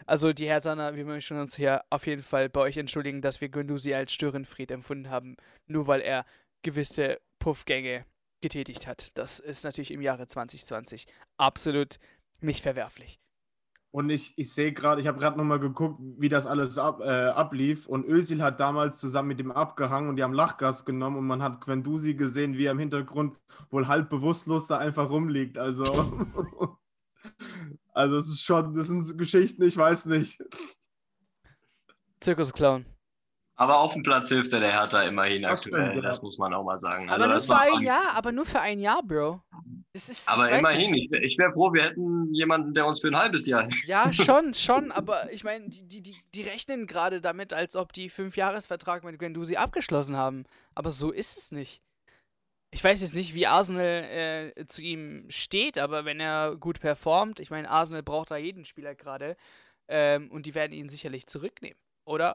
also 0.06 0.32
die 0.32 0.48
Herzaner, 0.48 0.94
wir 0.94 1.04
möchten 1.04 1.38
uns 1.38 1.56
hier 1.56 1.84
auf 1.90 2.06
jeden 2.06 2.22
Fall 2.22 2.48
bei 2.48 2.60
euch 2.60 2.76
entschuldigen, 2.76 3.20
dass 3.20 3.40
wir 3.40 3.48
Gwendusi 3.48 3.92
als 3.94 4.12
Störenfried 4.12 4.70
empfunden 4.70 5.10
haben, 5.10 5.36
nur 5.66 5.86
weil 5.86 6.00
er 6.00 6.24
gewisse 6.62 7.20
Puffgänge 7.38 8.06
getätigt 8.40 8.86
hat. 8.86 9.16
Das 9.18 9.40
ist 9.40 9.64
natürlich 9.64 9.90
im 9.90 10.02
Jahre 10.02 10.26
2020 10.26 11.06
absolut 11.36 11.98
nicht 12.40 12.62
verwerflich. 12.62 13.18
Und 13.94 14.10
ich, 14.10 14.36
ich 14.36 14.52
sehe 14.52 14.72
gerade, 14.72 15.00
ich 15.00 15.06
habe 15.06 15.20
gerade 15.20 15.38
nochmal 15.38 15.60
geguckt, 15.60 16.00
wie 16.18 16.28
das 16.28 16.46
alles 16.46 16.78
ab, 16.78 17.00
äh, 17.00 17.28
ablief. 17.28 17.86
Und 17.86 18.04
Özil 18.04 18.42
hat 18.42 18.58
damals 18.58 18.98
zusammen 18.98 19.28
mit 19.28 19.38
ihm 19.38 19.52
abgehangen 19.52 20.08
und 20.08 20.16
die 20.16 20.24
haben 20.24 20.32
Lachgas 20.32 20.84
genommen 20.84 21.16
und 21.16 21.28
man 21.28 21.44
hat 21.44 21.60
Quendusi 21.60 22.14
gesehen, 22.14 22.58
wie 22.58 22.64
er 22.64 22.72
im 22.72 22.80
Hintergrund 22.80 23.38
wohl 23.70 23.86
halb 23.86 24.10
bewusstlos 24.10 24.66
da 24.66 24.78
einfach 24.78 25.10
rumliegt. 25.10 25.58
Also, 25.58 25.84
also 27.94 28.16
es 28.16 28.28
ist 28.28 28.42
schon, 28.42 28.74
das 28.74 28.88
sind 28.88 29.16
Geschichten, 29.16 29.62
ich 29.62 29.76
weiß 29.76 30.06
nicht. 30.06 30.38
Zirkusclown. 32.20 32.86
Aber 33.56 33.78
auf 33.78 33.92
dem 33.92 34.02
Platz 34.02 34.30
hilft 34.30 34.52
er 34.52 34.58
der 34.60 34.72
Hertha 34.72 35.02
immerhin 35.02 35.42
Das 35.42 35.64
aktuell, 35.64 35.90
stimmt, 35.90 36.02
ja. 36.02 36.08
das 36.10 36.20
muss 36.22 36.38
man 36.38 36.52
auch 36.52 36.64
mal 36.64 36.76
sagen. 36.76 37.08
Aber 37.08 37.12
Also 37.14 37.26
nur 37.26 37.34
das 37.34 37.46
für 37.46 37.52
war 37.52 37.62
ein 37.76 37.82
Jahr, 37.82 38.16
aber 38.16 38.32
nur 38.32 38.46
für 38.46 38.60
ein 38.60 38.80
Jahr, 38.80 39.00
Bro. 39.04 39.42
Ist, 39.92 40.28
Aber 40.28 40.50
ich 40.50 40.58
immerhin, 40.58 40.90
nicht. 40.90 41.12
ich, 41.14 41.22
ich 41.22 41.38
wäre 41.38 41.52
froh, 41.52 41.72
wir 41.72 41.84
hätten 41.84 42.32
jemanden, 42.34 42.74
der 42.74 42.84
uns 42.84 43.00
für 43.00 43.06
ein 43.08 43.16
halbes 43.16 43.46
Jahr 43.46 43.62
hilft. 43.62 43.86
Ja, 43.86 44.12
schon, 44.12 44.54
schon, 44.54 44.90
aber 44.90 45.32
ich 45.32 45.44
meine, 45.44 45.68
die, 45.68 45.86
die, 45.86 46.02
die, 46.02 46.16
die 46.34 46.42
rechnen 46.42 46.88
gerade 46.88 47.20
damit, 47.20 47.52
als 47.52 47.76
ob 47.76 47.92
die 47.92 48.10
Fünfjahresvertrag 48.10 49.04
mit 49.04 49.20
Guendouzi 49.20 49.54
abgeschlossen 49.54 50.16
haben. 50.16 50.46
Aber 50.74 50.90
so 50.90 51.12
ist 51.12 51.38
es 51.38 51.52
nicht. 51.52 51.80
Ich 52.74 52.82
weiß 52.82 53.02
jetzt 53.02 53.14
nicht, 53.14 53.34
wie 53.34 53.46
Arsenal 53.46 54.52
äh, 54.56 54.66
zu 54.66 54.82
ihm 54.82 55.26
steht, 55.30 55.78
aber 55.78 56.04
wenn 56.04 56.18
er 56.18 56.56
gut 56.56 56.80
performt, 56.80 57.38
ich 57.38 57.48
meine, 57.48 57.70
Arsenal 57.70 58.02
braucht 58.02 58.32
da 58.32 58.36
jeden 58.36 58.64
Spieler 58.64 58.96
gerade 58.96 59.36
ähm, 59.86 60.28
und 60.32 60.46
die 60.46 60.56
werden 60.56 60.72
ihn 60.72 60.88
sicherlich 60.88 61.28
zurücknehmen. 61.28 61.78
Oder, 62.04 62.34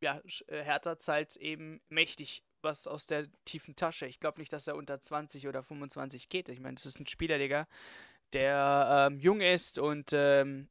ja, 0.00 0.22
äh, 0.46 0.62
Hertha 0.62 0.96
zahlt 0.96 1.34
eben 1.34 1.80
mächtig 1.88 2.44
was 2.62 2.86
aus 2.86 3.06
der 3.06 3.26
tiefen 3.44 3.74
Tasche. 3.74 4.06
Ich 4.06 4.20
glaube 4.20 4.38
nicht, 4.38 4.52
dass 4.52 4.68
er 4.68 4.76
unter 4.76 5.00
20 5.00 5.48
oder 5.48 5.64
25 5.64 6.28
geht. 6.28 6.48
Ich 6.48 6.60
meine, 6.60 6.76
das 6.76 6.86
ist 6.86 7.00
ein 7.00 7.08
Spieler, 7.08 7.38
Digga, 7.38 7.66
der 8.32 9.08
ähm, 9.10 9.18
jung 9.18 9.40
ist 9.40 9.80
und 9.80 10.12
ähm, 10.12 10.68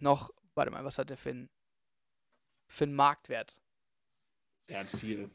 noch, 0.00 0.34
warte 0.54 0.70
mal, 0.70 0.84
was 0.84 0.98
hat 0.98 1.10
er 1.10 1.16
für 1.16 1.30
einen 1.30 1.48
für 2.68 2.84
einen 2.84 2.94
Marktwert? 2.94 3.58
Er 4.66 4.80
hat 4.80 4.90
viel. 4.90 5.30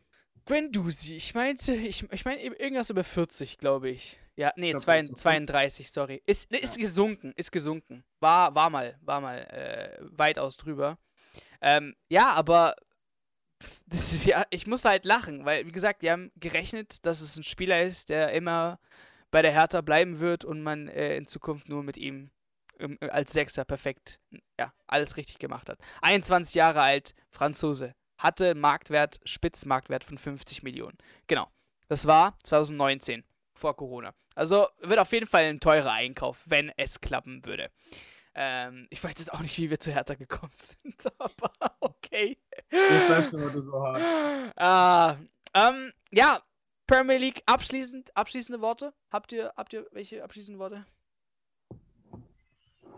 Gwendusi, 0.46 1.16
ich 1.16 1.34
meinte, 1.34 1.74
ich, 1.74 2.04
ich 2.12 2.26
meine 2.26 2.42
irgendwas 2.44 2.90
über 2.90 3.04
40, 3.04 3.58
glaube 3.58 3.90
ich. 3.90 4.20
Ja, 4.36 4.52
nee, 4.58 4.72
glaub, 4.72 4.82
zwei, 4.82 5.02
das 5.02 5.12
ist 5.12 5.18
so 5.18 5.22
32, 5.24 5.92
sorry. 5.92 6.22
Ist, 6.26 6.52
ist 6.52 6.78
gesunken, 6.78 7.34
ist 7.36 7.52
gesunken. 7.52 8.04
War, 8.20 8.54
war 8.54 8.70
mal, 8.70 8.98
war 9.02 9.22
mal 9.22 9.38
äh, 9.40 9.98
weitaus 10.02 10.58
drüber. 10.58 10.98
Ähm, 11.62 11.96
ja, 12.10 12.34
aber 12.34 12.76
ist- 13.92 14.26
ja, 14.26 14.46
ich 14.50 14.68
muss 14.68 14.86
halt 14.86 15.06
lachen, 15.06 15.46
weil, 15.46 15.66
wie 15.66 15.72
gesagt, 15.72 16.02
die 16.02 16.12
haben 16.12 16.32
gerechnet, 16.36 17.06
dass 17.06 17.22
es 17.22 17.38
ein 17.38 17.44
Spieler 17.44 17.82
ist, 17.82 18.10
der 18.10 18.32
immer 18.34 18.80
bei 19.32 19.42
der 19.42 19.52
Hertha 19.54 19.82
bleiben 19.82 20.20
wird 20.20 20.46
und 20.46 20.62
man 20.62 20.88
äh, 20.90 21.16
in 21.18 21.28
Zukunft 21.28 21.70
nur 21.70 21.82
mit 21.84 21.98
ihm 21.98 22.30
ähm, 22.80 22.98
äh, 23.02 23.10
als 23.10 23.34
Sechser 23.34 23.66
perfekt, 23.66 24.20
ja, 24.60 24.74
alles 24.86 25.18
richtig 25.18 25.40
gemacht 25.40 25.70
hat. 25.70 25.80
21 26.02 26.56
Jahre 26.56 26.82
alt, 26.82 27.16
Franzose. 27.32 27.96
Hatte 28.18 28.56
Marktwert, 28.56 29.20
Spitzmarktwert 29.24 30.04
von 30.04 30.18
50 30.18 30.64
Millionen. 30.64 30.98
Genau. 31.28 31.48
Das 31.88 32.08
war 32.08 32.38
2019, 32.44 33.24
vor 33.54 33.76
Corona. 33.76 34.14
Also 34.36 34.68
wird 34.80 35.00
auf 35.00 35.12
jeden 35.12 35.28
Fall 35.28 35.44
ein 35.44 35.60
teurer 35.60 35.94
Einkauf, 35.94 36.44
wenn 36.48 36.72
es 36.78 37.00
klappen 37.00 37.46
würde. 37.46 37.72
Ähm, 38.34 38.86
ich 38.90 39.02
weiß 39.02 39.14
jetzt 39.18 39.34
auch 39.34 39.40
nicht, 39.40 39.58
wie 39.58 39.70
wir 39.70 39.80
zu 39.80 39.92
Hertha 39.92 40.16
gekommen 40.16 40.52
sind, 40.56 41.02
aber 41.18 41.52
okay. 41.80 42.38
Der 42.72 43.02
flasht 43.06 43.32
heute 43.32 43.64
so 43.64 43.82
hart. 43.82 44.54
Ah, 44.58 45.16
ähm, 45.54 45.94
ja, 46.12 46.42
Premier 46.86 47.18
League 47.18 47.42
abschließend, 47.46 48.16
abschließende 48.16 48.62
Worte. 48.62 48.94
Habt 49.10 49.32
ihr, 49.32 49.54
habt 49.56 49.72
ihr 49.74 49.88
welche 49.92 50.24
abschließende 50.24 50.60
Worte? 50.60 50.86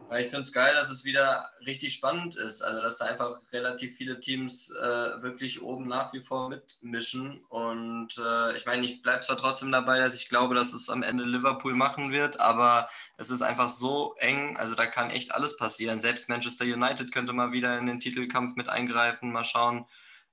Weil 0.10 0.22
ich 0.22 0.30
finde 0.30 0.44
es 0.44 0.54
geil, 0.54 0.74
dass 0.74 0.90
es 0.90 1.04
wieder 1.04 1.50
richtig 1.66 1.94
spannend 1.94 2.36
ist. 2.36 2.62
Also, 2.62 2.82
dass 2.82 2.98
da 2.98 3.06
einfach 3.06 3.42
relativ 3.52 3.98
viele 3.98 4.20
Teams 4.20 4.72
äh, 4.72 5.22
wirklich 5.22 5.62
oben 5.62 5.88
nach 5.88 6.14
wie 6.14 6.22
vor 6.22 6.50
mitmischen. 6.50 7.44
Und 7.50 8.18
äh, 8.18 8.56
ich 8.56 8.66
meine, 8.66 8.86
ich 8.86 9.02
bleibe 9.02 9.22
zwar 9.22 9.38
trotzdem 9.38 9.72
dabei, 9.72 10.00
dass 10.00 10.16
ich 10.16 10.30
glaube, 10.30 10.56
dass 10.56 10.72
es 10.72 10.90
am 10.90 11.04
Ende 11.04 11.26
Liverpool 11.26 11.76
machen 11.76 12.12
wird, 12.14 12.40
aber 12.40 12.90
es 13.18 13.30
ist 13.30 13.42
einfach 13.42 13.68
so 13.68 14.16
eng. 14.18 14.56
Also, 14.58 14.76
da 14.76 14.86
kann 14.86 15.10
echt 15.10 15.34
alles 15.34 15.58
passieren. 15.58 16.00
Selbst 16.00 16.30
Manchester 16.30 16.64
United 16.66 17.12
könnte 17.12 17.34
mal 17.34 17.52
wieder 17.52 17.78
in 17.78 17.86
den 17.86 18.00
Titelkampf 18.00 18.56
mit 18.56 18.70
eingreifen. 18.70 19.32
Mal 19.34 19.44
schauen. 19.44 19.86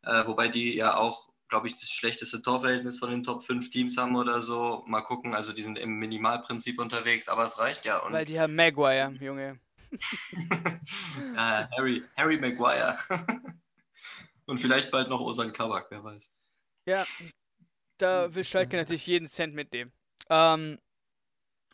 Äh, 0.03 0.27
wobei 0.27 0.49
die 0.49 0.77
ja 0.77 0.97
auch, 0.97 1.31
glaube 1.49 1.66
ich, 1.68 1.78
das 1.78 1.90
schlechteste 1.90 2.42
Torverhältnis 2.42 2.99
von 2.99 3.11
den 3.11 3.22
Top 3.22 3.42
5 3.42 3.68
Teams 3.70 3.97
haben 3.97 4.16
oder 4.16 4.40
so. 4.40 4.84
Mal 4.86 5.03
gucken. 5.03 5.34
Also, 5.34 5.53
die 5.53 5.62
sind 5.62 5.78
im 5.78 5.99
Minimalprinzip 5.99 6.78
unterwegs, 6.78 7.28
aber 7.28 7.45
es 7.45 7.59
reicht 7.59 7.84
ja. 7.84 7.99
Und 7.99 8.12
Weil 8.12 8.24
die 8.24 8.40
haben 8.40 8.55
Maguire, 8.55 9.12
Junge. 9.20 9.61
ja, 11.36 11.68
Harry, 11.76 12.03
Harry 12.16 12.38
Maguire. 12.38 12.97
Und 14.47 14.59
vielleicht 14.59 14.90
bald 14.90 15.09
noch 15.09 15.20
Osan 15.20 15.53
Kabak, 15.53 15.86
wer 15.90 16.05
weiß. 16.05 16.30
Ja, 16.86 17.07
da 17.99 18.34
will 18.34 18.45
Schalke 18.45 18.76
natürlich 18.76 19.07
jeden 19.07 19.26
Cent 19.26 19.55
mitnehmen. 19.55 19.92
Ähm, 20.28 20.78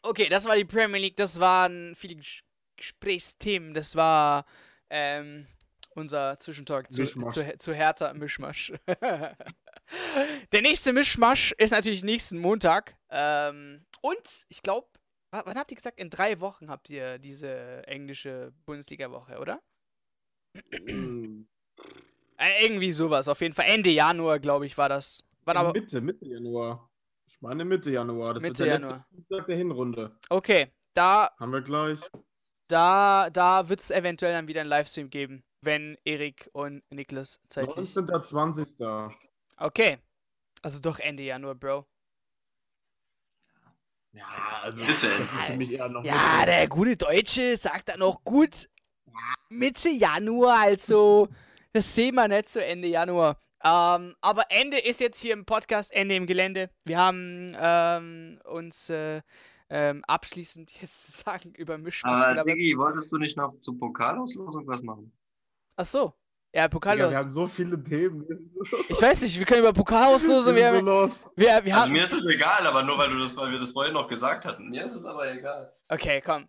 okay, 0.02 0.28
das 0.28 0.44
war 0.44 0.56
die 0.56 0.64
Premier 0.64 1.00
League, 1.00 1.16
das 1.16 1.40
waren 1.40 1.94
viele 1.96 2.16
Ges 2.16 2.40
Gesprächsthemen, 2.76 3.74
das 3.74 3.94
war 3.94 4.46
ähm, 4.88 5.46
unser 5.95 6.38
Zwischentalk 6.38 6.93
zu, 6.93 7.05
zu, 7.05 7.59
zu 7.59 7.74
Hertha 7.74 8.12
Mischmasch. 8.14 8.72
Der 10.53 10.62
nächste 10.62 10.93
Mischmasch 10.93 11.53
ist 11.59 11.72
natürlich 11.72 12.05
nächsten 12.05 12.38
Montag. 12.38 12.97
Ähm, 13.11 13.84
und 14.01 14.47
ich 14.49 14.62
glaube, 14.62 14.88
wann 15.30 15.57
habt 15.57 15.72
ihr 15.72 15.76
gesagt? 15.76 15.99
In 15.99 16.11
drei 16.11 16.41
Wochen 16.41 16.68
habt 16.68 16.91
ihr 16.91 17.18
diese 17.18 17.86
englische 17.86 18.53
Bundesliga-Woche, 18.66 19.38
oder? 19.38 19.61
Äh, 22.41 22.64
irgendwie 22.64 22.91
sowas, 22.91 23.28
auf 23.28 23.43
jeden 23.43 23.55
Fall. 23.55 23.66
Ende 23.68 23.91
Januar, 23.91 24.38
glaube 24.38 24.64
ich, 24.64 24.78
war 24.78 24.88
das. 24.88 25.22
Wann 25.45 25.59
aber. 25.59 25.72
Mitte, 25.72 26.01
Mitte 26.01 26.26
Januar. 26.26 26.88
Ich 27.28 27.38
meine 27.43 27.66
Mitte 27.66 27.91
Januar. 27.91 28.32
Das 28.32 28.43
Mitte 28.43 28.61
wird 28.61 28.61
der 28.61 28.66
Januar. 28.66 28.93
letzte 28.93 29.22
Spieltag 29.22 29.47
der 29.47 29.57
Hinrunde. 29.57 30.18
Okay, 30.30 30.72
da 30.95 31.30
Haben 31.38 31.53
wir 31.53 31.61
gleich. 31.61 32.01
Da, 32.68 33.28
da 33.30 33.68
wird 33.68 33.80
es 33.80 33.91
eventuell 33.91 34.32
dann 34.32 34.49
wieder 34.49 34.62
einen 34.62 34.70
Livestream 34.70 35.11
geben, 35.11 35.45
wenn 35.62 35.96
Erik 36.04 36.48
und 36.52 36.82
Niklas 36.90 37.40
zeitlich. 37.48 37.90
19.20. 37.90 39.12
Okay. 39.56 39.98
Also 40.62 40.80
doch 40.80 40.98
Ende 40.98 41.22
Januar, 41.22 41.54
Bro. 41.54 41.86
Ja, 44.12 44.26
also 44.62 44.80
Bitte. 44.80 45.08
das 45.08 45.20
ist 45.20 45.30
für 45.30 45.56
mich 45.56 45.72
eher 45.72 45.88
noch 45.88 46.04
Ja, 46.04 46.44
der 46.44 46.68
gute 46.68 46.96
Deutsche 46.96 47.56
sagt 47.56 47.88
dann 47.88 48.00
noch 48.00 48.24
gut 48.24 48.68
Mitte 49.50 49.88
Januar, 49.88 50.58
also 50.58 51.28
das 51.72 51.94
sehen 51.94 52.16
wir 52.16 52.26
nicht 52.28 52.48
so 52.48 52.61
Ende 52.61 52.88
Januar. 52.88 53.38
Ähm, 53.62 54.14
aber 54.20 54.44
Ende 54.48 54.78
ist 54.78 55.00
jetzt 55.00 55.20
hier 55.20 55.34
im 55.34 55.44
Podcast, 55.44 55.92
Ende 55.92 56.16
im 56.16 56.26
Gelände. 56.26 56.70
Wir 56.84 56.98
haben 56.98 57.46
ähm, 57.54 58.40
uns 58.44 58.88
äh, 58.90 59.20
ähm, 59.68 60.02
abschließend 60.06 60.80
jetzt 60.80 61.18
sagen 61.24 61.54
über. 61.54 61.74
Aber 61.74 62.26
Aber, 62.26 62.44
Diggi, 62.44 62.76
wolltest 62.76 63.12
du 63.12 63.18
nicht 63.18 63.36
noch 63.36 63.61
zur 63.61 63.78
Pokalauslosung 63.78 64.66
was 64.66 64.82
machen? 64.82 65.12
Ach 65.80 65.84
so. 65.86 66.12
Ja, 66.52 66.66
Pokal. 66.68 66.96
Digga, 66.96 67.10
wir 67.10 67.16
haben 67.16 67.30
so 67.30 67.46
viele 67.46 67.80
Themen. 67.82 68.26
ich 68.88 69.00
weiß 69.00 69.22
nicht, 69.22 69.38
wir 69.38 69.46
können 69.46 69.60
über 69.60 69.72
Pokalauslosung. 69.72 70.54
Wir 70.56 70.72
Wir, 70.72 70.80
so 70.80 70.84
lost. 70.84 71.32
wir, 71.36 71.46
wir 71.46 71.56
Also 71.56 71.72
haben, 71.74 71.92
mir 71.92 72.02
ist 72.04 72.12
es 72.12 72.26
egal, 72.26 72.66
aber 72.66 72.82
nur 72.82 72.98
weil 72.98 73.08
du 73.08 73.18
das, 73.20 73.36
weil 73.36 73.52
wir 73.52 73.58
das 73.60 73.70
vorhin 73.70 73.94
noch 73.94 74.08
gesagt 74.08 74.44
hatten. 74.44 74.68
Mir 74.68 74.84
ist 74.84 74.94
es 74.94 75.04
aber 75.04 75.30
egal. 75.32 75.72
Okay, 75.88 76.20
komm. 76.24 76.48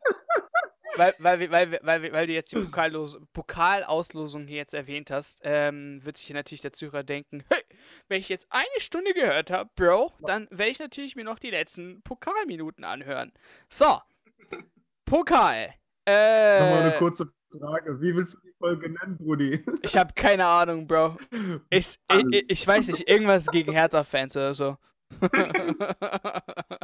weil, 0.96 1.14
weil, 1.20 1.40
wir- 1.40 1.52
weil, 1.52 1.72
wir- 1.72 1.80
weil, 1.84 2.02
wir- 2.02 2.12
weil 2.14 2.26
du 2.28 2.34
jetzt 2.34 2.52
die 2.52 2.56
Pokallos 2.56 3.20
Pokalauslosung 3.32 4.48
hier 4.48 4.58
jetzt 4.58 4.74
erwähnt 4.74 5.12
hast, 5.12 5.42
ähm, 5.44 6.04
wird 6.04 6.18
sich 6.18 6.26
hier 6.26 6.36
natürlich 6.36 6.62
der 6.62 6.74
Zuhörer 6.74 7.04
denken, 7.04 7.44
hey, 7.50 7.62
wenn 8.10 8.20
ich 8.20 8.28
jetzt 8.30 8.48
eine 8.50 8.80
Stunde 8.80 9.14
gehört 9.14 9.52
habe, 9.52 9.70
Bro, 9.76 10.12
dann 10.22 10.48
werde 10.50 10.72
ich 10.72 10.80
natürlich 10.80 11.16
mir 11.16 11.24
noch 11.26 11.38
die 11.38 11.52
letzten 11.52 12.02
Pokalminuten 12.02 12.84
anhören. 12.84 13.32
So. 13.70 14.00
Pokal. 15.06 15.76
Nochmal 16.08 16.82
eine 16.82 16.96
Äh, 16.96 16.98
kurze 16.98 17.28
Frage. 17.60 18.02
Wie 18.02 18.16
willst 18.16 18.34
du 18.34 18.40
die 18.40 18.51
Folge 18.62 18.90
nennen, 18.90 19.18
Brudi? 19.18 19.66
ich 19.82 19.98
habe 19.98 20.14
keine 20.14 20.46
Ahnung, 20.46 20.88
Bro. 20.88 21.18
Ich, 21.70 21.98
ich, 22.12 22.26
ich, 22.32 22.50
ich 22.50 22.66
weiß 22.68 22.88
nicht, 22.88 23.10
irgendwas 23.10 23.48
gegen 23.48 23.74
Hertha-Fans 23.74 24.38
oder 24.38 24.54
so. 24.54 24.78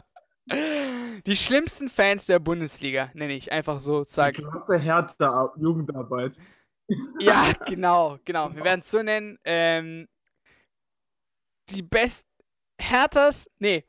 Die 1.25 1.35
schlimmsten 1.35 1.89
Fans 1.89 2.25
der 2.25 2.39
Bundesliga, 2.39 3.11
nenne 3.13 3.33
ich 3.33 3.51
einfach 3.51 3.79
so, 3.81 4.03
zack. 4.05 4.35
Klasse 4.35 4.77
Hertha 4.77 5.53
Jugendarbeit. 5.57 6.37
Ja, 7.19 7.51
genau, 7.67 8.17
genau. 8.23 8.53
Wir 8.53 8.63
werden 8.63 8.79
es 8.79 8.89
so 8.89 9.01
nennen. 9.01 9.37
Ähm, 9.43 10.07
die 11.69 11.81
best 11.81 12.27
Herthas, 12.79 13.49
nee, 13.59 13.83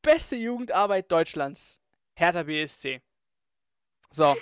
beste 0.00 0.36
Jugendarbeit 0.36 1.10
Deutschlands. 1.10 1.80
Hertha 2.14 2.42
BSC. 2.42 3.02
So, 4.10 4.36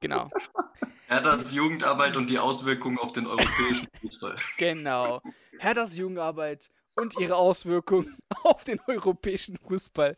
genau, 0.00 0.28
Ist 1.10 1.52
Jugendarbeit 1.52 2.16
und 2.16 2.30
die 2.30 2.38
Auswirkungen 2.38 2.98
auf 2.98 3.10
den 3.12 3.26
europäischen 3.26 3.88
Fußball. 4.00 4.36
genau. 4.56 5.20
Herthas 5.58 5.96
Jugendarbeit 5.96 6.70
und 6.94 7.18
ihre 7.18 7.34
Auswirkungen 7.34 8.16
auf 8.44 8.62
den 8.62 8.80
europäischen 8.86 9.56
Fußball. 9.56 10.16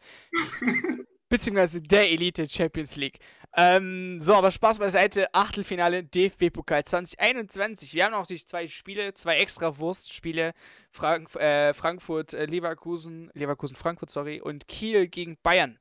Beziehungsweise 1.30 1.80
der 1.80 2.11
Elite 2.11 2.47
Champions 2.47 2.97
League. 2.97 3.18
Ähm, 3.57 4.18
so, 4.20 4.34
aber 4.34 4.51
Spaß 4.51 4.78
beiseite. 4.78 5.32
Achtelfinale 5.34 6.05
DFB-Pokal 6.05 6.84
2021. 6.84 7.95
Wir 7.95 8.05
haben 8.05 8.12
noch 8.12 8.26
die 8.26 8.45
zwei 8.45 8.66
Spiele, 8.68 9.14
zwei 9.14 9.38
extra 9.38 9.78
Wurstspiele. 9.78 10.53
Frank 10.90 11.34
äh, 11.36 11.72
Frankfurt, 11.72 12.34
äh, 12.34 12.45
Leverkusen, 12.45 13.30
Leverkusen, 13.32 13.76
Frankfurt, 13.76 14.11
sorry, 14.11 14.40
und 14.43 14.68
Kiel 14.68 15.09
gegen 15.09 15.38
Bayern. 15.43 15.78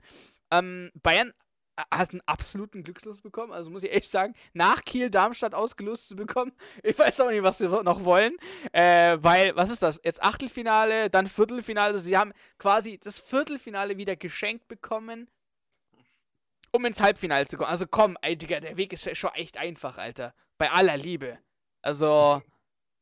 Ähm, 0.52 0.92
Bayern 1.02 1.34
hat 1.78 2.12
einen 2.12 2.22
absoluten 2.26 2.84
Glückslos 2.84 3.22
bekommen, 3.22 3.54
also 3.54 3.72
muss 3.72 3.84
ich 3.84 3.92
echt 3.92 4.12
sagen, 4.12 4.36
nach 4.54 4.82
Kiel 4.82 5.10
Darmstadt 5.10 5.54
ausgelost 5.56 6.10
zu 6.10 6.16
bekommen. 6.16 6.52
Ich 6.84 6.98
weiß 6.98 7.22
auch 7.22 7.30
nicht, 7.30 7.44
was 7.44 7.60
sie 7.60 7.68
noch 7.68 8.04
wollen. 8.04 8.36
Äh, 8.72 9.18
weil, 9.22 9.56
was 9.56 9.72
ist 9.72 9.84
das? 9.84 10.00
Jetzt 10.04 10.22
Achtelfinale, 10.22 11.10
dann 11.10 11.28
Viertelfinale. 11.28 11.98
Sie 11.98 12.18
haben 12.18 12.34
quasi 12.58 13.00
das 13.02 13.20
Viertelfinale 13.20 13.98
wieder 13.98 14.16
geschenkt 14.16 14.68
bekommen 14.68 15.28
um 16.72 16.86
ins 16.86 17.02
Halbfinale 17.02 17.46
zu 17.46 17.58
kommen. 17.58 17.70
Also 17.70 17.86
komm, 17.86 18.18
ey, 18.22 18.38
Digga, 18.38 18.60
der 18.60 18.78
Weg 18.78 18.94
ist 18.94 19.18
schon 19.18 19.32
echt 19.34 19.58
einfach, 19.58 19.98
Alter. 19.98 20.34
Bei 20.58 20.72
aller 20.72 20.98
Liebe. 20.98 21.38
Also, 21.82 22.42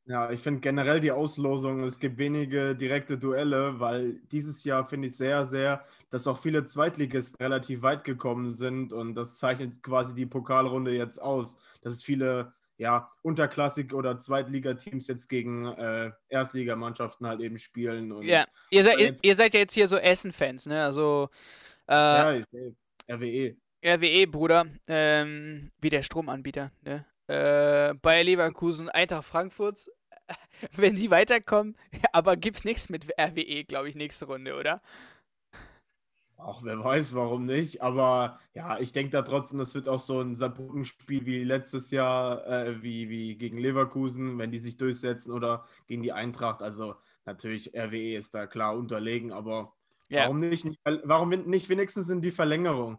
Ja, 0.09 0.31
ich 0.31 0.39
finde 0.39 0.61
generell 0.61 0.99
die 0.99 1.11
Auslosung, 1.11 1.83
es 1.83 1.99
gibt 1.99 2.17
wenige 2.17 2.75
direkte 2.75 3.15
Duelle, 3.15 3.79
weil 3.79 4.13
dieses 4.31 4.63
Jahr 4.63 4.83
finde 4.83 5.07
ich 5.07 5.15
sehr, 5.15 5.45
sehr, 5.45 5.85
dass 6.09 6.25
auch 6.25 6.39
viele 6.39 6.65
Zweitligisten 6.65 7.37
relativ 7.39 7.83
weit 7.83 8.03
gekommen 8.03 8.55
sind 8.55 8.91
und 8.91 9.13
das 9.13 9.37
zeichnet 9.37 9.83
quasi 9.83 10.15
die 10.15 10.25
Pokalrunde 10.25 10.89
jetzt 10.95 11.21
aus, 11.21 11.57
dass 11.83 11.93
es 11.93 12.03
viele 12.03 12.53
ja, 12.77 13.11
Unterklassik- 13.21 13.93
oder 13.93 14.17
Zweitligateams 14.17 15.05
jetzt 15.05 15.29
gegen 15.29 15.67
äh, 15.67 16.11
Erstligamannschaften 16.29 17.27
halt 17.27 17.41
eben 17.41 17.59
spielen. 17.59 18.11
Und, 18.11 18.23
ja. 18.23 18.45
Ihr, 18.71 18.83
seid, 18.83 18.97
ihr, 18.97 19.05
jetzt- 19.05 19.23
ihr 19.23 19.35
seid 19.35 19.53
ja 19.53 19.59
jetzt 19.59 19.73
hier 19.75 19.85
so 19.85 19.97
Essen-Fans, 19.97 20.65
ne? 20.65 20.85
Also, 20.85 21.29
äh, 21.87 21.93
ja, 21.93 22.33
ich, 22.33 22.45
ey, 22.51 22.73
RWE. 23.07 23.55
RWE, 23.85 24.25
Bruder, 24.25 24.65
ähm, 24.87 25.69
wie 25.79 25.89
der 25.89 26.01
Stromanbieter, 26.01 26.71
ne? 26.81 27.05
Äh, 27.27 27.93
Bayer 28.01 28.23
Leverkusen, 28.23 28.89
Eintracht 28.89 29.25
Frankfurt, 29.25 29.87
wenn 30.75 30.95
die 30.95 31.11
weiterkommen, 31.11 31.75
aber 32.13 32.37
gibt's 32.37 32.63
nichts 32.63 32.89
mit 32.89 33.05
RWE, 33.19 33.63
glaube 33.65 33.89
ich, 33.89 33.95
nächste 33.95 34.25
Runde, 34.25 34.55
oder? 34.55 34.81
Auch 36.39 36.63
wer 36.63 36.81
weiß, 36.81 37.13
warum 37.15 37.45
nicht. 37.45 37.81
Aber 37.81 38.39
ja, 38.53 38.79
ich 38.79 38.93
denke 38.93 39.11
da 39.11 39.23
trotzdem, 39.23 39.59
es 39.59 39.75
wird 39.75 39.89
auch 39.89 39.99
so 39.99 40.21
ein 40.21 40.35
Saarbrücken-Spiel 40.35 41.25
wie 41.25 41.43
letztes 41.43 41.91
Jahr, 41.91 42.47
äh, 42.47 42.81
wie, 42.81 43.09
wie 43.09 43.35
gegen 43.35 43.57
Leverkusen, 43.57 44.37
wenn 44.37 44.49
die 44.49 44.59
sich 44.59 44.77
durchsetzen 44.77 45.33
oder 45.33 45.63
gegen 45.87 46.01
die 46.01 46.13
Eintracht. 46.13 46.61
Also 46.61 46.95
natürlich, 47.25 47.75
RWE 47.75 48.15
ist 48.15 48.35
da 48.35 48.47
klar 48.47 48.77
unterlegen, 48.77 49.33
aber 49.33 49.73
Ja. 50.09 50.23
warum, 50.23 50.39
nicht, 50.39 50.65
warum 51.03 51.29
nicht 51.29 51.69
wenigstens 51.69 52.09
in 52.09 52.19
die 52.21 52.31
Verlängerung? 52.31 52.97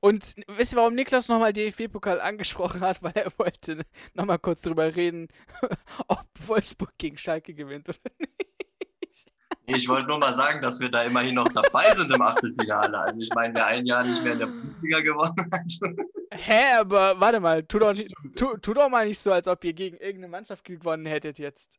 Und 0.00 0.34
wisst 0.46 0.74
ihr, 0.74 0.78
warum 0.78 0.94
Niklas 0.94 1.28
nochmal 1.28 1.54
DFB-Pokal 1.54 2.20
angesprochen 2.20 2.82
hat? 2.82 3.02
Weil 3.02 3.12
er 3.14 3.32
wollte 3.38 3.84
nochmal 4.12 4.38
kurz 4.38 4.60
drüber 4.62 4.94
reden, 4.94 5.28
ob 6.08 6.26
Wolfsburg 6.46 6.92
gegen 6.98 7.16
Schalke 7.16 7.54
gewinnt 7.54 7.88
oder 7.88 7.98
nicht. 8.18 9.32
Ich 9.66 9.88
wollte 9.88 10.08
nur 10.08 10.18
mal 10.18 10.34
sagen, 10.34 10.60
dass 10.60 10.78
wir 10.80 10.90
da 10.90 11.02
immerhin 11.02 11.36
noch 11.36 11.48
dabei 11.48 11.94
sind 11.94 12.12
im 12.12 12.20
Achtelfinale. 12.20 12.98
Also 12.98 13.22
ich 13.22 13.30
meine, 13.34 13.54
wer 13.54 13.64
ein 13.66 13.86
Jahr 13.86 14.04
nicht 14.04 14.22
mehr 14.22 14.34
in 14.34 14.38
der 14.40 14.46
Bundesliga 14.46 15.00
gewonnen 15.00 15.50
hat. 15.50 15.98
Hä, 16.30 16.74
aber 16.80 17.18
warte 17.18 17.40
mal, 17.40 17.62
tu 17.62 17.78
doch, 17.78 17.94
nicht, 17.94 18.12
tu, 18.36 18.58
tu 18.58 18.74
doch 18.74 18.90
mal 18.90 19.06
nicht 19.06 19.18
so, 19.18 19.32
als 19.32 19.48
ob 19.48 19.64
ihr 19.64 19.72
gegen 19.72 19.96
irgendeine 19.96 20.28
Mannschaft 20.28 20.64
gewonnen 20.64 21.06
hättet 21.06 21.38
jetzt. 21.38 21.78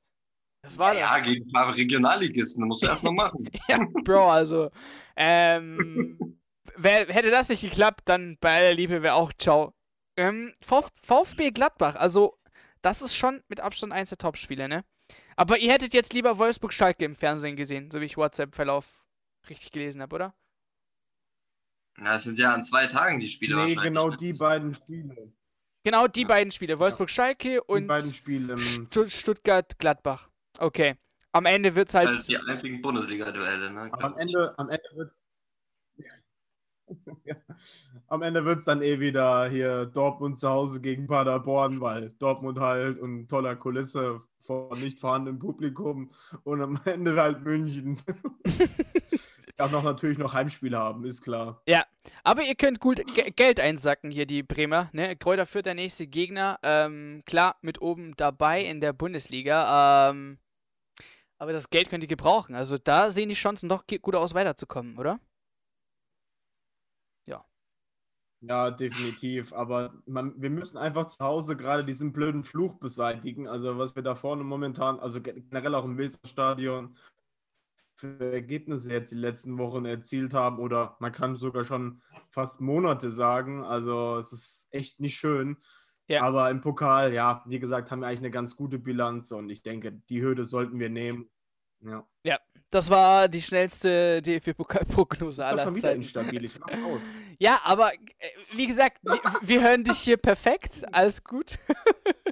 Das 0.66 0.80
war 0.80 0.95
Ja, 0.97 1.20
gegen 1.20 1.47
ein 1.47 1.51
paar 1.51 1.76
Regionalligisten, 1.76 2.61
das 2.63 2.68
musst 2.68 2.82
du 2.84 2.88
erst 2.88 3.03
noch 3.03 3.11
machen. 3.11 3.47
Ja, 3.70 3.78
Bro, 4.03 4.32
also, 4.32 4.72
ähm, 5.16 6.39
wär, 6.76 7.05
hätte 7.07 7.30
das 7.30 7.49
nicht 7.49 7.61
geklappt, 7.61 8.01
dann 8.05 8.38
bei 8.41 8.57
aller 8.57 8.74
Liebe 8.74 9.03
wäre 9.03 9.13
auch 9.13 9.32
ciao. 9.38 9.74
Ähm, 10.18 10.53
Vf 10.61 10.89
VfB 11.03 11.51
Gladbach, 11.51 11.95
also, 11.95 12.39
das 12.82 13.03
ist 13.03 13.16
schon 13.16 13.43
mit 13.47 13.61
Abstand 13.61 13.93
eins 13.93 14.09
der 14.09 14.18
Top-Spiele, 14.18 14.68
ne? 14.68 14.84
Aber 15.36 15.59
ihr 15.59 15.72
hättet 15.72 15.93
jetzt 15.93 16.13
lieber 16.13 16.39
Wolfsburg-Schalke 16.39 17.05
im 17.05 17.16
Fernsehen 17.16 17.55
gesehen, 17.55 17.91
so 17.91 18.01
wie 18.01 18.05
ich 18.05 18.18
WhatsApp-Verlauf 18.18 19.05
richtig 19.49 19.72
gelesen 19.72 20.01
habe, 20.01 20.16
oder? 20.16 20.34
Na, 21.97 22.16
es 22.16 22.24
sind 22.24 22.39
ja 22.39 22.53
an 22.53 22.63
zwei 22.63 22.88
Tagen 22.88 23.20
die 23.20 23.28
Spiele 23.28 23.53
Nee, 23.55 23.61
wahrscheinlich. 23.61 23.84
genau 23.84 24.09
ne? 24.09 24.18
die 24.18 24.34
beiden 24.34 24.74
Spiele. 24.74 25.32
Genau, 25.84 26.07
die 26.07 26.22
Ja. 26.24 26.28
beiden 26.28 26.51
Spiele, 26.51 26.80
Wolfsburg-Schalke 26.80 27.63
und 27.63 27.91
Stuttgart-Gladbach. 29.07 30.32
Okay. 30.60 30.95
Am 31.32 31.45
Ende 31.45 31.76
wird's 31.76 31.93
halt. 31.93 32.10
Also 32.10 32.28
die 32.28 32.38
einzigen 32.38 32.82
Bundesliga-Duelle, 32.82 33.72
ne? 33.72 33.91
Am 33.91 34.18
Ende, 34.18 34.53
am 34.58 34.70
Ende 34.70 34.89
wird 34.93 35.12
es. 35.12 35.24
ja. 37.26 37.36
Am 38.08 38.22
Ende 38.22 38.45
wird 38.45 38.60
es 38.60 38.66
dann 38.66 38.84
eh 38.84 38.99
wieder 38.99 39.49
hier 39.49 39.88
Dortmund 39.88 40.38
zu 40.38 40.47
Hause 40.47 40.80
gegen 40.80 41.08
Paderborn, 41.08 41.82
weil 41.82 42.12
Dortmund 42.20 42.60
halt 42.60 42.99
und 42.99 43.28
toller 43.28 43.56
Kulisse 43.56 44.22
vor 44.39 44.78
nicht 44.78 44.99
vorhandenem 44.99 45.39
Publikum 45.39 46.12
und 46.43 46.62
am 46.62 46.80
Ende 46.86 47.20
halt 47.20 47.43
München. 47.43 47.99
Auch 49.58 49.72
noch 49.72 49.84
natürlich 49.84 50.18
noch 50.18 50.34
Heimspiele 50.34 50.78
haben, 50.78 51.06
ist 51.06 51.24
klar. 51.24 51.64
Aber 52.24 52.43
ihr 52.43 52.56
könnt 52.56 52.80
gut 52.80 53.01
Ge 53.16 53.32
Geld 53.32 53.60
einsacken 53.60 54.12
hier, 54.12 54.26
die 54.26 54.43
Bremer. 54.43 54.89
Ne? 54.91 55.16
Kräuter 55.16 55.45
Fürth, 55.45 55.66
der 55.66 55.76
nächste 55.76 56.08
Gegner. 56.08 56.60
Ähm, 56.64 57.24
klar, 57.26 57.56
mit 57.62 57.82
oben 57.82 58.16
dabei 58.18 58.62
in 58.64 58.82
der 58.82 58.93
Bundesliga. 58.93 60.10
Ähm, 60.10 60.39
aber 61.38 61.54
das 61.54 61.70
Geld 61.70 61.90
könnt 61.90 62.04
ihr 62.04 62.08
gebrauchen. 62.08 62.56
Also 62.56 62.78
da 62.78 63.12
sehen 63.12 63.30
die 63.30 63.36
Chancen 63.36 63.70
doch 63.70 63.86
gut 64.02 64.16
aus, 64.16 64.34
weiterzukommen, 64.34 64.98
oder? 64.98 65.20
Ja, 68.42 68.70
definitiv. 68.70 69.54
Aber 69.54 69.94
man, 70.06 70.40
wir 70.40 70.50
müssen 70.50 70.78
einfach 70.78 71.08
zu 71.08 71.24
Hause 71.24 71.58
gerade 71.58 71.84
diesen 71.84 72.12
blöden 72.14 72.44
Fluch 72.44 72.76
beseitigen. 72.76 73.48
Also 73.48 73.78
was 73.78 73.96
wir 73.96 74.04
da 74.04 74.14
vorne 74.16 74.44
momentan, 74.44 75.00
also 75.00 75.22
ge- 75.22 75.42
generell 75.42 75.74
auch 75.74 75.86
im 75.86 75.98
Weserstadion, 75.98 76.96
für 77.98 78.34
Ergebnisse 78.34 78.92
jetzt 78.92 79.12
die 79.12 79.16
letzten 79.16 79.58
Wochen 79.58 79.86
erzielt 79.86 80.34
haben 80.34 80.60
oder 80.60 80.98
man 81.00 81.14
kann 81.14 81.36
sogar 81.36 81.64
schon 81.64 82.02
fast 82.30 82.60
Monate 82.62 83.10
sagen. 83.10 83.64
Also 83.64 84.18
es 84.18 84.34
ist 84.34 84.68
echt 84.72 85.00
nicht 85.00 85.16
schön. 85.16 85.58
Ja. 86.08 86.22
Aber 86.22 86.49
im 86.51 86.62
Pokal, 86.62 87.14
ja, 87.14 87.43
wie 87.47 87.60
gesagt, 87.60 87.91
haben 87.91 88.01
wir 88.01 88.08
eigentlich 88.08 88.20
eine 88.20 88.32
ganz 88.32 88.56
gute 88.56 88.78
Bilanz 88.78 89.32
und 89.32 89.49
ich 89.49 89.64
denke, 89.64 89.91
die 89.91 90.22
Hürde 90.22 90.43
sollten 90.43 90.80
wir 90.80 90.89
nehmen. 90.89 91.30
Ja. 91.82 92.08
ja, 92.24 92.39
das 92.70 92.89
war 92.89 93.28
die 93.28 93.41
schnellste 93.41 94.22
DFB-Pokalprognose 94.22 95.45
aller 95.45 95.72
Zeiten. 95.74 96.01
Instabil. 96.01 96.43
Ich 96.43 96.60
mach's 96.60 96.74
aus. 96.74 97.01
Ja, 97.38 97.60
aber 97.66 97.91
äh, 97.93 98.30
wie 98.53 98.66
gesagt, 98.66 98.99
wir, 99.03 99.20
wir 99.41 99.62
hören 99.62 99.84
dich 99.84 99.97
hier 99.97 100.16
perfekt. 100.16 100.86
Alles 100.93 101.24
gut. 101.24 101.60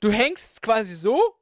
Du 0.00 0.10
hängst 0.10 0.62
quasi 0.62 0.94
so 0.94 1.36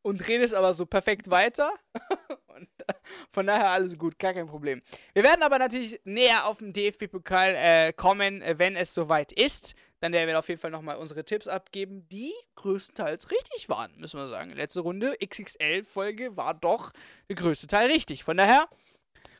und 0.00 0.26
redest 0.28 0.54
aber 0.54 0.72
so 0.72 0.86
perfekt 0.86 1.28
weiter. 1.28 1.74
und 2.46 2.68
äh, 2.86 2.94
von 3.30 3.46
daher 3.46 3.68
alles 3.68 3.98
gut, 3.98 4.18
gar 4.18 4.32
kein 4.32 4.46
Problem. 4.46 4.80
Wir 5.12 5.22
werden 5.22 5.42
aber 5.42 5.58
natürlich 5.58 6.00
näher 6.04 6.46
auf 6.46 6.56
den 6.56 6.72
DFB-Pokal 6.72 7.54
äh, 7.54 7.92
kommen, 7.92 8.40
äh, 8.40 8.58
wenn 8.58 8.76
es 8.76 8.94
soweit 8.94 9.30
ist. 9.30 9.74
Dann 10.00 10.12
werden 10.12 10.28
wir 10.28 10.38
auf 10.38 10.48
jeden 10.48 10.60
Fall 10.60 10.70
nochmal 10.70 10.96
unsere 10.96 11.24
Tipps 11.24 11.48
abgeben, 11.48 12.08
die 12.08 12.32
größtenteils 12.56 13.30
richtig 13.30 13.68
waren, 13.68 13.92
müssen 13.98 14.20
wir 14.20 14.28
sagen. 14.28 14.50
Letzte 14.50 14.80
Runde, 14.80 15.16
XXL-Folge, 15.24 16.36
war 16.36 16.54
doch 16.54 16.92
der 17.28 17.36
größte 17.36 17.66
Teil 17.66 17.90
richtig. 17.90 18.24
Von 18.24 18.36
daher, 18.36 18.68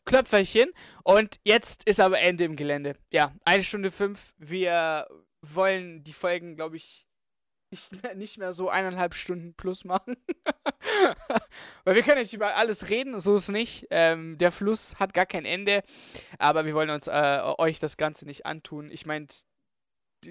Klöpferchen. 0.07 0.73
Und 1.03 1.41
jetzt 1.45 1.87
ist 1.87 2.01
aber 2.01 2.21
Ende 2.21 2.45
im 2.45 2.57
Gelände. 2.57 2.97
Ja, 3.13 3.35
eine 3.45 3.63
Stunde 3.63 3.91
fünf. 3.91 4.33
Wir 4.39 5.07
wollen 5.43 6.03
die 6.05 6.13
Folgen, 6.13 6.57
glaube 6.57 6.77
ich, 6.77 7.07
nicht 7.71 8.03
mehr, 8.03 8.15
nicht 8.15 8.39
mehr 8.39 8.53
so 8.53 8.69
eineinhalb 8.69 9.15
Stunden 9.15 9.55
plus 9.55 9.85
machen. 9.85 10.17
Weil 11.85 11.97
wir 11.97 12.03
können 12.03 12.21
nicht 12.21 12.33
über 12.33 12.55
alles 12.55 12.89
reden, 12.89 13.19
so 13.19 13.35
ist 13.35 13.43
es 13.43 13.49
nicht. 13.51 13.87
Ähm, 13.91 14.39
der 14.39 14.53
Fluss 14.53 14.99
hat 14.99 15.13
gar 15.13 15.27
kein 15.27 15.45
Ende. 15.45 15.83
Aber 16.39 16.65
wir 16.65 16.75
wollen 16.75 16.91
uns 16.91 17.09
äh, 17.09 17.41
euch 17.59 17.81
das 17.81 17.97
Ganze 17.97 18.25
nicht 18.25 18.47
antun. 18.47 18.91
Ich 18.91 19.05
meine, 19.05 19.27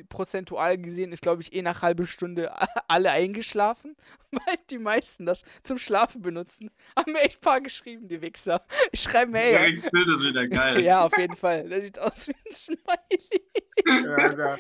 prozentual 0.10 0.78
gesehen 0.78 1.12
ist, 1.12 1.22
glaube 1.22 1.42
ich, 1.42 1.54
eh 1.54 1.62
nach 1.62 1.82
halbe 1.82 2.06
Stunde 2.06 2.52
alle 2.88 3.12
eingeschlafen, 3.12 3.96
weil 4.32 4.58
die 4.70 4.78
meisten 4.78 5.26
das 5.26 5.42
zum 5.64 5.78
Schlafen 5.78 6.22
benutzen. 6.22 6.72
Haben 6.98 7.14
mir 7.14 7.22
echt 7.22 7.38
ein 7.40 7.42
paar 7.42 7.62
geschrieben, 7.62 8.08
die 8.08 8.22
Wichser. 8.22 8.66
Ich 8.92 9.02
schreibe 9.02 9.32
mir, 9.32 9.42
ey. 9.42 9.76
Ja, 9.76 9.82
das 9.92 10.18
ist 10.22 10.28
wieder 10.28 10.46
geil. 10.46 10.82
ja, 10.82 11.04
auf 11.04 11.18
jeden 11.18 11.36
Fall. 11.36 11.70
Der 11.70 11.82
sieht 11.82 12.00
aus 12.00 12.28
wie 12.28 12.36
ein 12.46 12.54
Smiley. 12.54 12.88
ja, 13.88 14.58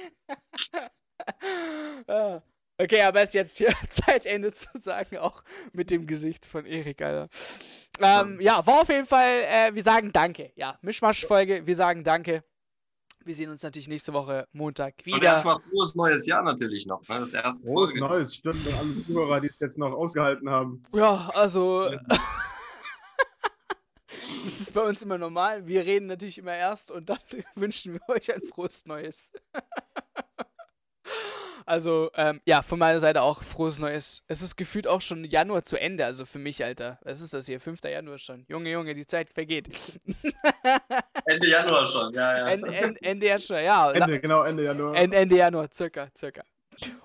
ja. 2.01 2.43
Okay, 2.77 3.01
aber 3.03 3.21
es 3.21 3.29
ist 3.29 3.35
jetzt 3.35 3.57
hier 3.57 3.73
Zeitende 3.89 4.51
zu 4.51 4.67
sagen, 4.73 5.17
auch 5.17 5.43
mit 5.71 5.91
dem 5.91 6.07
Gesicht 6.07 6.45
von 6.45 6.65
Erik, 6.65 7.01
Alter. 7.01 7.29
Ähm, 8.01 8.41
ja, 8.41 8.65
war 8.67 8.81
auf 8.81 8.89
jeden 8.89 9.05
Fall, 9.05 9.43
äh, 9.47 9.73
wir 9.73 9.81
sagen 9.83 10.11
Danke. 10.11 10.51
Ja, 10.55 10.77
Mischmasch-Folge, 10.81 11.65
wir 11.65 11.75
sagen 11.75 12.03
Danke. 12.03 12.43
Wir 13.25 13.33
sehen 13.33 13.49
uns 13.49 13.63
natürlich 13.63 13.87
nächste 13.87 14.13
Woche 14.13 14.47
Montag 14.53 15.03
wieder. 15.03 15.17
Und 15.17 15.23
erstmal 15.23 15.59
frohes 15.59 15.95
neues 15.95 16.27
Jahr 16.27 16.43
natürlich 16.43 16.85
noch. 16.85 17.01
Ne? 17.09 17.21
Das 17.21 17.33
erste 17.33 17.65
frohes 17.65 17.89
Folge. 17.89 18.05
neues, 18.07 18.35
stimmt. 18.35 18.67
Und 18.67 18.75
alle 18.75 19.03
Zuhörer, 19.03 19.41
die 19.41 19.47
es 19.47 19.59
jetzt 19.59 19.79
noch 19.79 19.93
ausgehalten 19.93 20.47
haben. 20.47 20.83
Ja, 20.93 21.31
also. 21.33 21.89
das 24.43 24.61
ist 24.61 24.75
bei 24.75 24.83
uns 24.83 25.01
immer 25.01 25.17
normal. 25.17 25.65
Wir 25.65 25.83
reden 25.83 26.05
natürlich 26.05 26.37
immer 26.37 26.55
erst 26.55 26.91
und 26.91 27.09
dann 27.09 27.17
wünschen 27.55 27.93
wir 27.93 28.01
euch 28.09 28.31
ein 28.31 28.43
frohes 28.43 28.85
neues. 28.85 29.31
Also, 31.67 32.11
ähm, 32.15 32.41
ja, 32.45 32.61
von 32.61 32.77
meiner 32.77 32.99
Seite 32.99 33.23
auch 33.23 33.41
frohes 33.41 33.79
Neues. 33.79 34.23
Es 34.27 34.43
ist 34.43 34.55
gefühlt 34.55 34.87
auch 34.87 35.01
schon 35.01 35.23
Januar 35.23 35.63
zu 35.63 35.79
Ende, 35.79 36.05
also 36.05 36.25
für 36.25 36.37
mich, 36.37 36.63
Alter. 36.63 36.99
Was 37.03 37.21
ist 37.21 37.33
das 37.33 37.47
hier? 37.47 37.59
5. 37.59 37.83
Januar 37.83 38.19
schon. 38.19 38.45
Junge, 38.47 38.71
Junge, 38.71 38.93
die 38.93 39.07
Zeit 39.07 39.31
vergeht. 39.31 39.69
Ende 41.25 41.47
Januar 41.49 41.87
schon, 41.87 42.13
ja, 42.13 42.37
ja. 42.37 42.47
Ende, 42.47 42.67
Ende, 42.67 43.01
Ende 43.01 43.25
Januar, 43.25 43.61
ja. 43.61 43.91
Ende, 43.91 44.19
genau, 44.19 44.43
Ende 44.43 44.63
Januar. 44.63 44.95
Ende, 44.95 45.17
Ende 45.17 45.37
Januar, 45.37 45.67
circa, 45.73 46.07
circa. 46.15 46.43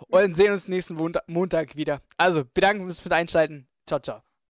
Und 0.08 0.36
sehen 0.36 0.52
uns 0.52 0.68
nächsten 0.68 0.96
Montag 1.26 1.76
wieder. 1.76 2.02
Also, 2.18 2.44
bedanken 2.44 2.80
wir 2.82 2.86
uns 2.86 3.00
fürs 3.00 3.14
Einschalten. 3.14 3.66
Ciao, 3.86 4.00
ciao. 4.00 4.22